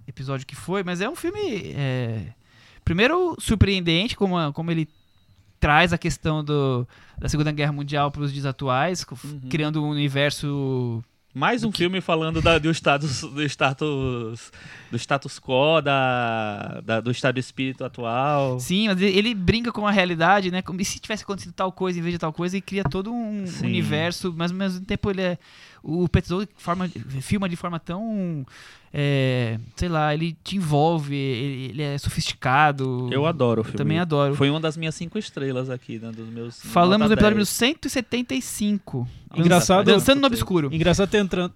episódio 0.07 0.47
que 0.47 0.55
foi, 0.55 0.85
mas 0.85 1.01
é 1.01 1.09
um 1.09 1.17
filme. 1.17 1.73
é, 1.75 2.27
primeiro, 2.85 3.35
surpreendente, 3.41 4.17
como, 4.17 4.37
como 4.53 4.71
ele 4.71 4.89
traz 5.59 5.93
a 5.93 5.99
questão 5.99 6.45
do, 6.45 6.87
da 7.19 7.29
Segunda 7.29 7.53
Guerra 7.53 7.73
Mundial 7.73 8.11
para 8.11 8.23
os 8.23 8.33
dias 8.33 8.47
atuais, 8.47 9.05
Uhum. 9.25 9.41
criando 9.49 9.83
um 9.83 9.89
universo. 9.91 11.03
Mais 11.35 11.63
um 11.65 11.71
filme 11.71 12.01
falando 12.01 12.41
da- 12.41 12.57
do, 12.59 12.71
status, 12.71 13.21
do, 13.21 13.43
status, 13.43 14.51
do 14.91 14.97
status 14.99 15.39
quo, 15.39 15.83
da, 15.83 16.81
da- 16.83 17.01
do 17.01 17.11
estado 17.11 17.35
de 17.35 17.41
espírito 17.41 17.85
atual. 17.85 18.59
Sim, 18.59 18.89
mas 18.89 19.01
ele, 19.03 19.35
brinca 19.35 19.71
com 19.71 19.87
a 19.87 19.91
realidade, 19.91 20.51
né? 20.51 20.63
Como 20.63 20.81
e 20.81 20.85
se 20.85 20.99
tivesse 20.99 21.25
acontecido 21.25 21.53
tal 21.53 21.71
coisa 21.71 21.99
em 21.99 22.03
vez 22.03 22.15
de 22.15 22.19
tal 22.19 22.33
coisa, 22.33 22.57
e 22.57 22.61
cria 22.63 22.85
todo 22.85 23.13
um 23.13 23.47
Sim. 23.47 23.67
universo, 23.67 24.33
mas 24.35 24.51
ao 24.51 24.57
mesmo 24.57 24.85
tempo 24.87 25.11
ele 25.11 25.21
é. 25.23 25.39
O 25.89 26.09
Petzold 26.09 26.49
forma, 26.57 26.89
filma 27.21 27.49
de 27.49 27.55
forma 27.55 27.79
tão. 27.79 28.45
é, 28.93 29.59
sei 29.77 29.89
lá, 29.89 30.13
ele 30.13 30.37
te 30.43 30.57
envolve, 30.57 31.15
ele, 31.15 31.71
ele 31.71 31.83
é 31.83 31.97
sofisticado. 31.99 33.09
Eu 33.13 33.25
adoro 33.25 33.61
o 33.61 33.65
filme. 33.65 33.79
Também 33.79 33.99
adoro. 34.01 34.35
Foi 34.35 34.51
uma 34.51 34.59
das 34.59 34.77
minhas 34.77 34.95
cinco 34.97 35.17
estrelas 35.19 35.71
aqui, 35.71 35.99
né, 35.99 36.11
dos 36.11 36.29
meus. 36.29 36.61
Falamos 36.61 37.07
no 37.09 37.15
episódio 37.15 37.37
10. 37.37 37.49
175. 37.49 39.07
Engraçado- 39.37 39.85
Dançando 39.87 40.21
no 40.21 40.27
obscuro. 40.27 40.71
Engraçado 40.73 41.09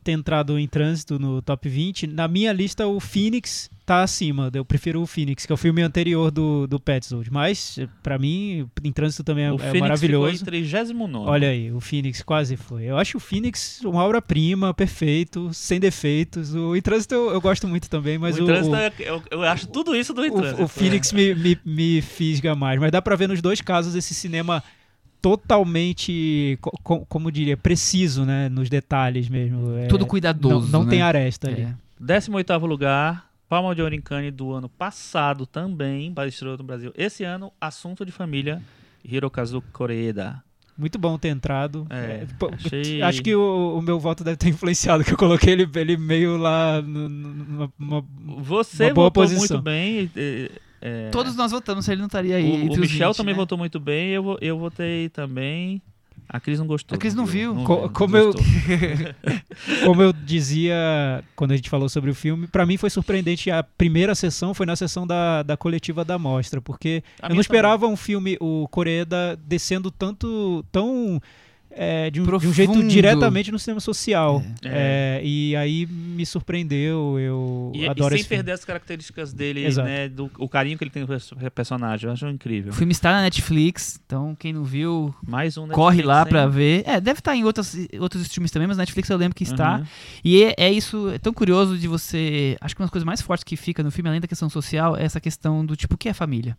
ter 0.05 0.13
entrado 0.13 0.59
em 0.59 0.69
trânsito 0.69 1.19
no 1.19 1.41
top 1.43 1.69
20. 1.69 2.07
Na 2.07 2.29
minha 2.29 2.53
lista, 2.53 2.87
o 2.87 3.01
Phoenix 3.01 3.71
tá 3.87 4.03
acima. 4.03 4.51
Eu 4.55 4.65
prefiro 4.65 5.01
o 5.03 5.07
Phoenix, 5.07 5.45
que 5.47 5.53
é 5.53 5.55
o 5.55 5.57
filme 5.57 5.83
anterior 5.83 6.31
do, 6.31 6.67
do 6.67 6.79
Petzold. 6.79 7.31
Mas, 7.33 7.79
pra 8.03 8.19
mim, 8.19 8.69
em 8.85 8.93
trânsito 8.93 9.25
também 9.25 9.45
é, 9.47 9.51
o 9.53 9.57
é 9.57 9.59
Phoenix 9.59 9.81
maravilhoso. 9.81 10.33
ficou 10.39 10.55
em 10.55 10.63
39. 10.65 11.29
Olha 11.31 11.49
aí, 11.49 11.73
o 11.73 11.81
Phoenix 11.81 12.23
quase 12.23 12.57
foi. 12.57 12.85
Eu 12.85 12.97
acho 12.99 13.17
o 13.17 13.21
Phoenix 13.21 13.81
uma 13.85 14.05
obra-prima, 14.05 14.73
perfeito, 14.75 15.53
sem 15.53 15.81
defeitos. 15.81 16.55
O 16.55 16.77
Em 16.77 16.81
Trânsito 16.83 17.15
eu, 17.15 17.31
eu 17.33 17.41
gosto 17.41 17.67
muito 17.67 17.91
também, 17.91 18.17
mas 18.19 18.39
o, 18.39 18.43
o, 18.43 18.47
Trânsito 18.47 18.75
o, 18.75 18.79
é- 18.79 18.93
eu, 19.01 19.23
eu 19.31 19.43
acho 19.43 19.67
tudo 19.67 19.95
isso 19.97 20.13
do 20.15 20.23
o- 20.23 20.31
Trânsito. 20.31 20.63
o 20.63 20.69
Phoenix 20.69 21.13
me, 21.13 21.35
me, 21.35 21.59
me 21.65 22.01
fisga 22.03 22.55
mais. 22.55 22.79
Mas 22.79 22.91
dá 22.93 23.03
pra 23.03 23.17
ver 23.17 23.29
nos 23.29 23.41
dois 23.43 23.61
casos 23.61 23.95
esse 23.95 24.15
cinema 24.15 24.63
totalmente, 25.21 26.59
co- 26.61 26.71
co- 26.83 27.07
como 27.07 27.31
diria, 27.31 27.57
preciso, 27.57 28.25
né? 28.25 28.49
Nos 28.49 28.69
detalhes 28.69 29.29
mesmo. 29.29 29.77
É, 29.77 29.87
Tudo 29.87 30.07
cuidadoso. 30.07 30.67
Não, 30.73 30.81
não 30.81 30.85
né? 30.85 30.91
tem 30.91 31.03
aresta 31.03 31.49
ali. 31.49 31.63
É. 31.63 31.75
18 31.99 32.57
lugar, 32.67 33.30
Palma 33.51 33.75
de 33.75 33.83
Cannes 34.01 34.33
do 34.33 34.53
ano 34.53 34.69
passado 34.69 35.45
também, 35.45 36.15
estreou 36.29 36.57
no 36.57 36.63
Brasil. 36.63 36.93
Esse 36.97 37.25
ano, 37.25 37.53
Assunto 37.61 38.07
de 38.07 38.13
Família, 38.13 38.63
Hirokazu 39.05 39.61
Koreeda. 39.73 40.41
Muito 40.79 41.01
bom 41.01 41.19
ter 41.19 41.31
entrado. 41.31 41.85
É, 41.91 42.27
pô, 42.39 42.49
achei- 42.55 43.03
Acho 43.03 43.21
que 43.21 43.35
o, 43.35 43.77
o 43.77 43.83
meu 43.83 43.99
voto 43.99 44.23
deve 44.23 44.37
ter 44.37 44.49
influenciado, 44.51 45.03
que 45.03 45.13
eu 45.13 45.17
coloquei 45.19 45.53
ele, 45.53 45.69
ele 45.75 45.97
meio 45.97 46.37
lá 46.37 46.81
numa, 46.81 47.73
numa- 47.77 48.05
Você 48.39 48.85
Uma 48.85 48.95
boa 48.95 49.07
votou 49.09 49.25
posição. 49.25 49.41
muito 49.57 49.63
bem. 49.63 50.09
e- 50.15 50.51
é, 50.81 51.11
Todos 51.11 51.35
nós 51.35 51.51
votamos, 51.51 51.85
se 51.85 51.91
ele 51.91 51.99
não 52.01 52.07
estaria 52.07 52.37
aí. 52.37 52.69
o, 52.69 52.73
o 52.73 52.79
Michel 52.79 53.09
20, 53.09 53.17
também 53.17 53.35
né? 53.35 53.39
votou 53.39 53.59
muito 53.59 53.81
bem, 53.81 54.11
eu, 54.11 54.39
eu 54.41 54.57
votei 54.61 55.09
também. 55.09 55.83
A 56.33 56.39
Cris 56.39 56.61
não 56.61 56.67
gostou. 56.67 56.95
A 56.95 56.99
Cris 56.99 57.13
não 57.13 57.27
viu. 57.27 57.55
Co- 57.65 57.83
não 57.83 57.89
como 57.89 58.17
eu-. 58.17 58.33
Como 59.85 60.01
eu 60.03 60.13
dizia 60.13 61.25
quando 61.35 61.51
a 61.53 61.57
gente 61.57 61.69
falou 61.69 61.89
sobre 61.89 62.11
o 62.11 62.15
filme, 62.15 62.47
pra 62.47 62.65
mim 62.65 62.77
foi 62.77 62.89
surpreendente. 62.89 63.51
A 63.51 63.63
primeira 63.65 64.15
sessão 64.15 64.55
foi 64.55 64.65
na 64.65 64.77
sessão 64.77 65.07
da, 65.07 65.43
da 65.43 65.57
coletiva 65.57 66.05
da 66.05 66.19
mostra, 66.19 66.61
porque 66.61 67.03
A 67.21 67.29
eu 67.29 67.35
não 67.35 67.41
esperava 67.41 67.87
um 67.87 67.97
filme, 67.97 68.37
o 68.41 68.69
Coreeda, 68.69 69.37
descendo 69.45 69.91
tanto, 69.91 70.65
tão. 70.71 71.21
É, 71.73 72.11
de, 72.11 72.21
um, 72.21 72.25
de 72.39 72.47
um 72.49 72.53
jeito 72.53 72.83
diretamente 72.89 73.53
no 73.53 73.59
cinema 73.59 73.81
social. 73.81 74.43
É. 74.65 75.19
É, 75.21 75.25
e 75.25 75.55
aí 75.57 75.87
me 75.87 76.27
surpreendeu. 76.27 77.19
Eu 77.19 77.73
E, 77.75 77.83
e 77.83 77.89
adoro 77.89 78.11
sem 78.11 78.21
esse 78.21 78.29
filme. 78.29 78.39
perder 78.43 78.53
as 78.53 78.65
características 78.65 79.33
dele, 79.33 79.65
Exato. 79.65 79.89
né? 79.89 80.09
Do, 80.09 80.31
o 80.39 80.49
carinho 80.49 80.77
que 80.77 80.85
ele 80.85 80.91
tem 80.91 81.07
per- 81.07 81.51
personagem. 81.53 82.07
Eu 82.09 82.13
acho 82.13 82.27
incrível. 82.29 82.73
O 82.73 82.75
filme 82.75 82.93
está 82.93 83.13
na 83.13 83.23
Netflix, 83.23 84.01
então 84.05 84.35
quem 84.35 84.53
não 84.53 84.65
viu, 84.65 85.15
Mais 85.27 85.57
um 85.57 85.69
corre 85.69 86.03
lá 86.03 86.27
pra 86.27 86.47
ver. 86.47 86.83
É, 86.87 87.01
deve 87.01 87.21
estar 87.21 87.37
em 87.37 87.45
outros, 87.45 87.75
outros 88.01 88.23
streams 88.23 88.53
também, 88.53 88.67
mas 88.67 88.77
na 88.77 88.83
Netflix 88.83 89.09
eu 89.09 89.17
lembro 89.17 89.35
que 89.37 89.45
está. 89.45 89.79
Uhum. 89.79 89.85
E 90.25 90.43
é, 90.43 90.55
é 90.59 90.73
isso, 90.73 91.09
é 91.11 91.19
tão 91.19 91.33
curioso 91.33 91.79
de 91.79 91.87
você. 91.87 92.57
Acho 92.61 92.75
que 92.75 92.81
uma 92.83 92.87
das 92.87 92.91
coisas 92.93 93.07
mais 93.07 93.21
fortes 93.23 93.45
que 93.45 93.57
fica 93.57 93.83
no 93.83 93.91
filme, 93.91 94.09
além 94.09 94.21
da 94.21 94.29
questão 94.29 94.51
social, 94.51 94.97
é 94.97 95.05
essa 95.05 95.21
questão 95.21 95.65
do 95.65 95.77
tipo, 95.77 95.95
o 95.95 95.99
que 95.99 96.09
é 96.09 96.13
família? 96.13 96.59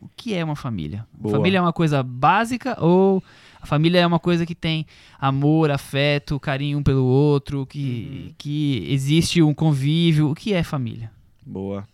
O 0.00 0.08
que 0.16 0.34
é 0.34 0.42
uma 0.44 0.56
família? 0.56 1.06
Boa. 1.12 1.36
Família 1.36 1.58
é 1.58 1.60
uma 1.60 1.72
coisa 1.72 2.02
básica 2.02 2.76
ou 2.84 3.22
a 3.62 3.66
família 3.66 4.00
é 4.00 4.06
uma 4.06 4.18
coisa 4.18 4.44
que 4.44 4.54
tem 4.56 4.84
amor, 5.20 5.70
afeto, 5.70 6.40
carinho 6.40 6.78
um 6.78 6.82
pelo 6.82 7.04
outro, 7.04 7.64
que, 7.64 8.24
Uhum. 8.28 8.34
que 8.36 8.86
existe 8.90 9.40
um 9.40 9.54
convívio? 9.54 10.30
O 10.30 10.34
que 10.34 10.52
é 10.52 10.62
família? 10.64 11.10
Boa. 11.46 11.86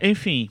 Enfim, 0.00 0.50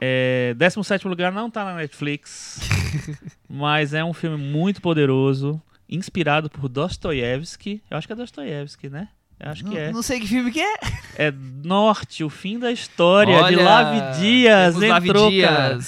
é, 0.00 0.54
17 0.58 1.06
lugar 1.08 1.32
não 1.32 1.48
tá 1.50 1.64
na 1.64 1.76
Netflix, 1.76 2.60
mas 3.48 3.94
é 3.94 4.04
um 4.04 4.12
filme 4.12 4.36
muito 4.36 4.82
poderoso, 4.82 5.60
inspirado 5.88 6.50
por 6.50 6.68
Dostoiévski. 6.68 7.80
Eu 7.90 7.96
acho 7.96 8.06
que 8.06 8.12
é 8.12 8.16
Dostoiévski, 8.16 8.88
né? 8.88 9.08
Eu 9.40 9.50
acho 9.50 9.64
que 9.64 9.70
não, 9.70 9.76
é. 9.76 9.92
não 9.92 10.02
sei 10.02 10.20
que 10.20 10.26
filme 10.26 10.50
que 10.50 10.60
é. 10.60 10.74
É 11.16 11.32
Norte, 11.64 12.22
o 12.24 12.30
fim 12.30 12.58
da 12.58 12.70
história, 12.72 13.36
de 13.36 13.42
Olha, 13.56 13.62
Lave 13.64 14.20
Dias. 14.20 14.74
temos 14.74 14.88
Lave 14.88 15.08
Entrou, 15.08 15.30
Dias. 15.30 15.50
cara. 15.50 15.78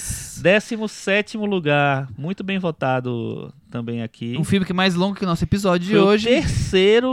17 0.41 1.37
lugar, 1.37 2.07
muito 2.17 2.43
bem 2.43 2.57
votado 2.59 3.53
também 3.69 4.01
aqui. 4.01 4.35
Um 4.39 4.43
filme 4.43 4.65
que 4.65 4.71
é 4.71 4.75
mais 4.75 4.95
longo 4.95 5.15
que 5.15 5.23
o 5.23 5.27
nosso 5.27 5.43
episódio 5.43 5.87
de 5.87 5.93
Foi 5.93 6.01
hoje. 6.01 6.27
o 6.27 6.29
terceiro 6.29 7.11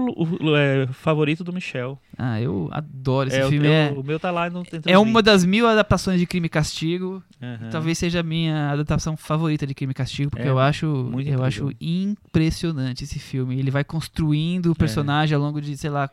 é, 0.57 0.87
favorito 0.93 1.43
do 1.43 1.53
Michel. 1.53 1.99
Ah, 2.17 2.41
eu 2.41 2.69
adoro 2.73 3.29
esse 3.29 3.39
É, 3.39 3.45
o- 3.47 3.49
filme. 3.51 3.67
eu- 3.67 3.73
é, 3.73 3.91
O 3.97 4.03
meu 4.05 4.21
tá 4.21 4.31
lá 4.31 4.49
no 4.49 4.63
é 4.87 4.97
uma 4.99 5.21
das 5.23 5.45
mil 5.45 5.67
adaptações 5.67 6.19
de 6.21 6.27
Crime 6.27 6.47
e 6.47 6.49
Castigo. 6.49 7.23
20. 7.41 7.45
Aham. 7.63 7.71
Talvez 7.71 7.99
seja 7.99 8.21
a 8.21 8.23
minha 8.23 8.71
adaptação 8.71 9.17
favorita 9.17 9.67
de 9.67 9.75
Crime 9.75 9.91
e 9.91 9.95
Castigo, 9.95 10.31
porque 10.31 10.47
É, 10.47 10.51
eu 10.51 10.59
acho 10.59 10.87
muito 10.87 11.29
eu 11.29 11.35
incrível. 11.35 11.45
acho 11.45 11.71
impressionante 11.81 13.05
esse 13.05 13.19
filme. 13.19 13.59
Ele 13.59 13.71
vai 13.71 13.85
construindo 13.85 14.71
o 14.71 14.75
personagem 14.75 15.35
ao 15.35 15.41
longo 15.43 15.61
de, 15.61 15.77
sei 15.77 15.91
lá, 15.91 16.09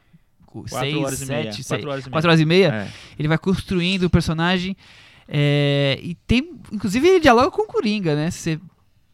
cu- 0.45 0.63
Quatro 0.69 0.79
seis, 0.79 0.95
horas 0.97 1.21
e 1.21 1.25
meia. 1.27 1.43
sete, 1.43 1.55
seis, 1.63 1.67
Quatro 1.67 1.89
horas 1.89 2.03
e 2.03 2.07
meia. 2.07 2.11
quatro 2.11 2.29
horas 2.29 2.39
e 2.41 2.45
meia. 2.45 2.67
É. 2.73 2.87
Ele 3.19 3.27
vai 3.27 3.37
construindo 3.37 4.03
o 4.03 4.09
personagem. 4.09 4.75
É, 5.33 5.97
e 6.03 6.13
tem. 6.27 6.59
Inclusive, 6.73 7.07
ele 7.07 7.19
dialoga 7.21 7.49
com 7.49 7.61
o 7.61 7.65
Coringa, 7.67 8.13
né? 8.15 8.29
Se 8.29 8.37
você 8.39 8.59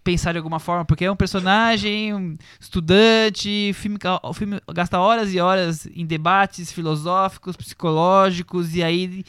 pensar 0.04 0.32
de 0.32 0.38
alguma 0.40 0.60
forma, 0.60 0.84
porque 0.84 1.06
é 1.06 1.12
um 1.12 1.16
personagem, 1.16 2.14
um 2.14 2.38
estudante, 2.60 3.68
o 3.72 3.74
filme, 3.76 3.98
o 4.24 4.34
filme 4.34 4.60
gasta 4.74 4.98
horas 5.00 5.34
e 5.34 5.40
horas 5.40 5.88
em 5.94 6.06
debates 6.06 6.72
filosóficos, 6.72 7.56
psicológicos, 7.56 8.74
e 8.74 8.82
aí 8.82 9.24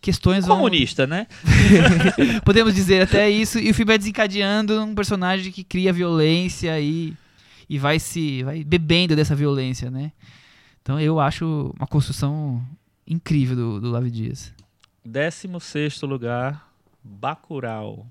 questões 0.00 0.46
vão- 0.46 0.58
Comunista, 0.58 1.06
né? 1.06 1.26
Podemos 2.44 2.74
dizer 2.74 3.02
até 3.02 3.28
isso. 3.28 3.58
E 3.58 3.70
o 3.70 3.74
filme 3.74 3.88
vai 3.88 3.98
desencadeando 3.98 4.80
um 4.80 4.94
personagem 4.94 5.50
que 5.50 5.64
cria 5.64 5.92
violência 5.92 6.78
e, 6.78 7.14
e 7.68 7.78
vai 7.78 7.98
se 7.98 8.42
vai 8.44 8.62
bebendo 8.62 9.16
dessa 9.16 9.34
violência, 9.34 9.90
né? 9.90 10.12
Então 10.82 11.00
eu 11.00 11.18
acho 11.18 11.74
uma 11.76 11.86
construção 11.86 12.62
incrível 13.06 13.56
do, 13.56 13.80
do 13.80 13.90
Lavi 13.90 14.10
Dias. 14.10 14.52
16 15.08 16.02
lugar, 16.02 16.70
Bacurau. 17.02 18.06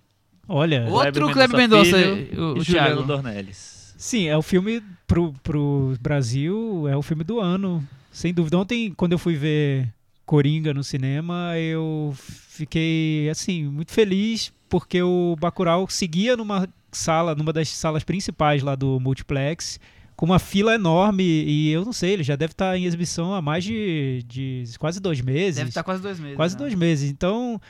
Olha, 0.48 0.86
Outro 0.88 1.32
Kleber 1.32 1.58
Mendonça, 1.58 1.98
Filho 1.98 2.42
o, 2.42 2.60
o 2.60 2.64
Thiago. 2.64 3.04
Dornelles. 3.04 3.94
sim, 3.98 4.28
é 4.28 4.38
o 4.38 4.42
filme 4.42 4.82
pro, 5.06 5.34
pro 5.44 5.96
Brasil, 6.00 6.88
é 6.88 6.96
o 6.96 7.02
filme 7.02 7.24
do 7.24 7.40
ano, 7.40 7.86
sem 8.12 8.34
dúvida. 8.34 8.58
Ontem, 8.58 8.94
quando 8.96 9.12
eu 9.12 9.20
fui 9.20 9.36
ver 9.36 9.94
Coringa 10.26 10.74
no 10.74 10.84
cinema, 10.84 11.58
eu 11.58 12.14
fiquei, 12.18 13.30
assim, 13.30 13.66
muito 13.66 13.92
feliz 13.92 14.52
porque 14.70 15.02
o 15.02 15.36
Bacurau 15.40 15.88
seguia 15.90 16.36
numa 16.36 16.68
sala, 16.92 17.36
numa 17.36 17.54
das 17.54 17.70
salas 17.70 18.04
principais 18.04 18.64
lá 18.64 18.76
do 18.76 19.00
multiplex, 19.00 19.80
com 20.18 20.26
uma 20.26 20.40
fila 20.40 20.74
enorme 20.74 21.24
e 21.24 21.70
eu 21.72 21.86
não 21.86 21.94
sei, 21.94 22.12
ele 22.14 22.24
já 22.24 22.36
deve 22.36 22.52
estar 22.52 22.76
em 22.76 22.86
exibição 22.86 23.34
há 23.36 23.42
mais 23.42 23.64
de, 23.64 24.24
de 24.28 24.64
quase 24.80 25.00
dois 25.00 25.22
meses. 25.22 25.56
Deve 25.58 25.70
estar 25.70 25.84
quase 25.84 26.02
dois 26.02 26.20
meses. 26.20 26.36
Quase 26.36 26.56
né? 26.56 26.60
dois 26.60 26.74
meses. 26.74 27.10
Então, 27.12 27.62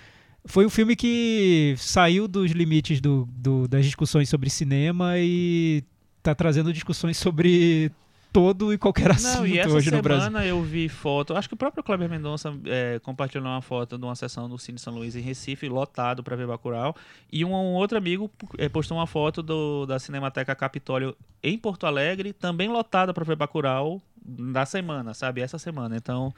foi 0.45 0.65
um 0.65 0.69
filme 0.69 0.95
que 0.95 1.75
saiu 1.77 2.25
dos 2.25 2.51
limites 2.51 3.01
do, 3.01 3.27
do- 3.33 3.67
das 3.67 3.85
discussões 3.85 4.29
sobre 4.29 4.49
cinema 4.49 5.15
e 5.17 5.83
tá 6.23 6.33
trazendo 6.33 6.71
discussões 6.71 7.17
sobre 7.17 7.91
todo 8.37 8.71
e 8.71 8.77
qualquer 8.77 9.09
assunto 9.09 9.37
Não, 9.39 9.47
e 9.47 9.57
essa 9.57 9.73
hoje 9.73 9.89
no 9.89 9.99
Brasil. 9.99 10.25
semana 10.25 10.45
eu 10.45 10.61
vi 10.61 10.87
foto, 10.87 11.35
acho 11.35 11.47
que 11.47 11.55
o 11.55 11.57
próprio 11.57 11.83
Kleber 11.83 12.07
Mendonça 12.07 12.53
é, 12.65 12.99
compartilhou 13.01 13.47
uma 13.47 13.63
foto 13.63 13.97
de 13.97 14.03
uma 14.05 14.13
sessão 14.15 14.47
do 14.47 14.59
Cine 14.59 14.77
São 14.77 14.93
Luís 14.93 15.15
em 15.15 15.21
Recife, 15.21 15.67
lotado 15.67 16.21
para 16.23 16.35
ver 16.35 16.45
Bacurau, 16.45 16.95
e 17.31 17.43
um, 17.43 17.49
um 17.51 17.73
outro 17.73 17.97
amigo 17.97 18.29
é, 18.59 18.69
postou 18.69 18.95
uma 18.97 19.07
foto 19.07 19.41
do, 19.41 19.87
da 19.87 19.97
Cinemateca 19.97 20.53
Capitólio 20.53 21.17
em 21.41 21.57
Porto 21.57 21.87
Alegre, 21.87 22.31
também 22.31 22.69
lotada 22.69 23.11
para 23.11 23.23
ver 23.23 23.35
Bacurau 23.35 23.99
da 24.23 24.65
semana, 24.65 25.13
sabe? 25.15 25.41
Essa 25.41 25.57
semana. 25.57 25.95
Então, 25.95 26.31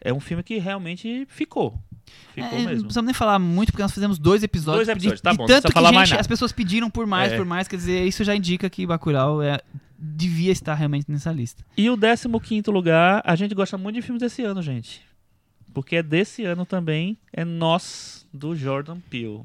é 0.00 0.12
um 0.12 0.20
filme 0.20 0.42
que 0.42 0.58
realmente 0.58 1.26
ficou. 1.30 1.78
Ficou 2.34 2.50
É, 2.50 2.52
Não 2.52 2.64
mesmo. 2.66 2.80
precisamos 2.84 3.06
nem 3.06 3.14
falar 3.14 3.38
muito, 3.38 3.70
porque 3.72 3.82
nós 3.82 3.92
fizemos 3.92 4.18
dois 4.18 4.42
episódios. 4.42 4.86
Dois 4.86 4.88
episódios, 4.96 5.20
de, 5.20 5.22
tá 5.22 5.30
de 5.30 5.36
bom, 5.38 5.44
não 5.44 5.46
tanto 5.48 5.62
precisa 5.62 5.68
que 5.68 5.72
falar 5.74 5.92
mais 5.92 6.08
gente, 6.08 6.16
nada. 6.16 6.20
as 6.20 6.26
pessoas 6.26 6.52
pediram 6.52 6.90
por 6.90 7.06
mais, 7.06 7.32
É. 7.32 7.36
por 7.36 7.46
mais. 7.46 7.66
Quer 7.68 7.76
dizer, 7.76 8.04
isso 8.04 8.24
já 8.24 8.34
indica 8.34 8.68
que 8.68 8.84
Bacurau 8.86 9.40
é, 9.40 9.60
devia 9.98 10.52
estar 10.52 10.74
realmente 10.74 11.10
nessa 11.10 11.32
lista. 11.32 11.64
E 11.76 11.88
o 11.88 11.96
15 12.40 12.70
lugar, 12.70 13.22
a 13.24 13.34
gente 13.34 13.54
gosta 13.54 13.78
muito 13.78 13.96
de 13.96 14.02
filmes 14.02 14.20
desse 14.20 14.42
ano, 14.42 14.60
gente. 14.62 15.02
Porque 15.72 15.96
é 15.96 16.02
desse 16.02 16.44
ano 16.44 16.64
também, 16.64 17.18
é 17.32 17.44
Nós, 17.44 18.26
do 18.32 18.54
Jordan 18.54 18.98
Peele. 19.10 19.42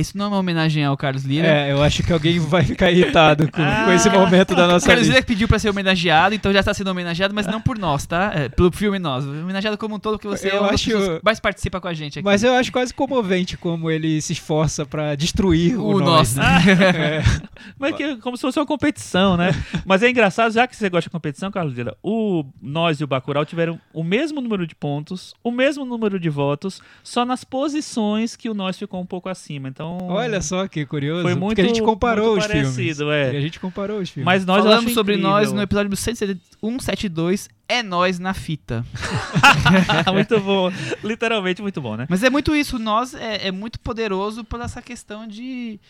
Isso 0.00 0.16
não 0.18 0.26
é 0.26 0.28
uma 0.28 0.38
homenagem 0.38 0.84
ao 0.84 0.96
Carlos 0.96 1.24
Lira. 1.24 1.46
É, 1.46 1.72
eu 1.72 1.82
acho 1.82 2.02
que 2.02 2.12
alguém 2.12 2.38
vai 2.38 2.62
ficar 2.64 2.90
irritado 2.90 3.50
com, 3.50 3.62
com 3.84 3.92
esse 3.92 4.08
Ah. 4.08 4.12
momento 4.12 4.54
da 4.54 4.64
O 4.64 4.68
nossa 4.72 4.86
Carlos 4.86 5.06
lista. 5.06 5.14
Lira 5.20 5.26
pediu 5.26 5.46
pra 5.48 5.58
ser 5.58 5.70
homenageado, 5.70 6.34
então 6.34 6.52
já 6.52 6.60
está 6.60 6.72
sendo 6.74 6.88
homenageado, 6.90 7.34
mas 7.34 7.46
não 7.46 7.60
por 7.60 7.78
nós, 7.78 8.06
tá? 8.06 8.32
É, 8.34 8.48
pelo 8.48 8.70
filme 8.72 8.98
Nós. 8.98 9.24
Homenageado 9.24 9.76
como 9.78 9.96
um 9.96 9.98
todo, 9.98 10.18
porque 10.18 10.28
você 10.28 10.48
Eu 10.50 10.64
é 10.66 10.70
acho- 10.74 10.90
que 10.90 11.20
mais 11.24 11.38
participa 11.40 11.80
com 11.80 11.88
a 11.88 11.94
gente 11.94 12.18
aqui. 12.18 12.24
Mas 12.24 12.42
eu 12.42 12.52
acho 12.54 12.70
quase 12.72 12.92
comovente 12.94 13.56
como 13.56 13.90
ele 13.90 14.20
se 14.20 14.32
esforça 14.32 14.84
pra 14.86 15.14
destruir 15.14 15.78
o, 15.78 15.84
O 15.96 16.00
nós. 16.00 16.34
nosso. 16.34 16.38
né? 16.40 17.22
Mas 17.78 17.94
que, 17.96 18.16
como 18.16 18.36
se 18.36 18.40
fosse 18.42 18.58
uma 18.58 18.66
competição, 18.66 19.36
né? 19.36 19.50
Mas 19.84 20.02
é 20.02 20.10
engraçado, 20.10 20.52
já 20.52 20.66
que 20.66 20.74
você 20.76 20.88
gosta 20.88 21.08
de 21.08 21.12
competição, 21.12 21.50
Carlos 21.50 21.74
Lira, 21.74 21.96
o 22.02 22.44
Nós 22.60 23.00
e 23.00 23.04
o 23.04 23.06
Bacurau 23.06 23.44
tiveram 23.44 23.78
o 23.92 24.02
mesmo 24.02 24.40
número 24.40 24.66
de 24.66 24.74
pontos, 24.74 25.34
o 25.42 25.50
mesmo 25.50 25.84
número 25.84 26.18
de 26.18 26.28
votos, 26.28 26.80
só 27.02 27.24
nas 27.24 27.44
posições 27.44 28.36
que 28.36 28.48
o 28.50 28.54
Nós 28.54 28.78
ficou 28.78 29.00
um 29.00 29.06
pouco 29.06 29.28
acima. 29.28 29.68
Então, 29.68 29.83
Olha 30.02 30.40
só 30.42 30.66
que 30.68 30.84
curioso. 30.86 31.22
Foi 31.22 31.34
muito- 31.34 31.48
porque 31.56 31.60
a 31.62 31.64
gente 31.66 31.82
comparou 31.82 32.32
muito 32.32 32.40
os 32.44 32.50
filmes. 32.50 32.74
parecido, 32.74 33.10
é. 33.12 33.34
E 33.34 33.36
a 33.36 33.40
gente 33.40 33.58
comparou 33.60 34.00
os 34.00 34.10
filmes. 34.10 34.24
mas 34.24 34.44
nós 34.44 34.62
Falamos 34.64 34.92
sobre 34.92 35.14
incrível. 35.14 35.30
nós 35.30 35.52
no 35.52 35.62
episódio 35.62 35.96
172, 35.96 37.48
É 37.68 37.82
Nós 37.82 38.18
na 38.18 38.34
Fita. 38.34 38.84
muito 40.12 40.38
bom. 40.40 40.70
Literalmente 41.02 41.62
muito 41.62 41.80
bom, 41.80 41.96
né? 41.96 42.06
Mas 42.08 42.22
é 42.22 42.30
muito 42.30 42.54
isso, 42.54 42.78
nós 42.78 43.14
é, 43.14 43.48
é 43.48 43.52
muito 43.52 43.78
poderoso 43.80 44.44
por 44.44 44.60
essa 44.60 44.82
questão 44.82 45.26
de, 45.26 45.80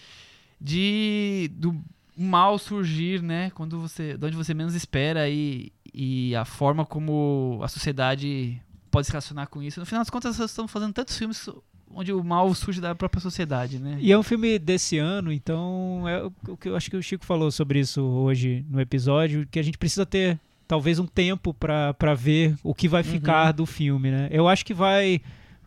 de 0.60 1.50
do 1.54 1.80
mal 2.16 2.58
surgir, 2.58 3.20
né? 3.22 3.50
Quando 3.54 3.80
você, 3.80 4.16
de 4.16 4.24
onde 4.26 4.36
você 4.36 4.54
menos 4.54 4.74
espera 4.74 5.28
e, 5.28 5.72
e 5.92 6.34
a 6.36 6.44
forma 6.44 6.86
como 6.86 7.58
a 7.62 7.68
sociedade 7.68 8.60
pode 8.90 9.06
se 9.06 9.12
relacionar 9.12 9.46
com 9.48 9.60
isso. 9.62 9.80
No 9.80 9.86
final 9.86 10.00
das 10.02 10.10
contas, 10.10 10.38
nós 10.38 10.50
estamos 10.50 10.70
fazendo 10.70 10.92
tantos 10.92 11.18
filmes 11.18 11.48
onde 11.94 12.12
o 12.12 12.22
mal 12.22 12.52
surge 12.54 12.80
da 12.80 12.94
própria 12.94 13.20
sociedade, 13.20 13.78
né? 13.78 13.96
E 14.00 14.12
é 14.12 14.18
um 14.18 14.22
filme 14.22 14.58
desse 14.58 14.98
ano, 14.98 15.32
então 15.32 16.02
é 16.08 16.22
o 16.48 16.56
que 16.56 16.68
eu 16.68 16.76
acho 16.76 16.90
que 16.90 16.96
o 16.96 17.02
Chico 17.02 17.24
falou 17.24 17.50
sobre 17.50 17.80
isso 17.80 18.02
hoje 18.02 18.64
no 18.68 18.80
episódio, 18.80 19.46
que 19.50 19.58
a 19.58 19.62
gente 19.62 19.78
precisa 19.78 20.04
ter 20.04 20.38
talvez 20.66 20.98
um 20.98 21.06
tempo 21.06 21.54
pra 21.54 22.14
ver 22.14 22.56
o 22.62 22.74
que 22.74 22.88
vai 22.88 23.02
ficar 23.02 23.52
do 23.52 23.66
filme, 23.66 24.10
né? 24.10 24.28
Eu 24.30 24.48
acho 24.48 24.64
que 24.64 24.74
vai 24.74 25.20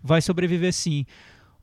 vai 0.03 0.21
sobreviver 0.21 0.73
sim. 0.73 1.05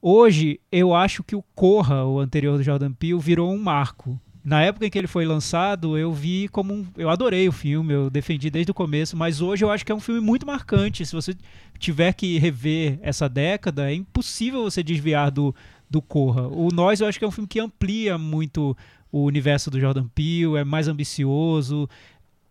Hoje 0.01 0.61
eu 0.71 0.95
acho 0.95 1.23
que 1.23 1.35
o 1.35 1.43
Corra, 1.55 2.05
o 2.05 2.19
anterior 2.19 2.59
do 2.59 2.63
Jordan 2.63 2.93
Peele, 2.93 3.19
virou 3.19 3.51
um 3.51 3.59
marco. 3.59 4.21
Na 4.45 4.61
época 4.61 4.87
em 4.87 4.91
que 4.91 4.99
ele 4.99 5.07
foi 5.07 5.25
lançado, 5.25 5.97
eu 5.97 6.13
vi 6.13 6.49
como 6.49 6.75
um, 6.75 6.87
eu 6.99 7.09
adorei 7.09 7.49
o 7.49 7.53
filme, 7.53 7.95
eu 7.95 8.11
defendi 8.11 8.51
desde 8.51 8.71
o 8.71 8.75
começo, 8.75 9.17
mas 9.17 9.41
hoje 9.41 9.65
eu 9.65 9.71
acho 9.71 9.87
que 9.87 9.91
é 9.91 9.95
um 9.95 10.01
filme 10.01 10.21
muito 10.21 10.47
marcante. 10.47 11.07
Se 11.07 11.15
você 11.15 11.35
tiver 11.79 12.13
que 12.13 12.39
rever 12.39 12.99
essa 13.01 13.27
década, 13.27 13.91
é 13.91 13.95
impossível 13.95 14.63
você 14.63 14.83
desviar 14.83 15.31
do 15.31 15.55
do 15.89 16.03
Corra. 16.03 16.49
O 16.49 16.69
Nós 16.73 17.01
eu 17.01 17.07
acho 17.07 17.19
que 17.19 17.25
é 17.25 17.29
um 17.29 17.31
filme 17.31 17.49
que 17.49 17.61
amplia 17.61 18.19
muito 18.19 18.77
o 19.11 19.23
universo 19.25 19.71
do 19.71 19.81
Jordan 19.81 20.09
Peele, 20.15 20.57
é 20.57 20.65
mais 20.65 20.89
ambicioso. 20.89 21.89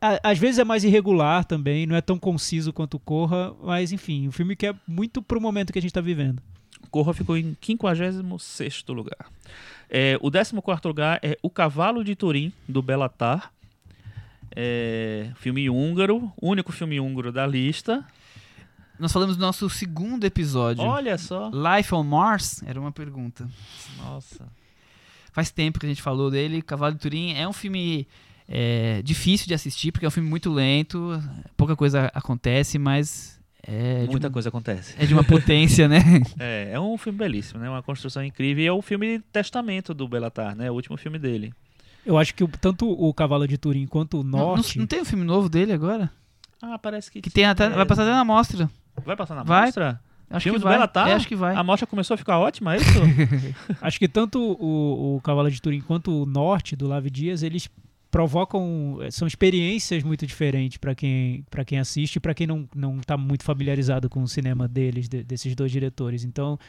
Às 0.02 0.38
vezes 0.38 0.60
é 0.60 0.64
mais 0.64 0.84
irregular 0.84 1.46
também, 1.46 1.86
não 1.86 1.96
é 1.96 2.02
tão 2.02 2.18
conciso 2.18 2.74
quanto 2.74 3.00
Corra, 3.00 3.54
mas 3.62 3.92
enfim, 3.92 4.28
um 4.28 4.32
filme 4.32 4.56
que 4.56 4.68
é 4.68 4.76
muito 4.88 5.22
pro 5.22 5.40
momento 5.40 5.72
que 5.72 5.80
a 5.80 5.82
gente 5.82 5.94
tá 5.94 6.02
vivendo. 6.02 6.42
Corra 6.94 7.12
ficou 7.12 7.36
em 7.36 7.58
56 7.60 8.22
lugar. 8.90 9.26
É, 9.90 10.16
o 10.22 10.30
14 10.30 10.56
lugar 10.86 11.20
é 11.24 11.40
O 11.42 11.50
Cavalo 11.50 12.04
de 12.04 12.16
Turim, 12.16 12.54
do 12.70 12.84
Belatar. 12.84 13.52
É, 14.56 15.32
filme 15.38 15.68
húngaro, 15.72 16.32
único 16.40 16.72
filme 16.72 17.00
húngaro 17.00 17.32
da 17.32 17.48
lista. 17.48 18.06
Nós 19.00 19.12
falamos 19.12 19.36
do 19.36 19.42
nosso 19.42 19.68
segundo 19.72 20.24
episódio. 20.24 20.84
Olha 20.84 21.18
só. 21.18 21.50
Life 21.50 21.96
on 21.96 22.04
Mars 22.04 22.62
era 22.64 22.80
uma 22.80 22.92
pergunta. 22.92 23.50
Nossa. 23.98 24.48
Faz 25.32 25.50
tempo 25.50 25.80
que 25.80 25.88
a 25.88 25.90
gente 25.90 26.02
falou 26.04 26.30
dele. 26.30 26.62
Cavalo 26.62 26.94
de 26.94 27.00
Turim 27.00 27.34
é 27.34 27.48
um 27.48 27.54
filme 27.54 28.08
é, 28.48 29.02
difícil 29.02 29.48
de 29.48 29.56
assistir, 29.56 29.92
porque 29.92 30.06
é 30.06 30.08
um 30.08 30.12
filme 30.12 30.30
muito 30.30 30.54
lento, 30.54 31.20
pouca 31.58 31.76
coisa 31.76 32.12
acontece, 32.14 32.78
mas 32.78 33.42
é 33.66 34.06
Muita 34.10 34.28
um- 34.28 34.32
coisa 34.32 34.50
acontece. 34.50 34.96
é 35.00 35.06
de 35.06 35.14
uma 35.14 35.24
potência, 35.24 35.88
né? 35.88 36.00
É, 36.40 36.72
é 36.74 36.80
um 36.80 36.98
filme 36.98 37.18
belíssimo, 37.20 37.60
né? 37.60 37.70
Uma 37.70 37.82
construção 37.84 38.24
incrível. 38.24 38.64
E 38.64 38.68
é 38.68 38.72
o 38.72 38.82
filme 38.82 39.20
Testamento 39.32 39.94
do 39.94 40.08
Belatar, 40.08 40.56
né? 40.56 40.70
O 40.70 40.74
último 40.74 40.98
filme 40.98 41.18
dele. 41.18 41.54
Eu 42.06 42.18
acho 42.18 42.36
que 42.36 42.44
o- 42.44 42.48
tanto 42.60 42.90
o 42.90 43.14
Cavalo 43.14 43.48
de 43.48 43.58
Turim 43.58 43.88
quanto 43.88 44.20
o 44.20 44.24
Não, 44.24 44.40
não, 44.40 44.48
Norte. 44.56 44.78
não 44.78 44.86
tem 44.86 45.02
um 45.02 45.06
filme 45.06 45.24
novo 45.24 45.48
dele 45.48 45.72
agora? 45.72 46.12
Ah, 46.62 46.78
parece 46.78 47.10
que. 47.12 47.22
Que 47.22 47.30
tem 47.30 47.46
até, 47.46 47.66
é, 47.66 47.70
vai 47.70 47.86
passar 47.86 48.04
até 48.04 48.12
na 48.12 48.26
mostra. 48.26 48.70
Vai 49.06 49.16
passar 49.16 49.36
na 49.36 49.44
Vai. 49.44 49.66
mostra? 49.66 50.00
Acho 50.30 50.44
Filme 50.46 50.58
que 50.58 50.62
do 50.62 50.68
vai. 50.68 50.76
Belatar? 50.78 51.08
É, 51.10 51.14
acho 51.14 51.28
que 51.28 51.36
vai. 51.36 51.56
A 51.56 51.64
mostra 51.64 51.86
começou 51.86 52.16
a 52.16 52.18
ficar 52.18 52.40
ótima, 52.40 52.74
é 52.74 52.78
isso? 52.78 52.90
Acho 53.82 54.00
que 54.00 54.08
tanto 54.08 54.40
o, 54.42 55.16
o 55.18 55.22
Cavalo 55.22 55.52
de 55.52 55.62
Turim 55.62 55.80
quanto 55.82 56.24
o 56.24 56.26
Norte 56.26 56.76
do 56.76 56.88
Lave 56.88 57.10
Dias, 57.12 57.44
eles 57.44 57.70
provocam 58.14 59.00
são 59.10 59.28
experiências 59.28 60.04
muito 60.04 60.24
diferentes 60.28 60.78
para 60.78 60.94
quem 60.94 61.44
para 61.50 61.66
quem 61.66 61.80
assiste 61.80 62.20
para 62.20 62.36
quem 62.36 62.46
não 62.46 62.70
não 62.76 63.00
está 63.00 63.18
muito 63.18 63.44
familiarizado 63.44 64.08
com 64.08 64.22
o 64.22 64.28
cinema 64.28 64.68
deles 64.68 65.10
de- 65.10 65.24
desses 65.24 65.56
dois 65.56 65.72
diretores. 65.72 66.24
Então 66.24 66.60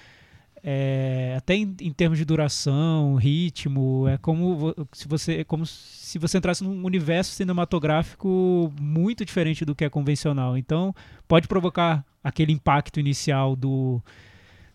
é, 0.66 1.34
até 1.36 1.55
em, 1.55 1.76
em 1.82 1.92
termos 1.92 2.16
de 2.16 2.24
duração, 2.24 3.16
ritmo, 3.16 4.09
é 4.09 4.16
como 4.16 4.74
se 4.92 5.07
você 5.07 5.40
é 5.40 5.45
como 5.45 5.66
se 5.66 6.18
você 6.18 6.38
entrasse 6.38 6.64
num 6.64 6.82
universo 6.82 7.32
cinematográfico 7.32 8.72
muito 8.80 9.22
diferente 9.22 9.66
do 9.66 9.74
que 9.74 9.85
é 9.85 9.90
convencional. 9.90 10.56
Então 10.56 10.94
pode 11.28 11.47
provocar 11.47 12.02
aquele 12.23 12.52
impacto 12.52 12.98
inicial 12.98 13.55
do 13.55 14.01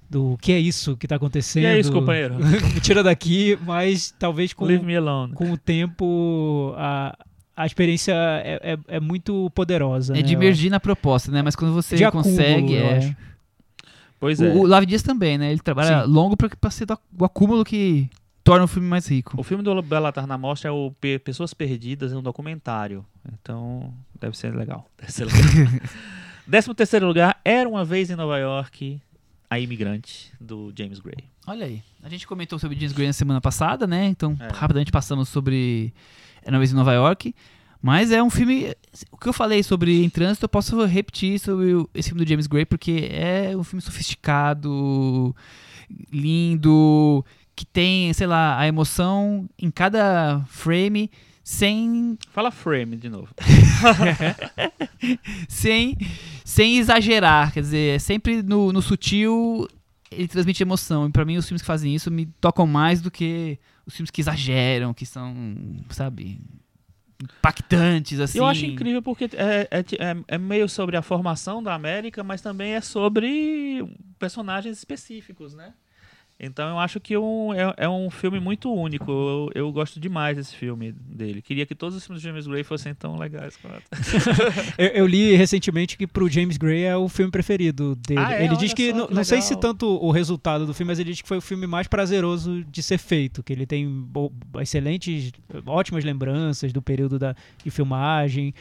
do 0.09 0.37
que 0.41 0.51
é 0.51 0.59
isso 0.59 0.97
que 0.97 1.05
está 1.05 1.15
acontecendo. 1.17 1.63
e 1.63 1.65
é 1.67 1.79
isso, 1.79 1.91
companheiro. 1.91 2.35
Me 2.73 2.81
tira 2.81 3.03
daqui, 3.03 3.57
mas 3.65 4.13
talvez 4.17 4.53
com, 4.53 4.65
Leave 4.65 4.85
me 4.85 4.95
alone. 4.95 5.33
com 5.33 5.51
o 5.51 5.57
tempo 5.57 6.73
a, 6.77 7.15
a 7.55 7.65
experiência 7.65 8.13
é, 8.13 8.73
é, 8.73 8.95
é 8.95 8.99
muito 8.99 9.49
poderosa. 9.51 10.13
É 10.13 10.17
né? 10.17 10.21
de 10.23 10.33
emergir 10.33 10.69
na 10.69 10.79
proposta, 10.79 11.31
né? 11.31 11.41
Mas 11.41 11.55
quando 11.55 11.73
você 11.73 11.95
De 11.95 12.03
acúmulo, 12.05 12.29
consegue. 12.29 12.73
eu 12.73 12.85
é... 12.85 12.97
acho. 12.97 13.15
Pois 14.19 14.41
é. 14.41 14.49
O, 14.49 14.61
o 14.61 14.65
Lave 14.65 14.85
Dias 14.85 15.01
também, 15.03 15.37
né? 15.37 15.51
Ele 15.51 15.61
trabalha 15.61 16.03
Sim. 16.03 16.11
longo 16.11 16.35
pra, 16.35 16.49
pra 16.49 16.69
ser 16.69 16.85
o 17.17 17.23
acúmulo 17.23 17.63
que 17.63 18.09
torna 18.43 18.65
o 18.65 18.67
filme 18.67 18.87
mais 18.87 19.07
rico. 19.07 19.39
O 19.39 19.43
filme 19.43 19.63
do 19.63 19.81
Belatar 19.81 20.25
na 20.25 20.37
Mostra 20.37 20.69
é 20.69 20.71
o 20.71 20.91
Pe- 20.99 21.19
Pessoas 21.19 21.53
Perdidas, 21.53 22.11
é 22.11 22.17
um 22.17 22.21
documentário. 22.21 23.05
Então, 23.39 23.93
deve 24.19 24.35
ser 24.35 24.53
legal. 24.55 24.85
Deve 24.99 25.11
ser 25.11 25.25
legal. 25.25 25.79
Décimo 26.47 26.73
terceiro 26.73 27.05
lugar, 27.05 27.39
Era 27.45 27.69
Uma 27.69 27.85
Vez 27.85 28.09
em 28.09 28.15
Nova 28.15 28.37
York, 28.39 28.99
A 29.49 29.59
Imigrante, 29.59 30.31
do 30.39 30.71
James 30.77 30.99
Gray. 30.99 31.23
Olha 31.47 31.65
aí. 31.65 31.81
A 32.03 32.09
gente 32.09 32.27
comentou 32.27 32.59
sobre 32.59 32.75
James 32.77 32.93
Gray 32.93 33.07
na 33.07 33.13
semana 33.13 33.41
passada, 33.41 33.87
né? 33.87 34.05
Então, 34.05 34.37
É. 34.39 34.47
rapidamente 34.53 34.91
passamos 34.91 35.27
sobre 35.29 35.93
Era 36.43 36.51
uma 36.53 36.59
vez 36.59 36.71
em 36.71 36.75
Nova 36.75 36.93
York. 36.93 37.33
Mas 37.81 38.11
é 38.11 38.21
um 38.21 38.29
filme. 38.29 38.73
O 39.11 39.17
que 39.17 39.27
eu 39.29 39.33
falei 39.33 39.63
sobre 39.63 40.03
Em 40.03 40.09
Trânsito, 40.09 40.45
eu 40.45 40.49
posso 40.49 40.83
repetir 40.85 41.39
sobre 41.39 41.67
esse 41.93 42.09
filme 42.09 42.23
do 42.23 42.27
James 42.29 42.45
Gray, 42.47 42.65
porque 42.65 43.09
é 43.11 43.55
um 43.57 43.63
filme 43.63 43.81
sofisticado, 43.81 45.35
lindo, 46.11 47.25
que 47.55 47.65
tem, 47.65 48.11
sei 48.13 48.27
lá, 48.27 48.57
a 48.59 48.67
emoção 48.67 49.49
em 49.57 49.71
cada 49.71 50.41
frame, 50.47 51.09
sem 51.49 52.15
Fala 52.31 52.51
frame 52.51 52.95
de 52.95 53.09
novo. 53.09 53.33
sem, 55.49 55.97
sem 56.45 56.77
exagerar. 56.77 57.51
Quer 57.51 57.61
dizer, 57.61 57.95
é 57.95 57.99
sempre 57.99 58.43
no, 58.43 58.71
no 58.71 58.83
sutil 58.83 59.67
ele 60.11 60.27
transmite 60.27 60.61
emoção. 60.61 61.07
E 61.07 61.11
pra 61.11 61.25
mim, 61.25 61.37
os 61.37 61.47
filmes 61.47 61.63
que 61.63 61.65
fazem 61.65 61.95
isso 61.95 62.11
me 62.11 62.27
tocam 62.39 62.67
mais 62.67 63.01
do 63.01 63.09
que 63.09 63.57
os 63.83 63.95
filmes 63.95 64.11
que 64.11 64.21
exageram, 64.21 64.93
que 64.93 65.07
são, 65.07 65.35
sabe, 65.89 66.39
impactantes, 67.19 68.19
assim. 68.19 68.37
Eu 68.37 68.45
acho 68.45 68.65
incrível 68.65 69.01
porque 69.01 69.23
é, 69.33 69.67
é, 69.71 69.79
é- 69.79 70.23
é 70.27 70.37
meio 70.37 70.69
sobre 70.69 70.97
a 70.97 71.01
formação 71.01 71.63
da 71.63 71.73
América, 71.73 72.23
mas 72.23 72.41
também 72.41 72.73
é 72.73 72.81
sobre 72.81 73.83
personagens 74.19 74.77
específicos, 74.77 75.55
né? 75.55 75.73
Então 76.39 76.69
eu 76.69 76.79
acho 76.79 77.01
que 77.01 77.17
um, 77.17 77.53
é, 77.53 77.73
é 77.75 77.89
um 77.89 78.09
filme 78.09 78.39
muito 78.39 78.73
único. 78.73 79.11
Eu, 79.11 79.51
eu 79.53 79.71
gosto 79.73 79.99
demais 79.99 80.37
desse 80.37 80.55
filme 80.55 80.93
dele. 80.93 81.41
Queria 81.41 81.65
que 81.65 81.75
todos 81.75 81.97
os 81.97 82.05
filmes 82.05 82.21
de 82.21 82.29
James 82.29 82.47
Gray 82.47 82.63
fossem 82.63 82.93
tão 82.95 83.17
legais 83.17 83.57
quanto. 83.57 83.83
Eu, 84.77 84.87
eu 84.87 85.07
li 85.07 85.35
recentemente 85.35 85.97
que 85.97 86.07
pro 86.07 86.29
James 86.29 86.55
Gray 86.55 86.83
é 86.83 86.95
o 86.95 87.09
filme 87.09 87.31
preferido 87.31 87.95
dele. 87.95 88.19
Ah, 88.19 88.33
é? 88.33 88.45
ele 88.45 88.55
diz 88.55 88.71
Olha 88.71 88.75
que, 88.75 88.91
só, 88.91 88.97
não, 88.97 89.07
que 89.07 89.13
não 89.13 89.23
sei 89.23 89.41
se 89.41 89.55
tanto 89.57 89.85
o 89.85 90.11
resultado 90.11 90.65
do 90.65 90.73
filme, 90.73 90.91
mas 90.91 90.99
ele 90.99 91.11
diz 91.11 91.21
que 91.21 91.27
foi 91.27 91.37
o 91.37 91.41
filme 91.41 91.67
mais 91.67 91.87
prazeroso 91.87 92.63
de 92.63 92.81
ser 92.81 92.97
feito, 92.97 93.43
que 93.43 93.51
ele 93.51 93.65
tem 93.65 94.07
excelentes, 94.61 95.31
ótimas 95.65 96.05
lembranças 96.05 96.71
do 96.71 96.81
período 96.81 97.19
da, 97.19 97.35
de 97.63 97.69
filmagem. 97.69 98.53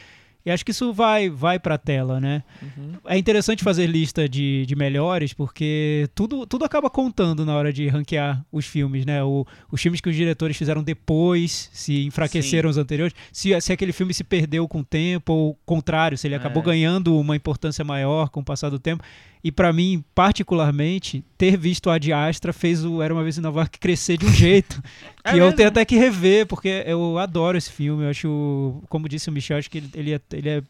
E 0.45 0.49
acho 0.49 0.63
que 0.63 0.71
isso 0.71 0.93
vai, 0.93 1.29
vai 1.29 1.59
pra 1.59 1.77
tela, 1.77 2.19
né? 2.19 2.43
Uhum. 2.61 2.93
É 3.05 3.17
interessante 3.17 3.61
fazer 3.63 3.85
lista 3.87 4.27
de, 4.27 4.65
de 4.65 4.75
melhores, 4.75 5.33
porque 5.33 6.09
tudo, 6.15 6.45
tudo 6.47 6.63
acaba 6.63 6.89
contando 6.89 7.45
na 7.45 7.55
hora 7.55 7.73
de 7.73 7.87
ranquear 7.89 8.43
os 8.51 8.65
filmes, 8.65 9.05
né? 9.05 9.21
O, 9.23 9.45
os 9.69 9.81
filmes 9.81 9.99
que 9.99 10.09
os 10.09 10.15
diretores 10.15 10.55
fizeram 10.55 10.81
depois, 10.81 11.69
se 11.73 12.05
enfraqueceram 12.05 12.69
os 12.69 12.77
anteriores, 12.77 13.13
se, 13.33 13.59
se 13.59 13.73
aquele 13.73 13.91
filme 13.91 14.13
se 14.13 14.23
perdeu 14.23 14.65
com 14.67 14.79
o 14.79 14.83
tempo, 14.85 15.33
ou 15.33 15.49
o 15.51 15.55
contrário, 15.65 16.17
se 16.17 16.25
ele 16.27 16.35
acabou 16.35 16.63
É. 16.63 16.67
ganhando 16.67 17.19
uma 17.19 17.35
importância 17.35 17.83
maior 17.83 18.29
com 18.29 18.39
o 18.39 18.43
passar 18.45 18.69
do 18.69 18.79
tempo. 18.79 19.03
E 19.43 19.51
pra 19.51 19.71
mim, 19.71 20.03
particularmente, 20.13 21.23
ter 21.37 21.55
visto 21.57 21.89
a 21.89 21.95
Ad 21.95 22.11
Astra 22.11 22.51
fez 22.51 22.83
o 22.83 23.01
Era 23.01 23.13
Uma 23.13 23.23
Vez 23.23 23.37
em 23.37 23.41
Nova 23.41 23.61
York 23.61 23.79
crescer 23.79 24.17
de 24.17 24.25
um 24.25 24.33
jeito 24.33 24.81
É 25.23 25.31
que 25.31 25.37
eu 25.37 25.43
mesmo? 25.45 25.55
tenho 25.55 25.69
até 25.69 25.85
que 25.85 25.95
rever, 25.97 26.45
porque 26.45 26.83
eu 26.85 27.17
adoro 27.17 27.57
esse 27.57 27.71
filme. 27.71 28.03
Eu 28.03 28.09
acho, 28.09 28.81
como 28.89 29.07
disse 29.07 29.29
o 29.29 29.31
Michel, 29.31 29.57
acho 29.57 29.69
que 29.71 29.77
ele, 29.77 29.89
ele 29.93 30.13
é, 30.13 30.21
ele 30.33 30.49
é 30.49 30.63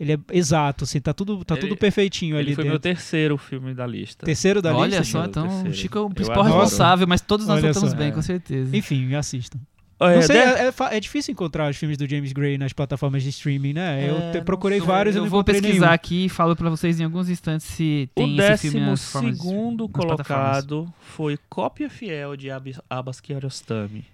ele 0.00 0.12
é 0.12 0.18
exato, 0.32 0.84
assim, 0.84 1.00
tá 1.00 1.12
tudo, 1.12 1.44
tá 1.44 1.54
Ele- 1.54 1.62
tudo 1.62 1.76
perfeitinho 1.76 2.36
Ele 2.36 2.40
ali 2.50 2.54
foi 2.54 2.62
dentro. 2.62 2.74
meu 2.74 2.78
terceiro 2.80 3.36
filme 3.36 3.74
da 3.74 3.84
lista. 3.84 4.24
Terceiro 4.24 4.62
da 4.62 4.72
Olha 4.72 4.98
lista. 5.00 5.04
só, 5.04 5.18
Chico, 5.24 5.28
então 5.28 5.62
o 5.64 5.74
Chico 5.74 5.98
é 5.98 6.00
o 6.02 6.08
principal 6.10 6.44
responsável, 6.44 7.06
mas 7.08 7.20
todos 7.20 7.48
nós 7.48 7.58
Olha 7.58 7.72
votamos 7.72 7.90
só. 7.90 7.96
bem, 7.96 8.08
É. 8.08 8.10
com 8.12 8.22
certeza. 8.22 8.76
Enfim, 8.76 9.12
assistam. 9.16 9.58
É, 10.00 10.14
não 10.14 10.22
sei, 10.22 10.36
de- 10.36 10.42
é, 10.42 10.68
é 10.68 10.96
é 10.96 11.00
difícil 11.00 11.32
encontrar 11.32 11.68
os 11.70 11.76
filmes 11.76 11.96
do 11.98 12.08
James 12.08 12.32
Gray 12.32 12.56
nas 12.56 12.72
plataformas 12.72 13.22
de 13.22 13.30
streaming, 13.30 13.72
né? 13.72 14.04
É, 14.06 14.10
eu 14.10 14.32
te- 14.32 14.38
não 14.38 14.44
procurei 14.44 14.80
vários 14.80 15.14
e 15.16 15.18
eu 15.18 15.22
não 15.24 15.30
vou 15.30 15.42
pesquisar 15.42 15.72
nenhum. 15.86 15.92
aqui 15.92 16.24
e 16.26 16.28
falo 16.28 16.54
pra 16.54 16.70
vocês 16.70 17.00
em 17.00 17.04
alguns 17.04 17.28
instantes 17.28 17.66
se 17.66 18.08
O 18.14 18.20
tem 18.20 18.36
esse 18.38 18.70
filme 18.70 18.86
décimo 18.86 18.86
nas 18.86 19.00
segundo 19.00 19.84
nas 19.84 19.92
colocado 19.92 20.92
foi 21.00 21.38
Cópia 21.48 21.90
Fiel 21.90 22.36
de 22.36 22.50
Ab- 22.50 22.76
Abbas 22.88 23.20
Kiarostami. 23.20 24.04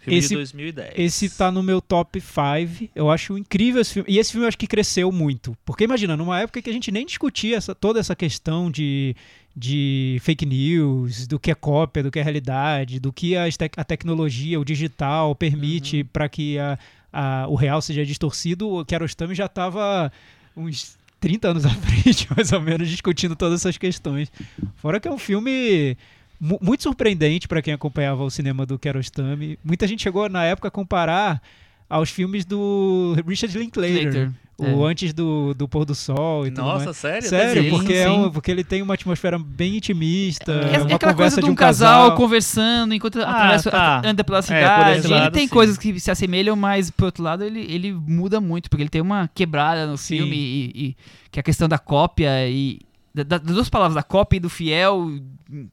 Filme 0.00 0.18
Esse- 0.18 0.28
de 0.30 0.34
2010. 0.36 0.92
Esse 0.96 1.28
tá 1.30 1.50
no 1.52 1.62
meu 1.62 1.80
top 1.80 2.20
5. 2.20 2.90
Eu 2.94 3.10
acho 3.10 3.36
incrível 3.36 3.82
esse 3.82 3.92
filme. 3.92 4.10
E 4.10 4.18
esse 4.18 4.32
filme 4.32 4.44
eu 4.44 4.48
acho 4.48 4.56
que 4.58 4.66
cresceu 4.66 5.12
muito. 5.12 5.54
Porque 5.64 5.84
imagina, 5.84 6.16
numa 6.16 6.40
época 6.40 6.62
que 6.62 6.70
a 6.70 6.72
gente 6.72 6.90
nem 6.90 7.04
discutia 7.04 7.56
essa- 7.58 7.74
toda 7.74 8.00
essa 8.00 8.16
questão 8.16 8.70
de, 8.70 9.14
de 9.54 10.18
fake 10.22 10.46
news, 10.46 11.26
do 11.26 11.38
que 11.38 11.50
é 11.50 11.54
cópia, 11.54 12.02
do 12.02 12.10
que 12.10 12.18
é 12.18 12.22
realidade, 12.22 12.98
do 12.98 13.12
que 13.12 13.36
a, 13.36 13.44
a 13.76 13.84
tecnologia, 13.84 14.58
o 14.58 14.64
digital 14.64 15.34
permite 15.34 16.02
para 16.04 16.28
que 16.30 16.58
a, 16.58 16.78
a- 17.12 17.46
o 17.48 17.54
real 17.54 17.82
seja 17.82 18.04
distorcido, 18.04 18.68
o 18.70 18.84
Kiarostami 18.84 19.34
já 19.34 19.44
estava 19.46 20.10
uns 20.56 20.96
30 21.20 21.48
anos 21.48 21.66
à 21.66 21.70
frente, 21.76 22.26
mais 22.34 22.50
ou 22.52 22.60
menos, 22.62 22.88
discutindo 22.88 23.36
todas 23.36 23.60
essas 23.60 23.76
questões. 23.76 24.32
Fora 24.76 24.98
que 24.98 25.06
é 25.06 25.10
um 25.12 25.18
filme 25.18 25.94
muito 26.40 26.82
surpreendente 26.82 27.46
para 27.46 27.60
quem 27.60 27.74
acompanhava 27.74 28.22
o 28.24 28.30
cinema 28.30 28.64
do 28.64 28.78
Kiarostami. 28.78 29.58
Muita 29.62 29.86
gente 29.86 30.02
chegou 30.02 30.28
na 30.28 30.44
época 30.44 30.68
a 30.68 30.70
comparar 30.70 31.42
aos 31.88 32.08
filmes 32.08 32.44
do 32.44 33.16
Richard 33.26 33.56
Linklater, 33.58 34.04
Later. 34.06 34.30
o 34.56 34.86
É. 34.86 34.90
antes 34.90 35.12
do, 35.12 35.52
do 35.54 35.66
pôr 35.68 35.84
do 35.84 35.94
sol 35.94 36.46
e 36.46 36.50
tudo 36.50 36.64
mais. 36.64 36.84
Nossa, 36.84 36.92
sério? 36.92 37.28
Sério, 37.28 37.62
Sim, 37.64 37.70
porque, 37.70 37.92
é 37.92 38.04
sim. 38.06 38.10
um- 38.10 38.30
porque 38.30 38.50
ele 38.50 38.62
tem 38.62 38.80
uma 38.80 38.94
atmosfera 38.94 39.36
bem 39.38 39.76
intimista, 39.78 40.52
É, 40.52 40.76
é 40.76 40.78
uma 40.82 40.94
aquela 40.94 41.12
conversa 41.12 41.36
coisa 41.36 41.40
de 41.42 41.50
um, 41.50 41.52
um 41.52 41.56
casal, 41.56 42.14
conversando 42.14 42.94
enquanto 42.94 43.20
atravessa, 43.20 43.70
tá. 43.72 44.02
anda 44.04 44.22
pela 44.22 44.38
por 44.38 44.44
cidade. 44.44 45.04
ele 45.04 45.14
lado, 45.14 45.32
tem 45.32 45.48
sim. 45.48 45.52
coisas 45.52 45.76
que 45.76 45.98
se 45.98 46.10
assemelham, 46.12 46.54
mas 46.54 46.90
por 46.92 47.06
outro 47.06 47.24
lado 47.24 47.42
ele, 47.44 47.60
ele 47.68 47.92
muda 47.92 48.40
muito, 48.40 48.70
porque 48.70 48.82
ele 48.84 48.90
tem 48.90 49.00
uma 49.02 49.28
quebrada 49.34 49.84
no 49.86 49.98
Sim. 49.98 50.18
filme 50.18 50.36
e, 50.36 50.72
e- 50.90 50.96
que 51.32 51.38
é 51.38 51.40
a 51.40 51.44
questão 51.44 51.68
da 51.68 51.78
cópia 51.78 52.48
e 52.48 52.78
da- 53.14 53.22
da- 53.24 53.38
das 53.38 53.54
duas 53.54 53.68
palavras, 53.68 53.94
da 53.96 54.02
cópia 54.02 54.36
e 54.36 54.40
do 54.40 54.48
fiel, 54.48 55.08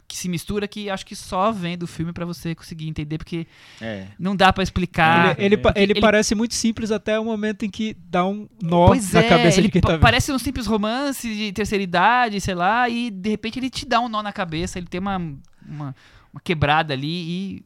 que 0.07 0.17
se 0.17 0.27
mistura, 0.27 0.67
que 0.67 0.89
acho 0.89 1.05
que 1.05 1.15
só 1.15 1.51
vem 1.51 1.77
do 1.77 1.85
filme 1.85 2.11
pra 2.11 2.25
você 2.25 2.55
conseguir 2.55 2.87
entender, 2.87 3.17
porque 3.19 3.45
É. 3.79 4.07
não 4.17 4.35
dá 4.35 4.51
pra 4.51 4.63
explicar. 4.63 5.35
Ele, 5.39 5.53
ele, 5.55 5.61
ele 5.75 5.91
ele- 5.93 6.01
parece 6.01 6.33
muito 6.33 6.55
simples 6.55 6.91
até 6.91 7.19
o 7.19 7.23
momento 7.25 7.63
em 7.63 7.69
que 7.69 7.95
dá 8.09 8.25
um 8.25 8.47
nó 8.61 8.87
Pois 8.87 9.13
na 9.13 9.19
é, 9.21 9.29
cabeça 9.29 9.61
de 9.61 9.69
quem 9.69 9.81
tá 9.81 9.89
vendo. 9.93 10.01
parece 10.01 10.31
um 10.31 10.39
simples 10.39 10.65
romance 10.65 11.27
de 11.33 11.51
terceira 11.53 11.83
idade, 11.83 12.41
sei 12.41 12.55
lá, 12.55 12.89
e 12.89 13.11
de 13.11 13.29
repente 13.29 13.59
ele 13.59 13.69
te 13.69 13.85
dá 13.85 13.99
um 13.99 14.09
nó 14.09 14.23
na 14.23 14.33
cabeça, 14.33 14.79
ele 14.79 14.87
tem 14.87 14.99
uma, 14.99 15.17
uma, 15.17 15.95
uma 16.33 16.41
quebrada 16.43 16.93
ali 16.93 17.07
e 17.07 17.65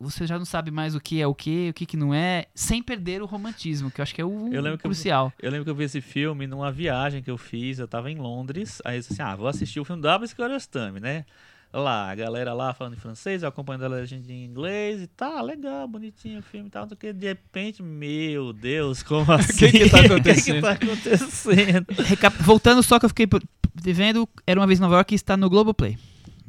você 0.00 0.26
já 0.26 0.38
não 0.38 0.44
sabe 0.44 0.70
mais 0.70 0.94
o 0.94 1.00
que 1.00 1.20
é 1.20 1.26
o 1.26 1.34
que, 1.34 1.70
o 1.70 1.74
que, 1.74 1.86
que 1.86 1.96
não 1.96 2.12
é, 2.12 2.46
sem 2.54 2.82
perder 2.82 3.22
o 3.22 3.26
romantismo, 3.26 3.90
que 3.90 4.00
eu 4.00 4.02
acho 4.02 4.14
que 4.14 4.20
é 4.20 4.24
o 4.24 4.52
Eu 4.52 4.60
lembro 4.62 4.78
que 4.78 4.86
eu- 4.86 4.90
crucial. 4.90 5.32
Eu 5.40 5.50
lembro 5.50 5.64
que 5.64 5.70
eu 5.70 5.74
vi 5.74 5.84
esse 5.84 6.00
filme 6.00 6.46
numa 6.46 6.70
viagem 6.72 7.22
que 7.22 7.30
eu 7.30 7.38
fiz, 7.38 7.78
eu 7.78 7.88
tava 7.88 8.10
em 8.10 8.16
Londres, 8.16 8.80
aí 8.84 8.96
eu 8.96 9.00
disse 9.00 9.12
assim, 9.14 9.22
ah, 9.22 9.34
vou 9.36 9.48
assistir 9.48 9.80
o 9.80 9.84
filme 9.84 10.02
do 10.02 10.08
Abbas 10.08 10.32
Kiarostami, 10.34 11.00
né? 11.00 11.24
Lá, 11.72 12.08
a 12.08 12.14
galera 12.14 12.52
lá 12.54 12.72
falando 12.72 12.94
em 12.94 12.98
francês, 13.00 13.42
eu 13.42 13.48
acompanhando 13.48 13.84
a 13.86 13.88
legenda 13.88 14.30
em 14.32 14.44
inglês 14.44 15.02
e 15.02 15.08
tá, 15.08 15.42
legal, 15.42 15.88
bonitinho 15.88 16.38
o 16.38 16.42
filme 16.42 16.68
e 16.68 16.70
tal, 16.70 16.84
o 16.84 16.94
que, 16.96 17.12
de 17.12 17.26
repente, 17.26 17.82
meu 17.82 18.52
Deus, 18.52 19.02
como 19.02 19.30
assim? 19.32 19.66
que 19.72 19.78
que 19.80 19.90
tá 19.90 19.98
O 19.98 20.00
que 20.02 20.06
acontecendo? 20.12 20.54
que 20.56 20.60
tá 20.62 20.70
acontecendo? 20.72 21.86
Recap- 22.04 22.42
Voltando 22.42 22.80
só 22.82 22.98
que 23.00 23.06
eu 23.06 23.08
fiquei 23.08 23.26
devendo, 23.74 24.28
Era 24.46 24.60
Uma 24.60 24.66
Vez 24.68 24.78
em 24.78 24.82
Nova 24.82 24.94
York 24.96 25.14
e 25.14 25.16
está 25.16 25.36
no 25.36 25.50
Globoplay. 25.50 25.98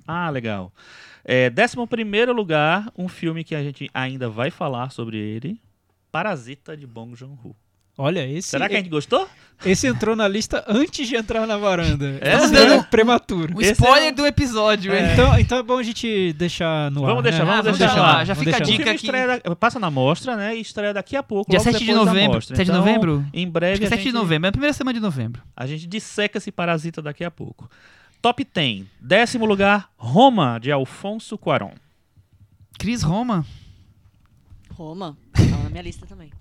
Ah, 0.07 0.29
legal. 0.29 0.71
É, 1.27 1.49
décimo 1.49 1.87
primeiro 1.87 2.31
lugar, 2.33 2.91
um 2.95 3.07
filme 3.07 3.43
que 3.43 3.55
a 3.55 3.63
gente 3.63 3.89
ainda 3.93 4.29
vai 4.29 4.51
falar 4.51 4.91
sobre 4.91 5.17
ele, 5.17 5.59
Parasita 6.11 6.77
de 6.77 6.85
Bong 6.85 7.15
Joon-ho. 7.15 7.55
Olha, 7.97 8.27
esse, 8.29 8.49
Será 8.49 8.67
que 8.67 8.75
a 8.75 8.77
gente 8.77 8.89
gostou? 8.89 9.25
esse 9.65 9.87
entrou 9.87 10.17
na 10.17 10.27
lista 10.27 10.65
antes 10.67 11.07
de 11.07 11.15
entrar 11.15 11.47
na 11.47 11.55
varanda. 11.57 12.19
É? 12.21 12.35
Esse 12.35 12.53
é 12.57 12.83
prematuro. 12.83 13.55
O 13.57 13.61
spoiler 13.61 14.09
é 14.09 14.11
do 14.11 14.25
episódio, 14.27 14.91
É. 14.93 14.99
hein? 14.99 15.13
Então, 15.13 15.39
então 15.39 15.57
é 15.59 15.63
bom 15.63 15.77
a 15.77 15.83
gente 15.83 16.33
deixar 16.33 16.91
no 16.91 17.01
Vamos 17.01 17.17
ar. 17.19 17.23
deixar, 17.23 17.45
né? 17.45 17.51
vamos 17.61 17.67
Ah, 17.67 17.85
deixar 17.85 17.95
lá, 17.95 18.13
lá. 18.17 18.25
já 18.25 18.33
Vamos 18.33 18.45
fica 18.45 18.57
a 18.57 18.59
deixar 18.59 18.71
dica 18.93 18.97
filme 18.99 19.17
aqui. 19.33 19.43
da- 19.49 19.55
passa 19.55 19.79
na 19.79 19.89
mostra, 19.89 20.35
né? 20.35 20.57
E 20.57 20.59
estreia 20.61 20.93
daqui 20.93 21.15
a 21.15 21.23
pouco. 21.23 21.49
Dia 21.49 21.57
logo 21.59 21.71
7 21.71 21.85
de 21.85 21.93
novembro. 21.93 22.33
mostra. 22.33 22.55
7 22.57 22.65
de 22.65 22.71
Então, 22.71 22.85
novembro? 22.85 23.25
Em 23.33 23.43
Acho 23.45 23.51
breve 23.51 23.77
que 23.79 23.83
é 23.85 23.87
a 23.87 23.89
7 23.91 23.99
de 23.99 24.03
gente, 24.03 24.13
novembro, 24.13 24.47
é 24.47 24.49
a 24.49 24.51
primeira 24.51 24.73
semana 24.73 24.93
de 24.93 24.99
novembro. 24.99 25.41
a 25.55 25.65
gente 25.65 25.87
disseca 25.87 26.37
esse 26.37 26.51
parasita 26.51 27.01
daqui 27.01 27.23
a 27.23 27.31
pouco. 27.31 27.69
Top 28.25 28.43
10. 28.43 28.87
Décimo 28.99 29.45
lugar, 29.45 29.91
Roma, 29.95 30.57
de 30.59 30.71
Alfonso 30.71 31.37
Cuarón. 31.37 31.73
Cris 32.79 33.03
Roma. 33.03 33.45
Roma. 34.71 35.15
Tá 35.31 35.45
na 35.63 35.69
minha 35.69 35.83
lista 35.83 36.07
também. 36.07 36.31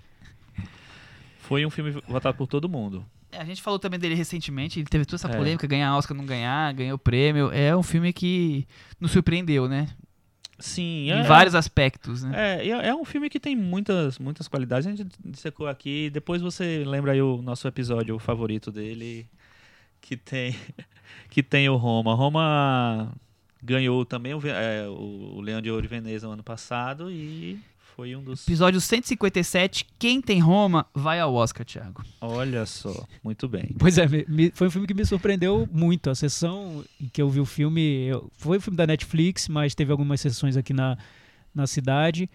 Foi 1.41 1.67
um 1.67 1.69
filme 1.69 1.91
votado 2.09 2.39
por 2.39 2.47
todo 2.47 2.71
mundo. 2.71 3.05
É, 3.31 3.37
A 3.37 3.45
gente 3.45 3.61
falou 3.61 3.79
também 3.79 4.01
dele 4.01 4.15
recentemente, 4.15 4.81
ele 4.81 4.87
teve 4.87 5.05
toda 5.05 5.17
essa 5.17 5.29
É. 5.29 5.37
polêmica, 5.37 5.67
ganhar 5.67 5.95
Oscar, 5.95 6.17
não 6.17 6.25
ganhar, 6.25 6.73
ganhou 6.73 6.97
prêmio. 6.97 7.51
É 7.53 7.77
um 7.77 7.83
filme 7.83 8.15
que 8.15 8.67
nos 8.99 9.11
surpreendeu, 9.11 9.69
né? 9.69 9.91
Sim, 10.59 11.11
Em 11.11 11.21
é, 11.21 11.23
vários 11.25 11.55
aspectos, 11.55 12.23
né? 12.25 12.63
é, 12.65 12.67
é 12.67 12.87
é 12.89 12.95
um 12.95 13.05
filme 13.05 13.29
que 13.29 13.39
tem 13.39 13.55
muitas, 13.55 14.19
muitas 14.19 14.49
qualidades. 14.49 14.87
A 14.87 14.91
gente 14.91 15.07
dissecou 15.23 15.67
aqui. 15.67 16.09
Depois 16.09 16.41
você 16.41 16.83
lembra 16.87 17.13
aí 17.13 17.21
o 17.21 17.43
nosso 17.43 17.69
episódio 17.69 18.19
favorito 18.19 18.73
dele, 18.73 19.27
que 20.01 20.17
tem, 20.17 20.57
que 21.31 21.43
tem 21.43 21.69
o 21.69 21.77
Roma. 21.77 22.15
Roma 22.15 23.13
ganhou 23.63 24.05
também 24.05 24.35
o, 24.35 24.41
é, 24.47 24.87
o 24.89 25.41
Leão 25.41 25.61
de 25.61 25.71
Ouro 25.71 25.85
e 25.85 25.89
Veneza 25.89 26.27
no 26.27 26.35
ano 26.35 26.43
passado 26.43 27.11
e 27.11 27.59
foi 27.97 28.15
um 28.17 28.23
dos. 28.23 28.43
Episódio 28.47 28.81
157, 28.81 29.87
Quem 29.99 30.21
tem 30.21 30.41
Roma 30.41 30.85
vai 30.93 31.21
ao 31.21 31.33
Oscar, 31.35 31.65
Thiago. 31.65 32.03
Olha 32.21 32.67
só, 32.67 33.07
muito 33.23 33.49
bem. 33.49 33.71
Pois 33.79 33.97
é, 33.99 34.07
me- 34.09 34.25
me- 34.29 34.51
foi 34.53 34.67
um 34.67 34.71
filme 34.71 34.87
que 34.87 34.95
me 34.95 35.05
surpreendeu 35.07 35.69
muito. 35.73 36.11
A 36.11 36.15
sessão 36.15 36.85
em 37.01 37.09
que 37.09 37.23
eu 37.23 37.29
vi 37.31 37.41
o 37.41 37.45
filme 37.47 38.07
eu- 38.07 38.31
foi 38.37 38.59
um 38.59 38.61
filme 38.61 38.77
da 38.77 38.87
Netflix, 38.87 39.49
mas 39.49 39.75
teve 39.75 39.93
algumas 39.93 40.21
sessões 40.21 40.57
aqui 40.57 40.73
na, 40.73 40.99
na 41.55 41.67
cidade. 41.67 42.29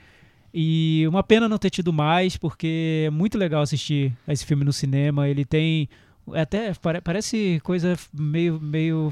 E 0.54 1.06
uma 1.08 1.22
pena 1.22 1.48
não 1.48 1.60
ter 1.60 1.70
tido 1.70 1.94
mais, 1.94 2.36
porque 2.36 3.04
é 3.06 3.10
muito 3.12 3.38
legal 3.38 3.62
assistir 3.62 4.12
esse 4.28 4.44
filme 4.46 4.64
no 4.64 4.74
cinema. 4.74 5.28
Ele 5.30 5.46
tem. 5.46 5.88
É 6.36 6.42
Até 6.42 6.74
pare- 6.74 7.02
parece 7.02 7.60
coisa 7.64 7.98
meio, 8.14 8.60
meio 8.60 9.10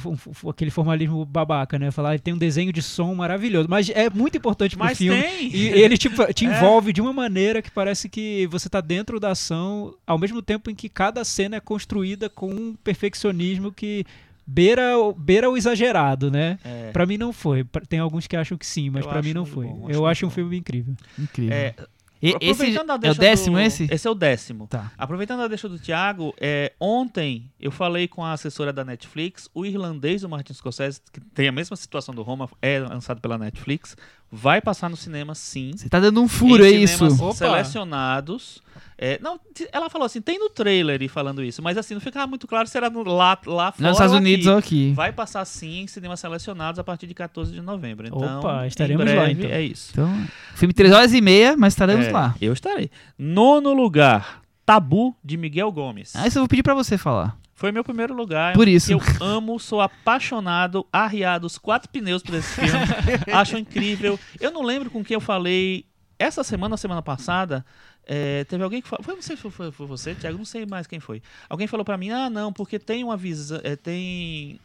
aquele 0.50 0.72
formalismo 0.72 1.24
babaca, 1.26 1.78
né? 1.80 1.92
Falar 1.92 2.12
ele 2.14 2.20
tem 2.20 2.34
um 2.34 2.38
desenho 2.38 2.72
de 2.74 2.82
som 2.82 3.14
maravilhoso, 3.16 3.68
mas 3.70 3.90
é 3.90 4.10
muito 4.10 4.38
importante 4.38 4.76
pro 4.76 4.86
Mas 4.86 4.98
filme. 4.98 5.22
tem. 5.22 5.56
E 5.56 5.68
ele 5.70 5.98
tipo, 5.98 6.34
te 6.34 6.46
É. 6.48 6.50
envolve 6.58 6.92
de 6.94 7.02
uma 7.02 7.14
maneira 7.14 7.62
que 7.62 7.72
parece 7.72 8.08
que 8.10 8.48
você 8.48 8.68
tá 8.70 8.82
dentro 8.82 9.20
da 9.20 9.32
ação, 9.32 9.94
ao 10.06 10.18
mesmo 10.18 10.42
tempo 10.42 10.70
em 10.70 10.76
que 10.76 10.90
cada 10.90 11.24
cena 11.24 11.58
é 11.58 11.60
construída 11.60 12.30
com 12.30 12.50
um 12.50 12.76
perfeccionismo 12.84 13.72
que 13.72 14.06
beira, 14.46 14.98
o- 14.98 15.14
beira 15.14 15.50
o 15.50 15.58
exagerado, 15.58 16.32
né? 16.32 16.58
É. 16.64 16.92
Pra 16.92 17.06
mim 17.06 17.18
não 17.18 17.34
foi. 17.34 17.66
Tem 17.90 18.00
alguns 18.00 18.28
que 18.28 18.36
acham 18.36 18.58
que 18.58 18.66
sim, 18.66 18.90
mas 18.90 19.06
pra 19.06 19.22
mim 19.22 19.34
não 19.34 19.46
foi. 19.46 19.66
bom, 19.66 19.88
acho 19.90 19.94
Eu 19.98 20.06
acho 20.06 20.26
um 20.26 20.30
bom. 20.30 20.36
filme 20.36 20.58
incrível. 20.58 20.94
Incrível. 21.20 21.54
É, 21.54 21.74
E- 22.22 22.30
esse 22.42 22.52
aproveitando 22.54 22.90
a 22.90 22.94
é 22.94 22.98
o 22.98 23.00
deixa 23.00 23.20
décimo 23.20 23.56
do- 23.58 23.62
esse? 23.62 23.88
Esse 23.92 24.08
é 24.08 24.12
o 24.12 24.16
décimo. 24.16 24.68
Tá. 24.68 24.92
Aproveitando 24.98 25.42
a 25.42 25.48
deixa 25.48 25.70
do 25.70 25.78
Thiago, 25.78 26.34
é, 26.40 26.74
ontem 26.80 27.50
eu 27.60 27.72
falei 27.72 28.08
com 28.08 28.24
a 28.24 28.34
assessora 28.34 28.74
da 28.74 28.84
Netflix, 28.84 29.50
o 29.54 29.66
irlandês 29.66 30.22
do 30.22 30.30
Martin 30.30 30.54
Scorsese, 30.54 31.02
que 31.12 31.20
tem 31.20 31.48
a 31.48 31.52
mesma 31.52 31.76
situação 31.76 32.14
do 32.16 32.24
Roma, 32.24 32.50
é 32.62 32.80
lançado 32.80 33.22
pela 33.22 33.38
Netflix, 33.38 33.96
vai 34.32 34.60
passar 34.62 34.90
no 34.90 34.98
cinema 34.98 35.36
sim. 35.36 35.72
Você 35.76 35.88
tá 35.90 36.00
dando 36.00 36.22
um 36.22 36.28
furo, 36.28 36.66
em 36.66 36.68
é 36.68 36.72
isso? 36.80 36.98
cinemas 36.98 37.20
Opa! 37.22 37.34
selecionados. 37.34 38.62
É, 39.00 39.20
não, 39.22 39.40
ela 39.72 39.90
falou 39.92 40.06
assim, 40.08 40.20
tem 40.20 40.40
no 40.40 40.50
trailer 40.50 41.02
e 41.04 41.08
falando 41.08 41.44
isso, 41.44 41.62
mas 41.62 41.78
assim, 41.78 41.94
não 41.94 42.02
ficava 42.02 42.26
muito 42.26 42.48
claro 42.48 42.68
se 42.68 42.76
era 42.76 42.90
no- 42.90 43.04
lá, 43.04 43.38
lá 43.46 43.72
fora 43.72 43.88
Nos 43.90 43.92
Estados 43.98 44.16
Unidos 44.16 44.48
aqui. 44.48 44.52
ou 44.54 44.58
aqui. 44.58 44.94
Vai 44.96 45.14
passar 45.14 45.46
sim 45.46 45.82
em 45.82 45.88
cinemas 45.88 46.20
selecionados 46.20 46.80
a 46.80 46.84
partir 46.84 47.06
de 47.06 47.14
14 47.14 47.52
de 47.52 47.62
novembro. 47.62 48.08
Então, 48.08 48.40
Opa, 48.40 48.66
em 48.66 48.68
estaremos 48.68 49.06
lá, 49.06 49.12
breve, 49.14 49.32
então. 49.34 49.52
É 49.52 49.62
isso. 49.62 49.90
Então, 49.92 50.28
filme 50.56 50.74
3 50.74 50.92
horas 50.92 51.14
e 51.14 51.22
meia, 51.22 51.56
mas 51.56 51.74
estaremos 51.74 52.08
É, 52.08 52.12
lá. 52.12 52.34
Eu 52.42 52.54
estarei. 52.54 52.90
Nono 53.20 53.72
lugar, 53.72 54.42
Tabu, 54.66 55.16
de 55.24 55.38
Miguel 55.38 55.72
Gomes. 55.72 56.16
Ah, 56.16 56.26
isso 56.28 56.40
eu 56.40 56.42
vou 56.42 56.48
pedir 56.50 56.64
pra 56.64 56.74
você 56.74 56.98
falar. 56.98 57.38
Foi 57.54 57.72
meu 57.72 57.84
primeiro 57.84 58.16
lugar. 58.16 58.54
Por 58.54 58.68
isso. 58.68 58.92
Eu 58.92 59.00
amo, 59.22 59.60
sou 59.60 59.80
apaixonado, 59.82 60.86
arriado 60.92 61.46
os 61.46 61.58
quatro 61.58 61.90
pneus 61.90 62.24
por 62.24 62.34
esse 62.36 62.50
filme. 62.54 62.80
Acho 63.32 63.58
incrível. 63.58 64.20
Eu 64.40 64.52
não 64.52 64.64
lembro 64.64 64.90
com 64.90 65.04
quem 65.04 65.16
eu 65.16 65.22
falei 65.22 65.86
essa 66.20 66.44
semana, 66.44 66.76
semana 66.78 67.02
passada. 67.02 67.64
É, 68.08 68.44
teve 68.46 68.64
alguém 68.64 68.82
que 68.82 68.88
falou. 68.88 69.04
Foi, 69.04 69.14
não 69.16 69.22
sei 69.22 69.36
se 69.36 69.42
foi, 69.42 69.52
foi- 69.52 69.72
foi 69.72 69.86
você, 69.86 70.16
Thiago, 70.16 70.38
não 70.38 70.46
sei 70.46 70.66
mais 70.66 70.88
quem 70.88 71.00
foi. 71.00 71.22
Alguém 71.50 71.68
falou 71.68 71.84
pra 71.86 71.98
mim: 71.98 72.10
ah, 72.10 72.30
não, 72.30 72.52
porque 72.54 72.80
tem 72.80 73.04
uma 73.04 73.18
visão. 73.18 73.60
é, 73.64 73.76
tem. 73.76 74.60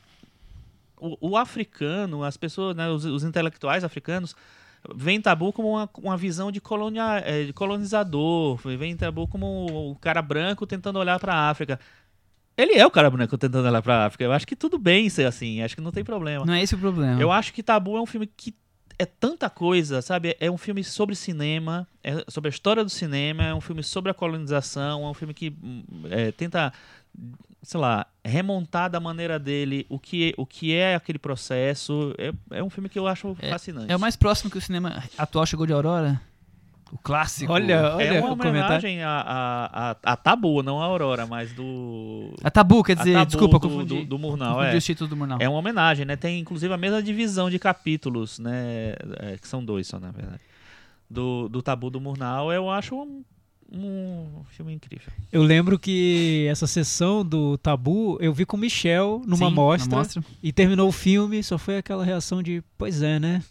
O, 0.96 1.30
o 1.32 1.36
africano, 1.36 2.22
as 2.22 2.36
pessoas, 2.36 2.76
né, 2.76 2.88
os, 2.88 3.04
os 3.04 3.24
intelectuais 3.24 3.82
africanos. 3.84 4.34
Vem 4.96 5.20
tabu 5.20 5.52
como 5.52 5.70
uma, 5.70 5.88
uma 5.98 6.16
visão 6.16 6.50
de, 6.50 6.60
colonia, 6.60 7.22
é, 7.24 7.44
de 7.44 7.52
colonizador, 7.52 8.56
vem 8.76 8.96
tabu 8.96 9.28
como 9.28 9.90
o 9.92 9.96
cara 9.96 10.20
branco 10.20 10.66
tentando 10.66 10.98
olhar 10.98 11.20
pra 11.20 11.48
África. 11.50 11.78
Ele 12.56 12.74
é 12.74 12.84
o 12.84 12.90
cara 12.90 13.08
branco 13.08 13.38
tentando 13.38 13.66
olhar 13.66 13.80
pra 13.80 14.06
África. 14.06 14.24
Eu 14.24 14.32
acho 14.32 14.44
que 14.46 14.56
tudo 14.56 14.78
bem 14.78 15.08
ser 15.08 15.24
assim, 15.24 15.62
acho 15.62 15.74
que 15.76 15.80
não 15.80 15.92
tem 15.92 16.02
problema. 16.04 16.44
Não 16.44 16.52
é 16.54 16.62
esse 16.62 16.74
o 16.74 16.78
problema. 16.78 17.20
Eu 17.20 17.30
acho 17.30 17.52
que 17.52 17.62
Tabu 17.62 17.96
é 17.96 18.00
um 18.00 18.06
filme 18.06 18.26
que 18.26 18.52
é 18.98 19.06
tanta 19.06 19.48
coisa, 19.50 20.02
sabe? 20.02 20.36
É 20.40 20.50
um 20.50 20.58
filme 20.58 20.82
sobre 20.84 21.14
cinema, 21.14 21.86
é 22.02 22.24
sobre 22.28 22.48
a 22.48 22.50
história 22.50 22.84
do 22.84 22.90
cinema, 22.90 23.44
é 23.44 23.54
um 23.54 23.60
filme 23.60 23.82
sobre 23.82 24.10
a 24.10 24.14
colonização, 24.14 25.04
é 25.04 25.08
um 25.08 25.14
filme 25.14 25.34
que 25.34 25.54
hum, 25.62 25.84
é, 26.10 26.32
tenta, 26.32 26.72
sei 27.62 27.80
lá, 27.80 28.06
remontar 28.24 28.90
da 28.90 29.00
maneira 29.00 29.38
dele 29.38 29.86
o 29.88 29.98
que, 29.98 30.34
o 30.36 30.46
que 30.46 30.74
é 30.74 30.94
aquele 30.94 31.18
processo. 31.18 32.14
É, 32.18 32.58
é 32.58 32.62
um 32.62 32.70
filme 32.70 32.88
que 32.88 32.98
eu 32.98 33.06
acho 33.06 33.34
fascinante. 33.34 33.90
É 33.90 33.96
o 33.96 34.00
mais 34.00 34.16
próximo 34.16 34.50
que 34.50 34.58
o 34.58 34.60
cinema 34.60 35.02
atual 35.16 35.46
chegou 35.46 35.66
de 35.66 35.72
Aurora? 35.72 36.20
O 36.92 36.98
clássico. 36.98 37.50
Olha, 37.50 37.94
olha 37.96 38.04
é 38.04 38.20
uma 38.20 38.32
homenagem 38.34 39.02
a, 39.02 39.08
a, 39.10 39.90
a, 39.90 39.96
a 40.12 40.16
Tabu, 40.16 40.62
não 40.62 40.78
a 40.78 40.84
Aurora, 40.84 41.26
mas 41.26 41.50
do. 41.54 42.34
A 42.44 42.50
Tabu, 42.50 42.84
quer 42.84 42.92
a 42.92 42.96
dizer, 42.96 43.14
Tabu 43.14 43.26
desculpa, 43.26 43.58
do, 43.58 43.68
confundi. 43.68 43.98
do, 44.00 44.04
do 44.04 44.18
Murnau. 44.18 44.56
confundi 44.56 44.74
É. 44.74 44.76
os 44.76 44.84
títulos 44.84 45.08
do 45.08 45.16
Murnau. 45.16 45.38
É 45.40 45.48
uma 45.48 45.58
homenagem, 45.58 46.04
né? 46.04 46.16
Tem 46.16 46.38
inclusive 46.38 46.72
a 46.72 46.76
mesma 46.76 47.02
divisão 47.02 47.48
de 47.48 47.58
capítulos, 47.58 48.38
né? 48.38 48.94
É, 49.20 49.38
que 49.40 49.48
são 49.48 49.64
dois 49.64 49.86
só, 49.86 49.98
na 49.98 50.10
verdade. 50.10 50.40
Do, 51.08 51.48
do 51.48 51.62
Tabu 51.62 51.88
do 51.88 51.98
Murnau, 52.00 52.52
eu 52.52 52.68
acho 52.70 52.94
um, 52.94 53.24
um 53.72 54.42
filme 54.50 54.74
incrível. 54.74 55.10
Eu 55.32 55.42
lembro 55.42 55.78
que 55.78 56.46
essa 56.50 56.66
sessão 56.66 57.24
do 57.24 57.56
Tabu 57.56 58.18
eu 58.20 58.34
vi 58.34 58.44
com 58.44 58.56
o 58.56 58.60
Michel 58.60 59.22
numa 59.26 59.48
Sim, 59.48 59.54
mostra, 59.54 59.96
mostra. 59.96 60.22
e 60.42 60.52
terminou 60.52 60.88
o 60.88 60.92
filme, 60.92 61.42
só 61.42 61.56
foi 61.56 61.78
aquela 61.78 62.04
reação 62.04 62.42
de, 62.42 62.62
pois 62.76 63.02
é, 63.02 63.18
né? 63.18 63.42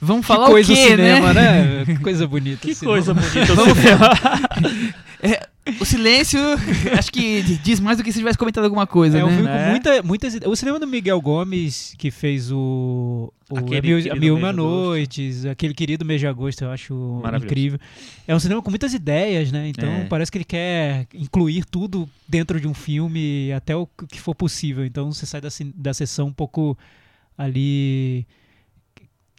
Vamos 0.00 0.22
Que 0.26 0.32
falar 0.32 0.46
coisa 0.46 0.72
o 0.72 0.76
quê, 0.76 0.88
cinema, 0.88 1.32
né? 1.34 1.62
né? 1.62 1.84
Que 1.84 1.98
coisa 1.98 2.26
bonita. 2.26 2.66
Que 2.66 2.74
cinema. 2.74 2.94
coisa 2.96 3.14
bonita 3.14 3.52
o 3.52 3.74
cinema. 3.74 4.10
O 5.78 5.84
silêncio, 5.84 6.40
acho 6.98 7.12
que 7.12 7.42
diz 7.62 7.78
mais 7.78 7.98
do 7.98 8.02
que 8.02 8.10
se 8.10 8.18
tivesse 8.18 8.36
comentado 8.38 8.64
alguma 8.64 8.86
coisa, 8.86 9.18
É 9.18 9.24
um 9.24 9.28
né? 9.28 9.34
filme 9.36 9.48
Né? 9.50 9.64
com 9.64 9.70
muita, 9.70 10.02
muitas 10.02 10.34
ideias. 10.34 10.50
O 10.50 10.56
cinema 10.56 10.80
do 10.80 10.86
Miguel 10.86 11.20
Gomes, 11.20 11.94
que 11.98 12.10
fez 12.10 12.50
o. 12.50 13.30
o 13.50 13.58
Aquele 13.58 14.10
A 14.10 14.14
Mil, 14.16 14.36
e 14.36 14.40
Uma. 14.40 14.52
Noites, 14.54 15.44
aquele 15.44 15.74
querido 15.74 16.04
mês 16.04 16.18
de 16.18 16.26
agosto, 16.26 16.62
eu 16.62 16.70
acho 16.70 17.22
incrível. 17.36 17.78
É 18.26 18.34
um 18.34 18.40
cinema 18.40 18.62
com 18.62 18.70
muitas 18.70 18.94
ideias, 18.94 19.52
né? 19.52 19.68
Então 19.68 19.88
É. 19.88 20.04
parece 20.06 20.32
que 20.32 20.38
ele 20.38 20.44
quer 20.46 21.06
incluir 21.14 21.64
tudo 21.66 22.08
dentro 22.26 22.58
de 22.58 22.66
um 22.66 22.74
filme, 22.74 23.52
até 23.52 23.76
o 23.76 23.86
que 24.08 24.18
for 24.18 24.34
possível. 24.34 24.84
Então 24.84 25.12
você 25.12 25.26
sai 25.26 25.42
da, 25.42 25.50
da 25.76 25.92
sessão 25.94 26.28
um 26.28 26.32
pouco 26.32 26.76
ali 27.36 28.26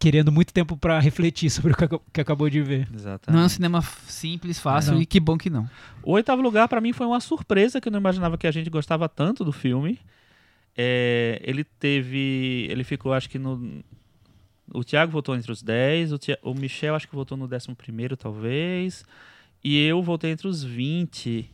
querendo 0.01 0.31
muito 0.31 0.51
tempo 0.51 0.75
pra 0.75 0.99
refletir 0.99 1.49
sobre 1.51 1.73
o 1.73 1.75
que, 1.77 1.87
que 2.13 2.21
acabou 2.21 2.49
de 2.49 2.59
ver. 2.61 2.87
Exatamente. 2.93 3.35
Não 3.37 3.43
é 3.43 3.45
um 3.45 3.49
cinema 3.49 3.81
simples, 4.07 4.59
fácil, 4.59 4.93
Não. 4.95 5.01
e 5.01 5.05
que 5.05 5.19
bom 5.19 5.37
que 5.37 5.49
não. 5.49 5.69
O 6.01 6.13
oitavo 6.13 6.41
lugar, 6.41 6.67
pra 6.67 6.81
mim, 6.81 6.91
foi 6.91 7.05
uma 7.05 7.19
surpresa 7.19 7.79
que 7.79 7.87
eu 7.87 7.91
não 7.91 7.99
imaginava 7.99 8.35
que 8.37 8.47
a 8.47 8.51
gente 8.51 8.69
gostava 8.69 9.07
tanto 9.07 9.45
do 9.45 9.51
filme. 9.51 9.99
É, 10.75 11.39
ele 11.43 11.63
teve. 11.63 12.65
Ele 12.69 12.83
ficou, 12.83 13.13
acho 13.13 13.29
que 13.29 13.37
no. 13.37 13.83
O 14.73 14.83
Thiago 14.83 15.11
votou 15.11 15.35
entre 15.35 15.51
os 15.51 15.61
10, 15.61 16.13
o, 16.13 16.17
Thi- 16.17 16.37
o 16.41 16.53
Michel 16.53 16.95
acho 16.95 17.07
que 17.07 17.13
votou 17.15 17.37
no 17.37 17.43
11, 17.45 17.67
talvez. 18.17 19.03
E 19.63 19.77
eu 19.85 20.01
votei 20.01 20.31
entre 20.31 20.47
os 20.47 20.63
20. 20.63 21.47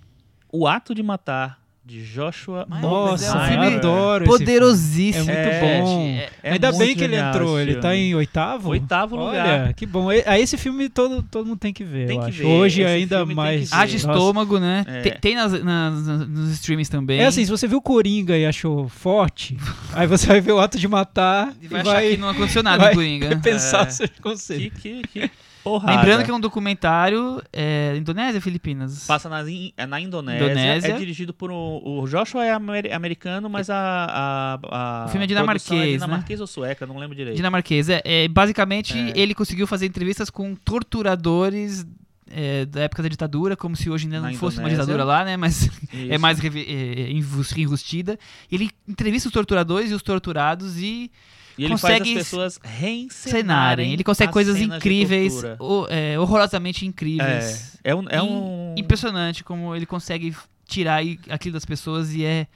O 0.52 0.68
Ato 0.68 0.96
de 0.96 1.04
Matar, 1.04 1.60
de 1.88 2.04
Joshua 2.04 2.66
Mas 2.68 2.82
Nossa, 2.82 3.26
é 3.26 3.30
um 3.42 3.48
filme 3.48 3.66
eu 3.72 3.78
adoro. 3.78 4.26
Poderosíssimo. 4.26 5.32
É 5.32 5.34
muito 5.34 5.56
É, 5.56 5.82
bom. 5.82 6.02
é- 6.08 6.30
É 6.44 6.52
Ainda 6.54 6.68
muito 6.72 6.80
bem 6.86 6.96
que 6.96 7.04
ele 7.04 7.16
entrou. 7.16 7.60
Ele 7.60 7.76
tá 7.76 7.96
em 7.96 8.14
oitavo? 8.14 8.70
Oitavo 8.72 9.16
lugar. 9.16 9.62
Olha, 9.64 9.74
que 9.74 9.86
bom. 9.86 10.12
E- 10.12 10.24
Aí 10.26 10.42
esse 10.42 10.58
filme 10.58 10.90
todo, 10.90 11.24
todo 11.24 11.46
mundo 11.48 11.58
tem 11.58 11.72
que 11.74 11.84
ver, 11.86 12.08
Tem 12.08 12.20
que 12.22 12.32
ver. 12.32 12.46
Hoje 12.46 12.82
Esse 12.82 12.92
ainda 12.92 13.26
mais. 13.26 13.72
Haja 13.72 13.96
estômago, 13.96 14.60
né? 14.60 14.84
É. 14.88 15.02
Tem, 15.02 15.14
tem 15.14 15.36
nas, 15.36 15.52
nas- 15.64 16.28
nos 16.28 16.52
streams 16.52 16.90
também. 16.90 17.20
É 17.22 17.26
assim, 17.26 17.46
se 17.46 17.52
você 17.52 17.68
viu 17.68 17.82
Coringa 17.82 18.38
e 18.38 18.46
achou 18.46 18.90
forte, 18.90 19.56
aí 19.94 20.06
você 20.08 20.28
vai 20.28 20.42
ver 20.42 20.52
o 20.52 20.60
ato 20.60 20.78
de 20.78 20.88
matar 20.88 21.54
E 21.62 21.66
e 21.66 21.68
vai 21.70 21.84
vai, 21.84 21.96
achar 22.06 22.12
que 22.12 22.18
não 22.18 22.30
aconteceu 22.30 22.64
nada 22.64 22.84
vai 22.84 22.92
em 22.92 22.96
Coringa. 22.96 23.38
pensar 23.42 23.88
É. 23.88 23.90
seus 23.90 24.10
conselhos. 24.22 24.74
Que, 24.82 25.02
que, 25.04 25.08
que 25.08 25.32
porrada. 25.68 25.98
Lembrando 26.00 26.26
que 26.26 26.32
é 26.32 26.34
um 26.34 26.40
documentário 26.40 27.42
é, 27.52 27.96
Indonésia, 27.98 28.40
Filipinas. 28.42 29.06
Passa 29.06 29.28
na, 29.30 29.42
é 29.76 29.86
na 29.86 30.00
Indonésia, 30.00 30.46
Indonésia. 30.46 30.94
É 30.94 30.98
dirigido 30.98 31.34
por 31.34 31.52
um, 31.52 31.82
o 31.84 32.06
Joshua 32.08 32.46
é 32.46 32.52
amer- 32.52 32.94
americano, 32.94 33.50
mas 33.50 33.70
a, 33.70 33.78
a, 33.80 35.02
a 35.04 35.06
O 35.06 35.10
filme 35.10 35.24
é 35.26 35.28
dinamarquês, 35.28 35.70
né? 35.82 35.90
é 35.90 35.94
dinamarquês 35.94 36.42
ou 36.42 36.48
sueca, 36.48 36.86
não 36.86 36.98
lembro 36.98 37.16
direito. 37.16 37.36
Dinamarquês. 37.36 37.90
É, 37.90 38.02
é, 38.04 38.28
basicamente, 38.28 38.98
É. 38.98 39.14
ele 39.20 39.34
conseguiu 39.36 39.68
fazer 39.68 39.86
entrevistas 39.86 40.30
com 40.30 40.56
torturadores 40.56 41.86
é, 42.30 42.66
da 42.66 42.82
época 42.82 43.02
da 43.04 43.10
ditadura, 43.10 43.56
como 43.56 43.76
se 43.76 43.90
hoje 43.90 44.06
ainda 44.06 44.20
não 44.20 44.32
Na 44.32 44.38
fosse 44.38 44.58
uma 44.58 44.64
Indonésia. 44.70 44.84
ditadura 44.86 45.04
lá, 45.06 45.24
né? 45.24 45.38
Mas 45.38 45.70
é 46.10 46.18
mais 46.18 46.44
é, 46.44 47.10
envus- 47.12 47.56
enrustida. 47.56 48.20
Ele 48.52 48.70
entrevista 48.88 49.30
os 49.30 49.34
torturadores 49.34 49.92
e 49.92 49.94
os 49.94 50.02
torturados 50.04 50.78
e 50.78 51.10
E 51.58 51.64
ele 51.64 51.70
consegue 51.72 51.98
faz 52.14 52.18
as 52.18 52.24
pessoas 52.24 52.60
reencenarem. 52.64 53.10
cenarem. 53.42 53.94
Ele 53.94 54.04
consegue 54.04 54.30
as 54.30 54.34
coisas 54.34 54.62
incríveis, 54.62 55.44
ho- 55.60 55.88
é, 55.90 56.20
horrorosamente 56.20 56.86
incríveis. 56.86 57.80
É, 57.84 57.92
é 57.92 57.96
um, 57.96 58.06
é 58.10 58.22
um 58.22 58.76
Impressionante 58.78 59.44
como 59.44 59.76
ele 59.76 59.86
consegue 59.86 60.36
tirar 60.68 61.02
aquilo 61.30 61.54
das 61.54 61.66
pessoas 61.66 62.14
e 62.14 62.24
é, 62.24 62.48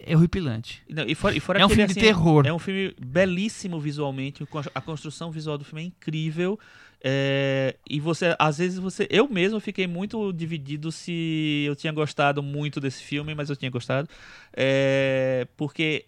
é 0.00 0.16
horripilante. 0.16 0.82
Não, 0.88 1.04
e 1.06 1.14
fora, 1.14 1.36
e 1.36 1.40
fora 1.40 1.60
É 1.60 1.66
um 1.66 1.68
filme 1.68 1.84
de 1.86 1.92
assim, 1.92 2.00
terror. 2.00 2.46
É 2.46 2.52
um 2.52 2.58
filme 2.58 2.94
belíssimo 2.98 3.78
visualmente, 3.78 4.42
o 4.42 4.48
a 4.74 4.80
construção 4.80 5.30
visual 5.30 5.58
do 5.58 5.64
filme 5.64 5.82
é 5.82 5.84
incrível. 5.86 6.58
é, 7.04 7.76
e 7.88 8.00
você, 8.00 8.34
às 8.38 8.56
vezes, 8.58 8.78
você. 8.78 9.06
Eu 9.10 9.28
mesmo 9.28 9.60
fiquei 9.60 9.86
muito 9.86 10.32
dividido 10.32 10.90
se 10.90 11.64
eu 11.66 11.76
tinha 11.76 11.92
gostado 11.92 12.42
muito 12.42 12.80
desse 12.80 13.02
filme, 13.02 13.34
mas 13.34 13.50
eu 13.50 13.56
tinha 13.56 13.70
gostado. 13.70 14.08
é, 14.56 15.46
porque 15.56 16.06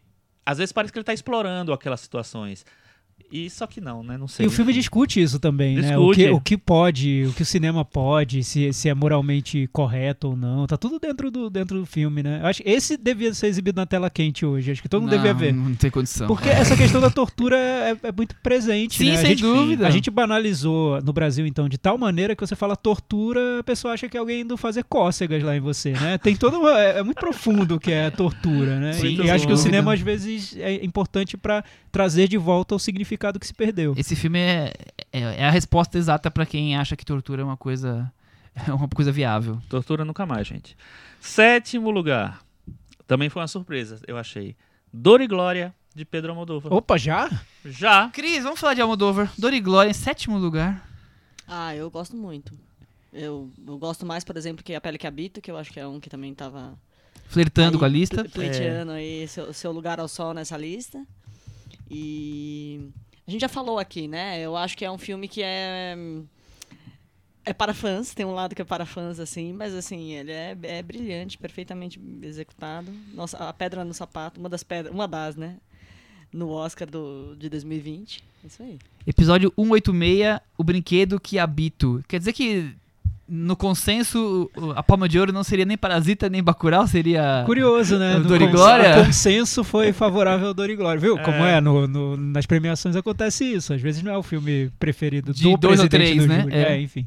às 0.48 0.56
vezes 0.56 0.72
parece 0.72 0.90
que 0.90 0.98
ele 0.98 1.02
está 1.02 1.12
explorando 1.12 1.74
aquelas 1.74 2.00
situações. 2.00 2.64
E 3.30 3.50
só 3.50 3.66
que 3.66 3.80
não, 3.80 4.02
né? 4.02 4.16
Não 4.16 4.26
sei. 4.26 4.46
E 4.46 4.48
o 4.48 4.50
filme 4.50 4.72
discute 4.72 5.20
isso 5.20 5.38
também, 5.38 5.76
né? 5.76 5.98
O 5.98 6.10
Discute. 6.10 6.16
que, 6.16 6.30
o 6.30 6.40
que 6.40 6.56
pode, 6.56 7.26
o 7.28 7.32
que 7.34 7.42
o 7.42 7.46
cinema 7.46 7.84
pode, 7.84 8.42
se, 8.42 8.72
se 8.72 8.88
é 8.88 8.94
moralmente 8.94 9.68
correto 9.70 10.28
ou 10.28 10.36
não. 10.36 10.66
Tá 10.66 10.78
tudo 10.78 10.98
dentro 10.98 11.30
do, 11.30 11.50
dentro 11.50 11.78
do 11.78 11.84
filme, 11.84 12.22
né? 12.22 12.40
Eu 12.42 12.46
acho 12.46 12.62
que 12.62 12.68
esse 12.68 12.96
devia 12.96 13.32
ser 13.34 13.48
exibido 13.48 13.76
na 13.76 13.86
tela 13.86 14.08
quente 14.08 14.46
hoje. 14.46 14.70
Acho 14.70 14.80
que 14.80 14.88
todo 14.88 15.02
mundo 15.02 15.10
devia 15.10 15.34
ver. 15.34 15.52
Não 15.52 15.74
tem 15.74 15.90
condição. 15.90 16.26
Porque 16.26 16.48
essa 16.48 16.74
questão 16.74 17.02
da 17.02 17.10
tortura 17.10 17.56
é, 17.56 17.96
é 18.02 18.12
muito 18.12 18.34
presente, 18.42 18.96
Sim, 18.96 19.10
né? 19.10 19.14
A 19.14 19.18
sem 19.18 19.30
gente, 19.30 19.42
dúvida. 19.42 19.86
A 19.86 19.90
gente 19.90 20.10
banalizou 20.10 21.02
no 21.02 21.12
Brasil, 21.12 21.46
então, 21.46 21.68
de 21.68 21.76
tal 21.76 21.98
maneira 21.98 22.34
que 22.34 22.40
você 22.40 22.56
fala 22.56 22.76
tortura, 22.76 23.60
a 23.60 23.62
pessoa 23.62 23.92
acha 23.92 24.08
que 24.08 24.16
é 24.16 24.20
alguém 24.20 24.40
indo 24.40 24.56
fazer 24.56 24.84
cócegas 24.84 25.42
lá 25.42 25.54
em 25.54 25.60
você, 25.60 25.90
né? 25.90 26.16
Tem 26.16 26.34
todo 26.34 26.58
uma, 26.58 26.80
é, 26.80 27.00
é 27.00 27.02
muito 27.02 27.18
profundo 27.18 27.74
o 27.74 27.80
que 27.80 27.92
é 27.92 28.10
tortura, 28.10 28.80
né? 28.80 28.94
Sim, 28.94 29.22
e 29.22 29.30
acho 29.30 29.46
que 29.46 29.52
o 29.52 29.56
cinema, 29.56 29.92
às 29.92 30.00
vezes, 30.00 30.56
é 30.56 30.82
importante 30.82 31.36
pra 31.36 31.62
trazer 31.92 32.26
de 32.26 32.38
volta 32.38 32.74
o 32.74 32.78
significado 32.78 33.07
que 33.16 33.46
se 33.46 33.54
perdeu. 33.54 33.94
Esse 33.96 34.14
filme 34.16 34.38
é, 34.38 34.72
é, 35.12 35.20
é 35.20 35.44
a 35.46 35.50
resposta 35.50 35.96
exata 35.96 36.30
pra 36.30 36.44
quem 36.44 36.76
acha 36.76 36.96
que 36.96 37.04
tortura 37.04 37.42
é 37.42 37.44
uma 37.44 37.56
coisa 37.56 38.12
é 38.66 38.72
uma 38.72 38.88
coisa 38.88 39.10
viável. 39.12 39.60
Tortura 39.68 40.04
nunca 40.04 40.26
mais, 40.26 40.46
gente. 40.46 40.76
Sétimo 41.20 41.90
lugar. 41.90 42.40
Também 43.06 43.28
foi 43.28 43.40
uma 43.42 43.48
surpresa, 43.48 44.00
eu 44.06 44.16
achei. 44.18 44.54
Dor 44.92 45.20
e 45.20 45.26
Glória, 45.26 45.74
de 45.94 46.04
Pedro 46.04 46.30
Almodóvar. 46.32 46.72
Opa, 46.72 46.96
já? 46.98 47.30
Já. 47.64 48.08
Cris, 48.10 48.42
vamos 48.42 48.60
falar 48.60 48.74
de 48.74 48.80
Almodóvar. 48.80 49.32
Dor 49.38 49.52
e 49.52 49.60
Glória 49.60 49.90
em 49.90 49.94
sétimo 49.94 50.38
lugar. 50.38 50.86
Ah, 51.46 51.74
eu 51.74 51.90
gosto 51.90 52.16
muito. 52.16 52.52
Eu, 53.12 53.50
eu 53.66 53.78
gosto 53.78 54.04
mais, 54.04 54.22
por 54.24 54.36
exemplo, 54.36 54.62
que 54.62 54.74
A 54.74 54.80
Pele 54.80 54.98
que 54.98 55.06
Habito, 55.06 55.40
que 55.40 55.50
eu 55.50 55.56
acho 55.56 55.72
que 55.72 55.80
é 55.80 55.86
um 55.86 55.98
que 55.98 56.10
também 56.10 56.34
tava 56.34 56.74
Flertando 57.28 57.76
aí 57.76 57.78
com 57.78 57.84
a 57.84 57.88
lista. 57.88 58.16
ple- 58.22 58.28
Pleiteando 58.28 58.92
aí 58.92 59.26
seu, 59.28 59.52
seu 59.52 59.72
lugar 59.72 59.98
ao 59.98 60.08
sol 60.08 60.34
nessa 60.34 60.56
lista. 60.56 61.02
E 61.90 62.90
a 63.26 63.30
gente 63.30 63.40
já 63.40 63.48
falou 63.48 63.78
aqui, 63.78 64.08
né? 64.08 64.40
Eu 64.40 64.56
acho 64.56 64.76
que 64.76 64.84
é 64.84 64.90
um 64.90 64.98
filme 64.98 65.28
que 65.28 65.42
é 65.42 65.96
é 67.48 67.52
para 67.54 67.72
fãs, 67.72 68.12
tem 68.12 68.26
um 68.26 68.34
lado 68.34 68.54
que 68.54 68.60
é 68.60 68.64
para 68.64 68.84
fãs 68.84 69.18
assim, 69.18 69.54
mas 69.54 69.72
assim, 69.72 70.12
ele 70.12 70.30
é, 70.30 70.54
é 70.62 70.82
brilhante, 70.82 71.38
perfeitamente 71.38 71.98
executado. 72.22 72.92
Nossa, 73.14 73.38
a 73.38 73.52
pedra 73.54 73.86
no 73.86 73.94
sapato, 73.94 74.38
uma 74.38 74.50
das 74.50 74.62
pedras, 74.62 74.94
uma 74.94 75.08
das, 75.08 75.34
né? 75.34 75.56
No 76.30 76.50
Oscar 76.50 76.88
do, 76.90 77.34
de 77.36 77.48
2020. 77.48 78.22
Isso 78.44 78.62
aí. 78.62 78.78
Episódio 79.06 79.50
186, 79.56 80.40
o 80.58 80.62
brinquedo 80.62 81.18
que 81.18 81.38
habito. 81.38 82.04
Quer 82.06 82.18
dizer 82.18 82.34
que 82.34 82.76
no 83.28 83.54
consenso 83.56 84.50
a 84.74 84.82
palma 84.82 85.08
de 85.08 85.18
ouro 85.18 85.32
não 85.32 85.44
seria 85.44 85.64
nem 85.64 85.76
Parasita 85.76 86.28
nem 86.30 86.42
Bacurau, 86.42 86.86
seria 86.86 87.42
Curioso, 87.44 87.98
né? 87.98 88.16
O 88.16 88.20
No 88.20 88.24
Dor 88.28 88.40
e 88.40 88.46
cons- 88.46 88.52
Glória? 88.52 89.00
O 89.00 89.04
consenso 89.06 89.62
foi 89.62 89.92
favorável 89.92 90.48
ao 90.48 90.54
Dor 90.54 90.70
e 90.70 90.76
Glória. 90.76 91.00
Viu 91.00 91.18
como 91.18 91.36
É. 91.44 91.58
é? 91.58 91.60
No, 91.60 91.86
no- 91.86 92.16
nas 92.16 92.46
premiações 92.46 92.96
acontece 92.96 93.44
isso. 93.44 93.74
Às 93.74 93.80
vezes 93.82 94.02
não 94.02 94.12
é 94.12 94.16
o 94.16 94.22
filme 94.22 94.70
preferido 94.78 95.32
De 95.34 95.42
do 95.42 95.56
dois 95.56 95.78
ou 95.80 95.88
três, 95.88 96.16
do 96.22 96.26
né? 96.26 96.46
É. 96.50 96.62
É, 96.74 96.80
enfim. 96.80 97.06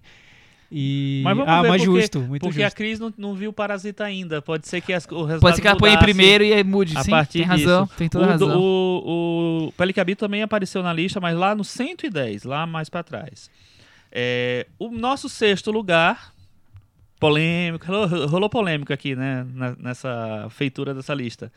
E... 0.74 1.20
Mas 1.26 1.36
vamos 1.36 1.52
ah, 1.52 1.62
ver 1.64 1.68
mas 1.68 1.84
porque- 1.84 2.00
justo, 2.02 2.20
muito 2.22 2.42
Porque 2.44 2.62
a 2.62 2.68
justo. 2.68 2.78
Cris 2.78 2.98
não, 3.00 3.14
não 3.18 3.34
viu 3.36 3.52
Parasita 3.52 4.06
ainda. 4.06 4.42
Pode 4.42 4.70
ser 4.70 4.80
que 4.80 4.94
as, 4.94 5.06
o 5.06 5.16
resultado 5.26 5.42
Pode 5.42 5.56
ser 5.58 5.62
que 5.62 5.68
ela 5.68 5.78
ponha 5.78 5.96
em 5.96 6.00
primeiro 6.00 6.46
e 6.46 6.54
aí 6.54 6.64
mude. 6.64 6.96
a 6.98 7.04
Sim, 7.04 7.12
partir 7.12 7.40
tem 7.40 7.48
razão, 7.48 7.84
disso. 7.84 7.96
tem 7.98 8.08
toda 8.08 8.26
o, 8.26 8.30
razão. 8.30 8.58
O, 8.58 9.74
o 9.78 10.00
Habito 10.00 10.20
também 10.20 10.42
apareceu 10.42 10.82
na 10.82 10.94
lista, 10.94 11.20
mas 11.20 11.36
lá 11.38 11.54
no 11.54 11.66
110, 11.66 12.44
lá 12.46 12.66
mais 12.66 12.88
pra 12.88 13.04
trás. 13.04 13.50
É, 14.12 14.68
o 14.78 14.90
nosso 14.90 15.30
sexto 15.30 15.72
lugar, 15.72 16.34
polêmico, 17.20 17.86
rolou, 17.86 18.28
rolou 18.28 18.50
polêmica 18.50 18.94
aqui, 18.94 19.16
né, 19.16 19.46
na- 19.54 19.76
nessa 19.80 20.48
feitura 20.50 20.94
dessa 20.94 21.14
lista. 21.14 21.52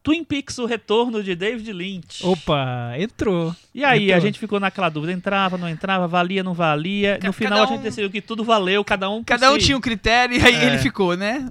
Twin 0.00 0.22
Peaks, 0.22 0.58
o 0.58 0.64
retorno 0.64 1.22
de 1.22 1.34
David 1.34 1.72
Lynch. 1.72 2.24
Opa, 2.24 2.92
entrou. 2.98 3.54
E 3.74 3.84
aí, 3.84 4.04
entrou. 4.04 4.16
a 4.16 4.20
gente 4.20 4.38
ficou 4.38 4.60
naquela 4.60 4.88
dúvida, 4.88 5.12
entrava, 5.12 5.58
não 5.58 5.68
entrava, 5.68 6.06
valia, 6.06 6.42
não 6.42 6.54
valia. 6.54 7.18
No 7.22 7.32
final 7.32 7.58
cada 7.58 7.64
a 7.64 7.66
gente 7.72 7.80
um- 7.80 7.82
decidiu 7.82 8.08
que 8.10 8.22
tudo 8.22 8.44
valeu, 8.44 8.84
cada 8.84 9.10
um 9.10 9.24
Cada 9.24 9.50
um 9.52 9.58
si. 9.58 9.66
tinha 9.66 9.76
um 9.76 9.80
critério 9.80 10.36
e 10.36 10.40
aí 10.42 10.54
É. 10.54 10.64
ele 10.66 10.78
ficou, 10.78 11.16
né? 11.16 11.46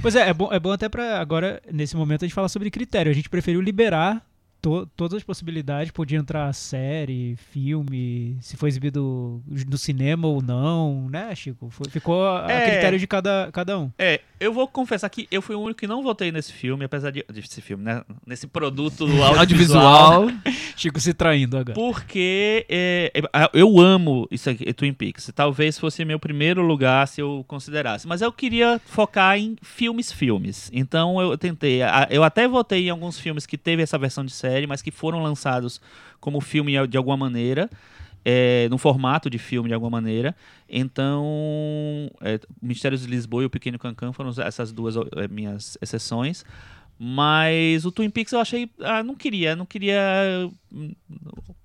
Pois 0.00 0.14
é, 0.14 0.28
é 0.28 0.32
bom, 0.32 0.48
é 0.52 0.60
bom 0.60 0.70
até 0.70 0.88
pra 0.88 1.20
agora, 1.20 1.60
nesse 1.70 1.96
momento, 1.96 2.24
a 2.24 2.26
gente 2.28 2.34
falar 2.34 2.48
sobre 2.48 2.70
critério. 2.70 3.10
A 3.10 3.14
gente 3.14 3.28
preferiu 3.28 3.60
liberar 3.60 4.22
to- 4.60 4.86
todas 4.96 5.18
as 5.18 5.22
possibilidades. 5.24 5.90
Podia 5.90 6.18
entrar 6.18 6.52
série, 6.52 7.36
filme, 7.50 8.36
se 8.40 8.56
foi 8.56 8.68
exibido 8.68 9.42
no 9.68 9.78
cinema 9.78 10.26
ou 10.28 10.40
não, 10.42 11.08
né, 11.10 11.34
Chico? 11.34 11.68
Foi- 11.70 11.88
ficou 11.90 12.26
a, 12.26 12.50
É. 12.50 12.70
critério 12.70 12.98
de 12.98 13.06
cada, 13.06 13.50
cada 13.52 13.78
um. 13.78 13.90
É, 13.98 14.20
eu 14.40 14.52
vou 14.52 14.66
confessar 14.68 15.08
que 15.08 15.26
eu 15.30 15.42
fui 15.42 15.54
o 15.54 15.60
único 15.60 15.80
que 15.80 15.86
não 15.86 16.02
votei 16.02 16.30
nesse 16.32 16.52
filme, 16.52 16.84
apesar 16.84 17.10
de. 17.10 17.24
Desse 17.32 17.60
filme, 17.60 17.84
né? 17.84 18.02
Nesse 18.26 18.46
produto 18.46 19.04
audiovisual. 19.38 20.26
Chico 20.76 21.00
se 21.00 21.12
traindo 21.12 21.56
agora. 21.56 21.74
Porque 21.74 22.64
é, 22.68 23.12
é, 23.14 23.50
eu 23.52 23.78
amo 23.80 24.28
isso 24.30 24.48
aqui, 24.48 24.72
Twin 24.72 24.92
Peaks. 24.92 25.30
Talvez 25.34 25.78
fosse 25.78 26.04
meu 26.04 26.18
primeiro 26.18 26.62
lugar 26.62 27.06
se 27.08 27.20
eu 27.20 27.44
considerasse. 27.48 28.06
Mas 28.06 28.20
eu 28.22 28.32
queria 28.32 28.80
focar 28.84 29.36
em 29.38 29.56
filmes, 29.62 30.12
filmes. 30.12 30.70
Então 30.72 31.20
eu 31.20 31.36
tentei. 31.36 31.80
Eu 32.10 32.22
até 32.22 32.46
votei 32.46 32.86
em 32.86 32.90
alguns 32.90 33.18
filmes 33.18 33.44
que 33.46 33.58
teve 33.58 33.82
essa 33.82 33.98
versão 33.98 34.24
de 34.24 34.32
série, 34.32 34.47
mas 34.66 34.82
que 34.82 34.90
foram 34.90 35.22
lançados 35.22 35.80
como 36.20 36.40
filme 36.40 36.74
de 36.86 36.96
alguma 36.96 37.16
maneira. 37.16 37.68
é, 38.24 38.68
no 38.68 38.76
formato 38.76 39.30
de 39.30 39.38
filme 39.38 39.68
de 39.68 39.74
alguma 39.74 39.90
maneira. 39.90 40.34
Então, 40.68 42.10
é, 42.20 42.38
Mistérios 42.60 43.02
de 43.02 43.06
Lisboa 43.06 43.42
e 43.42 43.46
O 43.46 43.50
Pequeno 43.50 43.78
Cancan 43.78 44.12
foram 44.12 44.30
essas 44.44 44.72
duas 44.72 44.96
é, 44.96 45.28
minhas 45.28 45.78
exceções. 45.80 46.44
Mas 46.98 47.84
o 47.84 47.92
Twin 47.92 48.10
Peaks 48.10 48.32
eu 48.32 48.40
achei. 48.40 48.68
Ah, 48.80 49.02
não 49.02 49.14
queria, 49.14 49.54
não 49.54 49.64
queria. 49.64 50.00
hum, 50.72 50.92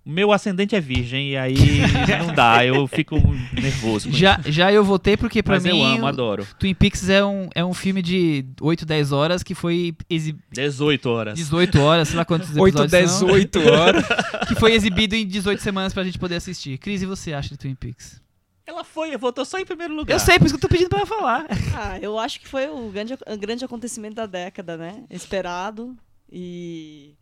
Meu 0.06 0.32
ascendente 0.32 0.76
é 0.76 0.80
virgem, 0.82 1.30
e 1.32 1.38
aí 1.38 1.56
não 2.20 2.36
dá, 2.36 2.64
eu 2.66 2.86
fico 2.88 3.16
nervoso. 3.52 4.12
Já, 4.12 4.40
já 4.46 4.72
eu 4.72 4.84
votei 4.84 5.18
porque 5.18 5.42
pra 5.42 5.56
Mas 5.56 5.64
mim 5.64 5.70
eu 5.80 5.84
amo, 5.84 6.06
adoro. 6.06 6.46
Twin 6.60 6.76
Peaks 6.76 7.10
é 7.10 7.26
um, 7.26 7.50
é 7.56 7.66
um 7.66 7.74
filme 7.74 8.02
de 8.02 8.46
8, 8.62 8.86
10 8.86 9.12
horas 9.12 9.42
que 9.42 9.56
foi 9.56 9.96
exibido 10.10 10.44
18 10.52 11.10
horas. 11.10 11.36
18 11.36 11.82
horas, 11.82 12.10
sei 12.10 12.18
lá 12.18 12.26
quantos 12.26 12.50
8, 12.56 12.68
episódios 12.68 12.92
10, 12.92 13.12
são, 13.12 13.30
8 13.32 13.60
horas. 13.70 14.06
que 14.48 14.56
foi 14.56 14.74
exibido 14.74 15.16
em 15.16 15.26
18 15.26 15.62
semanas 15.64 15.94
pra 15.94 16.04
gente 16.04 16.20
poder 16.20 16.36
assistir. 16.36 16.78
Cris, 16.78 17.02
e 17.02 17.06
você 17.08 17.34
acha 17.34 17.50
de 17.50 17.58
Twin 17.58 17.74
Peaks? 17.74 18.22
Ela 18.66 18.84
foi, 18.84 19.16
votou 19.18 19.44
só 19.44 19.60
em 19.60 19.66
primeiro 19.66 19.94
lugar. 19.94 20.16
Eu 20.16 20.20
sei, 20.20 20.40
por 20.40 20.46
isso 20.46 20.58
que 20.58 20.64
eu 20.64 20.70
tô 20.70 20.74
pedindo 20.74 20.90
pra 20.90 21.00
ela 21.00 21.08
falar. 21.08 21.48
Ah, 21.76 22.00
eu 22.00 22.20
acho 22.20 22.40
que 22.40 22.48
foi 22.48 22.70
o 22.70 22.90
grande, 22.90 23.14
o 23.14 23.38
grande 23.38 23.66
acontecimento 23.66 24.16
da 24.16 24.26
década, 24.26 24.78
né? 24.78 25.04
Esperado. 25.10 25.98
E, 26.32 27.16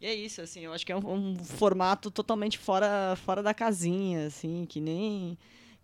e 0.00 0.06
é 0.06 0.14
isso, 0.14 0.40
assim, 0.40 0.60
eu 0.60 0.72
acho 0.72 0.84
que 0.84 0.90
é 0.92 0.96
um, 0.96 1.32
um 1.32 1.36
formato 1.44 2.10
totalmente 2.10 2.58
fora, 2.58 3.16
fora 3.24 3.42
da 3.42 3.52
casinha, 3.52 4.26
assim, 4.26 4.64
que 4.66 4.80
nem, 4.80 5.36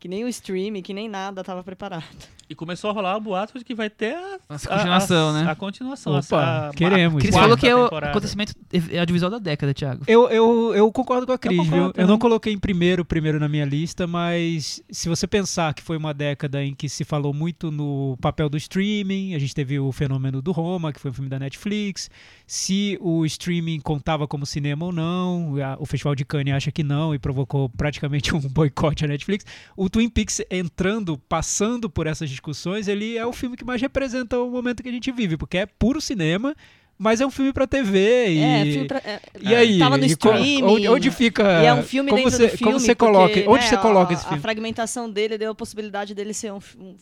que 0.05 0.09
nem 0.09 0.23
o 0.23 0.29
streaming, 0.29 0.83
que 0.83 0.93
nem 0.93 1.09
nada 1.09 1.41
estava 1.41 1.65
preparado. 1.65 2.05
E 2.47 2.55
começou 2.55 2.91
a 2.91 2.93
rolar 2.93 3.17
o 3.17 3.21
boato 3.23 3.59
de 3.59 3.65
que 3.65 3.75
vai 3.75 3.89
ter 3.89 4.15
a, 4.15 4.39
Nossa, 4.51 4.69
continuação, 4.69 5.31
a, 5.31 5.33
né? 5.33 5.51
A 5.51 5.55
continuação. 5.55 6.19
Opa, 6.19 6.69
a, 6.69 6.75
queremos. 6.75 7.23
Cris 7.23 7.35
falou 7.35 7.57
que 7.57 7.67
é 7.67 7.75
o 7.75 7.85
temporada. 7.85 8.11
acontecimento 8.11 8.53
audiovisual 9.01 9.31
da 9.31 9.39
década, 9.39 9.73
Thiago. 9.73 10.05
Eu, 10.07 10.29
eu, 10.29 10.75
eu 10.75 10.93
concordo 10.93 11.25
com 11.27 11.33
a 11.33 11.39
Cris, 11.39 11.67
viu? 11.67 11.91
Eu 11.97 12.07
não 12.07 12.19
coloquei 12.19 12.53
em 12.53 12.59
primeiro, 12.59 13.03
primeiro 13.03 13.41
na 13.41 13.49
minha 13.49 13.65
lista, 13.65 14.07
mas 14.07 14.83
se 14.91 15.09
você 15.09 15.27
pensar 15.27 15.73
que 15.73 15.83
foi 15.83 15.97
uma 15.97 16.13
década 16.13 16.63
em 16.63 16.75
que 16.75 16.87
se 16.87 17.03
falou 17.03 17.33
muito 17.33 17.71
no 17.71 18.19
papel 18.21 18.51
do 18.51 18.59
streaming, 18.59 19.35
a 19.35 19.39
gente 19.39 19.55
teve 19.55 19.79
o 19.81 19.91
fenômeno 19.91 20.43
do 20.43 20.53
Roma, 20.53 20.93
que 20.93 21.01
foi 21.01 21.11
um 21.13 21.15
filme 21.15 21.31
da 21.31 21.39
Netflix, 21.39 22.11
se 22.47 22.99
o 23.01 23.25
streaming 23.25 23.81
contava 23.81 24.29
como 24.29 24.45
cinema 24.45 24.85
ou 24.85 24.93
não, 24.93 25.55
a- 25.65 25.77
o 25.81 25.87
Festival 25.87 26.15
de 26.15 26.27
Cannes 26.27 26.53
acha 26.53 26.71
que 26.71 26.83
não 26.83 27.15
e 27.15 27.19
provocou 27.19 27.71
praticamente 27.71 28.35
um 28.37 28.41
boicote 28.41 29.03
à 29.07 29.09
Netflix. 29.09 29.47
O 29.75 29.89
Twin 29.95 30.09
Peaks 30.09 30.41
entrando, 30.51 31.17
passando 31.17 31.89
por 31.89 32.09
essas 32.09 32.29
discussões, 32.29 32.89
ele 32.89 33.17
é 33.17 33.25
o 33.25 33.33
filme 33.33 33.57
que 33.57 33.65
mais 33.65 33.81
representa 33.81 34.37
o 34.41 34.51
momento 34.51 34.83
que 34.83 34.89
a 34.89 34.93
gente 34.93 35.13
vive, 35.13 35.37
porque 35.37 35.59
é 35.59 35.67
puro 35.67 36.01
cinema, 36.01 36.53
mas 36.99 37.21
é 37.21 37.27
um 37.27 37.31
filme 37.31 37.53
pra 37.53 37.65
TV 37.65 38.29
e... 38.31 38.41
É, 38.41 38.65
filme 38.65 38.89
pra, 38.89 38.99
é, 38.99 39.21
E 39.41 39.55
aí, 39.55 39.79
tava 39.79 39.97
no 39.97 40.05
streaming. 40.05 40.65
onde, 40.65 40.89
onde 40.89 41.11
fica? 41.13 41.63
E 41.63 41.67
é 41.67 41.73
um 41.73 41.85
filme 41.85 42.11
como 42.11 42.25
dentro 42.25 42.37
você, 42.37 42.47
do 42.47 42.49
filme. 42.57 42.65
Como 42.65 42.81
você 42.81 42.95
porque, 42.97 43.13
coloca? 43.13 43.41
Onde 43.51 43.63
né, 43.65 43.69
você 43.71 43.77
coloca 43.77 44.11
a, 44.11 44.15
esse 44.15 44.23
filme? 44.25 44.39
A 44.39 44.43
fragmentação 44.43 45.09
dele 45.09 45.39
deu 45.39 45.53
a 45.53 45.55
possibilidade 45.55 46.13
dele 46.13 46.35
ser, 46.35 46.53
um, 46.53 46.59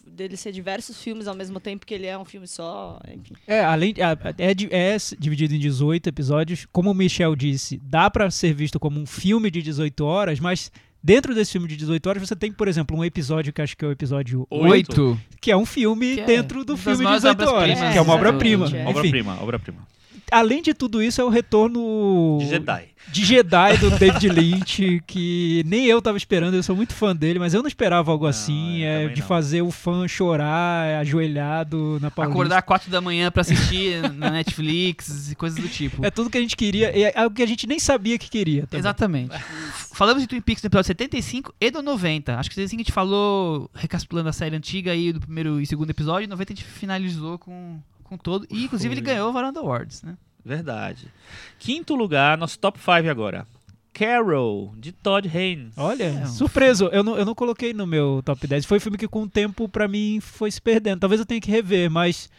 dele 0.07 0.37
ser 0.37 0.53
diversos 0.53 1.03
filmes 1.03 1.27
ao 1.27 1.35
mesmo 1.35 1.59
tempo 1.61 1.87
que 1.87 1.95
ele 1.95 2.07
é 2.07 2.19
um 2.19 2.27
filme 2.27 2.47
só. 2.47 3.01
Enfim. 3.09 3.33
É, 3.47 3.65
além 3.65 3.95
é, 3.97 4.77
é 4.77 4.95
s- 4.97 5.17
dividido 5.19 5.55
em 5.55 5.59
18 5.59 6.09
episódios. 6.11 6.67
Como 6.71 6.91
o 6.91 6.95
Michel 6.95 7.35
disse, 7.35 7.81
dá 7.83 8.11
pra 8.11 8.31
ser 8.31 8.53
visto 8.53 8.79
como 8.79 9.01
um 9.01 9.07
filme 9.07 9.51
de 9.51 9.63
18 9.63 10.05
horas, 10.05 10.39
mas 10.41 10.71
dentro 11.03 11.35
desse 11.35 11.53
filme 11.53 11.67
de 11.69 11.77
18 11.77 12.07
horas 12.09 12.29
você 12.29 12.37
tem, 12.37 12.53
por 12.53 12.69
exemplo, 12.69 12.97
um 12.97 13.05
episódio 13.05 13.53
que 13.53 13.61
acho 13.61 13.77
que 13.77 13.85
é 13.85 13.89
o 13.89 13.93
episódio 13.93 14.47
8, 14.51 14.71
Oito. 14.71 15.21
que 15.41 15.51
é 15.51 15.57
um 15.57 15.67
filme 15.67 16.15
Que 16.15 16.21
é 16.21 16.25
dentro 16.27 16.65
do 16.65 16.75
uma 16.75 16.79
filme 16.79 17.05
de 17.07 17.13
18 17.13 17.43
horas, 17.49 17.79
que 17.79 17.99
é 17.99 18.01
uma 18.01 18.15
obra-prima. 18.15 18.67
é, 18.77 18.87
Obra-prima, 18.87 19.39
obra-prima. 19.43 19.79
Além 20.33 20.63
de 20.63 20.75
tudo 20.75 21.03
isso, 21.03 21.21
é 21.21 21.25
o 21.25 21.29
retorno 21.29 22.39
De 22.41 22.49
Jedi. 22.49 22.85
de 23.13 23.25
Jedi 23.25 23.77
do 23.79 23.91
David 23.91 24.29
Lynch, 24.29 25.03
que 25.07 25.63
nem 25.67 25.87
eu 25.87 26.01
tava 26.03 26.17
esperando, 26.17 26.55
eu 26.55 26.63
sou 26.63 26.75
muito 26.75 26.95
fã 26.95 27.15
dele, 27.15 27.39
mas 27.39 27.55
eu 27.55 27.61
não 27.63 27.69
esperava 27.69 28.11
algo 28.11 28.25
Não, 28.25 28.31
assim, 28.31 28.83
é, 28.83 29.09
de 29.09 29.21
não. 29.21 29.27
fazer 29.29 29.63
o 29.63 29.71
fã 29.71 30.09
chorar 30.09 31.01
ajoelhado 31.01 31.99
na 32.01 32.11
Paulista. 32.11 32.33
Acordar 32.33 32.63
4 32.63 32.91
da 32.91 33.01
manhã 33.01 33.31
pra 33.31 33.43
assistir 33.43 34.01
na 34.15 34.31
Netflix 34.31 35.31
e 35.31 35.35
coisas 35.35 35.59
do 35.61 35.69
tipo. 35.69 36.05
É 36.05 36.11
tudo 36.11 36.31
que 36.31 36.39
a 36.39 36.41
gente 36.41 36.57
queria, 36.57 36.97
e 36.97 37.05
é 37.05 37.13
algo 37.19 37.35
que 37.35 37.43
a 37.43 37.47
gente 37.47 37.67
nem 37.67 37.79
sabia 37.79 38.19
que 38.19 38.29
queria. 38.31 38.63
também. 38.67 38.81
Exatamente. 38.81 39.35
Falamos 39.95 40.23
de 40.23 40.29
Twin 40.29 40.41
Peaks 40.41 40.63
no 40.63 40.69
episódio 40.69 40.87
75 40.87 41.55
e 41.61 41.71
do 41.71 41.83
90. 41.83 42.37
Acho 42.39 42.51
que 42.51 42.61
assim 42.61 42.77
que 42.77 42.83
a 42.83 42.85
gente 42.85 42.93
falou, 42.93 43.71
recapitulando 43.75 44.29
a 44.29 44.33
série 44.33 44.57
antiga 44.57 44.93
aí 44.93 45.13
do 45.13 45.21
primeiro 45.21 45.61
e 45.61 45.67
segundo 45.67 45.91
episódio, 45.91 46.29
90 46.29 46.53
a 46.53 46.57
gente 46.57 46.65
finalizou 46.67 47.39
com, 47.39 47.79
com 48.13 48.23
todo. 48.23 48.47
E 48.51 48.65
inclusive 48.65 48.95
ele 48.95 49.01
Foi. 49.03 49.13
ganhou 49.13 49.31
o 49.31 49.33
Varanda 49.33 49.61
Awards, 49.61 50.03
né? 50.03 50.17
Verdade. 50.45 51.07
Quinto 51.59 51.95
lugar, 51.95 52.37
nosso 52.39 52.59
top 52.59 52.79
5 52.79 53.09
agora. 53.09 53.47
Carol, 53.93 54.73
de 54.79 54.91
Todd 54.91 55.29
Haynes. 55.29 55.75
Olha, 55.77 56.05
É, 56.05 56.27
surpreso. 56.27 56.87
Eu 56.87 57.03
não, 57.05 57.17
eu 57.17 57.25
não 57.27 57.35
coloquei 57.35 57.73
no 57.75 57.87
meu 57.87 58.23
top 58.25 58.47
10. 58.47 58.65
Foi 58.65 58.79
um 58.79 58.81
filme 58.81 58.97
que 58.99 59.07
com 59.07 59.23
o 59.23 59.29
tempo, 59.29 59.69
pra 59.69 59.87
mim, 59.87 60.19
foi 60.21 60.51
se 60.51 60.61
perdendo. 60.61 61.01
Talvez 61.01 61.21
eu 61.21 61.27
tenha 61.27 61.41
que 61.41 61.51
rever, 61.51 61.91
mas 61.91 62.31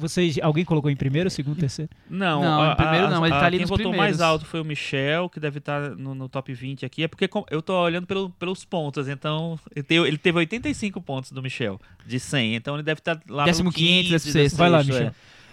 vocês. 0.00 0.38
Alguém 0.42 0.64
colocou 0.64 0.90
em 0.90 0.96
primeiro, 0.96 1.28
segundo, 1.30 1.58
terceiro? 1.58 1.90
Não, 2.08 2.42
Não, 2.42 2.62
a, 2.62 2.72
em 2.72 2.76
primeiro 2.76 3.06
a- 3.06 3.10
não, 3.10 3.24
ele 3.26 3.34
a- 3.34 3.38
tá 3.40 3.46
ali 3.46 3.56
quem 3.58 3.60
nos 3.62 3.70
votou 3.70 3.90
primeiros. 3.90 4.18
mais 4.18 4.20
alto 4.20 4.44
foi 4.46 4.60
o 4.60 4.64
Michel, 4.64 5.28
que 5.28 5.40
deve 5.40 5.58
estar 5.58 5.90
no, 5.96 6.14
no 6.14 6.28
top 6.28 6.52
20 6.52 6.84
aqui. 6.84 7.02
É 7.02 7.08
porque 7.08 7.28
eu 7.50 7.62
tô 7.62 7.74
olhando 7.80 8.06
pelo- 8.06 8.30
pelos 8.30 8.64
pontos, 8.64 9.08
então 9.08 9.58
ele 9.74 9.82
teve, 9.82 10.06
ele 10.08 10.18
teve 10.18 10.38
85 10.38 11.00
pontos 11.00 11.30
do 11.32 11.42
Michel, 11.42 11.80
de 12.06 12.18
100. 12.20 12.54
Então 12.56 12.74
ele 12.74 12.82
deve 12.82 13.00
estar 13.00 13.20
lá 13.28 13.44
Décimo 13.44 13.70
no 13.70 13.72
quinto, 13.74 14.02
15, 14.08 14.10
décimo 14.10 14.32
sexto. 14.32 14.56
Vai 14.56 14.70
lá, 14.70 14.80
é. 14.80 14.84
Michel. 14.84 15.12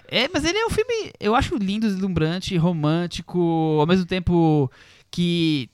É, 0.09 0.27
mas 0.31 0.43
ele 0.45 0.57
é 0.57 0.65
um 0.65 0.69
filme, 0.69 1.11
eu 1.19 1.33
acho 1.33 1.55
lindo, 1.55 1.87
deslumbrante, 1.87 2.55
romântico, 2.57 3.77
ao 3.79 3.87
mesmo 3.87 4.05
tempo 4.05 4.69
que 5.09 5.69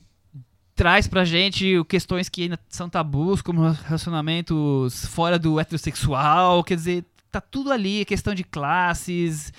traz 0.76 1.08
pra 1.08 1.26
gente 1.26 1.84
questões 1.90 2.30
que 2.30 2.44
ainda 2.44 2.58
são 2.70 2.88
tabus, 2.90 3.42
como 3.42 3.70
relacionamentos 3.86 5.06
fora 5.08 5.38
do 5.38 5.60
heterossexual, 5.60 6.64
quer 6.64 6.76
dizer, 6.76 7.04
tá 7.32 7.42
tudo 7.42 7.72
ali, 7.72 8.04
questão 8.06 8.34
de 8.34 8.44
classes 8.44 9.52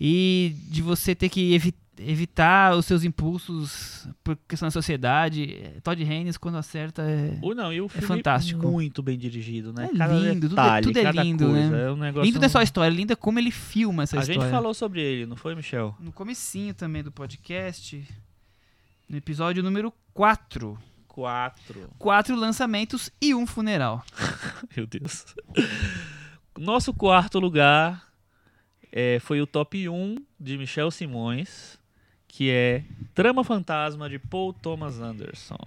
e 0.00 0.54
de 0.68 0.82
você 0.82 1.14
ter 1.14 1.28
que 1.28 1.54
evi- 1.54 1.74
evitar 1.98 2.74
os 2.76 2.84
seus 2.86 3.04
impulsos 3.04 4.08
por 4.24 4.36
questão 4.48 4.66
da 4.66 4.70
sociedade. 4.72 5.70
Todd 5.82 6.02
Haynes, 6.02 6.36
quando 6.36 6.56
acerta, 6.58 7.02
é... 7.02 7.38
O, 7.40 7.54
não, 7.54 7.72
e 7.72 7.80
o 7.80 7.88
filme 7.88 8.06
fantástico. 8.06 8.68
muito 8.68 9.00
bem 9.02 9.16
dirigido, 9.16 9.72
né? 9.72 9.88
É 9.94 9.96
cada 9.96 10.12
lindo, 10.14 10.48
tudo 10.48 10.58
é- 10.58 10.62
detalhe, 10.64 10.86
tudo 10.86 10.98
é 10.98 11.02
cada 11.04 11.22
lindo, 11.22 11.44
coisa. 11.46 11.70
né? 11.70 11.84
É 11.86 11.90
um 11.92 11.96
negócio... 11.96 12.26
Lindo 12.26 12.38
não 12.40 12.46
é 12.46 12.48
só 12.48 12.58
a 12.58 12.62
história, 12.64 12.92
lindo 12.94 13.12
é 13.12 13.16
como 13.16 13.38
ele 13.38 13.50
filma 13.52 14.02
essa 14.02 14.16
A 14.16 14.20
história. 14.20 14.40
gente 14.42 14.50
falou 14.50 14.74
sobre 14.74 15.00
ele, 15.00 15.24
não 15.26 15.36
foi, 15.36 15.54
Michel? 15.54 15.94
no 16.00 16.10
comecinho 16.12 16.74
também 16.74 17.02
do 17.04 17.12
podcast, 17.12 18.04
no 19.08 19.16
episódio 19.16 19.62
número 19.62 19.92
4. 20.12 20.76
Quatro. 21.06 21.88
Quatro 21.96 22.34
lançamentos 22.34 23.08
e 23.22 23.32
um 23.36 23.46
funeral. 23.46 24.04
Meu 24.76 24.84
Deus. 24.84 25.24
Nosso 26.58 26.94
quarto 26.94 27.38
lugar 27.40 28.08
é, 28.92 29.18
foi 29.20 29.40
o 29.40 29.46
top 29.46 29.88
1 29.88 30.16
de 30.38 30.56
Michel 30.56 30.90
Simões, 30.90 31.78
que 32.28 32.50
é 32.50 32.84
Trama 33.12 33.42
Fantasma 33.42 34.08
de 34.08 34.18
Paul 34.18 34.52
Thomas 34.52 35.00
Anderson. 35.00 35.58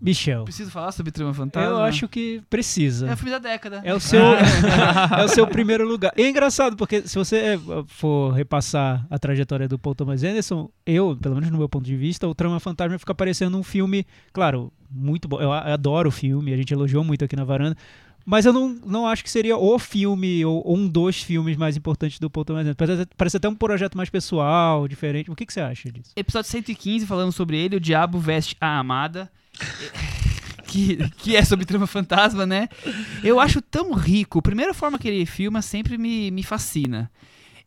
Michel. 0.00 0.44
Preciso 0.44 0.70
falar 0.70 0.92
sobre 0.92 1.10
Trama 1.10 1.32
Fantasma? 1.32 1.70
Eu 1.70 1.78
acho 1.78 2.08
que 2.08 2.42
precisa. 2.50 3.08
É 3.08 3.14
o 3.14 3.16
filme 3.16 3.30
da 3.30 3.38
década. 3.38 3.80
É 3.82 3.94
o 3.94 4.00
seu, 4.00 4.22
é 5.18 5.24
o 5.24 5.28
seu 5.28 5.46
primeiro 5.46 5.88
lugar. 5.88 6.12
E 6.16 6.22
é 6.22 6.28
engraçado, 6.28 6.76
porque 6.76 7.06
se 7.08 7.16
você 7.16 7.36
eh, 7.54 7.58
for 7.86 8.32
repassar 8.32 9.06
a 9.08 9.18
trajetória 9.18 9.66
do 9.66 9.78
Paul 9.78 9.94
Thomas 9.94 10.22
Anderson, 10.22 10.68
eu, 10.84 11.16
pelo 11.16 11.36
menos 11.36 11.50
no 11.50 11.58
meu 11.58 11.68
ponto 11.68 11.84
de 11.84 11.96
vista, 11.96 12.28
o 12.28 12.34
Trama 12.34 12.60
Fantasma 12.60 12.98
fica 12.98 13.14
parecendo 13.14 13.56
um 13.56 13.62
filme, 13.62 14.06
claro, 14.32 14.70
muito 14.90 15.26
bom. 15.26 15.40
Eu 15.40 15.50
adoro 15.52 16.08
o 16.08 16.12
filme, 16.12 16.52
a 16.52 16.56
gente 16.56 16.72
elogiou 16.74 17.02
muito 17.02 17.24
aqui 17.24 17.34
na 17.34 17.44
varanda. 17.44 17.76
Mas 18.28 18.44
eu 18.44 18.52
não, 18.52 18.70
não 18.84 19.06
acho 19.06 19.22
que 19.22 19.30
seria 19.30 19.56
o 19.56 19.78
filme 19.78 20.44
ou, 20.44 20.74
um 20.76 20.88
dos 20.88 21.22
filmes 21.22 21.56
mais 21.56 21.76
importantes 21.76 22.18
do 22.18 22.28
Paul 22.28 22.44
Thomas 22.44 22.62
Anderson. 22.62 22.76
Parece, 22.76 23.06
parece 23.16 23.36
até 23.36 23.48
um 23.48 23.54
projeto 23.54 23.96
mais 23.96 24.10
pessoal, 24.10 24.88
diferente. 24.88 25.30
O 25.30 25.36
que, 25.36 25.46
que 25.46 25.52
você 25.52 25.60
acha 25.60 25.92
disso? 25.92 26.10
Episódio 26.16 26.50
115, 26.50 27.06
falando 27.06 27.30
sobre 27.30 27.56
ele, 27.56 27.76
O 27.76 27.80
Diabo 27.80 28.18
Veste 28.18 28.56
a 28.60 28.80
Amada. 28.80 29.30
que, 30.66 30.96
que 31.18 31.36
é 31.36 31.44
sobre 31.44 31.64
trama 31.64 31.86
fantasma, 31.86 32.44
né? 32.44 32.68
Eu 33.22 33.38
acho 33.38 33.62
tão 33.62 33.92
rico. 33.92 34.40
A 34.40 34.42
primeira 34.42 34.74
forma 34.74 34.98
que 34.98 35.06
ele 35.06 35.24
filma 35.24 35.62
sempre 35.62 35.96
me, 35.96 36.28
me 36.32 36.42
fascina. 36.42 37.08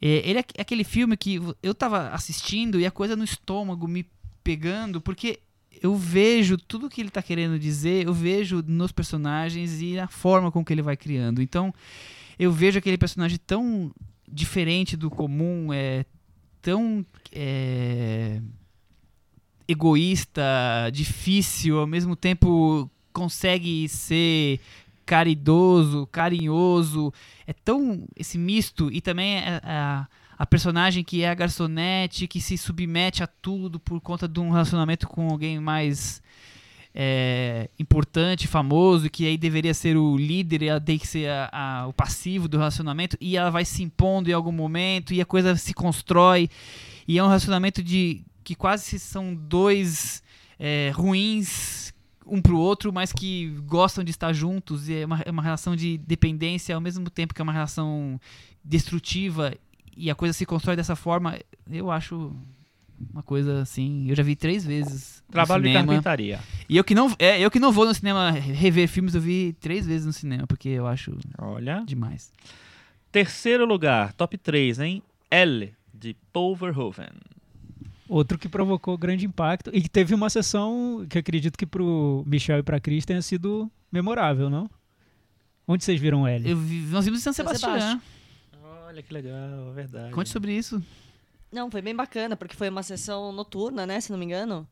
É, 0.01 0.29
ele 0.29 0.39
é 0.39 0.41
aqu- 0.41 0.59
aquele 0.59 0.83
filme 0.83 1.15
que 1.15 1.39
eu 1.63 1.73
tava 1.73 2.09
assistindo 2.09 2.79
e 2.79 2.85
a 2.85 2.91
coisa 2.91 3.15
no 3.15 3.23
estômago 3.23 3.87
me 3.87 4.05
pegando, 4.43 4.99
porque 4.99 5.39
eu 5.81 5.95
vejo 5.95 6.57
tudo 6.57 6.89
que 6.89 7.01
ele 7.01 7.09
tá 7.09 7.21
querendo 7.21 7.57
dizer, 7.57 8.05
eu 8.05 8.13
vejo 8.13 8.63
nos 8.67 8.91
personagens 8.91 9.81
e 9.81 9.95
na 9.95 10.07
forma 10.07 10.51
com 10.51 10.63
que 10.63 10.73
ele 10.73 10.81
vai 10.81 10.97
criando. 10.97 11.41
Então, 11.41 11.73
eu 12.37 12.51
vejo 12.51 12.79
aquele 12.79 12.97
personagem 12.97 13.39
tão 13.45 13.91
diferente 14.27 14.95
do 14.95 15.09
comum, 15.09 15.73
é 15.73 16.05
tão 16.61 17.05
é, 17.31 18.41
egoísta, 19.67 20.43
difícil, 20.91 21.79
ao 21.79 21.87
mesmo 21.87 22.15
tempo 22.15 22.89
consegue 23.11 23.87
ser 23.89 24.59
caridoso, 25.05 26.07
carinhoso. 26.11 27.13
É 27.47 27.53
tão 27.53 28.07
esse 28.15 28.37
misto 28.37 28.91
e 28.91 29.01
também 29.01 29.39
a, 29.39 29.61
a, 29.63 30.07
a 30.39 30.45
personagem 30.45 31.03
que 31.03 31.21
é 31.21 31.29
a 31.29 31.35
garçonete, 31.35 32.25
que 32.25 32.39
se 32.39 32.57
submete 32.57 33.21
a 33.21 33.27
tudo 33.27 33.77
por 33.77 33.99
conta 33.99 34.25
de 34.25 34.39
um 34.39 34.49
relacionamento 34.49 35.05
com 35.05 35.29
alguém 35.29 35.59
mais 35.59 36.23
é, 36.95 37.69
importante, 37.77 38.47
famoso, 38.47 39.09
que 39.09 39.27
aí 39.27 39.37
deveria 39.37 39.73
ser 39.73 39.95
o 39.95 40.17
líder, 40.17 40.63
ela 40.63 40.81
tem 40.81 40.97
que 40.97 41.05
ser 41.05 41.29
a- 41.29 41.49
a- 41.51 41.87
o 41.87 41.93
passivo 41.93 42.47
do 42.47 42.57
relacionamento, 42.57 43.15
e 43.21 43.37
ela 43.37 43.51
vai 43.51 43.63
se 43.63 43.83
impondo 43.83 44.29
em 44.29 44.33
algum 44.33 44.51
momento, 44.51 45.13
e 45.13 45.21
a 45.21 45.25
coisa 45.25 45.55
se 45.55 45.73
constrói, 45.73 46.49
e 47.07 47.17
é 47.19 47.23
um 47.23 47.27
relacionamento 47.27 47.83
de 47.83 48.23
que 48.43 48.55
quase 48.55 48.97
são 48.97 49.35
dois 49.35 50.23
é, 50.57 50.91
ruins 50.95 51.93
um 52.25 52.41
pro 52.41 52.57
outro, 52.57 52.91
mas 52.91 53.13
que 53.13 53.47
gostam 53.65 54.03
de 54.03 54.11
estar 54.11 54.33
juntos, 54.33 54.89
e 54.89 54.95
é 54.95 55.05
uma, 55.05 55.21
é 55.25 55.31
uma 55.31 55.43
relação 55.43 55.75
de 55.75 55.97
dependência 55.99 56.73
ao 56.75 56.81
mesmo 56.81 57.09
tempo 57.09 57.33
que 57.33 57.41
é 57.41 57.43
uma 57.43 57.53
relação 57.53 58.19
destrutiva, 58.63 59.53
e 59.99 60.09
a 60.09 60.15
coisa 60.15 60.33
se 60.33 60.45
constrói 60.45 60.77
dessa 60.77 60.95
forma, 60.95 61.37
eu 61.69 61.91
acho 61.91 62.33
uma 63.11 63.21
coisa 63.21 63.61
assim, 63.61 64.09
eu 64.09 64.15
já 64.15 64.23
vi 64.23 64.35
três 64.35 64.65
vezes 64.65 65.21
no 65.27 65.33
Trabalho 65.33 65.63
de 65.63 65.73
carpintaria. 65.73 66.39
E 66.67 66.77
eu 66.77 66.83
que 66.83 66.95
não, 66.95 67.13
é, 67.19 67.39
eu 67.39 67.51
que 67.51 67.59
não 67.59 67.71
vou 67.71 67.85
no 67.85 67.93
cinema 67.93 68.31
rever 68.31 68.87
filmes, 68.87 69.13
eu 69.13 69.21
vi 69.21 69.53
três 69.59 69.85
vezes 69.85 70.05
no 70.05 70.13
cinema, 70.13 70.47
porque 70.47 70.69
eu 70.69 70.87
acho 70.87 71.17
Olha. 71.37 71.83
demais. 71.85 72.31
Terceiro 73.11 73.65
lugar, 73.65 74.13
top 74.13 74.37
3, 74.37 74.79
hein? 74.79 75.03
L, 75.29 75.73
de 75.93 76.15
Paul 76.31 76.55
Verhoeven. 76.55 77.09
Outro 78.07 78.37
que 78.37 78.47
provocou 78.47 78.97
grande 78.97 79.25
impacto 79.25 79.69
e 79.73 79.81
que 79.81 79.89
teve 79.89 80.15
uma 80.15 80.29
sessão 80.29 81.05
que 81.09 81.17
acredito 81.17 81.57
que 81.57 81.65
pro 81.65 82.23
Michel 82.25 82.59
e 82.59 82.63
pra 82.63 82.79
Cris 82.79 83.05
tenha 83.05 83.21
sido 83.21 83.69
memorável, 83.91 84.49
não? 84.49 84.69
Onde 85.67 85.83
vocês 85.83 85.99
viram 85.99 86.25
L? 86.25 86.49
Eu 86.49 86.57
vi, 86.57 86.79
nós 86.87 87.05
vimos 87.05 87.19
em 87.19 87.23
São 87.23 87.33
São 87.33 87.45
Sebastião. 87.45 87.73
Sebastião. 87.73 88.18
Olha 88.99 89.03
que 89.07 89.13
legal, 89.13 89.69
é 89.69 89.73
verdade. 89.73 90.11
Conte 90.11 90.29
sobre 90.29 90.51
isso. 90.51 90.83
Não, 91.49 91.71
foi 91.71 91.81
bem 91.81 91.95
bacana, 91.95 92.35
porque 92.35 92.53
foi 92.53 92.67
uma 92.67 92.83
sessão 92.83 93.31
noturna, 93.31 93.85
né, 93.85 94.01
se 94.01 94.11
não 94.11 94.19
me 94.19 94.25
engano. 94.25 94.67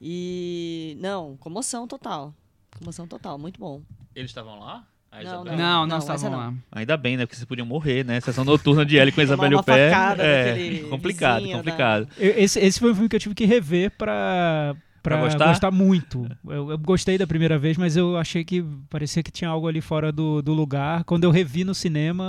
E. 0.00 0.96
Não, 1.00 1.36
comoção 1.36 1.86
total. 1.86 2.34
Comoção 2.76 3.06
total, 3.06 3.38
muito 3.38 3.60
bom. 3.60 3.80
Eles 4.12 4.30
estavam 4.32 4.58
lá? 4.58 4.84
A 5.12 5.16
Não, 5.18 5.22
Isabel? 5.22 5.56
Não, 5.56 5.56
não, 5.56 5.86
não, 5.86 5.98
estavam 5.98 6.30
lá. 6.36 6.54
Ainda 6.72 6.96
bem, 6.96 7.16
né? 7.16 7.26
Porque 7.26 7.36
vocês 7.36 7.44
podiam 7.46 7.66
morrer, 7.66 8.04
né? 8.04 8.20
Sessão 8.20 8.44
noturna 8.44 8.84
de 8.84 8.98
L 8.98 9.12
com 9.12 9.20
a 9.20 9.24
Tomar 9.24 9.34
Isabel 9.52 9.58
uma 9.58 9.62
Pé. 9.62 9.88
É, 10.18 10.44
daquele 10.52 10.78
complicado, 10.90 11.38
vizinho 11.42 11.56
complicado. 11.58 12.08
Eu- 12.18 12.38
Esse, 12.38 12.58
esse 12.58 12.80
foi 12.80 12.90
um 12.90 12.94
filme 12.94 13.08
que 13.08 13.14
eu 13.16 13.20
tive 13.20 13.34
que 13.36 13.44
rever 13.44 13.92
pra, 13.96 14.74
pra, 15.02 15.16
Pra 15.16 15.24
gostar? 15.26 15.46
gostar? 15.48 15.70
muito. 15.70 16.26
Eu, 16.46 16.70
eu 16.70 16.78
gostei 16.78 17.16
da 17.18 17.26
primeira 17.26 17.58
vez, 17.58 17.76
mas 17.76 17.96
eu 17.96 18.16
achei 18.16 18.44
que 18.44 18.62
parecia 18.88 19.22
que 19.22 19.30
tinha 19.30 19.48
algo 19.50 19.66
ali 19.68 19.80
fora 19.80 20.10
do, 20.12 20.40
do 20.42 20.52
lugar. 20.52 21.04
Quando 21.04 21.24
eu 21.24 21.30
revi 21.30 21.64
no 21.64 21.74
cinema, 21.74 22.24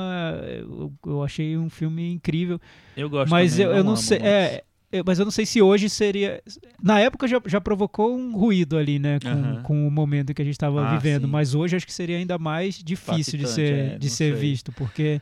eu, 0.48 0.91
eu 1.06 1.23
achei 1.23 1.57
um 1.57 1.69
filme 1.69 2.11
incrível. 2.14 2.60
Eu 2.95 3.10
gosto 3.10 3.30
mas 3.30 3.52
também, 3.53 3.65
eu, 3.65 3.72
eu 3.77 3.84
não 3.84 3.91
amo 3.91 3.98
sei. 4.02 4.18
é, 4.19 4.64
eu- 4.91 5.03
mas 5.06 5.19
eu 5.19 5.26
não 5.26 5.31
sei 5.31 5.45
se 5.45 5.61
hoje 5.61 5.89
seria. 5.89 6.41
Na 6.81 6.99
época 6.99 7.27
já, 7.27 7.41
já 7.45 7.61
provocou 7.61 8.15
um 8.15 8.35
ruído 8.38 8.77
ali, 8.77 8.99
né? 8.99 9.19
Com, 9.22 9.30
Aham. 9.30 9.61
com 9.64 9.88
o 9.88 9.91
momento 9.91 10.34
que 10.34 10.41
a 10.41 10.45
gente 10.45 10.53
estava 10.56 10.85
Ah, 10.85 10.98
vivendo. 10.98 11.26
sim. 11.26 11.31
Mas 11.31 11.56
hoje 11.56 11.76
acho 11.76 11.85
que 11.85 11.93
seria 11.93 12.18
ainda 12.18 12.38
mais 12.38 12.76
difícil 12.84 13.39
de 13.39 13.48
ser, 13.48 13.73
é, 13.73 13.98
de 13.98 14.07
não 14.07 14.14
ser 14.14 14.31
sei. 14.31 14.34
visto, 14.34 14.72
porque 14.73 15.22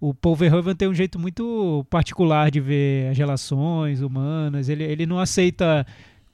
o 0.00 0.12
Paul 0.12 0.34
Verhoeven 0.36 0.74
tem 0.74 0.88
um 0.88 0.94
jeito 0.94 1.18
muito 1.18 1.86
particular 1.88 2.50
de 2.50 2.60
ver 2.60 3.10
as 3.10 3.16
relações 3.16 4.00
humanas. 4.02 4.68
Ele, 4.68 4.82
ele 4.84 5.06
não 5.06 5.18
aceita 5.18 5.86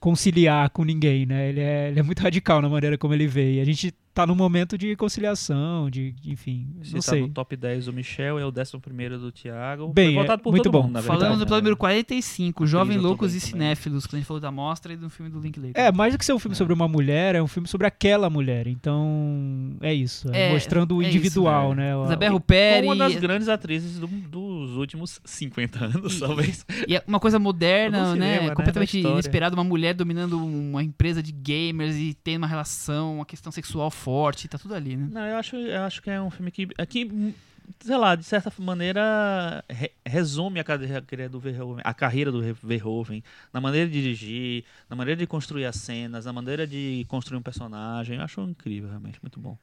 conciliar 0.03 0.69
com 0.71 0.83
ninguém, 0.83 1.25
né? 1.25 1.47
Ele 1.47 1.61
é, 1.61 1.87
ele 1.87 1.97
é 1.97 2.03
muito 2.03 2.19
radical 2.19 2.61
na 2.61 2.67
maneira 2.67 2.97
como 2.97 3.13
ele 3.13 3.25
vê. 3.25 3.53
E 3.53 3.61
a 3.61 3.63
gente 3.63 3.93
tá 4.13 4.27
no 4.27 4.35
momento 4.35 4.77
de 4.77 4.95
conciliação, 4.95 5.89
de, 5.89 6.13
enfim, 6.25 6.67
Se 6.83 6.93
não 6.93 6.99
tá 7.01 7.11
sei. 7.11 7.21
no 7.21 7.29
top 7.29 7.55
10 7.55 7.85
do 7.85 7.93
Michel, 7.93 8.37
é 8.39 8.45
o 8.45 8.49
11 8.49 8.77
primeiro 8.79 9.17
do 9.17 9.31
Thiago. 9.31 9.87
Bem, 9.93 10.07
Foi 10.13 10.15
é 10.15 10.21
votado 10.21 10.41
por 10.43 10.51
muito 10.51 10.63
todo 10.63 10.71
bom. 10.73 10.83
mundo, 10.83 11.01
Falamos 11.01 11.37
do 11.37 11.39
né? 11.39 11.43
episódio 11.43 11.63
número 11.63 11.77
45, 11.77 12.65
Jovem 12.67 12.97
Loucos 12.97 13.33
e. 13.33 13.39
Cinéfilos, 13.39 14.05
quando 14.05 14.15
a 14.15 14.17
gente 14.19 14.27
falou 14.27 14.39
da 14.41 14.51
mostra 14.51 14.93
e 14.93 14.95
do 14.97 15.09
filme 15.09 15.31
do 15.31 15.39
Linklater. 15.39 15.73
É, 15.75 15.91
mais 15.91 16.13
do 16.13 16.17
que 16.19 16.25
ser 16.25 16.33
um 16.33 16.39
filme 16.39 16.55
sobre 16.55 16.73
uma 16.73 16.87
mulher, 16.87 17.35
é 17.35 17.41
um 17.41 17.47
filme 17.47 17.67
sobre 17.67 17.87
aquela 17.87 18.29
mulher. 18.29 18.67
Então, 18.67 19.75
é 19.81 19.93
isso. 19.93 20.29
É, 20.31 20.49
É, 20.49 20.53
mostrando 20.53 20.97
o 20.97 21.01
é 21.01 21.07
isso, 21.07 21.17
individual, 21.17 21.71
é. 21.73 21.75
né? 21.75 21.95
O- 21.97 22.05
Isabel 22.05 22.29
Com 22.31 22.37
Rupert 22.37 22.83
uma 22.85 22.95
das 22.95 23.13
e, 23.13 23.19
grandes 23.19 23.49
atrizes 23.49 23.99
do- 23.99 24.07
dos 24.07 24.77
últimos 24.77 25.19
50 25.25 25.85
anos, 25.85 26.19
talvez. 26.19 26.65
e 26.87 26.95
é 26.95 27.03
uma 27.07 27.19
coisa 27.19 27.39
moderna, 27.39 28.07
né? 28.07 28.13
cinema, 28.13 28.47
né, 28.49 28.55
completamente 28.55 28.93
da 28.93 28.97
história. 28.99 29.15
inesperada, 29.15 29.55
uma 29.55 29.63
mulher 29.63 29.93
dominando 29.93 30.37
uma 30.43 30.83
empresa 30.83 31.21
de 31.21 31.31
gamers 31.31 31.95
e 31.95 32.13
tendo 32.13 32.43
uma 32.43 32.47
relação, 32.47 33.15
uma 33.17 33.25
questão 33.25 33.51
sexual 33.51 33.89
forte, 34.03 34.47
tá 34.47 34.57
tudo 34.57 34.75
ali, 34.75 34.95
né? 34.97 35.07
Não, 35.11 35.25
eu 35.25 35.37
acho, 35.37 35.55
eu 35.55 35.81
acho 35.83 36.01
que 36.01 36.09
é 36.09 36.21
um 36.21 36.29
filme 36.29 36.51
que, 36.51 36.67
que 36.87 37.33
sei 37.79 37.95
lá, 37.97 38.15
de 38.15 38.23
certa 38.23 38.51
maneira 38.61 39.63
re- 39.69 39.91
resume 40.05 40.59
a 40.59 40.63
carreira 40.63 41.29
do 41.29 41.39
Verhoeven, 41.39 41.81
a 41.85 41.93
carreira 41.93 42.31
do 42.31 42.41
Verhoeven, 42.61 43.23
na 43.53 43.61
maneira 43.61 43.89
de 43.89 44.01
dirigir, 44.01 44.65
na 44.89 44.95
maneira 44.95 45.17
de 45.19 45.25
construir 45.27 45.65
as 45.65 45.77
cenas, 45.77 46.25
na 46.25 46.33
maneira 46.33 46.67
de 46.67 47.05
construir 47.07 47.37
um 47.37 47.41
personagem. 47.41 48.17
Eu 48.17 48.23
acho 48.23 48.41
incrível, 48.41 48.89
realmente, 48.89 49.19
muito 49.21 49.39
bom. 49.39 49.57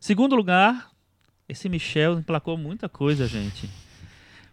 Segundo 0.00 0.34
lugar, 0.34 0.90
esse 1.48 1.68
Michel 1.68 2.18
emplacou 2.18 2.56
muita 2.56 2.88
coisa, 2.88 3.26
gente. 3.26 3.68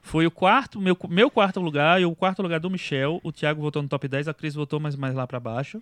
Foi 0.02 0.28
o 0.28 0.32
quarto, 0.32 0.80
meu, 0.80 0.96
meu 1.10 1.32
quarto 1.32 1.60
lugar 1.60 2.00
e 2.00 2.06
o 2.06 2.16
quarto 2.16 2.42
lugar 2.44 2.60
do 2.60 2.70
Michel. 2.70 3.20
O 3.24 3.32
Thiago 3.32 3.60
votou 3.62 3.82
no 3.82 3.90
top 3.90 4.08
10, 4.08 4.28
a 4.28 4.34
Cris 4.36 4.54
votou 4.54 4.80
mais, 4.80 4.96
mais 4.96 5.16
lá 5.16 5.26
pra 5.26 5.40
baixo. 5.40 5.82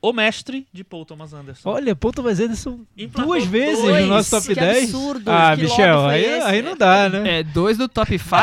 O 0.00 0.12
Mestre, 0.12 0.64
de 0.72 0.84
Paul 0.84 1.04
Thomas 1.04 1.32
Anderson. 1.34 1.68
Olha, 1.68 1.96
Paul 1.96 2.12
Thomas 2.12 2.38
Anderson 2.38 2.78
Emplacou 2.96 3.32
duas 3.34 3.44
vezes 3.44 3.82
dois. 3.82 4.02
no 4.02 4.06
nosso 4.14 4.30
top 4.30 4.46
Que 4.46 4.54
10. 4.54 4.84
absurdo, 4.84 5.22
Ah, 5.30 5.56
que 5.56 5.62
Michel, 5.62 6.06
aí, 6.06 6.24
esse? 6.24 6.46
aí 6.46 6.62
não 6.62 6.76
dá, 6.76 7.08
né? 7.08 7.38
É, 7.40 7.42
dois 7.42 7.76
do 7.76 7.88
top 7.88 8.16
5, 8.16 8.34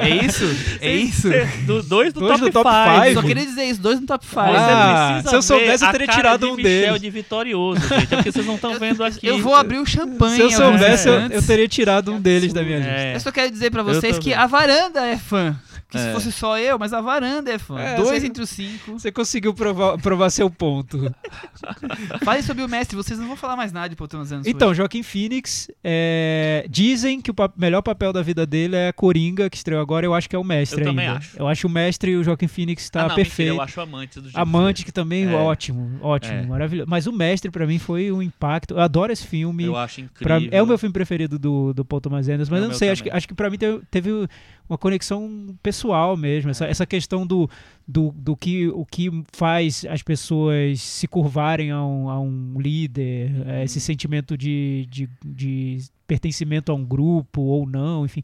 é 0.00 0.08
isso? 0.24 0.44
É 0.80 0.94
isso? 0.94 1.28
Do, 1.66 1.82
dois 1.82 2.12
do 2.12 2.20
Dois 2.20 2.38
top 2.38 2.44
do 2.50 2.52
top 2.52 2.70
5. 2.70 3.00
five. 3.00 3.14
Só 3.14 3.22
queria 3.22 3.44
dizer 3.44 3.64
isso, 3.64 3.80
dois 3.82 4.00
no 4.00 4.06
top 4.06 4.24
5. 4.24 4.40
Você 4.42 4.48
Ah, 4.48 5.22
se 5.26 5.34
eu 5.34 5.42
soubesse, 5.42 5.82
eu 5.82 5.88
a 5.88 5.92
teria 5.92 6.06
tirado 6.06 6.46
de 6.46 6.52
um 6.52 6.56
Michel 6.56 6.62
deles. 6.92 7.00
de 7.00 7.10
vitorioso, 7.10 7.80
gente. 7.80 7.92
É 8.14 8.16
porque 8.16 8.30
vocês 8.32 8.46
não 8.46 8.54
estão 8.54 8.78
vendo 8.78 9.02
aqui. 9.02 9.26
Eu 9.26 9.38
vou 9.40 9.56
abrir 9.56 9.78
o 9.78 9.86
champanhe. 9.86 10.36
Se 10.36 10.42
eu 10.42 10.50
soubesse, 10.52 11.08
eu, 11.08 11.14
eu 11.14 11.42
teria 11.44 11.66
tirado 11.66 12.12
um 12.12 12.20
deles 12.20 12.52
da 12.52 12.62
minha 12.62 12.78
lista. 12.78 12.92
É. 12.92 13.16
Eu 13.16 13.20
só 13.20 13.32
quero 13.32 13.50
dizer 13.50 13.72
pra 13.72 13.80
Eu 13.80 13.86
vocês 13.86 14.18
que 14.20 14.32
a 14.32 14.46
varanda 14.46 15.04
é 15.04 15.16
fã. 15.16 15.56
Que 15.92 15.98
se 15.98 16.08
É. 16.08 16.12
fosse 16.14 16.32
só 16.32 16.58
eu, 16.58 16.78
mas 16.78 16.94
a 16.94 17.02
varanda 17.02 17.52
é 17.52 17.58
fã. 17.58 17.78
É, 17.78 17.96
Dois 17.96 18.08
você- 18.20 18.26
entre 18.26 18.42
os 18.42 18.48
cinco. 18.48 18.92
Você 18.98 19.12
conseguiu 19.12 19.52
provar, 19.52 19.98
provar 19.98 20.30
seu 20.30 20.48
ponto. 20.48 21.14
Falem 22.24 22.42
sobre 22.42 22.62
o 22.64 22.68
mestre, 22.68 22.96
vocês 22.96 23.18
não 23.18 23.26
vão 23.26 23.36
falar 23.36 23.56
mais 23.56 23.72
nada 23.72 23.90
de 23.90 23.96
Paul 23.96 24.08
Então, 24.46 24.70
hoje. 24.70 24.78
Joaquim 24.78 25.02
Phoenix, 25.02 25.70
é, 25.84 26.64
dizem 26.68 27.20
que 27.20 27.30
o 27.30 27.34
pa- 27.34 27.52
melhor 27.56 27.82
papel 27.82 28.10
da 28.12 28.22
vida 28.22 28.46
dele 28.46 28.74
é 28.74 28.90
Coringa, 28.92 29.50
que 29.50 29.56
estreou 29.56 29.82
agora. 29.82 30.06
Eu 30.06 30.14
acho 30.14 30.28
que 30.30 30.34
é 30.36 30.38
o 30.38 30.44
mestre 30.44 30.80
Eu 30.82 30.88
ainda. 30.88 31.02
também 31.02 31.08
acho. 31.16 31.36
Eu 31.38 31.46
acho 31.46 31.66
o 31.66 31.70
mestre 31.70 32.12
e 32.12 32.16
o 32.16 32.24
Joaquim 32.24 32.48
Phoenix 32.48 32.88
tá 32.88 33.04
ah, 33.04 33.08
não, 33.08 33.14
perfeito. 33.14 33.48
Mentira, 33.50 33.56
eu 33.56 33.62
acho 33.62 33.80
amante 33.82 34.20
do 34.20 34.28
Jim 34.30 34.34
Amante, 34.36 34.84
que 34.86 34.92
também, 34.92 35.26
É. 35.26 35.34
ótimo, 35.34 35.98
ótimo, 36.00 36.34
É. 36.34 36.46
maravilhoso. 36.46 36.88
Mas 36.88 37.06
o 37.06 37.12
mestre, 37.12 37.50
pra 37.50 37.66
mim, 37.66 37.78
foi 37.78 38.10
um 38.10 38.22
impacto. 38.22 38.74
Eu 38.74 38.80
adoro 38.80 39.12
esse 39.12 39.26
filme. 39.26 39.64
Eu 39.64 39.76
acho 39.76 40.02
Pra- 40.18 40.36
incrível. 40.38 40.58
é 40.58 40.62
o 40.62 40.66
meu 40.66 40.78
filme 40.78 40.92
preferido 40.92 41.38
do, 41.38 41.74
do 41.74 41.84
Paul 41.84 42.00
Thomas 42.00 42.28
Anderson, 42.28 42.50
mas 42.50 42.62
É 42.62 42.64
eu 42.64 42.68
não 42.68 42.74
sei, 42.74 42.88
acho 42.90 43.02
que, 43.02 43.10
acho 43.10 43.28
que 43.28 43.34
pra 43.34 43.50
mim 43.50 43.58
teve, 43.58 43.80
teve 43.90 44.10
uma 44.72 44.78
conexão 44.78 45.54
pessoal 45.62 46.16
mesmo. 46.16 46.50
Essa, 46.50 46.64
essa 46.66 46.86
questão 46.86 47.26
do, 47.26 47.48
do, 47.86 48.10
do 48.12 48.34
que, 48.34 48.68
o 48.68 48.86
que 48.86 49.10
faz 49.30 49.84
as 49.84 50.02
pessoas 50.02 50.80
se 50.80 51.06
curvarem 51.06 51.70
a 51.70 51.84
um, 51.84 52.08
a 52.08 52.18
um 52.18 52.54
líder, 52.58 53.30
é, 53.46 53.64
esse 53.64 53.78
sentimento 53.78 54.36
de, 54.36 54.88
de, 54.90 55.10
de 55.22 55.78
pertencimento 56.06 56.72
a 56.72 56.74
um 56.74 56.84
grupo 56.84 57.42
ou 57.42 57.66
não, 57.66 58.06
enfim. 58.06 58.22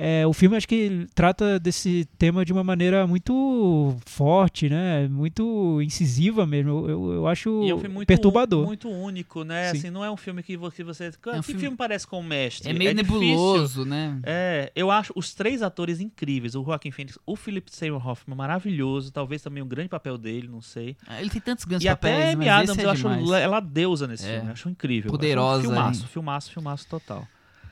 É, 0.00 0.24
o 0.26 0.32
filme 0.32 0.56
acho 0.56 0.68
que 0.68 1.06
trata 1.14 1.58
desse 1.58 2.08
tema 2.16 2.44
de 2.44 2.52
uma 2.52 2.62
maneira 2.62 3.06
muito 3.06 3.96
forte, 4.06 4.68
né? 4.68 5.08
Muito 5.08 5.82
incisiva 5.82 6.46
mesmo. 6.46 6.88
Eu, 6.88 7.12
eu, 7.14 7.26
acho 7.26 7.64
E 7.64 7.70
é 7.70 7.74
um 7.74 7.78
filme 7.80 7.94
muito, 7.96 8.06
perturbador. 8.06 8.64
muito 8.64 8.88
único, 8.88 9.42
né? 9.42 9.72
Sim. 9.72 9.78
Assim, 9.78 9.90
não 9.90 10.04
é 10.04 10.10
um 10.10 10.16
filme 10.16 10.42
que 10.42 10.56
vo- 10.56 10.70
que 10.70 10.84
você. 10.84 11.10
que 11.10 11.30
um 11.30 11.42
filme... 11.42 11.60
filme- 11.60 11.76
parece 11.76 12.06
com 12.06 12.20
o 12.20 12.22
mestre? 12.22 12.70
É 12.70 12.72
meio 12.72 12.94
difícil. 12.94 13.20
nebuloso, 13.20 13.84
né? 13.84 14.18
É, 14.22 14.70
eu 14.76 14.90
acho 14.90 15.12
os 15.16 15.34
três 15.34 15.62
atores 15.62 16.00
incríveis. 16.00 16.54
O 16.54 16.64
Joaquim 16.64 16.90
Phoenix, 16.90 17.18
o 17.26 17.34
Philip 17.34 17.68
Seymour 17.74 18.06
Hoffman, 18.06 18.36
maravilhoso. 18.36 19.10
Talvez 19.12 19.42
também 19.42 19.62
um 19.62 19.68
grande 19.68 19.88
papel 19.88 20.16
dele, 20.16 20.46
não 20.46 20.60
sei. 20.60 20.96
Ele 21.18 21.28
tem 21.30 21.40
tantos 21.40 21.64
grandes 21.64 21.84
e 21.84 21.88
até 21.88 22.10
papéis, 22.12 22.28
a 22.28 22.32
Amy 22.34 22.44
mas 22.46 22.54
Adams, 22.54 22.70
esse 22.70 22.80
é 22.80 22.84
eu 22.84 22.90
acho 22.90 23.34
ela 23.34 23.60
deusa 23.60 24.06
nesse 24.06 24.24
É. 24.26 24.34
filme. 24.34 24.46
Eu 24.48 24.52
acho 24.52 24.68
incrível. 24.68 25.10
Poderosa, 25.10 25.58
Acho 25.58 25.68
um 25.68 25.72
filmaço, 25.74 26.06
filmaço, 26.08 26.52
filmaço 26.52 26.86
total. 26.88 27.26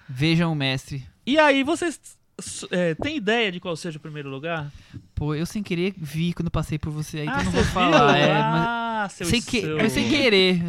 Vejam 0.08 0.52
o 0.52 0.54
mestre. 0.56 1.04
E 1.26 1.38
aí, 1.38 1.62
vocês 1.64 2.00
é, 2.70 2.94
têm 2.94 3.16
ideia 3.16 3.50
de 3.50 3.58
qual 3.60 3.74
seja 3.76 3.98
o 3.98 4.00
primeiro 4.00 4.28
lugar? 4.30 4.70
Pô, 5.14 5.34
eu 5.34 5.44
sem 5.46 5.62
querer 5.62 5.94
vi 5.96 6.32
quando 6.32 6.50
passei 6.50 6.78
por 6.78 6.90
você 6.90 7.18
aí, 7.20 7.24
então 7.26 7.36
ah, 7.36 7.40
eu 7.40 7.44
não 7.46 7.52
vou 7.52 7.64
falar. 7.64 8.12
viu? 8.12 8.22
É, 8.22 8.32
mas 8.42 8.66
ah, 8.68 9.08
seu, 9.10 9.26
sem, 9.26 9.42
que, 9.42 9.60
seu... 9.62 9.78
foi 9.78 9.90
sem 9.90 10.08
querer. 10.08 10.62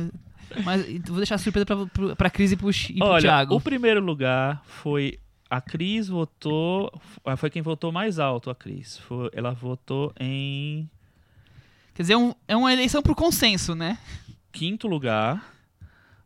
Mas 0.63 0.83
vou 1.05 1.17
deixar 1.17 1.35
a 1.35 1.37
surpresa 1.37 1.65
pra, 1.65 1.85
pro- 1.85 2.15
pra 2.15 2.29
Cris 2.29 2.51
e 2.53 2.55
pro, 2.55 2.69
e 2.71 2.93
pro 2.97 3.05
Olha, 3.07 3.21
Thiago. 3.21 3.55
o 3.55 3.61
primeiro 3.61 3.99
lugar 4.01 4.63
foi 4.65 5.19
a 5.49 5.61
Cris 5.61 6.07
votou, 6.07 6.91
ah, 7.23 7.35
foi 7.37 7.49
quem 7.49 7.61
votou 7.61 7.91
mais 7.91 8.17
alto, 8.17 8.49
a 8.49 8.55
Cris. 8.55 8.97
Foi, 8.97 9.29
ela 9.33 9.51
votou 9.51 10.11
em 10.19 10.89
Quer 11.93 12.03
dizer, 12.03 12.13
é 12.13 12.17
um- 12.17 12.33
é 12.47 12.55
uma 12.55 12.71
eleição 12.73 13.01
por 13.03 13.13
consenso, 13.15 13.75
né? 13.75 13.97
quinto 14.51 14.87
lugar, 14.87 15.53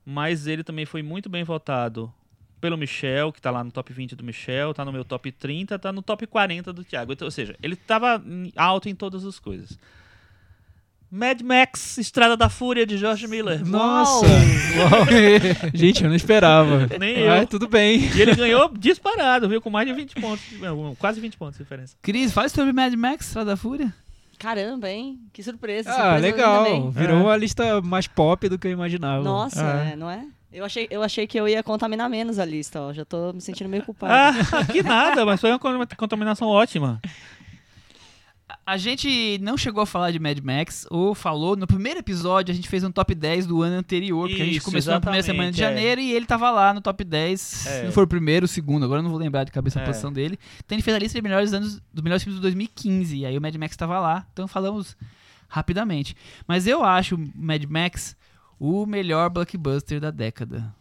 mas 0.06 0.48
ele 0.48 0.64
também 0.64 0.86
foi 0.86 1.02
muito 1.04 1.28
bem 1.30 1.44
votado 1.44 2.14
pelo 2.62 2.78
Michel, 2.78 3.34
que 3.34 3.42
tá 3.42 3.50
lá 3.52 3.64
no 3.64 3.72
top 3.72 3.92
20 3.92 4.16
do 4.16 4.24
Michel, 4.24 4.74
tá 4.74 4.86
no 4.86 4.92
meu 4.94 5.04
top 5.04 5.32
30, 5.32 5.78
tá 5.80 5.92
no 5.92 6.02
top 6.02 6.26
40 6.28 6.72
do 6.72 6.84
Thiago. 6.84 7.12
Então, 7.12 7.26
ou 7.26 7.32
seja, 7.32 7.56
ele 7.62 7.76
tava 7.76 8.24
alto 8.56 8.88
em 8.88 8.96
todas 8.96 9.26
as 9.26 9.40
coisas. 9.40 9.78
Mad 11.14 11.42
Max, 11.42 11.98
Estrada 11.98 12.38
da 12.38 12.48
Fúria, 12.48 12.86
de 12.86 12.98
George 12.98 13.28
Miller. 13.28 13.66
Nossa! 13.68 14.26
Gente, 15.74 16.04
eu 16.04 16.10
não 16.10 16.16
esperava. 16.16 16.88
Nem 17.00 17.18
eu. 17.18 17.28
Mas 17.28 17.50
tudo 17.50 17.68
bem. 17.68 18.00
E 18.16 18.22
ele 18.22 18.34
ganhou 18.34 18.70
disparado, 18.78 19.50
viu? 19.50 19.60
Com 19.62 19.70
mais 19.70 19.86
de 19.88 19.94
20 19.94 20.16
pontos. 20.22 20.44
não, 20.60 20.96
Quase 20.96 21.20
20 21.20 21.36
pontos 21.38 21.58
de 21.58 21.64
diferença. 21.66 21.98
Cris, 22.02 22.32
fale 22.32 22.48
sobre 22.48 22.72
Mad 22.72 22.94
Max, 22.94 23.28
Estrada 23.28 23.52
da 23.52 23.58
Fúria. 23.58 23.94
Caramba, 24.40 24.90
hein? 24.90 25.20
Que 25.34 25.44
surpresa. 25.44 25.92
Ah, 25.92 25.96
surpresa 25.96 26.20
legal. 26.20 26.90
Virou 26.92 27.30
É. 27.30 27.34
a 27.34 27.38
lista 27.38 27.82
mais 27.82 28.08
pop 28.08 28.48
do 28.48 28.58
que 28.58 28.68
eu 28.68 28.72
imaginava. 28.72 29.22
Nossa, 29.24 29.62
Ah. 29.64 29.90
é, 29.92 29.96
não 29.98 30.10
é? 30.10 30.26
Eu 30.54 30.66
achei, 30.66 30.88
eu 30.92 31.02
achei 31.02 31.26
que 31.26 31.40
eu 31.40 31.48
ia 31.48 31.64
contaminar 31.64 32.10
menos 32.10 32.38
a 32.38 32.44
lista, 32.46 32.82
ó. 32.82 32.92
Já 32.94 33.06
tô 33.06 33.32
me 33.32 33.40
sentindo 33.40 33.70
meio 33.70 33.84
culpado. 33.84 34.14
Ah, 34.14 34.66
que 34.70 34.84
nada, 34.84 35.26
mas 35.26 35.40
foi 35.40 35.50
uma 35.50 35.60
con- 35.60 35.86
contaminação 35.98 36.48
ótima. 36.48 37.00
A 38.66 38.76
gente 38.78 39.40
não 39.42 39.58
chegou 39.58 39.82
a 39.82 39.86
falar 39.86 40.12
de 40.12 40.20
Mad 40.20 40.38
Max, 40.40 40.86
ou 40.90 41.16
falou, 41.16 41.56
no 41.56 41.66
primeiro 41.66 42.00
episódio 42.00 42.52
a 42.52 42.56
gente 42.56 42.68
fez 42.68 42.84
um 42.84 42.92
top 42.92 43.16
10 43.16 43.48
do 43.48 43.62
ano 43.62 43.78
anterior, 43.78 44.28
porque 44.28 44.42
a 44.42 44.46
gente 44.46 44.58
Isso, 44.58 44.66
começou 44.66 44.94
na 44.94 45.00
primeira 45.02 45.24
semana 45.24 45.52
de 45.52 45.64
é. 45.64 45.68
janeiro 45.68 46.02
e 46.02 46.12
ele 46.12 46.26
tava 46.26 46.50
lá 46.52 46.74
no 46.74 46.82
top 46.82 47.04
10, 47.04 47.40
se 47.42 47.70
É. 47.70 47.84
não 47.86 47.92
for 47.94 48.04
o 48.04 48.08
primeiro, 48.08 48.46
o 48.46 48.48
segundo, 48.48 48.84
agora 48.84 49.00
eu 49.00 49.04
não 49.04 49.10
vou 49.10 49.20
lembrar 49.20 49.46
de 49.46 49.52
cabeça 49.52 49.80
a 49.80 49.84
É. 49.84 49.86
posição 49.86 50.12
dele. 50.12 50.38
Então 50.66 50.76
ele 50.76 50.84
fez 50.84 50.96
a 50.96 51.00
lista 51.00 51.18
de 51.18 51.22
melhores 51.24 51.54
anos, 51.54 51.82
dos 51.94 52.04
melhores 52.04 52.24
filmes 52.24 52.40
de 52.40 52.42
2015, 52.42 53.18
e 53.18 53.26
aí 53.26 53.38
o 53.38 53.42
Mad 53.42 53.56
Max 53.56 53.76
tava 53.78 54.00
lá, 54.00 54.28
então 54.34 54.48
falamos 54.50 54.98
rapidamente. 55.48 56.16
Mas 56.46 56.68
eu 56.68 56.84
acho 56.84 57.16
o 57.16 57.32
Mad 57.36 57.64
Max 57.66 58.16
o 58.62 58.86
melhor 58.86 59.28
blockbuster 59.32 60.00
da 60.00 60.12
década. 60.12 60.72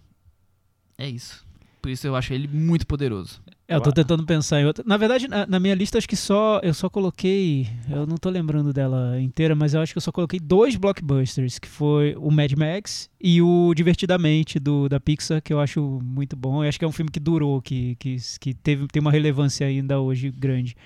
É 0.98 1.08
isso. 1.08 1.46
Por 1.80 1.90
isso 1.90 2.06
eu 2.06 2.14
acho 2.14 2.34
ele 2.34 2.46
muito 2.46 2.86
poderoso. 2.86 3.40
É, 3.66 3.74
eu 3.74 3.80
tô 3.80 3.90
tentando 3.90 4.26
pensar 4.26 4.60
em 4.60 4.66
outra. 4.66 4.84
Na 4.86 4.98
verdade, 4.98 5.26
na, 5.26 5.46
na 5.46 5.58
minha 5.58 5.74
lista, 5.74 5.96
acho 5.96 6.08
que 6.08 6.16
só. 6.16 6.60
Eu 6.62 6.74
só 6.74 6.90
coloquei. 6.90 7.66
Eu 7.88 8.06
não 8.06 8.18
tô 8.18 8.28
lembrando 8.28 8.70
dela 8.70 9.18
inteira, 9.18 9.54
mas 9.54 9.72
eu 9.72 9.80
acho 9.80 9.94
que 9.94 9.96
eu 9.96 10.02
só 10.02 10.12
coloquei 10.12 10.38
dois 10.38 10.76
blockbusters, 10.76 11.58
que 11.58 11.68
foi 11.68 12.14
o 12.18 12.30
Mad 12.30 12.52
Max 12.52 13.08
e 13.18 13.40
o 13.40 13.72
Divertidamente 13.74 14.58
do, 14.58 14.86
da 14.86 15.00
Pixar, 15.00 15.40
que 15.40 15.52
eu 15.52 15.58
acho 15.58 15.80
muito 16.02 16.36
bom. 16.36 16.62
Eu 16.62 16.68
acho 16.68 16.78
que 16.78 16.84
é 16.84 16.88
um 16.88 16.92
filme 16.92 17.10
que 17.10 17.20
durou, 17.20 17.62
que, 17.62 17.94
que, 17.94 18.16
que 18.38 18.52
teve, 18.52 18.88
tem 18.88 19.00
uma 19.00 19.10
relevância 19.10 19.66
ainda 19.66 19.98
hoje 20.00 20.30
grande. 20.30 20.76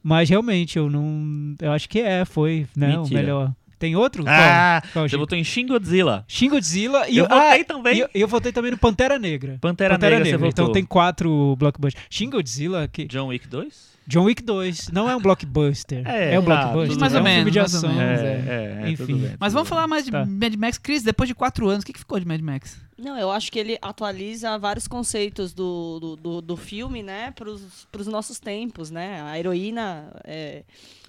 Mas 0.00 0.28
realmente, 0.28 0.78
eu 0.78 0.88
não. 0.88 1.56
Eu 1.60 1.72
acho 1.72 1.88
que 1.88 1.98
é, 1.98 2.24
foi, 2.24 2.68
né? 2.76 2.96
O 2.96 3.00
Mentira. 3.00 3.20
melhor. 3.20 3.54
Tem 3.78 3.94
outro? 3.94 4.24
Ah, 4.26 4.80
Qual? 4.82 4.92
Qual, 4.92 5.08
você 5.08 5.16
votou 5.16 5.36
em 5.36 5.44
Shin 5.44 5.66
Godzilla. 5.66 6.24
Shin 6.26 6.48
Godzilla 6.48 7.08
e 7.08 7.18
Eu 7.18 7.26
ah, 7.26 7.48
votei 7.50 7.64
também. 7.64 7.96
E 7.96 8.00
eu, 8.00 8.08
e 8.14 8.20
eu 8.20 8.28
votei 8.28 8.52
também 8.52 8.70
no 8.70 8.78
Pantera 8.78 9.18
Negra. 9.18 9.58
Pantera, 9.60 9.98
Negra, 9.98 10.24
você 10.24 10.36
votou. 10.36 10.48
Então 10.48 10.72
tem 10.72 10.84
quatro 10.84 11.54
blockbusters. 11.56 12.04
Shin 12.10 12.30
Godzilla, 12.30 12.88
que 12.88 13.04
John 13.06 13.26
Wick 13.28 13.46
2? 13.46 13.96
John 14.08 14.22
Wick 14.24 14.40
2 14.42 14.88
não 14.92 15.10
é 15.10 15.16
um 15.16 15.20
blockbuster. 15.20 16.06
É, 16.06 16.34
É, 16.34 16.38
um 16.38 16.44
tá, 16.44 16.46
blockbuster. 16.46 16.88
tudo 16.90 17.00
Mais 17.00 17.12
é 17.12 17.16
ou 17.16 17.20
um 17.20 17.24
menos, 17.24 17.38
filme 17.38 17.50
de 17.50 17.58
mais 17.58 17.74
ou 17.74 17.90
ação. 17.90 18.00
É, 18.00 18.04
é. 18.04 18.16
é, 18.16 18.82
é, 18.86 18.90
Enfim. 18.90 19.04
tudo 19.06 19.18
bem, 19.18 19.36
Mas 19.38 19.52
vamos 19.52 19.68
bem. 19.68 19.76
falar 19.76 19.86
mais 19.88 20.04
de 20.04 20.10
Tá. 20.12 20.24
Mad 20.24 20.54
Max. 20.54 20.78
Cris, 20.78 21.02
depois 21.02 21.28
de 21.28 21.34
quatro 21.34 21.68
anos, 21.68 21.82
o 21.82 21.86
que, 21.86 21.92
que 21.92 21.98
ficou 21.98 22.18
de 22.20 22.26
Mad 22.26 22.40
Max? 22.40 22.78
Não, 22.96 23.18
eu 23.18 23.30
acho 23.32 23.50
que 23.50 23.58
ele 23.58 23.76
atualiza 23.82 24.56
vários 24.58 24.86
conceitos 24.88 25.52
do, 25.52 25.98
do, 26.00 26.16
do, 26.16 26.40
do 26.40 26.56
filme, 26.56 27.02
né, 27.02 27.32
pros, 27.32 27.86
pros 27.92 28.06
nossos 28.06 28.38
tempos, 28.38 28.90
né? 28.90 29.20
A 29.22 29.38
heroína, 29.38 30.12
é, 30.24 30.62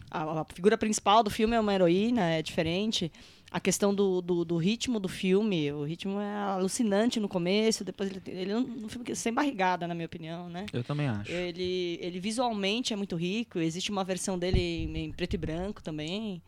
a, 0.09 0.41
a 0.41 0.45
figura 0.53 0.77
principal 0.77 1.23
do 1.23 1.29
filme 1.29 1.55
é 1.55 1.59
uma 1.59 1.73
heroína, 1.73 2.21
é 2.29 2.41
diferente. 2.41 3.11
a 3.49 3.59
questão 3.59 3.93
do, 3.95 4.21
do, 4.21 4.43
do 4.43 4.57
ritmo 4.57 4.99
do 4.99 5.07
filme. 5.07 5.71
O 5.71 5.84
ritmo 5.84 6.19
é 6.19 6.35
alucinante 6.35 7.19
no 7.19 7.29
começo, 7.29 7.84
depois 7.84 8.09
ele, 8.09 8.21
ele 8.27 8.51
é 8.51 8.57
um 8.57 8.89
filme 8.89 9.15
sem 9.15 9.34
barrigada, 9.34 9.88
na 9.88 9.93
minha 9.95 10.05
opinião, 10.05 10.49
né? 10.49 10.65
Eu 10.73 10.84
também 10.84 11.07
acho. 11.07 11.31
Ele, 11.31 11.97
ele 12.01 12.19
visualmente 12.19 12.93
é 12.93 12.95
muito 12.95 13.15
rico, 13.15 13.59
existe 13.59 13.89
uma 13.91 14.03
versão 14.03 14.38
dele 14.38 14.59
em 14.93 15.11
preto 15.11 15.35
e 15.35 15.38
branco 15.38 15.81
também. 15.81 16.41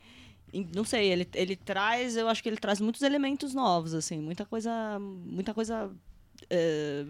E, 0.53 0.65
Não 0.75 0.83
sei, 0.83 1.11
ele, 1.11 1.27
ele 1.33 1.55
traz, 1.55 2.17
eu 2.17 2.27
acho 2.27 2.41
que 2.43 2.49
ele 2.49 2.57
traz 2.57 2.81
muitos 2.81 3.01
elementos 3.01 3.53
novos, 3.53 3.93
assim, 3.93 4.19
muita 4.19 4.45
coisa. 4.45 4.99
Muita 4.99 5.53
coisa. 5.53 5.89
é, 6.49 7.05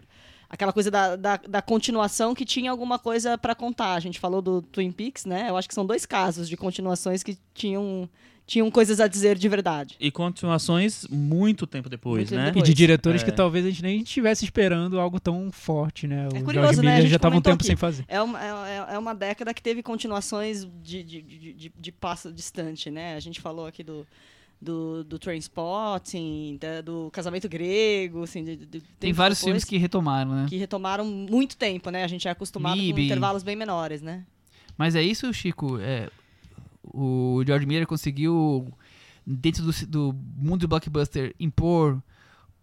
aquela 0.49 0.73
coisa 0.73 0.89
da, 0.89 1.15
da, 1.15 1.37
da 1.37 1.61
continuação 1.61 2.33
que 2.33 2.43
tinha 2.43 2.71
alguma 2.71 2.97
coisa 2.97 3.37
para 3.37 3.53
contar. 3.53 3.93
A 3.93 3.99
gente 3.99 4.19
falou 4.19 4.41
do 4.41 4.61
Twin 4.61 4.91
Peaks, 4.91 5.25
né? 5.25 5.47
Eu 5.49 5.55
acho 5.57 5.67
que 5.67 5.73
são 5.75 5.85
dois 5.85 6.05
casos 6.05 6.49
de 6.49 6.57
continuações 6.57 7.21
que 7.21 7.37
tinham, 7.53 8.09
tinham 8.47 8.71
coisas 8.71 8.99
a 8.99 9.07
dizer 9.07 9.37
de 9.37 9.47
verdade. 9.47 9.95
E 9.99 10.09
continuações 10.09 11.05
muito 11.07 11.67
tempo 11.67 11.87
depois, 11.87 12.17
Muito 12.21 12.29
tempo 12.29 12.41
né? 12.41 12.47
E 12.47 12.51
depois. 12.51 12.67
de 12.67 12.73
diretores 12.73 13.21
É. 13.21 13.25
que 13.25 13.31
talvez 13.31 13.63
a 13.63 13.69
gente 13.69 13.83
nem 13.83 14.01
estivesse 14.01 14.43
esperando 14.43 14.99
algo 14.99 15.19
tão 15.19 15.51
forte, 15.51 16.07
né? 16.07 16.27
O 16.29 16.43
curioso, 16.43 16.53
George 16.73 16.81
né? 16.81 16.95
Miller 16.95 17.09
já 17.09 17.15
estava 17.17 17.35
um 17.35 17.41
tempo 17.41 17.55
aqui. 17.57 17.65
sem 17.67 17.75
fazer. 17.75 18.03
É 18.07 18.19
uma, 18.21 18.67
é, 18.67 18.95
é 18.95 18.97
uma 18.97 19.13
década 19.13 19.53
que 19.53 19.61
teve 19.61 19.83
continuações 19.83 20.67
de, 20.81 21.03
de, 21.03 21.21
de, 21.21 21.53
de, 21.53 21.73
de 21.77 21.91
passo 21.91 22.31
distante, 22.33 22.89
né? 22.89 23.15
A 23.15 23.19
gente 23.19 23.39
falou 23.39 23.67
aqui 23.67 23.83
do, 23.83 24.07
do, 24.61 25.03
do 25.03 25.17
Trainspotting, 25.17 26.57
da- 26.59 26.81
do 26.81 27.09
Casamento 27.11 27.47
Grego, 27.47 28.23
assim, 28.23 28.43
de, 28.43 28.55
de- 28.57 28.81
Tem 28.99 29.13
vários 29.13 29.41
filmes 29.43 29.63
que 29.63 29.77
retomaram, 29.77 30.31
né? 30.33 30.45
que 30.49 30.57
retomaram 30.57 31.05
muito 31.05 31.55
tempo, 31.57 31.89
né? 31.89 32.03
A 32.03 32.07
gente 32.07 32.27
é 32.27 32.31
acostumado 32.31 32.77
Mib. 32.77 32.93
com 32.95 32.99
intervalos 33.01 33.43
bem 33.43 33.55
menores, 33.55 34.01
né? 34.01 34.25
Mas 34.77 34.95
é 34.95 35.01
isso, 35.01 35.31
Chico. 35.33 35.77
É, 35.79 36.09
o 36.83 37.41
George 37.45 37.65
Miller 37.65 37.87
conseguiu, 37.87 38.71
dentro 39.25 39.63
do, 39.63 39.71
do 39.87 40.15
mundo 40.37 40.61
do 40.61 40.67
blockbuster, 40.67 41.33
impor 41.39 42.01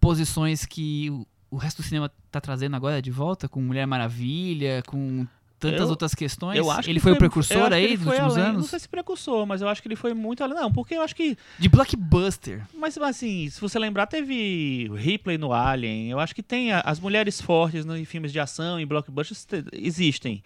posições 0.01 0.65
que 0.67 1.11
o, 1.11 1.27
o 1.51 1.57
resto 1.57 1.83
do 1.83 1.87
cinema 1.87 2.11
tá 2.31 2.41
trazendo 2.41 2.77
agora 2.77 3.01
de 3.01 3.11
volta, 3.11 3.49
com 3.49 3.61
Mulher 3.61 3.87
Maravilha, 3.87 4.83
com 4.87 5.27
tantas 5.59 5.81
Eu- 5.83 5.89
outras 5.89 6.15
questões. 6.15 6.57
Eu 6.59 6.71
acho 6.71 6.89
ele 6.91 6.99
que 6.99 7.03
foi, 7.03 7.13
o 7.13 7.15
eu 7.15 7.19
precursor 7.19 7.73
aí 7.73 7.97
dos 7.97 8.05
foi 8.05 8.13
últimos 8.15 8.33
além- 8.37 8.49
Não 8.53 8.55
anos? 8.59 8.71
sei 8.71 8.79
se 8.79 8.89
precursor, 8.89 9.47
mas 9.47 9.63
eu 9.63 9.69
acho 9.69 9.81
que 9.83 9.89
ele 9.89 9.97
foi 9.97 10.13
muito 10.15 10.43
além. 10.45 10.55
Não, 10.57 10.71
porque 10.73 10.95
eu 10.95 11.03
acho 11.03 11.15
que 11.17 11.37
De 11.59 11.69
blockbuster. 11.69 12.67
Mas 12.75 12.97
assim, 12.99 13.49
se 13.51 13.61
você 13.61 13.79
lembrar, 13.79 14.07
teve 14.07 14.91
Ripley 14.95 15.39
no 15.39 15.53
Alien. 15.53 16.11
Eu 16.11 16.21
acho 16.21 16.35
que 16.35 16.43
tem 16.43 16.73
as 16.73 17.01
mulheres 17.01 17.41
fortes 17.41 17.85
no- 17.85 17.97
em 17.97 18.05
filmes 18.05 18.33
de 18.33 18.41
ação, 18.41 18.79
em 18.79 18.87
blockbusters, 18.87 19.45
te- 19.45 19.65
existem. 19.73 20.43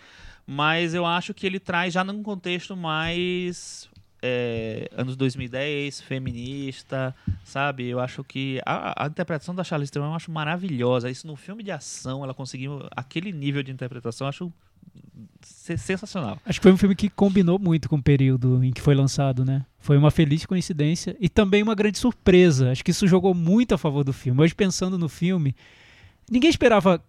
Mas 0.47 0.95
eu 0.95 1.05
acho 1.07 1.32
que 1.35 1.47
ele 1.47 1.61
traz 1.61 1.93
já 1.95 2.03
num 2.03 2.23
contexto 2.23 2.77
mais 2.77 3.89
é, 4.23 4.91
anos 4.95 5.16
2010, 5.16 6.01
feminista, 6.03 7.15
sabe? 7.45 7.87
Eu 7.89 7.99
acho 8.01 8.23
que 8.23 8.61
a, 8.66 9.05
a 9.05 9.07
interpretação 9.07 9.55
da 9.55 9.65
Charlize 9.65 9.91
Theron 9.91 10.07
eu 10.09 10.15
acho 10.15 10.31
maravilhosa. 10.31 11.11
Isso 11.11 11.27
no 11.27 11.37
filme 11.37 11.62
de 11.62 11.70
ação, 11.70 12.23
ela 12.23 12.35
conseguiu 12.35 12.87
aquele 12.95 13.32
nível 13.32 13.62
de 13.62 13.73
interpretação, 13.73 14.27
eu 14.27 14.28
acho 14.28 14.53
sensacional. 15.43 16.39
Acho 16.44 16.59
que 16.59 16.62
foi 16.62 16.73
um 16.73 16.77
filme 16.77 16.94
que 16.94 17.09
combinou 17.09 17.59
muito 17.59 17.89
com 17.89 17.97
o 17.97 18.02
período 18.02 18.62
em 18.65 18.73
que 18.73 18.81
foi 18.81 18.94
lançado, 18.94 19.44
né? 19.44 19.65
Foi 19.78 19.97
uma 19.97 20.11
feliz 20.11 20.44
coincidência 20.44 21.16
e 21.20 21.28
também 21.28 21.62
uma 21.62 21.74
grande 21.74 21.98
surpresa. 21.98 22.70
Acho 22.70 22.85
que 22.85 22.90
isso 22.90 23.07
jogou 23.07 23.35
muito 23.35 23.74
a 23.74 23.78
favor 23.78 24.05
do 24.05 24.12
filme. 24.12 24.43
Hoje, 24.43 24.55
pensando 24.55 24.98
no 24.98 25.09
filme, 25.09 25.55
ninguém 26.31 26.51
esperava 26.51 27.02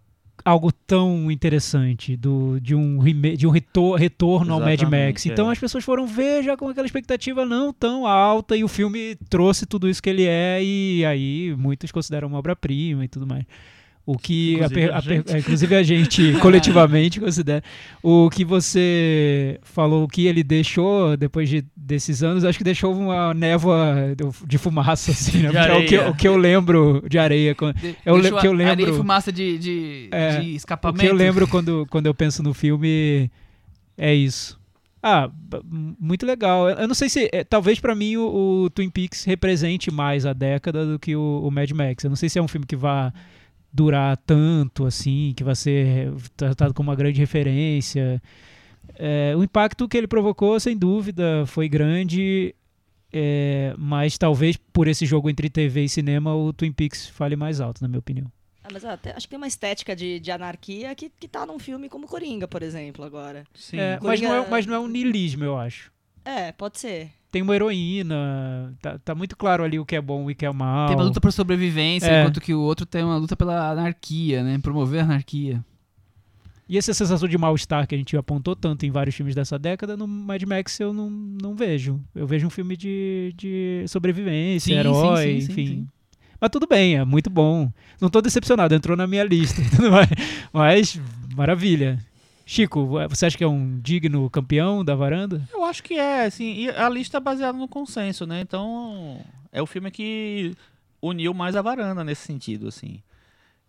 algo 0.43 0.71
tão 0.71 1.29
interessante 1.29 2.15
do, 2.17 2.59
de 2.59 2.73
um, 2.73 2.97
de 3.37 3.45
um 3.45 3.51
retor- 3.51 3.95
retorno 3.99 4.53
ao 4.53 4.59
Mad 4.59 4.73
Exatamente, 4.73 5.07
Max. 5.07 5.25
Então 5.25 5.49
é. 5.49 5.53
as 5.53 5.59
pessoas 5.59 5.83
foram 5.83 6.07
ver 6.07 6.43
já 6.43 6.57
com 6.57 6.67
aquela 6.67 6.85
expectativa 6.85 7.45
não 7.45 7.71
tão 7.71 8.07
alta 8.07 8.55
e 8.55 8.63
o 8.63 8.67
filme 8.67 9.15
trouxe 9.29 9.65
tudo 9.65 9.87
isso 9.87 10.01
que 10.01 10.09
ele 10.09 10.25
é 10.25 10.63
e 10.63 11.05
aí 11.05 11.55
muitos 11.57 11.91
consideram 11.91 12.27
uma 12.27 12.39
obra-prima 12.39 13.05
e 13.05 13.07
tudo 13.07 13.27
mais. 13.27 13.45
O 14.03 14.17
que 14.17 14.55
a 14.55 14.65
Inclusive 14.65 14.81
per- 14.81 14.91
a 14.93 14.97
a 14.97 15.01
per- 15.01 15.15
gente. 15.17 15.33
é, 15.35 15.39
inclusive 15.39 15.75
a 15.75 15.83
gente 15.83 16.33
coletivamente 16.41 17.19
considera. 17.19 17.63
O 18.01 18.29
que 18.31 18.43
você 18.43 19.59
falou 19.61 20.07
que 20.07 20.25
ele 20.25 20.43
deixou 20.43 21.15
depois 21.15 21.47
de, 21.47 21.63
desses 21.75 22.23
anos, 22.23 22.43
acho 22.43 22.57
que 22.57 22.63
deixou 22.63 22.93
uma 22.93 23.31
névoa 23.33 24.15
de 24.47 24.57
fumaça, 24.57 25.11
assim, 25.13 25.43
né? 25.43 25.51
É 25.67 25.73
o 25.77 25.85
que, 25.85 25.97
o 25.97 26.15
que 26.15 26.27
eu 26.27 26.35
lembro 26.35 27.03
de 27.07 27.19
areia. 27.19 27.53
quando- 27.53 27.75
De, 27.75 27.95
Eu 28.05 28.17
le- 28.17 28.23
que 28.23 28.47
eu 28.47 28.51
a- 28.51 28.55
areia 28.55 28.75
lembro- 28.75 28.93
e 28.93 28.97
fumaça 28.97 29.31
de, 29.31 29.57
de, 29.59 30.07
É, 30.11 30.39
de 30.39 30.47
O 30.51 30.55
escapamento. 30.55 30.99
que 31.01 31.07
eu 31.07 31.13
lembro 31.15 31.47
quando, 31.47 31.85
quando 31.89 32.07
eu 32.07 32.13
penso 32.13 32.41
no 32.41 32.53
filme 32.55 33.29
é 33.97 34.13
isso. 34.13 34.59
Ah, 35.03 35.29
muito 35.99 36.25
legal. 36.25 36.69
Eu 36.69 36.87
não 36.87 36.93
sei 36.95 37.07
se. 37.09 37.29
é, 37.31 37.43
talvez 37.43 37.79
pra 37.79 37.95
mim 37.95 38.17
o, 38.17 38.63
o 38.65 38.69
Twin 38.69 38.89
Peaks 38.89 39.25
represente 39.25 39.89
mais 39.91 40.25
a 40.27 40.33
década 40.33 40.85
do 40.85 40.99
que 40.99 41.15
o, 41.15 41.41
o 41.43 41.49
Mad 41.51 41.69
Max. 41.71 42.03
Eu 42.03 42.09
não 42.09 42.15
sei 42.15 42.29
se 42.29 42.37
é 42.37 42.41
um 42.41 42.47
filme 42.47 42.65
que 42.67 42.75
vai 42.75 43.11
durar 43.73 44.17
tanto 44.17 44.85
assim, 44.85 45.33
que 45.35 45.43
vai 45.43 45.55
ser 45.55 46.11
tratado 46.35 46.73
como 46.73 46.89
uma 46.89 46.95
grande 46.95 47.19
referência. 47.19 48.21
É, 48.95 49.33
o 49.37 49.43
impacto 49.43 49.87
que 49.87 49.97
ele 49.97 50.07
provocou, 50.07 50.59
sem 50.59 50.77
dúvida, 50.77 51.45
foi 51.47 51.67
grande. 51.69 52.53
é, 53.13 53.73
mas 53.77 54.17
talvez 54.17 54.57
por 54.71 54.87
esse 54.87 55.05
jogo 55.05 55.29
entre 55.29 55.49
TV 55.49 55.83
e 55.85 55.89
cinema, 55.89 56.35
o 56.35 56.51
Twin 56.53 56.71
Peaks 56.71 57.07
fale 57.07 57.35
mais 57.35 57.59
alto, 57.59 57.81
na 57.81 57.87
minha 57.87 57.99
opinião. 57.99 58.31
Ah, 58.63 58.69
mas 58.71 58.85
até, 58.85 59.11
acho 59.11 59.25
que 59.25 59.29
tem 59.31 59.37
uma 59.37 59.47
estética 59.47 59.95
de, 59.95 60.19
de 60.19 60.31
anarquia 60.31 60.93
que, 60.93 61.09
que 61.09 61.27
tá 61.27 61.45
num 61.45 61.57
filme 61.59 61.89
como 61.89 62.07
Coringa, 62.07 62.47
por 62.47 62.61
exemplo, 62.61 63.03
agora. 63.03 63.43
Sim. 63.55 63.77
É, 63.79 63.99
mas, 64.01 64.21
não 64.21 64.29
é, 64.29 64.31
Coringa- 64.37 64.49
mas 64.51 64.65
não 64.65 64.73
é 64.75 64.79
um 64.79 64.87
niilismo, 64.87 65.43
eu 65.43 65.57
acho. 65.57 65.91
É, 66.23 66.51
pode 66.51 66.79
ser. 66.79 67.09
Tem 67.31 67.41
uma 67.41 67.55
heroína, 67.55 68.73
tá, 68.81 68.99
tá 68.99 69.15
muito 69.15 69.37
claro 69.37 69.63
ali 69.63 69.79
o 69.79 69.85
que 69.85 69.95
é 69.95 70.01
bom 70.01 70.29
e 70.29 70.33
o 70.33 70.35
que 70.35 70.45
é 70.45 70.51
mal. 70.51 70.87
Tem 70.87 70.97
uma 70.97 71.03
luta 71.05 71.21
por 71.21 71.31
sobrevivência, 71.31 72.07
É. 72.07 72.21
enquanto 72.21 72.41
que 72.41 72.53
o 72.53 72.59
outro 72.59 72.85
tem 72.85 73.03
uma 73.03 73.17
luta 73.17 73.35
pela 73.37 73.71
anarquia, 73.71 74.43
né? 74.43 74.59
Promover 74.61 75.01
a 75.01 75.03
anarquia. 75.05 75.63
E 76.67 76.77
essa 76.77 76.93
sensação 76.93 77.27
de 77.27 77.37
mal-estar 77.37 77.85
que 77.85 77.95
a 77.95 77.97
gente 77.97 78.15
apontou 78.15 78.55
tanto 78.55 78.85
em 78.85 78.91
vários 78.91 79.13
filmes 79.15 79.35
dessa 79.35 79.59
década, 79.59 79.97
no 79.97 80.07
Mad 80.07 80.41
Max 80.43 80.79
eu 80.79 80.93
não, 80.93 81.09
não 81.09 81.53
vejo. 81.55 81.99
Eu 82.15 82.25
vejo 82.25 82.47
um 82.47 82.49
filme 82.49 82.77
de, 82.77 83.33
de 83.35 83.83
sobrevivência, 83.87 84.73
Sim, 84.73 84.79
herói, 84.79 85.25
sim, 85.25 85.41
sim, 85.41 85.51
enfim. 85.51 85.87
Mas 86.39 86.49
tudo 86.49 86.65
bem, 86.67 86.95
é 86.95 87.03
muito 87.05 87.29
bom. 87.29 87.71
Não 87.99 88.09
tô 88.09 88.21
decepcionado, 88.21 88.73
entrou 88.73 88.95
na 88.97 89.05
minha 89.05 89.23
lista. 89.23 89.61
e 89.61 89.69
tudo 89.75 89.91
mais. 89.91 90.09
Mas, 90.53 91.01
maravilha. 91.35 91.99
Chico, 92.53 92.85
você 93.07 93.27
acha 93.27 93.37
que 93.37 93.45
é 93.45 93.47
um 93.47 93.79
digno 93.79 94.29
campeão 94.29 94.83
da 94.83 94.93
varanda? 94.93 95.41
Eu 95.53 95.63
acho 95.63 95.81
que 95.81 95.93
é, 95.93 96.25
assim, 96.25 96.51
e 96.53 96.69
a 96.69 96.89
lista 96.89 97.15
é 97.15 97.21
baseada 97.21 97.57
no 97.57 97.65
consenso, 97.65 98.27
né? 98.27 98.41
Então, 98.41 99.21
é 99.53 99.61
o 99.61 99.65
filme 99.65 99.89
que 99.89 100.53
uniu 101.01 101.33
mais 101.33 101.55
a 101.55 101.61
varanda 101.61 102.03
nesse 102.03 102.23
sentido, 102.23 102.67
assim. 102.67 103.01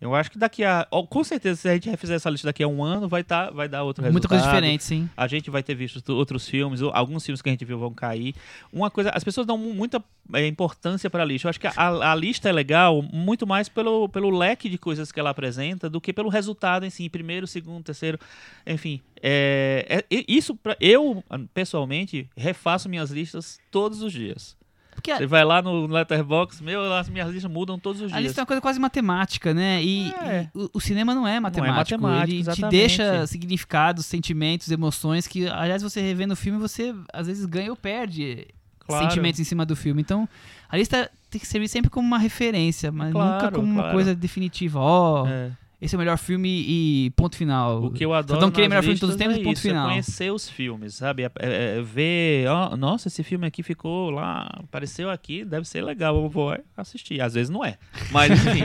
Eu 0.03 0.15
acho 0.16 0.33
que 0.33 0.37
daqui 0.39 0.65
a. 0.65 0.85
Com 1.09 1.23
certeza, 1.23 1.61
se 1.61 1.69
a 1.69 1.74
gente 1.74 1.89
refizer 1.89 2.16
essa 2.16 2.29
lista 2.29 2.49
daqui 2.49 2.62
a 2.62 2.66
um 2.66 2.83
ano, 2.83 3.09
vai, 3.09 3.23
tá, 3.23 3.51
vai 3.51 3.69
dar 3.69 3.85
outro 3.85 4.03
Muita 4.11 4.27
coisa 4.27 4.43
resultado. 4.43 4.61
diferente, 4.61 4.83
sim. 4.83 5.09
A 5.16 5.29
gente 5.29 5.49
vai 5.49 5.62
ter 5.62 5.77
visto 5.77 6.03
outros 6.12 6.49
filmes, 6.49 6.81
alguns 6.93 7.24
filmes 7.24 7.41
que 7.41 7.49
a 7.49 7.53
gente 7.53 7.65
viu 7.65 7.79
vão 7.79 7.95
cair. 7.95 8.35
Uma 8.73 8.91
coisa, 8.91 9.11
as 9.15 9.23
pessoas 9.23 9.47
dão 9.47 9.57
mu- 9.57 9.73
muita 9.73 10.03
é, 10.35 10.45
importância 10.49 11.09
para 11.09 11.23
a 11.23 11.24
lista. 11.24 11.47
Eu 11.47 11.51
acho 11.51 11.61
que 11.61 11.69
a, 11.69 11.73
a 12.12 12.15
lista 12.16 12.49
é 12.49 12.53
legal 12.53 13.01
muito 13.01 13.47
mais 13.47 13.69
pelo, 13.69 14.09
pelo 14.09 14.31
leque 14.37 14.69
de 14.69 14.77
coisas 14.77 15.12
que 15.12 15.20
ela 15.20 15.31
apresenta 15.31 15.89
do 15.89 16.01
que 16.01 16.12
pelo 16.12 16.29
resultado 16.29 16.85
em 16.85 16.91
si, 16.91 17.09
primeiro, 17.09 17.47
segundo, 17.47 17.85
terceiro, 17.85 18.19
enfim. 18.66 19.01
É, 19.23 20.05
é- 20.11 20.24
isso 20.27 20.57
pra, 20.57 20.77
eu 20.81 21.23
pessoalmente 21.55 22.29
refaço 22.37 22.89
minhas 22.89 23.11
listas 23.12 23.61
todos 23.70 24.03
os 24.03 24.12
dias. 24.12 24.57
Porque 24.94 25.10
a, 25.10 25.16
Você 25.19 25.27
vai 25.27 25.44
lá 25.44 25.60
no 25.62 25.86
Letterboxd, 25.86 26.62
meu, 26.62 26.93
as 26.94 27.09
minhas 27.09 27.31
listas 27.31 27.51
mudam 27.51 27.78
todos 27.78 28.01
os 28.02 28.12
a 28.12 28.16
dias. 28.16 28.23
lista 28.28 28.40
é 28.40 28.43
uma 28.43 28.47
coisa 28.47 28.60
quase 28.60 28.78
matemática, 28.78 29.52
né? 29.55 29.82
E, 29.82 30.12
É. 30.23 30.48
e 30.55 30.59
o, 30.59 30.70
o 30.74 30.81
cinema 30.81 31.14
não 31.14 31.27
é 31.27 31.40
matemático. 31.40 31.98
matemático, 32.01 32.31
ele 32.32 32.43
te 32.43 32.51
exatamente. 32.51 32.70
deixa 32.78 33.27
significados, 33.27 34.06
sentimentos, 34.06 34.70
emoções 34.70 35.27
que, 35.27 35.48
aliás, 35.48 35.82
você 35.82 36.01
revendo 36.01 36.35
o 36.35 36.36
filme, 36.36 36.59
você 36.59 36.94
às 37.12 37.27
vezes 37.27 37.44
ganha 37.47 37.70
ou 37.70 37.77
perde 37.77 38.47
Claro. 38.86 39.05
sentimentos 39.09 39.40
em 39.40 39.44
cima 39.44 39.64
do 39.64 39.74
filme. 39.77 40.02
Então, 40.02 40.28
a 40.69 40.77
lista 40.77 41.09
tem 41.31 41.40
que 41.40 41.47
servir 41.47 41.69
sempre 41.69 41.89
como 41.90 42.06
uma 42.06 42.19
referência, 42.19 42.90
mas 42.93 43.12
nunca 43.14 43.39
Claro, 43.39 43.56
como 43.56 43.66
uma 43.73 43.82
claro. 43.82 43.94
coisa 43.94 44.14
definitiva. 44.14 44.81
Ó, 44.81 45.27
É. 45.27 45.51
esse 45.83 45.95
é 45.95 45.99
o 45.99 45.99
melhor 45.99 46.17
filme 46.17 46.49
e 46.49 47.11
ponto 47.17 47.37
final. 47.37 47.85
O 47.85 47.91
que 47.91 48.05
eu 48.05 48.15
adoro 48.15 48.41
não 48.41 48.51
queria 48.51 48.69
nas 48.69 48.71
melhor 48.71 48.83
filme 48.83 48.95
de 48.95 49.01
todos 49.01 49.15
os 49.15 49.19
tempos, 49.19 49.37
é 49.37 49.43
ponto 49.43 49.53
isso, 49.55 49.63
final. 49.63 49.87
É 49.87 49.91
conhecer 49.91 50.33
os 50.33 50.49
filmes, 50.49 50.95
sabe? 50.95 51.25
É, 51.25 51.31
é- 51.41 51.79
é 51.79 51.83
ver, 51.83 52.47
ó, 52.49 52.77
nossa, 52.77 53.09
esse 53.09 53.23
filme 53.23 53.47
aqui 53.47 53.63
ficou 53.63 54.11
lá, 54.11 54.49
apareceu 54.63 55.11
aqui, 55.11 55.45
deve 55.45 55.67
ser 55.69 55.83
legal, 55.83 56.15
eu 56.17 56.29
vou 56.29 56.57
assistir. 56.77 57.21
Às 57.21 57.35
vezes 57.35 57.51
não 57.51 57.65
é, 57.65 57.77
mas 58.11 58.31
enfim, 58.47 58.63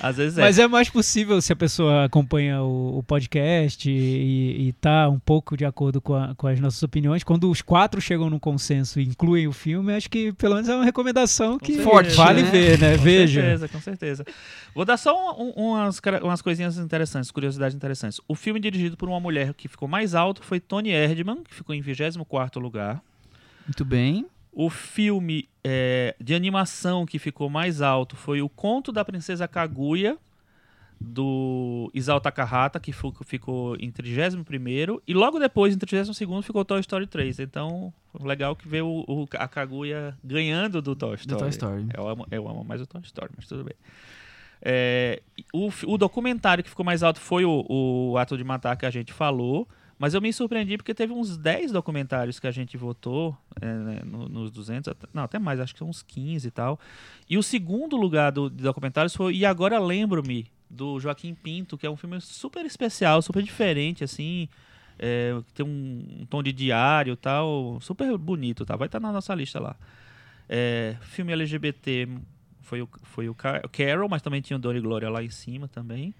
às 0.00 0.16
vezes 0.16 0.38
é. 0.38 0.40
Mas 0.42 0.58
é 0.58 0.66
mais 0.68 0.88
possível 0.88 1.40
se 1.42 1.52
a 1.52 1.56
pessoa 1.56 2.04
acompanha 2.04 2.62
o, 2.62 2.98
o 2.98 3.02
podcast 3.02 3.90
e, 3.90 4.68
e 4.68 4.72
tá 4.74 5.08
um 5.08 5.18
pouco 5.18 5.56
de 5.56 5.64
acordo 5.64 6.00
com, 6.00 6.14
a- 6.14 6.34
com 6.36 6.46
as 6.46 6.60
nossas 6.60 6.82
opiniões. 6.82 7.24
Quando 7.24 7.50
os 7.50 7.60
quatro 7.62 8.00
chegam 8.00 8.30
num 8.30 8.38
consenso 8.38 9.00
e 9.00 9.04
incluem 9.04 9.46
o 9.48 9.52
filme, 9.52 9.92
acho 9.94 10.08
que 10.08 10.32
pelo 10.32 10.54
menos 10.54 10.68
é 10.68 10.74
uma 10.74 10.84
recomendação 10.84 11.58
que 11.58 11.72
certeza. 11.74 11.90
Forte, 11.90 12.14
vale 12.14 12.42
né? 12.42 12.50
ver, 12.50 12.78
né? 12.78 12.96
Com 12.96 13.02
Veja. 13.02 13.40
certeza, 13.40 13.68
com 13.68 13.80
certeza. 13.80 14.24
Vou 14.74 14.84
dar 14.84 14.96
só 14.96 15.12
um- 15.36 15.48
um- 15.56 15.72
umas, 15.72 16.00
umas 16.22 16.42
coisinhas 16.52 16.78
interessantes, 16.78 17.30
curiosidades 17.30 17.74
interessantes. 17.74 18.20
O 18.28 18.34
filme 18.34 18.60
dirigido 18.60 18.96
por 18.96 19.08
uma 19.08 19.18
mulher 19.20 19.54
que 19.54 19.68
ficou 19.68 19.88
mais 19.88 20.14
alto 20.14 20.42
foi 20.42 20.60
Tony 20.60 20.90
Erdman, 20.90 21.42
que 21.42 21.54
ficou 21.54 21.74
em 21.74 21.82
24º 21.82 22.60
lugar. 22.60 23.02
Muito 23.66 23.84
bem. 23.84 24.26
O 24.52 24.68
filme 24.68 25.48
é, 25.64 26.14
de 26.20 26.34
animação 26.34 27.06
que 27.06 27.18
ficou 27.18 27.48
mais 27.48 27.80
alto 27.80 28.16
foi 28.16 28.42
O 28.42 28.48
Conto 28.48 28.92
da 28.92 29.02
Princesa 29.04 29.48
Kaguya, 29.48 30.18
do 31.00 31.90
Isao 31.94 32.20
Takahata, 32.20 32.78
que 32.78 32.92
ficou 33.24 33.76
em 33.80 33.90
31 33.90 34.44
e 35.06 35.14
logo 35.14 35.38
depois, 35.38 35.74
em 35.74 35.78
32 35.78 36.16
ficou 36.44 36.64
Toy 36.64 36.80
Story 36.80 37.06
3. 37.06 37.40
Então, 37.40 37.92
foi 38.12 38.28
legal 38.28 38.54
que 38.54 38.68
ver 38.68 38.82
o, 38.82 39.04
o- 39.08 39.26
a 39.36 39.48
Kaguya 39.48 40.16
ganhando 40.22 40.80
do 40.80 40.94
Toy 40.94 41.14
Story. 41.16 41.34
Do 41.34 41.38
Toy 41.38 41.48
Story. 41.48 41.86
Eu 41.96 42.06
amo, 42.08 42.26
eu 42.30 42.48
amo 42.48 42.62
mais 42.62 42.80
o 42.80 42.86
Toy 42.86 43.00
Story, 43.02 43.32
mas 43.36 43.48
tudo 43.48 43.64
bem. 43.64 43.74
É, 44.64 45.20
o, 45.52 45.70
o 45.86 45.98
documentário 45.98 46.62
que 46.62 46.70
ficou 46.70 46.84
mais 46.86 47.02
alto 47.02 47.18
foi 47.20 47.44
o, 47.44 47.66
o 47.68 48.16
Ato 48.16 48.36
de 48.36 48.44
Matar 48.44 48.76
que 48.76 48.86
a 48.86 48.90
gente 48.90 49.12
falou, 49.12 49.68
mas 49.98 50.14
eu 50.14 50.20
me 50.20 50.32
surpreendi 50.32 50.76
porque 50.76 50.94
teve 50.94 51.12
uns 51.12 51.36
10 51.36 51.72
documentários 51.72 52.38
que 52.38 52.46
a 52.46 52.50
gente 52.52 52.76
votou 52.76 53.36
é, 53.60 53.66
né, 53.66 54.00
no- 54.04 54.28
nos 54.28 54.50
200, 54.52 54.88
até- 54.88 55.08
não, 55.12 55.24
até 55.24 55.38
mais, 55.38 55.58
acho 55.60 55.74
que 55.74 55.82
uns 55.82 56.02
15 56.02 56.46
e 56.46 56.50
tal. 56.50 56.78
E 57.28 57.36
o 57.36 57.42
segundo 57.42 57.96
lugar 57.96 58.30
do, 58.30 58.48
de 58.48 58.62
documentários 58.62 59.14
foi 59.16 59.34
E 59.34 59.44
Agora 59.44 59.78
Lembro-me, 59.80 60.46
do 60.70 60.98
Joaquim 61.00 61.34
Pinto, 61.34 61.76
que 61.76 61.86
é 61.86 61.90
um 61.90 61.96
filme 61.96 62.20
super 62.20 62.64
especial, 62.64 63.20
super 63.20 63.42
diferente, 63.42 64.02
assim, 64.04 64.48
é, 64.98 65.34
tem 65.54 65.66
um, 65.66 66.20
um 66.20 66.26
tom 66.26 66.42
de 66.42 66.52
diário 66.52 67.14
tal, 67.16 67.78
super 67.80 68.16
bonito, 68.16 68.64
tá? 68.64 68.74
Vai 68.76 68.86
estar 68.86 68.98
na 69.00 69.12
nossa 69.12 69.34
lista 69.34 69.60
lá. 69.60 69.76
É, 70.48 70.96
filme 71.02 71.32
LGBT 71.32 72.08
foi 72.62 72.80
o, 72.82 72.88
foi 73.02 73.28
o 73.28 73.34
Ca- 73.34 73.60
Carol, 73.70 74.08
mas 74.08 74.22
também 74.22 74.40
tinha 74.40 74.56
o 74.56 74.60
Dor 74.60 74.74
e 74.76 74.80
Glória 74.80 75.08
lá 75.10 75.22
em 75.22 75.28
cima 75.30 75.68
também. 75.68 76.14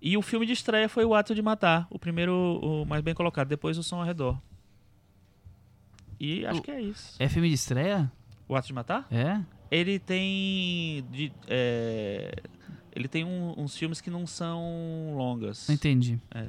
E 0.00 0.16
o 0.16 0.22
filme 0.22 0.44
de 0.46 0.52
estreia 0.52 0.88
foi 0.88 1.04
O 1.04 1.14
Ato 1.14 1.34
de 1.34 1.40
Matar, 1.42 1.86
o 1.90 1.98
primeiro, 1.98 2.32
o 2.62 2.84
mais 2.84 3.02
bem 3.02 3.14
colocado, 3.14 3.48
depois 3.48 3.76
o 3.78 3.82
Som 3.82 3.96
ao 4.00 4.04
Redor. 4.04 4.38
E 6.20 6.44
acho 6.46 6.60
O- 6.60 6.62
que 6.62 6.70
é 6.70 6.80
isso. 6.80 7.14
É 7.18 7.28
filme 7.28 7.48
de 7.48 7.54
estreia? 7.54 8.10
O 8.48 8.54
Ato 8.54 8.66
de 8.66 8.72
Matar? 8.72 9.06
É? 9.10 9.40
Ele 9.70 9.98
tem. 9.98 11.04
de- 11.10 11.32
é, 11.48 12.34
ele 12.94 13.08
tem 13.08 13.24
um- 13.24 13.54
uns 13.58 13.76
filmes 13.76 14.00
que 14.00 14.10
não 14.10 14.26
são 14.26 15.14
longas. 15.16 15.66
Não 15.68 15.74
entendi. 15.74 16.18
É, 16.34 16.40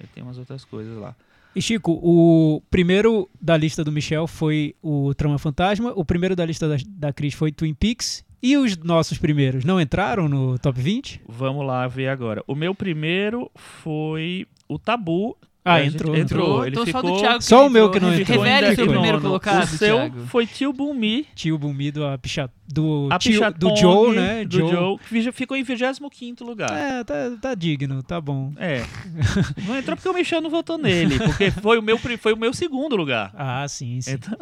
ele 0.00 0.08
tem 0.14 0.22
umas 0.22 0.38
outras 0.38 0.64
coisas 0.64 0.96
lá. 0.98 1.14
E 1.54 1.60
Chico, 1.60 1.92
o 2.02 2.62
primeiro 2.70 3.28
da 3.40 3.56
lista 3.58 3.84
do 3.84 3.92
Michel 3.92 4.26
foi 4.26 4.74
o 4.82 5.12
Trama 5.14 5.38
Fantasma, 5.38 5.92
o 5.94 6.02
primeiro 6.04 6.34
da 6.34 6.46
lista 6.46 6.66
da, 6.66 6.76
da 6.88 7.12
Cris 7.12 7.34
foi 7.34 7.52
Twin 7.52 7.74
Peaks, 7.74 8.24
e 8.42 8.56
os 8.56 8.76
nossos 8.78 9.18
primeiros 9.18 9.64
não 9.64 9.80
entraram 9.80 10.28
no 10.28 10.58
top 10.58 10.80
20? 10.80 11.20
Vamos 11.28 11.66
lá 11.66 11.86
ver 11.86 12.08
agora. 12.08 12.42
O 12.46 12.54
meu 12.54 12.74
primeiro 12.74 13.50
foi 13.54 14.46
o 14.68 14.78
Tabu. 14.78 15.36
Ah, 15.64 15.74
A 15.74 15.82
gente- 15.84 15.94
entrou. 15.94 16.16
entrou. 16.16 16.66
Ele 16.66 16.72
então 16.74 16.84
só 16.86 17.00
do 17.00 17.06
ficou- 17.06 17.20
Thiago 17.20 17.40
Só 17.40 17.66
o 17.68 17.70
meu 17.70 17.86
entrou. 17.86 17.92
que 17.92 18.00
não 18.00 18.12
entrou. 18.12 18.36
Revele 18.42 18.52
Ainda 18.52 18.66
seu 18.74 18.84
ficou 18.84 18.92
primeiro 18.94 19.16
nono. 19.18 19.28
colocado, 19.28 19.62
O 19.62 19.66
seu 19.68 19.96
Thiago. 19.96 20.26
foi 20.26 20.44
Tio 20.44 20.72
Bumi. 20.72 21.24
Tio 21.36 21.56
Bumi 21.56 21.92
do, 21.92 22.00
Picha, 22.18 22.50
do, 22.66 23.06
A 23.12 23.16
tio, 23.20 23.40
do 23.56 23.76
Joe, 23.76 24.16
né? 24.16 24.44
Do 24.44 24.58
Joe. 24.68 24.98
que 24.98 25.14
vi- 25.20 25.30
ficou 25.30 25.56
em 25.56 25.62
25 25.62 26.42
lugar. 26.42 26.68
É, 26.72 27.04
tá, 27.04 27.14
tá 27.40 27.54
digno, 27.54 28.02
tá 28.02 28.20
bom. 28.20 28.52
É. 28.56 28.82
Não 29.64 29.78
entrou 29.78 29.96
porque 29.96 30.08
o 30.08 30.14
Michel 30.14 30.40
não 30.40 30.50
votou 30.50 30.76
nele. 30.76 31.16
Porque 31.20 31.52
foi 31.52 31.78
o 31.78 31.82
meu, 31.82 31.96
foi 31.96 32.32
o 32.32 32.36
meu 32.36 32.52
segundo 32.52 32.96
lugar. 32.96 33.32
Ah, 33.36 33.64
sim, 33.68 34.00
sim. 34.00 34.14
Então, 34.14 34.36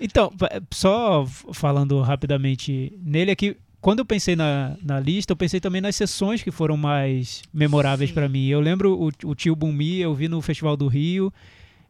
Então, 0.00 0.32
só 0.70 1.26
falando 1.52 2.00
rapidamente 2.00 2.92
nele 3.02 3.30
aqui, 3.30 3.56
quando 3.80 3.98
eu 3.98 4.04
pensei 4.04 4.36
na, 4.36 4.76
na 4.82 5.00
lista, 5.00 5.32
eu 5.32 5.36
pensei 5.36 5.58
também 5.58 5.80
nas 5.80 5.96
sessões 5.96 6.42
que 6.42 6.52
foram 6.52 6.76
mais 6.76 7.42
memoráveis 7.52 8.12
pra 8.12 8.28
mim. 8.28 8.46
Eu 8.46 8.60
lembro 8.60 8.94
o, 8.94 9.10
o 9.28 9.34
Tio 9.34 9.56
Bumi, 9.56 9.98
eu 9.98 10.14
vi 10.14 10.28
no 10.28 10.40
Festival 10.40 10.76
do 10.76 10.86
Rio. 10.86 11.32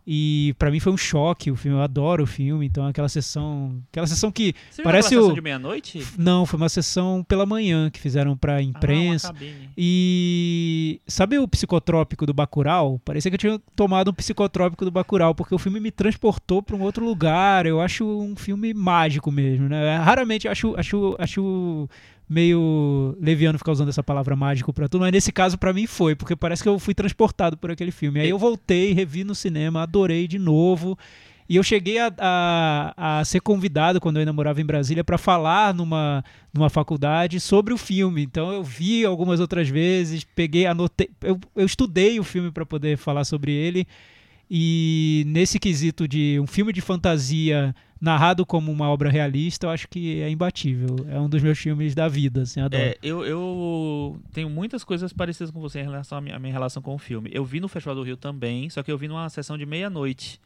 E 0.04 0.52
pra 0.58 0.68
mim 0.70 0.80
foi 0.80 0.92
um 0.92 0.96
choque 0.96 1.48
o 1.50 1.54
filme, 1.54 1.76
eu 1.78 1.82
adoro 1.82 2.24
o 2.24 2.26
filme, 2.26 2.66
então 2.66 2.84
aquela 2.86 3.08
sessão, 3.08 3.80
aquela 3.90 4.06
sessão 4.06 4.32
que 4.32 4.52
você 4.68 4.82
Parece 4.82 5.10
viu 5.10 5.18
o- 5.20 5.22
sessão 5.22 5.34
de 5.34 5.40
meia-noite? 5.40 6.04
não, 6.18 6.44
foi 6.44 6.56
uma 6.56 6.68
sessão 6.68 7.22
pela 7.22 7.46
manhã 7.46 7.88
que 7.88 8.00
fizeram 8.00 8.36
pra 8.36 8.60
imprensa. 8.60 9.28
Ah, 9.28 9.30
uma 9.30 9.38
cabine. 9.38 9.70
E 9.76 11.00
sabe 11.06 11.38
o 11.38 11.46
psicotrópico 11.46 12.26
do 12.26 12.34
Bacurau? 12.34 13.00
Parecia 13.04 13.30
que 13.30 13.34
eu 13.36 13.38
tinha 13.38 13.60
tomado 13.76 14.10
um 14.10 14.14
psicotrópico 14.14 14.84
do 14.84 14.90
Bacurau, 14.90 15.34
porque 15.34 15.54
o 15.54 15.58
filme 15.58 15.78
me 15.78 15.90
transportou 15.92 16.62
para 16.62 16.74
um 16.74 16.80
outro 16.82 17.04
lugar. 17.04 17.64
Eu 17.66 17.80
acho 17.80 18.04
um 18.04 18.34
filme 18.34 18.74
mágico 18.74 19.30
mesmo, 19.30 19.68
né? 19.68 19.96
Raramente 19.98 20.48
acho 20.48 20.74
acho 20.76 21.14
acho 21.18 21.88
meio 22.32 23.14
leviano 23.20 23.58
ficar 23.58 23.72
usando 23.72 23.90
essa 23.90 24.02
palavra 24.02 24.34
mágico 24.34 24.72
pra 24.72 24.88
tudo, 24.88 25.02
mas 25.02 25.12
nesse 25.12 25.30
caso 25.30 25.58
pra 25.58 25.72
mim 25.72 25.86
foi, 25.86 26.14
porque 26.14 26.34
parece 26.34 26.62
que 26.62 26.68
eu 26.68 26.78
fui 26.78 26.94
transportado 26.94 27.56
por 27.58 27.70
aquele 27.70 27.90
filme. 27.90 28.20
Aí 28.20 28.30
eu 28.30 28.38
voltei, 28.38 28.92
revi 28.92 29.22
no 29.22 29.34
cinema, 29.34 29.82
adorei 29.82 30.26
de 30.26 30.38
novo. 30.38 30.98
E 31.48 31.56
eu 31.56 31.62
cheguei 31.62 31.98
a, 31.98 32.10
a, 32.18 33.18
a 33.20 33.24
ser 33.24 33.40
convidado 33.40 34.00
quando 34.00 34.16
eu 34.16 34.20
ainda 34.20 34.32
morava 34.32 34.60
em 34.62 34.64
Brasília 34.64 35.04
para 35.04 35.18
falar 35.18 35.74
numa, 35.74 36.24
numa 36.54 36.70
faculdade 36.70 37.38
sobre 37.38 37.74
o 37.74 37.76
filme. 37.76 38.22
Então 38.22 38.50
eu 38.50 38.64
vi 38.64 39.04
algumas 39.04 39.38
outras 39.38 39.68
vezes, 39.68 40.24
peguei, 40.24 40.64
anotei, 40.64 41.10
eu, 41.20 41.38
eu 41.54 41.66
estudei 41.66 42.18
o 42.18 42.24
filme 42.24 42.50
para 42.50 42.64
poder 42.64 42.96
falar 42.96 43.24
sobre 43.24 43.52
ele. 43.52 43.86
E 44.50 45.24
nesse 45.26 45.58
quesito 45.58 46.08
de 46.08 46.38
um 46.40 46.46
filme 46.46 46.72
de 46.72 46.80
fantasia 46.80 47.74
narrado 48.02 48.44
como 48.44 48.72
uma 48.72 48.90
obra 48.90 49.08
realista, 49.08 49.66
eu 49.66 49.70
acho 49.70 49.86
que 49.86 50.20
é 50.20 50.28
imbatível. 50.28 51.06
É 51.08 51.20
um 51.20 51.28
dos 51.28 51.40
meus 51.40 51.56
filmes 51.56 51.94
da 51.94 52.08
vida, 52.08 52.42
assim, 52.42 52.60
adoro. 52.60 52.82
É, 52.82 52.98
eu, 53.00 53.24
eu 53.24 54.20
tenho 54.32 54.50
muitas 54.50 54.82
coisas 54.82 55.12
parecidas 55.12 55.52
com 55.52 55.60
você 55.60 55.78
em 55.78 55.84
relação 55.84 56.18
à 56.18 56.20
minha, 56.20 56.34
à 56.34 56.38
minha 56.40 56.52
relação 56.52 56.82
com 56.82 56.96
o 56.96 56.98
filme. 56.98 57.30
Eu 57.32 57.44
vi 57.44 57.60
no 57.60 57.68
Festival 57.68 57.94
do 57.94 58.02
Rio 58.02 58.16
também, 58.16 58.68
só 58.68 58.82
que 58.82 58.90
eu 58.90 58.98
vi 58.98 59.06
numa 59.06 59.30
sessão 59.30 59.56
de 59.56 59.64
meia-noite. 59.64 60.40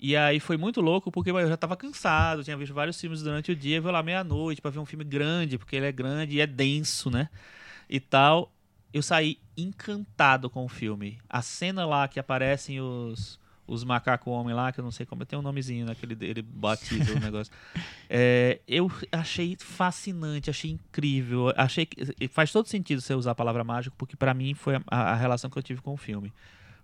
E 0.00 0.16
aí 0.16 0.40
foi 0.40 0.56
muito 0.56 0.80
louco, 0.80 1.12
porque 1.12 1.30
eu 1.30 1.48
já 1.48 1.56
tava 1.56 1.76
cansado, 1.76 2.42
tinha 2.42 2.56
visto 2.56 2.74
vários 2.74 3.00
filmes 3.00 3.22
durante 3.22 3.52
o 3.52 3.56
dia, 3.56 3.76
eu 3.76 3.82
vou 3.82 3.92
lá 3.92 4.02
meia-noite 4.02 4.60
pra 4.60 4.70
ver 4.72 4.80
um 4.80 4.86
filme 4.86 5.04
grande, 5.04 5.58
porque 5.58 5.76
ele 5.76 5.86
é 5.86 5.92
grande 5.92 6.36
e 6.36 6.40
é 6.40 6.46
denso, 6.46 7.08
né? 7.08 7.28
E 7.88 8.00
tal. 8.00 8.52
Eu 8.92 9.02
saí 9.02 9.38
encantado 9.56 10.50
com 10.50 10.64
o 10.64 10.68
filme. 10.68 11.18
A 11.28 11.40
cena 11.40 11.86
lá 11.86 12.08
que 12.08 12.18
aparecem 12.18 12.80
os, 12.80 13.39
os 13.72 13.84
macacos 13.84 14.32
homem 14.32 14.54
lá, 14.54 14.72
que 14.72 14.80
eu 14.80 14.84
não 14.84 14.90
sei 14.90 15.06
como, 15.06 15.24
tem 15.24 15.38
um 15.38 15.42
nomezinho 15.42 15.86
naquele 15.86 16.14
dele, 16.14 16.42
batiza 16.42 17.12
o 17.12 17.20
negócio. 17.20 17.52
É, 18.08 18.60
eu 18.66 18.90
achei 19.12 19.56
fascinante, 19.58 20.50
achei 20.50 20.70
incrível, 20.72 21.52
achei 21.56 21.86
que 21.86 22.28
faz 22.28 22.50
todo 22.52 22.66
sentido 22.66 23.00
você 23.00 23.14
usar 23.14 23.30
a 23.30 23.34
palavra 23.34 23.62
mágico, 23.64 23.94
porque 23.96 24.16
pra 24.16 24.34
mim 24.34 24.54
foi 24.54 24.76
a, 24.76 24.82
a 25.12 25.14
relação 25.14 25.48
que 25.48 25.56
eu 25.58 25.62
tive 25.62 25.80
com 25.80 25.92
o 25.94 25.96
filme. 25.96 26.32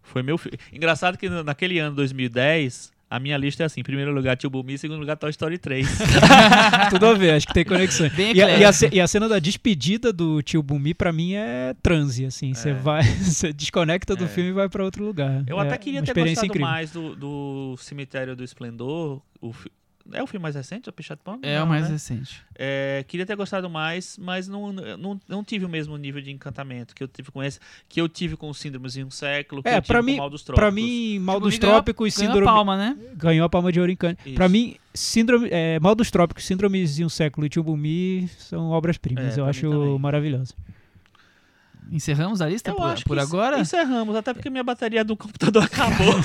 Foi 0.03 0.23
meu 0.23 0.39
fi- 0.39 0.53
Engraçado 0.73 1.19
que 1.19 1.29
naquele 1.29 1.79
ano 1.81 1.97
2010, 1.97 2.93
a 3.09 3.19
minha 3.21 3.37
lista 3.37 3.63
é 3.63 3.67
assim: 3.67 3.81
em 3.81 3.85
primeiro 3.85 4.13
lugar, 4.13 4.37
Tio 4.37 4.51
Bumi, 4.51 4.75
em 4.75 4.77
segundo 4.77 4.99
lugar, 5.01 5.17
Toy 5.17 5.31
Story 5.31 5.59
3. 5.59 5.87
Tudo 6.91 7.07
a 7.07 7.15
ver, 7.15 7.33
acho 7.33 7.47
que 7.47 7.55
tem 7.55 7.65
conexão. 7.65 8.09
Bem 8.11 8.35
E 8.35 8.43
a, 8.43 8.59
e, 8.59 8.65
a, 8.65 8.71
e 8.93 9.01
a 9.01 9.07
cena 9.07 9.29
da 9.29 9.39
despedida 9.39 10.13
do 10.13 10.43
tio 10.43 10.63
Bumi, 10.63 10.95
pra 10.95 11.13
mim, 11.13 11.35
é 11.35 11.75
transe, 11.83 12.25
assim. 12.27 12.53
Você 12.55 12.71
É. 12.71 12.73
vai, 12.75 13.03
você 13.23 13.53
desconecta 13.53 14.15
do 14.17 14.25
É. 14.25 14.29
filme 14.29 14.51
e 14.51 14.53
vai 14.53 14.69
pra 14.69 14.85
outro 14.85 15.05
lugar. 15.05 15.45
Eu 15.47 15.59
É 15.61 15.67
até 15.67 15.79
queria 15.79 16.03
ter 16.03 16.15
gostado 16.15 16.47
incrível. 16.47 16.67
mais 16.69 16.91
do, 16.91 17.15
do 17.17 17.77
Cemitério 17.79 18.35
do 18.37 18.43
Esplendor. 18.45 19.21
O 19.41 19.53
é 20.13 20.23
o 20.23 20.27
filme 20.27 20.43
mais 20.43 20.55
recente, 20.55 20.89
o 20.89 20.93
Pichat 20.93 21.19
Pong? 21.23 21.39
É 21.43 21.59
Não, 21.59 21.65
o 21.67 21.69
mais 21.69 21.85
né? 21.85 21.91
recente. 21.93 22.43
É, 22.59 23.05
queria 23.07 23.27
ter 23.27 23.37
gostado 23.37 23.69
mais, 23.69 24.17
mas 24.19 24.49
não, 24.49 24.73
não, 24.73 25.21
não 25.29 25.45
tive 25.45 25.65
o 25.65 25.69
mesmo 25.69 25.97
nível 25.97 26.21
de 26.23 26.31
encantamento 26.31 26.95
que 26.95 27.03
eu 27.03 27.09
tive 27.09 27.31
com 27.31 27.43
esse, 27.43 27.59
que 27.89 28.01
eu 28.01 28.09
tive 28.09 28.37
com 28.37 28.49
os 28.49 28.59
Síndromes 28.59 28.97
em 28.97 29.05
um 29.05 29.11
século, 29.11 29.63
que 29.63 29.69
É, 29.69 29.77
eu 29.79 29.83
tive 29.83 29.87
pra 29.93 30.01
com 30.01 30.07
mim- 30.07 30.15
o 30.15 30.19
Mal 30.19 30.31
dos 30.31 30.43
Trópicos. 30.43 30.61
Pra 30.61 30.71
mim, 30.71 31.19
Mal 31.19 31.37
Tipo, 31.37 31.47
dos 31.49 31.59
ganhou- 31.59 31.75
Trópicos, 31.75 32.17
Ganhou 32.17 32.31
a 32.31 32.35
síndrome. 32.35 32.53
palma, 32.57 32.77
né? 32.77 32.97
Ganhou 33.17 33.45
a 33.45 33.49
palma 33.49 33.71
de 33.73 33.81
ouro 33.81 33.93
em 33.93 33.97
Cannes. 33.97 34.17
Pra 34.35 34.49
mim, 34.49 34.77
síndrome, 34.95 35.49
é, 35.51 35.79
Mal 35.81 35.95
dos 35.95 36.11
Trópicos, 36.11 36.45
Síndromes 36.45 36.95
de 36.97 37.05
um 37.05 37.09
Século 37.09 37.47
e 37.47 37.51
Tio 37.51 37.63
Bumi 37.63 38.29
são 38.39 38.71
obras-primas. 38.71 39.37
É, 39.37 39.41
eu 39.41 39.45
acho 39.47 39.99
maravilhoso. 39.99 40.55
Encerramos 41.91 42.41
a 42.41 42.49
lista 42.49 42.71
Eu 42.71 42.75
por, 42.77 43.03
por 43.05 43.19
agora? 43.19 43.61
Encerramos, 43.61 44.15
até 44.17 44.35
porque 44.35 44.51
minha 44.51 44.65
bateria 44.65 45.05
do 45.05 45.17
computador 45.17 45.63
acabou. 45.71 46.15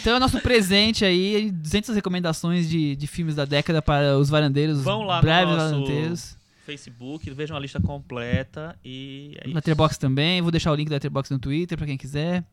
Então 0.00 0.14
é 0.14 0.16
o 0.16 0.20
nosso 0.20 0.40
presente 0.40 1.04
aí, 1.04 1.50
200 1.52 1.94
recomendações 1.94 2.68
de, 2.68 2.96
de 2.96 3.06
filmes 3.06 3.36
da 3.36 3.44
década 3.44 3.80
para 3.80 4.18
os 4.18 4.28
varandeiros, 4.28 4.82
Vão 4.82 5.02
lá 5.02 5.16
no 5.16 5.22
breves 5.22 5.56
nosso- 5.56 5.70
varandeiros. 5.70 6.36
Facebook, 6.66 7.30
vejam 7.30 7.56
a 7.56 7.60
lista 7.60 7.80
completa 7.80 8.76
e 8.84 9.36
é. 9.40 9.48
Letterboxd 9.48 10.00
também, 10.00 10.42
vou 10.42 10.50
deixar 10.50 10.72
o 10.72 10.74
link 10.74 10.88
da 10.88 10.96
Letterboxd 10.96 11.32
no 11.34 11.38
Twitter 11.38 11.78
para 11.78 11.86
quem 11.86 11.96
quiser. 11.96 12.44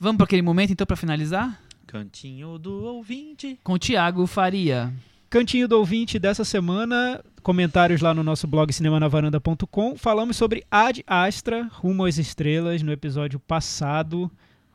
Vamos 0.00 0.16
para 0.16 0.24
aquele 0.24 0.42
momento 0.42 0.72
então 0.72 0.84
para 0.86 0.96
finalizar? 0.96 1.60
Cantinho 1.86 2.58
do 2.58 2.72
ouvinte. 2.84 3.58
Com 3.62 3.74
o 3.74 3.78
Thiago 3.78 4.26
Faria. 4.26 4.92
Cantinho 5.34 5.66
do 5.66 5.76
ouvinte 5.76 6.16
dessa 6.16 6.44
semana, 6.44 7.20
comentários 7.42 8.00
lá 8.00 8.14
no 8.14 8.22
nosso 8.22 8.46
blog 8.46 8.72
cinemanavaranda.com. 8.72 9.96
Falamos 9.96 10.36
sobre 10.36 10.64
Ad 10.70 11.02
Astra, 11.08 11.68
Rumo 11.72 12.04
às 12.04 12.18
Estrelas, 12.18 12.82
no 12.82 12.92
episódio 12.92 13.40
passado. 13.40 14.30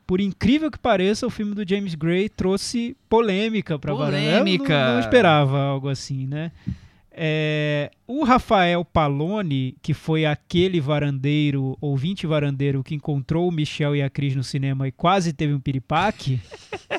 Por 0.06 0.20
incrível 0.20 0.70
que 0.70 0.78
pareça, 0.78 1.26
o 1.26 1.30
filme 1.30 1.54
do 1.54 1.66
James 1.66 1.94
Gray 1.94 2.28
trouxe 2.28 2.94
polêmica 3.08 3.78
pra 3.78 3.94
varanda. 3.94 4.18
Eu 4.18 4.38
Polêmica! 4.40 4.84
não, 4.84 4.92
não 4.92 5.00
esperava 5.00 5.58
algo 5.58 5.88
assim, 5.88 6.26
né? 6.26 6.52
É, 7.12 7.90
o 8.06 8.22
Rafael 8.24 8.84
Palone, 8.84 9.76
que 9.82 9.92
foi 9.92 10.24
aquele 10.24 10.80
varandeiro, 10.80 11.76
ouvinte 11.80 12.26
varandeiro, 12.26 12.84
que 12.84 12.94
encontrou 12.94 13.48
o 13.48 13.52
Michel 13.52 13.96
e 13.96 14.02
a 14.02 14.08
Cris 14.08 14.36
no 14.36 14.44
cinema 14.44 14.86
e 14.86 14.92
quase 14.92 15.32
teve 15.32 15.52
um 15.52 15.60
piripaque, 15.60 16.40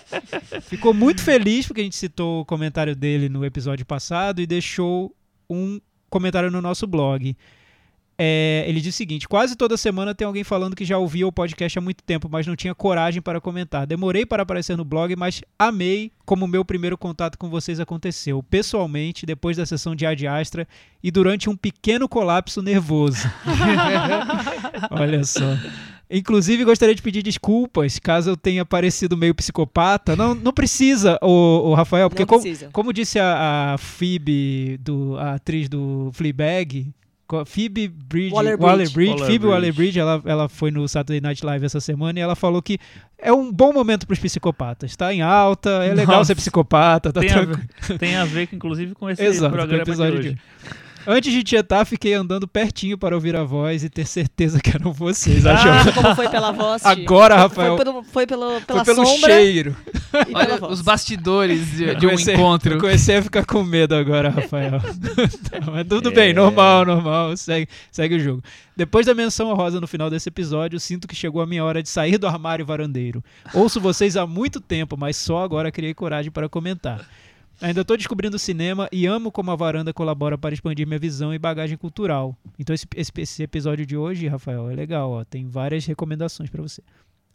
ficou 0.64 0.94
muito 0.94 1.22
feliz 1.22 1.66
porque 1.66 1.82
a 1.82 1.84
gente 1.84 1.96
citou 1.96 2.42
o 2.42 2.46
comentário 2.46 2.96
dele 2.96 3.30
no 3.30 3.46
episódio 3.46 3.86
passado 3.86 4.42
e 4.42 4.48
deixou 4.48 5.16
um 5.50 5.80
comentário 6.10 6.52
no 6.52 6.62
nosso 6.62 6.86
blog. 6.86 7.36
É, 8.24 8.64
ele 8.68 8.80
diz 8.80 8.94
o 8.94 8.98
seguinte: 8.98 9.28
quase 9.28 9.56
toda 9.56 9.76
semana 9.76 10.14
tem 10.14 10.28
alguém 10.28 10.44
falando 10.44 10.76
que 10.76 10.86
já 10.86 10.96
ouvia 10.96 11.26
o 11.26 11.32
podcast 11.32 11.80
há 11.80 11.82
muito 11.82 12.04
tempo, 12.04 12.30
mas 12.32 12.46
não 12.46 12.56
tinha 12.56 12.76
coragem 12.76 13.20
para 13.20 13.42
comentar. 13.42 13.88
Demorei 13.88 14.28
para 14.28 14.44
aparecer 14.44 14.78
no 14.78 14.86
blog, 14.86 15.16
mas 15.16 15.42
amei 15.58 16.12
como 16.24 16.46
o 16.46 16.48
meu 16.48 16.64
primeiro 16.64 16.96
contato 17.00 17.36
com 17.36 17.50
vocês 17.50 17.80
aconteceu, 17.80 18.44
pessoalmente, 18.44 19.26
depois 19.26 19.58
da 19.58 19.66
sessão 19.66 19.96
de 19.96 20.06
Ad 20.06 20.28
Astra 20.28 20.68
e 21.02 21.10
durante 21.10 21.50
um 21.50 21.58
pequeno 21.58 22.08
colapso 22.08 22.62
nervoso. 22.62 23.28
Olha 24.92 25.24
só. 25.24 25.58
Inclusive, 26.08 26.64
gostaria 26.64 26.94
de 26.94 27.02
pedir 27.02 27.24
desculpas 27.24 27.98
caso 27.98 28.30
eu 28.30 28.38
tenha 28.38 28.64
parecido 28.64 29.18
meio 29.18 29.34
psicopata. 29.34 30.16
Não, 30.16 30.36
não 30.36 30.54
precisa, 30.54 31.18
o, 31.24 31.72
o 31.72 31.74
Rafael, 31.74 32.08
porque 32.08 32.28
como, 32.28 32.44
como 32.72 32.94
disse 32.94 33.18
a, 33.18 33.74
a 33.74 33.78
Phoebe, 33.80 34.78
do, 34.78 35.18
a 35.18 35.34
atriz 35.34 35.68
do 35.68 36.12
Fleabag, 36.14 36.94
Phoebe 37.46 37.88
Bridge, 37.88 38.34
Waller-Bridge. 38.34 38.66
Waller-Bridge, 38.66 39.26
Phoebe 39.26 39.46
Waller-Bridge. 39.46 40.00
Waller-Bridge, 40.00 40.00
ela, 40.00 40.22
ela 40.26 40.50
foi 40.50 40.72
no 40.72 40.88
Saturday 40.88 41.22
Night 41.22 41.46
Live 41.46 41.66
essa 41.66 41.80
semana 41.80 42.20
e 42.20 42.22
ela 42.22 42.36
falou 42.36 42.62
que 42.62 42.78
é 43.18 43.32
um 43.32 43.52
bom 43.52 43.72
momento 43.72 44.06
para 44.06 44.14
os 44.14 44.20
psicopatas. 44.20 44.96
Tá 44.96 45.14
em 45.14 45.22
alta, 45.22 45.70
é 45.84 45.94
legal 45.94 46.18
Nossa. 46.18 46.28
ser 46.28 46.36
psicopata, 46.36 47.14
tá 47.14 47.20
tem, 47.20 47.32
a 47.32 47.42
ver, 47.42 47.98
tem 48.00 48.16
a 48.16 48.26
ver, 48.26 48.50
inclusive, 48.52 48.94
com 48.96 49.10
esse 49.10 49.22
Exato, 49.24 49.50
com 49.50 49.56
o 49.56 49.58
programa 49.60 49.84
episódio 49.84 50.16
de 50.16 50.22
de 50.22 50.30
hoje. 50.30 50.40
Antes 51.08 51.32
de 51.34 51.44
tietar, 51.44 51.86
fiquei 51.86 52.14
andando 52.14 52.48
pertinho 52.48 52.98
para 52.98 53.16
ouvir 53.16 53.36
a 53.36 53.44
voz 53.44 53.84
e 53.84 53.90
ter 53.90 54.06
certeza 54.06 54.60
que 54.60 54.70
eram 54.70 54.92
vocês. 54.94 55.46
Acho 55.46 55.68
Ah, 55.68 55.94
como 55.94 56.16
foi 56.16 56.30
pela 56.30 56.52
voz? 56.52 56.86
Agora, 56.86 57.36
Rafael. 57.36 57.76
Foi, 57.76 57.86
pelo, 57.86 58.04
foi 58.04 58.28
pelo, 58.28 58.62
pela 58.62 58.86
Foi 58.86 58.96
pelo 58.96 59.06
sombra 59.06 59.32
cheiro. 59.34 59.76
e 60.14 60.26
pela 60.26 60.40
Olha 60.40 60.58
voz. 60.58 60.74
os 60.74 60.82
bastidores 60.82 61.72
de, 61.72 61.96
de 61.96 62.06
um 62.06 62.10
Comecei- 62.12 62.34
encontro. 62.36 62.74
Eu 62.76 62.80
comecei 62.80 63.18
a 63.18 63.22
ficar 63.24 63.46
com 63.46 63.64
medo 63.64 63.96
agora, 63.96 64.30
Rafael. 64.30 64.80
Tá, 65.50 65.60
mas 65.72 65.88
tudo 65.88 66.10
É. 66.10 66.14
bem, 66.14 66.34
normal, 66.34 66.86
normal. 66.86 67.36
Segue, 67.36 67.68
segue 67.92 68.16
o 68.16 68.20
jogo. 68.20 68.44
Depois 68.76 69.06
da 69.06 69.14
menção 69.14 69.54
rosa 69.54 69.80
no 69.82 69.88
final 69.88 70.10
desse 70.10 70.30
episódio, 70.30 70.80
sinto 70.80 71.08
que 71.08 71.16
chegou 71.16 71.42
a 71.42 71.46
minha 71.46 71.64
hora 71.64 71.84
de 71.84 71.90
sair 71.90 72.18
do 72.18 72.26
armário 72.28 72.66
varandeiro. 72.66 73.24
Ouço 73.54 73.80
vocês 73.82 74.16
há 74.16 74.26
muito 74.26 74.60
tempo, 74.62 74.96
mas 74.98 75.18
só 75.18 75.44
agora 75.44 75.72
criei 75.72 75.94
coragem 75.94 76.32
para 76.32 76.48
comentar. 76.48 77.06
Ainda 77.62 77.82
estou 77.82 77.96
descobrindo 77.96 78.36
o 78.38 78.40
cinema 78.40 78.90
e 78.92 79.06
amo 79.06 79.32
como 79.32 79.52
a 79.52 79.56
varanda 79.56 79.94
colabora 79.94 80.38
para 80.38 80.54
expandir 80.54 80.88
minha 80.88 81.00
visão 81.00 81.34
e 81.34 81.38
bagagem 81.38 81.78
cultural. 81.78 82.36
Então 82.58 82.74
esse, 82.74 82.88
esse- 82.96 83.12
esse 83.18 83.44
episódio 83.44 83.86
de 83.86 83.96
hoje, 83.96 84.28
Rafael, 84.28 84.70
é 84.70 84.74
legal. 84.76 85.12
Ó, 85.12 85.24
tem 85.24 85.48
várias 85.48 85.86
recomendações 85.86 86.50
para 86.50 86.62
você. 86.62 86.82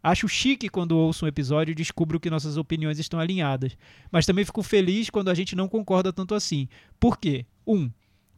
Acho 0.03 0.28
chique 0.28 0.69
quando 0.69 0.97
ouço 0.98 1.24
um 1.24 1.28
episódio 1.28 1.73
e 1.73 1.74
descubro 1.77 2.19
que 2.20 2.31
nossas 2.31 2.57
opiniões 2.57 2.98
estão 2.98 3.19
alinhadas. 3.20 3.77
Mas 4.11 4.27
também 4.27 4.44
fico 4.44 4.62
feliz 4.62 5.11
quando 5.11 5.31
a 5.31 5.35
gente 5.35 5.55
não 5.57 5.69
concorda 5.69 6.12
tanto 6.12 6.35
assim. 6.35 6.69
Por 6.98 7.19
quê? 7.19 7.44
Um, 7.66 7.90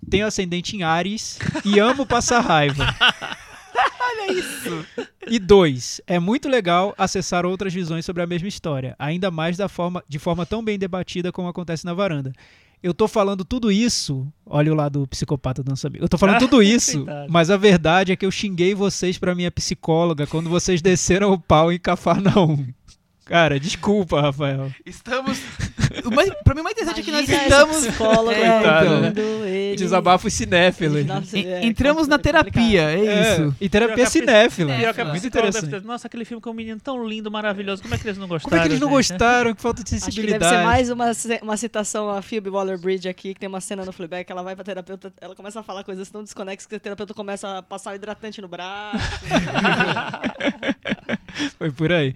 tenho 0.09 0.27
ascendente 0.27 0.77
em 0.77 0.83
Ares 0.83 1.39
e 1.65 1.79
amo 1.79 2.07
passar 2.07 2.41
raiva. 2.41 2.87
Olha 4.19 4.33
isso. 4.33 4.87
E 5.27 5.39
dois, 5.39 6.01
é 6.07 6.19
muito 6.19 6.49
legal 6.49 6.95
acessar 6.97 7.45
outras 7.47 7.73
visões 7.73 8.05
sobre 8.05 8.23
a 8.23 8.27
mesma 8.27 8.49
história, 8.49 8.95
ainda 8.99 9.31
mais 9.31 9.57
da 9.57 9.69
forma, 9.69 10.03
de 10.09 10.19
forma 10.19 10.47
tão 10.47 10.65
bem 10.65 10.79
debatida 10.79 11.31
como 11.31 11.49
acontece 11.49 11.85
na 11.85 11.95
varanda. 11.95 12.33
Eu 12.83 12.95
tô 12.95 13.09
falando 13.09 13.45
tudo 13.45 13.73
isso, 13.73 14.27
olha 14.47 14.73
o 14.73 14.75
lado 14.75 15.07
psicopata 15.09 15.63
do 15.63 15.71
nosso 15.71 15.87
amigo. 15.87 16.05
Eu 16.05 16.09
tô 16.09 16.17
falando 16.17 16.39
tudo 16.39 16.63
isso, 16.63 17.05
mas 17.29 17.51
a 17.51 17.57
verdade 17.57 18.13
é 18.13 18.17
que 18.17 18.25
eu 18.25 18.31
xinguei 18.31 18.75
vocês 18.75 19.19
pra 19.19 19.35
minha 19.35 19.51
psicóloga 19.51 20.27
quando 20.27 20.49
vocês 20.49 20.81
desceram 20.81 21.33
o 21.33 21.41
pau 21.41 21.73
em 21.73 21.79
Cafarnaum. 21.79 22.67
Cara, 23.25 23.59
desculpa, 23.59 24.21
Rafael. 24.21 24.73
Estamos. 24.87 25.39
O 26.05 26.11
mais, 26.15 26.31
pra 26.45 26.55
mim, 26.55 26.61
o 26.61 26.65
mais 26.65 26.75
interessante 26.77 27.01
é 27.01 27.03
que 27.03 27.11
nós 27.11 27.29
estamos. 27.29 27.87
psicólogo 27.87 28.31
É, 28.31 28.59
então. 28.59 29.47
ele. 29.47 29.77
Desabafo 29.77 30.31
cinéfilo. 30.31 30.99
En- 30.99 31.07
é, 31.47 31.65
entramos 31.67 32.07
na 32.09 32.17
é 32.17 32.19
terapia, 32.19 32.83
é, 32.91 33.07
É, 33.07 33.33
isso. 33.35 33.55
e 33.61 33.69
terapia 33.69 34.07
cinéfila. 34.07 34.73
É, 34.73 35.05
muito 35.05 35.27
interessante. 35.27 35.69
ter- 35.71 35.83
Nossa, 35.83 36.07
aquele 36.07 36.25
filme 36.25 36.41
com 36.41 36.51
um 36.51 36.55
menino 36.55 36.81
tão 36.81 37.07
lindo, 37.07 37.31
maravilhoso. 37.31 37.83
Como 37.83 37.95
é 37.95 37.99
que 37.99 38.07
eles 38.07 38.19
não 38.19 38.29
gostaram? 38.29 38.51
Como 38.51 38.57
é 38.57 38.61
que 38.63 38.69
eles 38.69 38.81
não 38.81 38.89
gostaram? 38.89 39.55
Que 39.55 39.63
falta 39.63 39.83
de 39.85 39.95
Acho 39.95 40.05
que 40.07 40.13
sensibilidade. 40.13 40.45
deve 40.45 40.57
ser 40.57 40.65
mais 40.65 40.91
uma, 40.91 41.07
uma 41.43 41.57
citação 41.57 42.11
a 42.11 42.23
Phoebe 42.23 42.51
Waller-Bridge 42.51 43.09
aqui, 43.09 43.35
que 43.35 43.41
tem 43.41 43.49
uma 43.49 43.61
cena 43.61 43.85
no 43.85 43.93
Fleabag, 43.93 44.25
que 44.25 44.33
ela 44.33 44.43
vai 44.43 44.55
pra 44.55 44.65
terapeuta, 44.65 45.13
ela 45.21 45.35
começa 45.35 45.61
a 45.61 45.63
falar 45.63 45.85
coisas 45.85 46.09
tão 46.11 46.23
desconexas 46.23 46.67
que 46.67 46.75
a 46.75 46.81
terapeuta 46.81 47.15
começa 47.15 47.59
a 47.59 47.63
passar 47.63 47.93
o 47.93 47.95
hidratante 47.95 48.41
no 48.41 48.49
braço. 48.49 48.99
Foi 51.59 51.71
por 51.71 51.93
aí. 51.93 52.15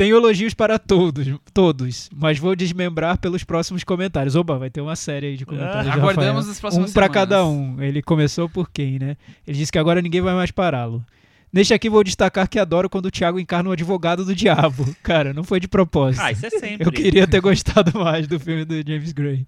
Tenho 0.00 0.16
elogios 0.16 0.54
para 0.54 0.78
todos, 0.78 1.28
todos, 1.52 2.08
mas 2.16 2.38
vou 2.38 2.56
desmembrar 2.56 3.18
pelos 3.18 3.44
próximos 3.44 3.84
comentários. 3.84 4.34
Oba, 4.34 4.56
vai 4.56 4.70
ter 4.70 4.80
uma 4.80 4.96
série 4.96 5.26
aí 5.26 5.36
de 5.36 5.44
comentários. 5.44 5.88
Ah, 5.88 5.92
aguardamos 5.92 6.46
Rafael. 6.46 6.52
as 6.52 6.58
próximas 6.58 6.90
Um 6.90 6.94
para 6.94 7.06
cada 7.06 7.44
um. 7.44 7.82
Ele 7.82 8.00
começou 8.00 8.48
por 8.48 8.70
quem, 8.70 8.98
né? 8.98 9.14
Ele 9.46 9.58
disse 9.58 9.70
que 9.70 9.78
agora 9.78 10.00
ninguém 10.00 10.22
vai 10.22 10.32
mais 10.32 10.50
pará-lo. 10.50 11.04
Neste 11.52 11.74
aqui 11.74 11.90
vou 11.90 12.02
destacar 12.02 12.48
que 12.48 12.58
adoro 12.58 12.88
quando 12.88 13.04
o 13.04 13.10
Thiago 13.10 13.38
encarna 13.38 13.68
o 13.68 13.72
advogado 13.74 14.24
do 14.24 14.34
diabo. 14.34 14.88
Cara, 15.04 15.34
não 15.34 15.44
foi 15.44 15.60
de 15.60 15.68
propósito. 15.68 16.22
Ah, 16.22 16.32
isso 16.32 16.46
é 16.46 16.48
sempre. 16.50 16.88
Eu 16.88 16.92
queria 16.92 17.26
ter 17.26 17.42
gostado 17.42 17.98
mais 18.00 18.26
do 18.26 18.40
filme 18.40 18.64
do 18.64 18.76
James 18.76 19.12
Gray. 19.12 19.44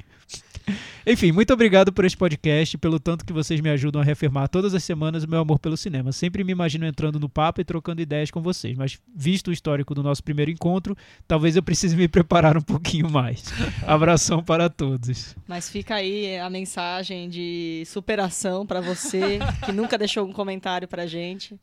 Enfim, 1.04 1.32
muito 1.32 1.52
obrigado 1.52 1.92
por 1.92 2.04
este 2.04 2.16
podcast 2.16 2.78
pelo 2.78 3.00
tanto 3.00 3.24
que 3.24 3.32
vocês 3.32 3.60
me 3.60 3.68
ajudam 3.70 4.00
a 4.00 4.04
reafirmar 4.04 4.48
todas 4.48 4.72
as 4.72 4.84
semanas 4.84 5.24
o 5.24 5.28
meu 5.28 5.40
amor 5.40 5.58
pelo 5.58 5.76
cinema. 5.76 6.12
Sempre 6.12 6.44
me 6.44 6.52
imagino 6.52 6.86
entrando 6.86 7.18
no 7.18 7.28
papo 7.28 7.60
e 7.60 7.64
trocando 7.64 8.00
ideias 8.00 8.30
com 8.30 8.40
vocês, 8.40 8.76
mas 8.76 9.00
visto 9.14 9.48
o 9.48 9.52
histórico 9.52 9.94
do 9.94 10.02
nosso 10.02 10.22
primeiro 10.22 10.50
encontro, 10.50 10.96
talvez 11.26 11.56
eu 11.56 11.62
precise 11.62 11.96
me 11.96 12.06
preparar 12.08 12.56
um 12.56 12.62
pouquinho 12.62 13.10
mais. 13.10 13.44
Abração 13.84 14.44
para 14.44 14.70
todos. 14.70 15.34
Mas 15.46 15.68
fica 15.68 15.96
aí 15.96 16.38
a 16.38 16.48
mensagem 16.48 17.28
de 17.28 17.82
superação 17.86 18.64
pra 18.64 18.80
você, 18.80 19.40
que 19.64 19.72
nunca 19.72 19.98
deixou 19.98 20.24
um 20.24 20.32
comentário 20.32 20.86
pra 20.86 21.04
gente. 21.06 21.58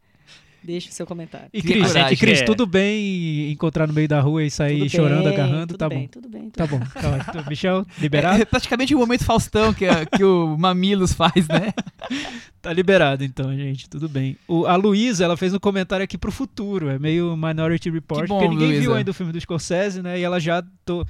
Deixe 0.64 0.90
o 0.90 0.92
seu 0.92 1.06
comentário. 1.06 1.48
E 1.54 1.62
Cris, 1.62 1.88
coragem. 1.88 2.14
e 2.14 2.18
Cris, 2.18 2.42
É. 2.42 2.44
tudo 2.46 2.66
bem 2.68 3.52
encontrar 3.52 3.88
no 3.88 3.94
meio 3.94 4.08
da 4.08 4.20
rua 4.20 4.44
e 4.44 4.52
sair 4.52 4.80
Tudo 4.80 4.90
chorando, 4.90 5.24
bem, 5.24 5.34
agarrando? 5.34 5.68
tudo 5.68 5.78
Tá 5.78 5.90
bem, 5.90 6.02
bom. 6.02 6.08
Tudo 6.08 6.30
bem, 6.30 6.42
tudo 6.50 6.54
Tá 6.54 6.68
bom, 6.68 6.80
tá 6.80 7.10
ótimo. 7.32 7.46
Michel, 7.50 7.86
liberado? 7.98 8.42
É 8.42 8.46
praticamente 8.46 8.94
o 8.94 9.00
momento 9.00 9.24
Faustão 9.24 9.74
que, 9.74 9.86
a- 9.86 10.06
que 10.06 10.24
o 10.24 10.58
Mamilos 10.58 11.14
faz, 11.14 11.48
né? 11.48 11.74
Tá 12.62 12.74
liberado 12.74 13.24
então, 13.24 13.56
gente. 13.56 13.90
Tudo 13.90 14.10
bem. 14.10 14.36
O- 14.46 14.66
a 14.66 14.76
Luísa, 14.76 15.24
ela 15.24 15.38
fez 15.38 15.54
um 15.54 15.60
comentário 15.60 16.04
aqui 16.04 16.18
pro 16.18 16.30
futuro. 16.32 16.90
É 16.90 17.00
meio 17.00 17.38
Minority 17.38 17.90
Report, 17.90 18.24
Que 18.24 18.28
bom, 18.28 18.40
porque 18.40 18.50
ninguém 18.54 18.72
viu 18.72 18.80
Luísa. 18.90 18.98
ainda 18.98 19.12
o 19.12 19.14
filme 19.14 19.32
do 19.32 19.40
Scorsese, 19.40 20.02
né? 20.02 20.20
E 20.20 20.24
ela 20.24 20.42
já 20.42 20.62
to- 20.86 21.06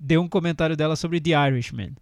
deu 0.00 0.20
um 0.20 0.28
comentário 0.28 0.76
dela 0.76 0.96
sobre 0.96 1.20
The 1.20 1.30
Irishman. 1.48 1.92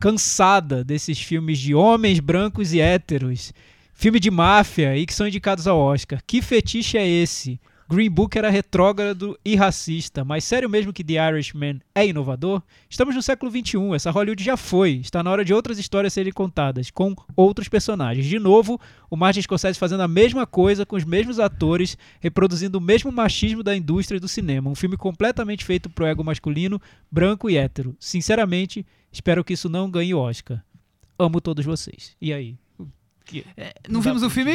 Cansada 0.00 0.82
desses 0.82 1.20
filmes 1.20 1.58
de 1.58 1.74
homens 1.74 2.20
brancos 2.20 2.72
e 2.72 2.80
héteros. 2.80 3.52
Filme 4.00 4.20
de 4.20 4.30
máfia 4.30 4.96
e 4.96 5.04
que 5.04 5.12
são 5.12 5.26
indicados 5.26 5.66
ao 5.66 5.76
Oscar. 5.76 6.22
Que 6.24 6.40
fetiche 6.40 6.96
é 6.96 7.04
esse? 7.04 7.60
Green 7.90 8.08
Book 8.08 8.38
era 8.38 8.48
retrógrado 8.48 9.36
e 9.44 9.56
racista, 9.56 10.24
mas 10.24 10.44
sério 10.44 10.70
mesmo 10.70 10.92
que 10.92 11.02
The 11.02 11.14
Irishman 11.14 11.80
é 11.92 12.06
inovador? 12.06 12.62
Estamos 12.88 13.16
no 13.16 13.20
século 13.20 13.50
XXI, 13.50 13.96
essa 13.96 14.12
Hollywood 14.12 14.44
já 14.44 14.56
foi. 14.56 14.98
Está 14.98 15.20
na 15.20 15.32
hora 15.32 15.44
de 15.44 15.52
outras 15.52 15.80
histórias 15.80 16.12
serem 16.12 16.32
contadas, 16.32 16.92
com 16.92 17.12
outros 17.34 17.68
personagens. 17.68 18.24
De 18.24 18.38
novo, 18.38 18.80
o 19.10 19.16
Martin 19.16 19.42
Scorsese 19.42 19.80
fazendo 19.80 20.04
a 20.04 20.08
mesma 20.08 20.46
coisa, 20.46 20.86
com 20.86 20.94
os 20.94 21.04
mesmos 21.04 21.40
atores, 21.40 21.98
reproduzindo 22.20 22.78
o 22.78 22.80
mesmo 22.80 23.10
machismo 23.10 23.64
da 23.64 23.76
indústria 23.76 24.20
do 24.20 24.28
cinema. 24.28 24.70
Um 24.70 24.76
filme 24.76 24.96
completamente 24.96 25.64
feito 25.64 25.90
pro 25.90 26.06
ego 26.06 26.22
masculino, 26.22 26.80
branco 27.10 27.50
e 27.50 27.56
hétero. 27.56 27.96
Sinceramente, 27.98 28.86
espero 29.10 29.42
que 29.42 29.54
isso 29.54 29.68
não 29.68 29.90
ganhe 29.90 30.14
Oscar. 30.14 30.62
Amo 31.18 31.40
todos 31.40 31.64
vocês. 31.64 32.14
E 32.20 32.32
aí? 32.32 32.56
Que- 33.28 33.44
Não 33.88 34.00
dá 34.00 34.10
vimos 34.10 34.22
o 34.22 34.30
filme. 34.30 34.54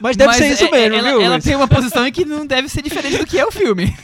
Mas 0.00 0.16
deve 0.16 0.28
mas 0.28 0.36
ser 0.36 0.52
isso 0.52 0.64
é- 0.64 0.70
mesmo, 0.70 0.96
ela, 0.96 1.08
viu? 1.10 1.20
Ela 1.22 1.40
tem 1.40 1.56
uma 1.56 1.68
posição 1.68 2.06
em 2.06 2.12
que 2.12 2.24
não 2.24 2.46
deve 2.46 2.68
ser 2.68 2.82
diferente 2.82 3.16
do 3.16 3.26
que 3.26 3.38
é 3.38 3.46
o 3.46 3.50
filme. 3.52 3.96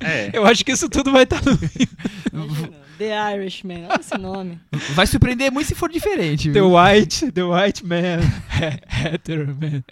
É. 0.00 0.28
Eu 0.34 0.44
acho 0.44 0.64
que 0.64 0.72
isso 0.72 0.88
tudo 0.90 1.10
vai 1.12 1.22
estar 1.22 1.40
no 1.42 1.56
The 2.98 3.34
Irishman, 3.34 3.86
olha 3.88 4.00
esse 4.00 4.18
nome. 4.18 4.60
Vai 4.94 5.06
surpreender 5.06 5.52
muito 5.52 5.68
se 5.68 5.74
for 5.74 5.88
diferente. 5.88 6.50
The 6.50 6.60
viu? 6.60 6.74
White, 6.74 7.30
The 7.30 7.42
White 7.44 7.86
Man, 7.86 8.20
Hetero 9.14 9.46
Man, 9.46 9.84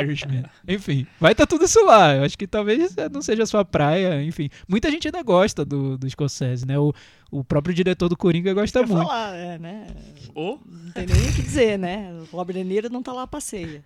Irishman. 0.00 0.44
Enfim, 0.68 1.06
vai 1.18 1.32
estar 1.32 1.46
tudo 1.46 1.64
isso 1.64 1.82
lá. 1.84 2.14
Eu 2.16 2.24
acho 2.24 2.36
que 2.36 2.46
talvez 2.46 2.94
não 3.10 3.22
seja 3.22 3.44
a 3.44 3.46
sua 3.46 3.64
praia. 3.64 4.22
Enfim, 4.22 4.50
muita 4.68 4.90
gente 4.90 5.08
ainda 5.08 5.22
gosta 5.22 5.64
do, 5.64 5.96
do 5.96 6.08
Scorsese, 6.08 6.66
né? 6.66 6.78
O, 6.78 6.92
o 7.30 7.42
próprio 7.42 7.74
diretor 7.74 8.08
do 8.08 8.16
Coringa 8.16 8.52
gosta 8.52 8.80
muito. 8.82 9.06
falar, 9.06 9.34
é, 9.34 9.58
né? 9.58 9.86
Ou 10.34 10.60
Não 10.66 10.92
tem 10.92 11.06
nem 11.06 11.16
o 11.16 11.32
que 11.32 11.42
dizer, 11.42 11.78
né? 11.78 12.12
O 12.30 12.36
Robert 12.36 12.56
De 12.56 12.64
Niro 12.64 12.90
não 12.90 13.02
tá 13.02 13.12
lá 13.12 13.22
a 13.22 13.26
passeia. 13.26 13.82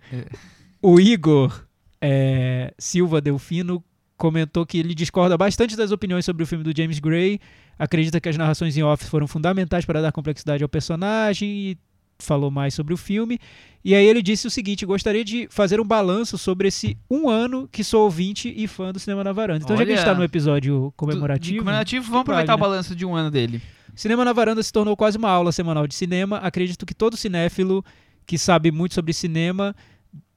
O 0.81 0.99
Igor 0.99 1.65
eh, 2.01 2.73
Silva 2.77 3.21
Delfino 3.21 3.83
comentou 4.17 4.65
que 4.65 4.77
ele 4.77 4.95
discorda 4.95 5.37
bastante 5.37 5.75
das 5.75 5.91
opiniões 5.91 6.25
sobre 6.25 6.43
o 6.43 6.47
filme 6.47 6.63
do 6.63 6.75
James 6.75 6.99
Gray, 6.99 7.39
acredita 7.77 8.19
que 8.19 8.29
as 8.29 8.37
narrações 8.37 8.77
em 8.77 8.83
off 8.83 9.05
foram 9.05 9.27
fundamentais 9.27 9.85
para 9.85 10.01
dar 10.01 10.11
complexidade 10.11 10.63
ao 10.63 10.69
personagem 10.69 11.49
e 11.49 11.77
falou 12.17 12.49
mais 12.49 12.73
sobre 12.73 12.93
o 12.93 12.97
filme. 12.97 13.37
E 13.83 13.93
aí 13.93 14.05
ele 14.05 14.21
disse 14.21 14.47
o 14.47 14.49
seguinte: 14.51 14.85
gostaria 14.85 15.23
de 15.23 15.47
fazer 15.49 15.79
um 15.81 15.85
balanço 15.85 16.37
sobre 16.37 16.69
esse 16.69 16.97
um 17.09 17.29
ano 17.29 17.67
que 17.71 17.83
sou 17.83 18.03
ouvinte 18.03 18.53
e 18.55 18.67
fã 18.67 18.91
do 18.91 18.99
Cinema 18.99 19.23
na 19.23 19.33
Varanda. 19.33 19.63
Então, 19.63 19.75
já 19.75 19.85
que 19.85 19.91
a 19.91 19.95
gente 19.95 20.03
Olha, 20.03 20.11
está 20.11 20.17
no 20.17 20.23
episódio 20.23 20.79
Do- 20.79 20.93
comemorativo. 20.95 21.53
de 21.53 21.59
comemorativo, 21.59 22.05
vamos 22.05 22.21
aproveitar 22.21 22.53
vale, 22.55 22.61
o 22.61 22.65
né? 22.65 22.69
balanço 22.71 22.95
de 22.95 23.05
um 23.05 23.15
ano 23.15 23.29
dele. 23.29 23.61
Cinema 23.93 24.25
na 24.25 24.33
Varanda 24.33 24.61
se 24.63 24.71
tornou 24.71 24.95
quase 24.95 25.17
uma 25.17 25.29
aula 25.29 25.51
semanal 25.51 25.87
de 25.87 25.95
cinema. 25.95 26.37
Acredito 26.37 26.85
que 26.85 26.93
todo 26.93 27.15
cinéfilo 27.15 27.83
que 28.25 28.37
sabe 28.37 28.71
muito 28.71 28.93
sobre 28.95 29.13
cinema 29.13 29.75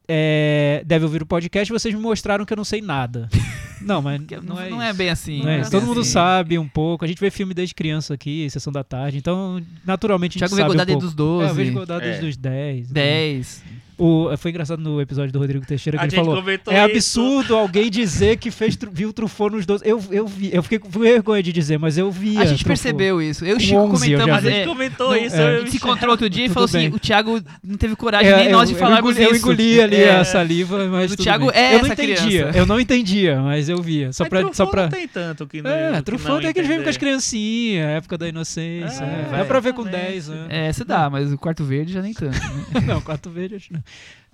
é, 0.08 0.82
deve 0.86 1.04
ouvir 1.04 1.22
o 1.22 1.26
podcast. 1.26 1.72
Vocês 1.72 1.94
me 1.94 2.00
mostraram 2.00 2.44
que 2.44 2.52
eu 2.52 2.56
não 2.56 2.64
sei 2.64 2.80
nada. 2.80 3.28
Não, 3.80 4.02
mas 4.02 4.20
Que 4.26 4.36
não, 4.38 4.60
é 4.60 4.68
não 4.68 4.78
isso. 4.78 4.90
é 4.90 4.92
bem 4.92 5.08
assim. 5.08 5.40
Não 5.40 5.48
é 5.50 5.52
não 5.54 5.60
isso. 5.60 5.68
é 5.68 5.70
Todo 5.70 5.80
bem 5.82 5.88
mundo 5.88 6.00
assim. 6.00 6.10
sabe 6.10 6.58
um 6.58 6.66
pouco. 6.66 7.04
A 7.04 7.08
gente 7.08 7.20
vê 7.20 7.30
filme 7.30 7.54
desde 7.54 7.76
criança 7.76 8.12
aqui, 8.12 8.50
sessão 8.50 8.72
da 8.72 8.82
tarde. 8.82 9.18
Então, 9.18 9.62
naturalmente, 9.86 10.32
a 10.32 10.34
gente 10.46 10.56
Thiago 10.56 10.56
sabe 10.56 10.74
um 10.74 10.76
desde 10.84 10.92
pouco. 10.94 11.06
os 11.06 11.14
12. 11.14 11.46
É, 11.46 11.50
eu 11.50 11.54
vejo 11.54 11.72
Godard 11.74 12.04
desde 12.04 12.26
É. 12.26 12.28
os 12.28 12.36
10. 12.36 12.90
10. 12.90 13.62
O, 13.98 14.28
foi 14.36 14.50
engraçado 14.52 14.80
no 14.80 15.00
episódio 15.00 15.32
do 15.32 15.38
Rodrigo 15.40 15.66
Teixeira 15.66 15.98
que 15.98 16.02
A 16.04 16.06
ele 16.06 16.10
gente 16.14 16.24
falou. 16.24 16.36
comentou 16.40 16.72
É 16.72 16.76
isso. 16.86 17.20
absurdo 17.20 17.56
alguém 17.56 17.90
dizer 17.90 18.36
que 18.36 18.50
fez, 18.50 18.78
viu 18.92 19.12
Truffaut 19.12 19.54
nos 19.56 19.66
12. 19.66 19.82
Eu, 19.86 20.00
eu 20.10 20.26
vi, 20.26 20.50
eu 20.52 20.62
fiquei 20.62 20.78
com 20.78 20.88
vergonha 20.88 21.42
de 21.42 21.52
dizer, 21.52 21.78
mas 21.78 21.98
eu 21.98 22.10
vi. 22.10 22.38
A 22.38 22.44
gente 22.44 22.64
percebeu 22.64 23.20
isso. 23.20 23.44
Eu 23.44 23.54
e 23.54 23.56
o 23.56 23.60
Chico 23.60 23.76
11 23.80 24.12
eu 24.12 24.18
já 24.20 24.24
comentamos. 24.24 24.46
A 24.46 24.50
gente 24.50 24.62
é, 24.62 24.66
comentou 24.66 25.08
não, 25.10 25.16
isso. 25.16 25.36
é. 25.36 25.38
a 25.46 25.50
eu 25.52 25.58
gente 25.60 25.70
se 25.72 25.76
encontrou 25.78 26.10
outro 26.12 26.30
dia 26.30 26.46
e 26.46 26.48
falou 26.48 26.64
assim: 26.66 26.78
bem. 26.78 26.88
o 26.94 26.98
Thiago 26.98 27.40
não 27.64 27.76
teve 27.76 27.96
coragem 27.96 28.30
É, 28.30 28.36
nem 28.36 28.46
eu, 28.46 28.52
nós 28.52 28.68
de 28.68 28.74
eu 28.74 28.78
falarmos 28.78 29.10
engoli, 29.10 29.24
eu 29.24 29.30
isso. 29.32 29.38
engoli 29.46 29.80
ali 29.80 29.96
É. 29.96 30.16
a 30.16 30.24
saliva, 30.24 30.86
mas 30.88 31.10
O 31.12 31.16
tudo 31.16 31.24
Thiago 31.24 31.50
bem. 31.50 31.60
é 31.60 31.74
eu 31.74 31.78
não 31.78 31.84
essa 31.86 31.92
entendia, 31.94 32.16
criança. 32.42 32.58
eu 32.58 32.66
não 32.66 32.78
entendia, 32.80 33.40
mas 33.40 33.68
eu 33.68 33.82
via. 33.82 34.12
Só 34.12 34.24
Mas 34.24 34.28
pra, 34.30 34.40
só 34.42 34.46
Truffaut 34.66 34.70
pra... 34.70 34.82
não 34.84 34.90
tem 34.90 35.08
tanto 35.08 35.46
que 35.46 35.60
não, 35.60 35.70
É, 35.70 35.92
que 35.96 36.02
Truffaut 36.02 36.40
tem 36.40 36.50
aquele 36.50 36.68
filme 36.68 36.84
com 36.84 36.90
as 36.90 36.96
criancinhas, 36.96 37.86
época 37.88 38.16
da 38.16 38.28
inocência. 38.28 39.02
É, 39.04 39.34
é. 39.34 39.38
Dá 39.38 39.44
pra 39.44 39.58
ver 39.60 39.72
com 39.72 39.82
Exatamente. 39.82 40.06
10 40.12 40.30
anos. 40.30 40.46
É, 40.50 40.72
você 40.72 40.84
dá, 40.84 41.10
mas 41.10 41.32
o 41.32 41.38
quarto 41.38 41.64
verde 41.64 41.92
já 41.92 42.00
nem 42.02 42.12
tanto. 42.14 42.32
né? 42.38 42.82
Não, 42.86 43.00
quarto 43.00 43.28
verde 43.30 43.56
acho 43.56 43.66
que 43.68 43.72
não. 43.74 43.82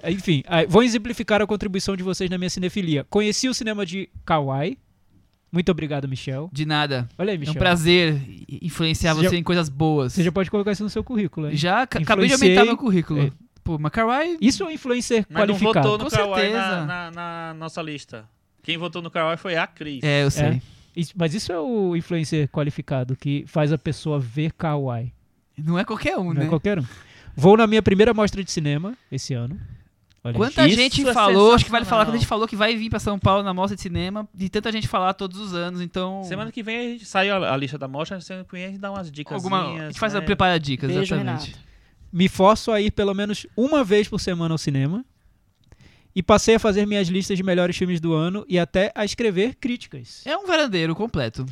Enfim, 0.07 0.43
vou 0.69 0.83
exemplificar 0.83 1.41
a 1.41 1.47
contribuição 1.47 1.97
de 1.97 2.03
vocês 2.03 2.29
na 2.29 2.37
minha 2.37 2.51
cinefilia. 2.51 3.05
Conheci 3.09 3.49
o 3.49 3.55
cinema 3.55 3.87
de 3.87 4.09
Kawaii. 4.25 4.77
Muito 5.51 5.71
obrigado, 5.71 6.09
Michel. 6.09 6.51
De 6.53 6.67
nada. 6.67 7.09
Olha 7.17 7.31
aí, 7.31 7.37
É 7.37 7.39
Michel. 7.39 7.55
um 7.55 7.59
prazer 7.59 8.21
influenciar 8.61 9.15
Você 9.15 9.29
você 9.29 9.35
já- 9.37 9.41
em 9.41 9.43
coisas 9.43 9.69
boas. 9.69 10.13
Você 10.13 10.23
já 10.25 10.33
pode 10.33 10.51
colocar 10.51 10.73
isso 10.73 10.83
no 10.83 10.91
seu 10.91 11.05
currículo, 11.05 11.49
hein? 11.49 11.57
Já 11.57 11.87
ca- 11.87 12.01
acabei 12.01 12.27
de 12.27 12.35
Influenciei- 12.35 12.59
aumentar 12.59 12.65
meu 12.67 12.77
currículo. 12.77 13.21
É. 13.23 13.31
Pô, 13.63 13.79
mas 13.79 13.93
Kawaii 13.93 14.37
Isso 14.41 14.63
é 14.63 14.67
um 14.67 14.71
influencer 14.71 15.25
Mas 15.31 15.39
não 15.49 15.55
qualificado. 15.57 15.89
votou 15.89 16.05
no 16.05 16.11
Com 16.11 16.17
Kawaii 16.17 16.53
na, 16.53 16.61
certeza. 16.61 16.87
na- 16.87 17.11
na 17.13 17.55
nossa 17.55 17.81
lista. 17.81 18.29
Quem 18.63 18.77
votou 18.77 19.01
no 19.01 19.11
Kawaii 19.11 19.39
foi 19.39 19.57
a 19.57 19.67
Cris. 19.67 20.03
É, 20.03 20.25
eu 20.25 20.31
sei. 20.31 20.61
Isso- 20.97 21.13
mas 21.17 21.33
isso 21.35 21.51
é 21.53 21.59
o 21.59 21.95
influencer 21.97 22.49
qualificado 22.49 23.17
que 23.17 23.45
faz 23.47 23.73
a 23.73 23.79
pessoa 23.79 24.19
ver 24.19 24.53
Kawaii. 24.53 25.13
Não 25.57 25.79
é 25.79 25.85
qualquer 25.85 26.19
um, 26.19 26.25
Não 26.25 26.35
né? 26.35 26.45
é 26.47 26.49
qualquer 26.49 26.79
um. 26.81 26.85
Vou 27.37 27.57
na 27.57 27.67
minha 27.67 27.83
primeira 27.83 28.15
mostra 28.15 28.43
de 28.43 28.51
cinema 28.51 28.97
esse 29.11 29.35
ano. 29.35 29.59
Olha. 30.25 30.35
Quanta 30.35 30.67
Isso 30.67 30.77
gente 30.77 31.07
é 31.07 31.13
falou, 31.13 31.53
acho 31.53 31.67
que 31.67 31.71
vale 31.71 31.85
falar 31.85 32.07
quando 32.07 32.15
a 32.15 32.19
gente 32.19 32.27
falou 32.27 32.49
que 32.49 32.57
vai 32.57 32.75
vir 32.75 32.89
pra 32.89 32.99
São 32.99 33.19
Paulo 33.19 33.43
na 33.43 33.53
mostra 33.53 33.77
de 33.77 33.83
cinema, 33.83 34.27
de 34.33 34.49
tanta 34.49 34.73
gente 34.73 34.89
falar 34.89 35.13
todos 35.13 35.39
os 35.39 35.53
anos, 35.53 35.83
então. 35.83 36.25
Semana 36.25 36.51
que 36.51 36.63
vem 36.63 36.79
a 36.79 36.83
gente 36.93 37.05
sai 37.05 37.29
a, 37.29 37.37
a 37.37 37.57
lista 37.57 37.77
da 37.77 37.87
mostra, 37.87 38.19
semana 38.23 38.43
que 38.43 38.53
vem 38.53 38.65
a 38.65 38.69
gente 38.69 38.79
dá 38.79 38.91
umas 38.91 39.13
dicas. 39.13 39.35
alguma. 39.35 39.85
A 39.85 39.87
gente 39.89 40.01
faz 40.01 40.15
a 40.15 40.21
né? 40.21 40.25
prepara 40.25 40.59
dicas, 40.59 40.91
Beijo, 40.91 41.15
exatamente. 41.15 41.51
Renato. 41.51 41.65
Me 42.11 42.29
forço 42.29 42.73
a 42.73 42.81
ir 42.81 42.91
pelo 42.91 43.13
menos 43.13 43.47
uma 43.55 43.85
vez 43.85 44.09
por 44.09 44.19
semana 44.19 44.55
ao 44.55 44.59
cinema. 44.59 45.05
E 46.17 46.23
passei 46.23 46.55
a 46.55 46.61
fazer 46.61 46.87
minhas 46.87 47.09
listas 47.09 47.37
de 47.37 47.43
melhores 47.43 47.77
filmes 47.77 48.01
do 48.01 48.15
ano 48.15 48.47
e 48.49 48.57
até 48.57 48.93
a 48.95 49.05
escrever 49.05 49.57
críticas. 49.57 50.23
É 50.25 50.37
um 50.37 50.47
varandeiro 50.47 50.95
completo. 50.95 51.45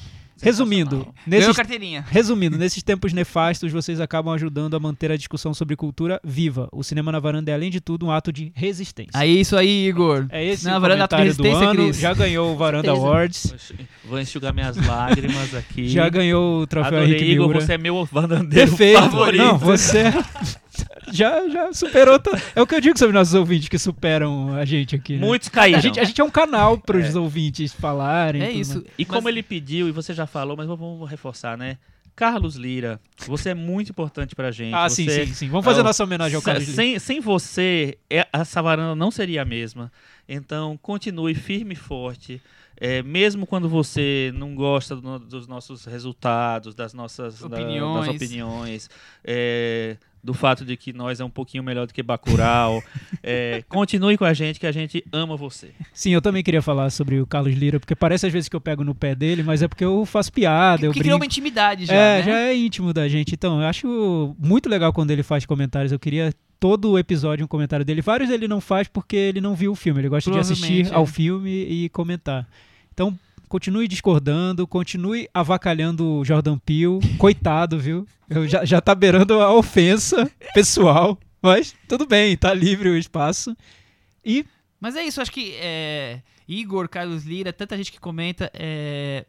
Resumindo, 0.42 0.96
Ganhou 0.98 1.14
nesses, 1.26 1.56
carteirinha. 1.56 2.04
resumindo, 2.10 2.58
nesses 2.58 2.82
tempos 2.82 3.12
nefastos, 3.12 3.70
vocês 3.72 4.00
acabam 4.00 4.34
ajudando 4.34 4.74
a 4.74 4.80
manter 4.80 5.10
a 5.12 5.16
discussão 5.16 5.54
sobre 5.54 5.76
cultura 5.76 6.20
viva. 6.24 6.68
O 6.72 6.82
cinema 6.82 7.12
na 7.12 7.20
varanda 7.20 7.50
é, 7.50 7.54
além 7.54 7.70
de 7.70 7.80
tudo, 7.80 8.06
um 8.06 8.10
ato 8.10 8.32
de 8.32 8.50
resistência. 8.54 9.12
Aí, 9.14 9.40
isso 9.40 9.56
aí, 9.56 9.86
Igor. 9.86 10.26
É 10.30 10.44
esse 10.44 10.64
Na 10.64 10.78
o 10.78 10.80
varanda 10.80 11.06
comentário 11.08 11.34
do 11.36 11.42
resistência, 11.44 11.68
ano. 11.70 11.84
Cris. 11.84 11.98
Já 11.98 12.12
ganhou 12.12 12.52
o 12.52 12.56
Varanda 12.56 12.88
Certeza. 12.88 13.06
Awards. 13.06 13.54
Vou 14.04 14.20
enxugar 14.20 14.52
minhas 14.52 14.76
lágrimas 14.84 15.54
aqui. 15.54 15.88
Já 15.88 16.08
ganhou 16.08 16.62
o 16.62 16.66
troféu 16.66 16.98
Adorei, 16.98 17.14
Henrique 17.14 17.32
Igor, 17.32 17.48
Miura. 17.48 17.60
você 17.64 17.72
é 17.74 17.78
meu 17.78 18.04
vandandeiro 18.04 18.68
Perfeito. 18.70 19.00
favorito. 19.00 19.44
Não, 19.44 19.58
você 19.58 20.04
já, 21.12 21.48
já 21.48 21.72
superou. 21.72 22.18
to- 22.18 22.30
É 22.54 22.60
o 22.62 22.66
que 22.66 22.74
eu 22.74 22.80
digo 22.80 22.98
sobre 22.98 23.12
nossos 23.14 23.34
ouvintes 23.34 23.68
que 23.68 23.78
superam 23.78 24.54
a 24.54 24.64
gente 24.64 24.94
aqui. 24.96 25.16
Né? 25.16 25.26
Muitos 25.26 25.48
caíram. 25.48 25.78
A 25.78 25.82
gente, 25.82 26.00
a 26.00 26.04
gente 26.04 26.20
é 26.20 26.24
um 26.24 26.30
canal 26.30 26.78
para 26.78 26.96
os 26.98 27.14
ouvintes 27.14 27.72
falarem. 27.72 28.42
É 28.42 28.50
isso. 28.50 28.74
mais. 28.80 28.86
E 28.98 29.04
como 29.04 29.22
Mas- 29.22 29.32
ele 29.32 29.42
pediu, 29.42 29.88
e 29.88 29.92
você 29.92 30.12
já 30.14 30.26
falou, 30.26 30.56
mas 30.56 30.66
vamos 30.66 31.08
reforçar, 31.08 31.56
né? 31.56 31.78
Carlos 32.14 32.56
Lira, 32.56 33.00
você 33.26 33.50
é 33.50 33.54
muito 33.54 33.88
importante 33.90 34.34
pra 34.34 34.50
gente. 34.50 34.74
Ah, 34.74 34.86
sim, 34.88 35.06
Você- 35.06 35.26
sim, 35.26 35.32
sim. 35.34 35.48
Vamos 35.48 35.64
fazer 35.64 35.80
Ah, 35.80 35.84
nossa 35.84 36.04
homenagem 36.04 36.36
ao 36.36 36.42
Carlos 36.42 36.64
Lira. 36.64 36.76
sem, 36.76 36.98
sem 36.98 37.20
você, 37.20 37.96
é- 38.10 38.28
essa 38.32 38.60
varanda 38.60 38.94
não 38.94 39.10
seria 39.10 39.40
a 39.40 39.44
mesma. 39.46 39.90
Então, 40.28 40.78
continue 40.82 41.34
firme 41.34 41.72
e 41.72 41.76
forte. 41.76 42.40
É, 42.78 43.02
mesmo 43.02 43.46
quando 43.46 43.66
você 43.68 44.30
não 44.34 44.54
gosta 44.54 44.94
do- 44.96 45.18
dos 45.20 45.46
nossos 45.46 45.84
resultados, 45.86 46.74
das 46.74 46.92
nossas 46.92 47.38
da- 47.40 47.46
Opiniões. 47.46 48.06
das 48.06 48.16
opiniões, 48.16 48.90
é, 49.24 49.96
do 50.22 50.32
fato 50.32 50.64
de 50.64 50.76
que 50.76 50.92
nós 50.92 51.20
é 51.20 51.24
um 51.24 51.30
pouquinho 51.30 51.64
melhor 51.64 51.86
do 51.86 51.92
que 51.92 52.02
Bacurau, 52.02 52.82
é, 53.22 53.64
continue 53.68 54.16
com 54.16 54.24
a 54.24 54.32
gente, 54.32 54.60
que 54.60 54.66
a 54.66 54.72
gente 54.72 55.04
ama 55.12 55.36
você. 55.36 55.70
Sim, 55.92 56.10
eu 56.10 56.22
também 56.22 56.42
queria 56.42 56.62
falar 56.62 56.90
sobre 56.90 57.20
o 57.20 57.26
Carlos 57.26 57.54
Lira, 57.54 57.80
porque 57.80 57.96
parece 57.96 58.26
às 58.26 58.32
vezes 58.32 58.48
que 58.48 58.54
eu 58.54 58.60
pego 58.60 58.84
no 58.84 58.94
pé 58.94 59.14
dele, 59.14 59.42
mas 59.42 59.62
é 59.62 59.68
porque 59.68 59.84
eu 59.84 60.06
faço 60.06 60.32
piada, 60.32 60.86
eu 60.86 60.90
Porque 60.90 61.00
criou 61.00 61.18
brinco. 61.18 61.22
uma 61.22 61.26
intimidade 61.26 61.86
já. 61.86 61.94
é, 61.94 62.18
né? 62.18 62.22
já 62.22 62.38
é 62.38 62.56
íntimo 62.56 62.92
da 62.92 63.08
gente. 63.08 63.34
Então, 63.34 63.60
eu 63.60 63.66
acho 63.66 64.36
muito 64.38 64.68
legal 64.68 64.92
quando 64.92 65.10
ele 65.10 65.22
faz 65.22 65.44
comentários. 65.44 65.92
Eu 65.92 65.98
queria 65.98 66.32
todo 66.60 66.92
o 66.92 66.98
episódio 66.98 67.44
um 67.44 67.48
comentário 67.48 67.84
dele. 67.84 68.00
Vários 68.00 68.30
ele 68.30 68.46
não 68.46 68.60
faz 68.60 68.86
porque 68.86 69.16
ele 69.16 69.40
não 69.40 69.54
viu 69.54 69.72
o 69.72 69.74
filme. 69.74 70.00
Ele 70.00 70.08
gosta 70.08 70.30
de 70.30 70.38
assistir 70.38 70.84
Provavelmente, 70.84 70.94
ao 70.94 71.02
é. 71.02 71.06
filme 71.06 71.50
e 71.50 71.88
comentar. 71.88 72.48
Então, 72.92 73.18
continue 73.52 73.86
discordando, 73.86 74.66
continue 74.66 75.28
avacalhando 75.34 76.06
o 76.06 76.24
Jordan 76.24 76.56
Peele. 76.56 77.00
Coitado, 77.18 77.78
viu? 77.78 78.08
Eu 78.26 78.48
já, 78.48 78.64
já 78.64 78.80
tá 78.80 78.94
beirando 78.94 79.38
a 79.42 79.52
ofensa 79.52 80.32
pessoal. 80.54 81.18
Mas 81.42 81.76
tudo 81.86 82.06
bem, 82.06 82.34
tá 82.34 82.54
livre 82.54 82.88
o 82.88 82.96
espaço. 82.96 83.54
E 84.24 84.46
Mas 84.80 84.96
é 84.96 85.02
isso, 85.02 85.20
acho 85.20 85.30
que 85.30 85.54
é, 85.56 86.22
Igor, 86.48 86.88
Carlos 86.88 87.26
Lira, 87.26 87.52
tanta 87.52 87.76
gente 87.76 87.92
que 87.92 88.00
comenta. 88.00 88.50
é, 88.54 89.26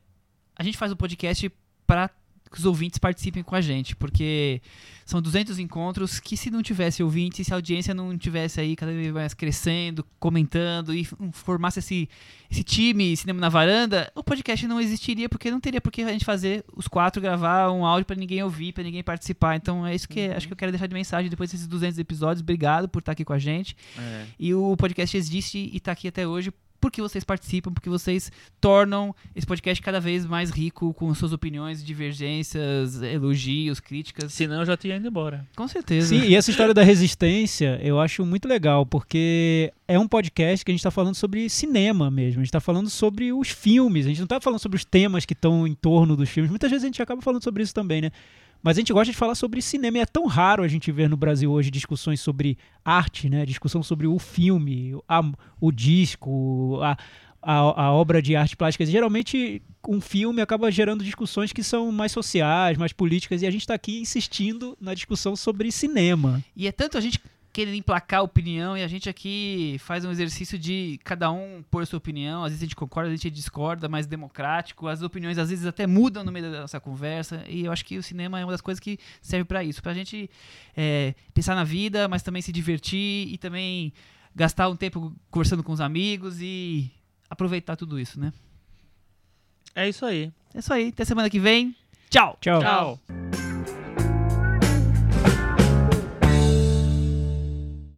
a 0.55 0.63
gente 0.63 0.77
faz 0.77 0.89
o 0.89 0.95
podcast 0.95 1.51
para 1.85 2.09
que 2.49 2.57
os 2.57 2.65
ouvintes 2.65 2.99
participem 2.99 3.43
com 3.43 3.55
a 3.55 3.61
gente, 3.61 3.93
porque 3.93 4.61
são 5.05 5.21
200 5.21 5.59
encontros 5.59 6.19
que 6.19 6.37
se 6.37 6.49
não 6.49 6.61
tivesse 6.61 7.03
ouvintes, 7.03 7.47
se 7.47 7.53
a 7.53 7.57
audiência 7.57 7.93
não 7.93 8.17
tivesse 8.17 8.59
aí 8.59 8.75
cada 8.75 8.91
vez 8.91 9.11
mais 9.11 9.33
crescendo, 9.33 10.05
comentando 10.19 10.93
e 10.93 11.07
formasse 11.31 11.79
esse, 11.79 12.09
esse 12.49 12.63
time 12.63 13.15
Cinema 13.15 13.39
na 13.39 13.49
Varanda, 13.49 14.11
o 14.15 14.23
podcast 14.23 14.65
não 14.67 14.79
existiria, 14.79 15.27
porque 15.27 15.51
não 15.51 15.59
teria 15.59 15.81
por 15.81 15.91
que 15.91 16.01
a 16.01 16.09
gente 16.09 16.25
fazer 16.25 16.63
os 16.75 16.87
quatro 16.87 17.21
gravar 17.21 17.71
um 17.71 17.85
áudio 17.85 18.05
para 18.05 18.15
ninguém 18.15 18.41
ouvir, 18.43 18.73
para 18.73 18.83
ninguém 18.83 19.03
participar. 19.03 19.55
Então 19.55 19.85
é 19.85 19.93
isso 19.93 20.07
que 20.07 20.27
acho 20.27 20.47
que 20.47 20.53
eu 20.53 20.57
quero 20.57 20.71
deixar 20.71 20.87
de 20.87 20.93
mensagem 20.93 21.29
depois 21.29 21.51
desses 21.51 21.67
200 21.67 21.99
episódios. 21.99 22.41
Obrigado 22.41 22.87
por 22.87 22.99
estar 22.99 23.11
aqui 23.11 23.25
com 23.25 23.33
a 23.33 23.39
gente. 23.39 23.75
É. 23.97 24.25
E 24.39 24.53
o 24.53 24.75
podcast 24.77 25.15
existe 25.15 25.69
e 25.73 25.79
tá 25.79 25.91
aqui 25.91 26.07
até 26.07 26.27
hoje 26.27 26.51
porque 26.83 27.01
vocês 27.01 27.23
participam, 27.23 27.71
porque 27.71 27.89
vocês 27.89 28.29
tornam 28.59 29.15
esse 29.33 29.47
podcast 29.47 29.81
cada 29.81 30.01
vez 30.01 30.25
mais 30.25 30.49
rico 30.49 30.93
com 30.93 31.15
suas 31.15 31.31
opiniões, 31.31 31.81
divergências, 31.81 33.01
elogios, 33.01 33.79
críticas. 33.79 34.33
Senão 34.33 34.59
eu 34.59 34.65
já 34.65 34.75
tinha 34.75 34.97
ido 34.97 35.07
embora. 35.07 35.47
Com 35.55 35.65
certeza. 35.65 36.09
Sim, 36.09 36.23
e 36.23 36.35
essa 36.35 36.51
história 36.51 36.73
da 36.73 36.83
resistência 36.83 37.79
eu 37.81 38.01
acho 38.01 38.25
muito 38.25 38.49
legal, 38.49 38.85
porque 38.85 39.71
é 39.87 39.97
um 39.97 40.09
podcast 40.09 40.65
que 40.65 40.71
a 40.71 40.73
gente 40.73 40.81
está 40.81 40.91
falando 40.91 41.15
sobre 41.15 41.49
cinema 41.49 42.11
mesmo, 42.11 42.41
a 42.41 42.43
gente 42.43 42.49
está 42.49 42.59
falando 42.59 42.89
sobre 42.89 43.31
os 43.31 43.47
filmes, 43.47 44.05
a 44.05 44.09
gente 44.09 44.17
não 44.17 44.25
está 44.25 44.41
falando 44.41 44.59
sobre 44.59 44.75
os 44.75 44.83
temas 44.83 45.25
que 45.25 45.31
estão 45.31 45.65
em 45.65 45.73
torno 45.73 46.17
dos 46.17 46.27
filmes. 46.27 46.49
Muitas 46.49 46.69
vezes 46.69 46.83
a 46.83 46.87
gente 46.87 47.01
acaba 47.01 47.21
falando 47.21 47.41
sobre 47.41 47.63
isso 47.63 47.73
também, 47.73 48.01
né? 48.01 48.11
Mas 48.63 48.77
a 48.77 48.79
gente 48.79 48.93
gosta 48.93 49.11
de 49.11 49.17
falar 49.17 49.35
sobre 49.35 49.61
cinema 49.61 49.97
e 49.97 50.01
é 50.01 50.05
tão 50.05 50.25
raro 50.25 50.63
a 50.63 50.67
gente 50.69 50.89
ver 50.91 51.09
no 51.09 51.17
Brasil 51.17 51.51
hoje 51.51 51.69
discussões 51.69 52.21
sobre 52.21 52.57
arte, 52.83 53.29
né? 53.29 53.45
Discussão 53.45 53.83
sobre 53.83 54.07
o 54.07 54.17
filme, 54.17 54.95
a- 55.07 55.31
o 55.59 55.69
disco, 55.69 56.79
a, 56.81 56.97
a, 57.41 57.83
a 57.87 57.91
obra 57.91 58.21
de 58.21 58.35
arte 58.37 58.55
plástica. 58.55 58.85
Geralmente 58.85 59.61
um 59.85 59.99
filme 59.99 60.41
acaba 60.41 60.71
gerando 60.71 61.03
discussões 61.03 61.51
que 61.51 61.61
são 61.61 61.91
mais 61.91 62.13
sociais, 62.13 62.77
mais 62.77 62.93
políticas, 62.93 63.41
e 63.41 63.45
a 63.45 63.51
gente 63.51 63.63
está 63.63 63.73
aqui 63.73 63.99
insistindo 63.99 64.77
na 64.79 64.93
discussão 64.93 65.35
sobre 65.35 65.69
cinema. 65.69 66.41
E 66.55 66.65
é 66.65 66.71
tanto 66.71 66.97
a 66.97 67.01
gente 67.01 67.19
querendo 67.53 67.75
emplacar 67.75 68.21
a 68.21 68.23
opinião 68.23 68.75
e 68.75 68.81
a 68.81 68.87
gente 68.87 69.07
aqui 69.07 69.77
faz 69.79 70.03
um 70.03 70.09
exercício 70.09 70.57
de 70.57 70.99
cada 71.03 71.31
um 71.31 71.63
pôr 71.69 71.85
sua 71.85 71.97
opinião. 71.97 72.43
Às 72.43 72.49
vezes 72.49 72.63
a 72.63 72.65
gente 72.65 72.75
concorda, 72.75 73.09
às 73.09 73.11
vezes 73.11 73.25
a 73.25 73.29
gente 73.29 73.35
discorda, 73.35 73.87
mais 73.87 74.07
democrático. 74.07 74.87
As 74.87 75.03
opiniões 75.03 75.37
às 75.37 75.51
vezes 75.51 75.67
até 75.67 75.85
mudam 75.85 76.23
no 76.23 76.31
meio 76.31 76.51
da 76.51 76.61
nossa 76.61 76.79
conversa. 76.79 77.43
E 77.47 77.65
eu 77.65 77.71
acho 77.71 77.85
que 77.85 77.95
o 77.95 78.03
cinema 78.03 78.39
é 78.39 78.43
uma 78.43 78.51
das 78.51 78.59
coisas 78.59 78.79
que 78.79 78.97
serve 79.21 79.45
para 79.45 79.63
isso, 79.63 79.83
pra 79.83 79.93
gente 79.93 80.27
é, 80.75 81.13
pensar 81.31 81.53
na 81.53 81.63
vida, 81.63 82.07
mas 82.07 82.23
também 82.23 82.41
se 82.41 82.51
divertir 82.51 83.31
e 83.31 83.37
também 83.37 83.93
gastar 84.35 84.67
um 84.67 84.75
tempo 84.75 85.15
conversando 85.29 85.63
com 85.63 85.71
os 85.71 85.79
amigos 85.79 86.41
e 86.41 86.91
aproveitar 87.29 87.75
tudo 87.75 87.99
isso, 87.99 88.19
né? 88.19 88.33
É 89.75 89.87
isso 89.87 90.05
aí. 90.05 90.31
É 90.55 90.59
isso 90.59 90.73
aí. 90.73 90.89
Até 90.89 91.05
semana 91.05 91.29
que 91.29 91.39
vem. 91.39 91.75
Tchau. 92.09 92.35
Tchau. 92.41 92.61
Tchau. 92.61 92.99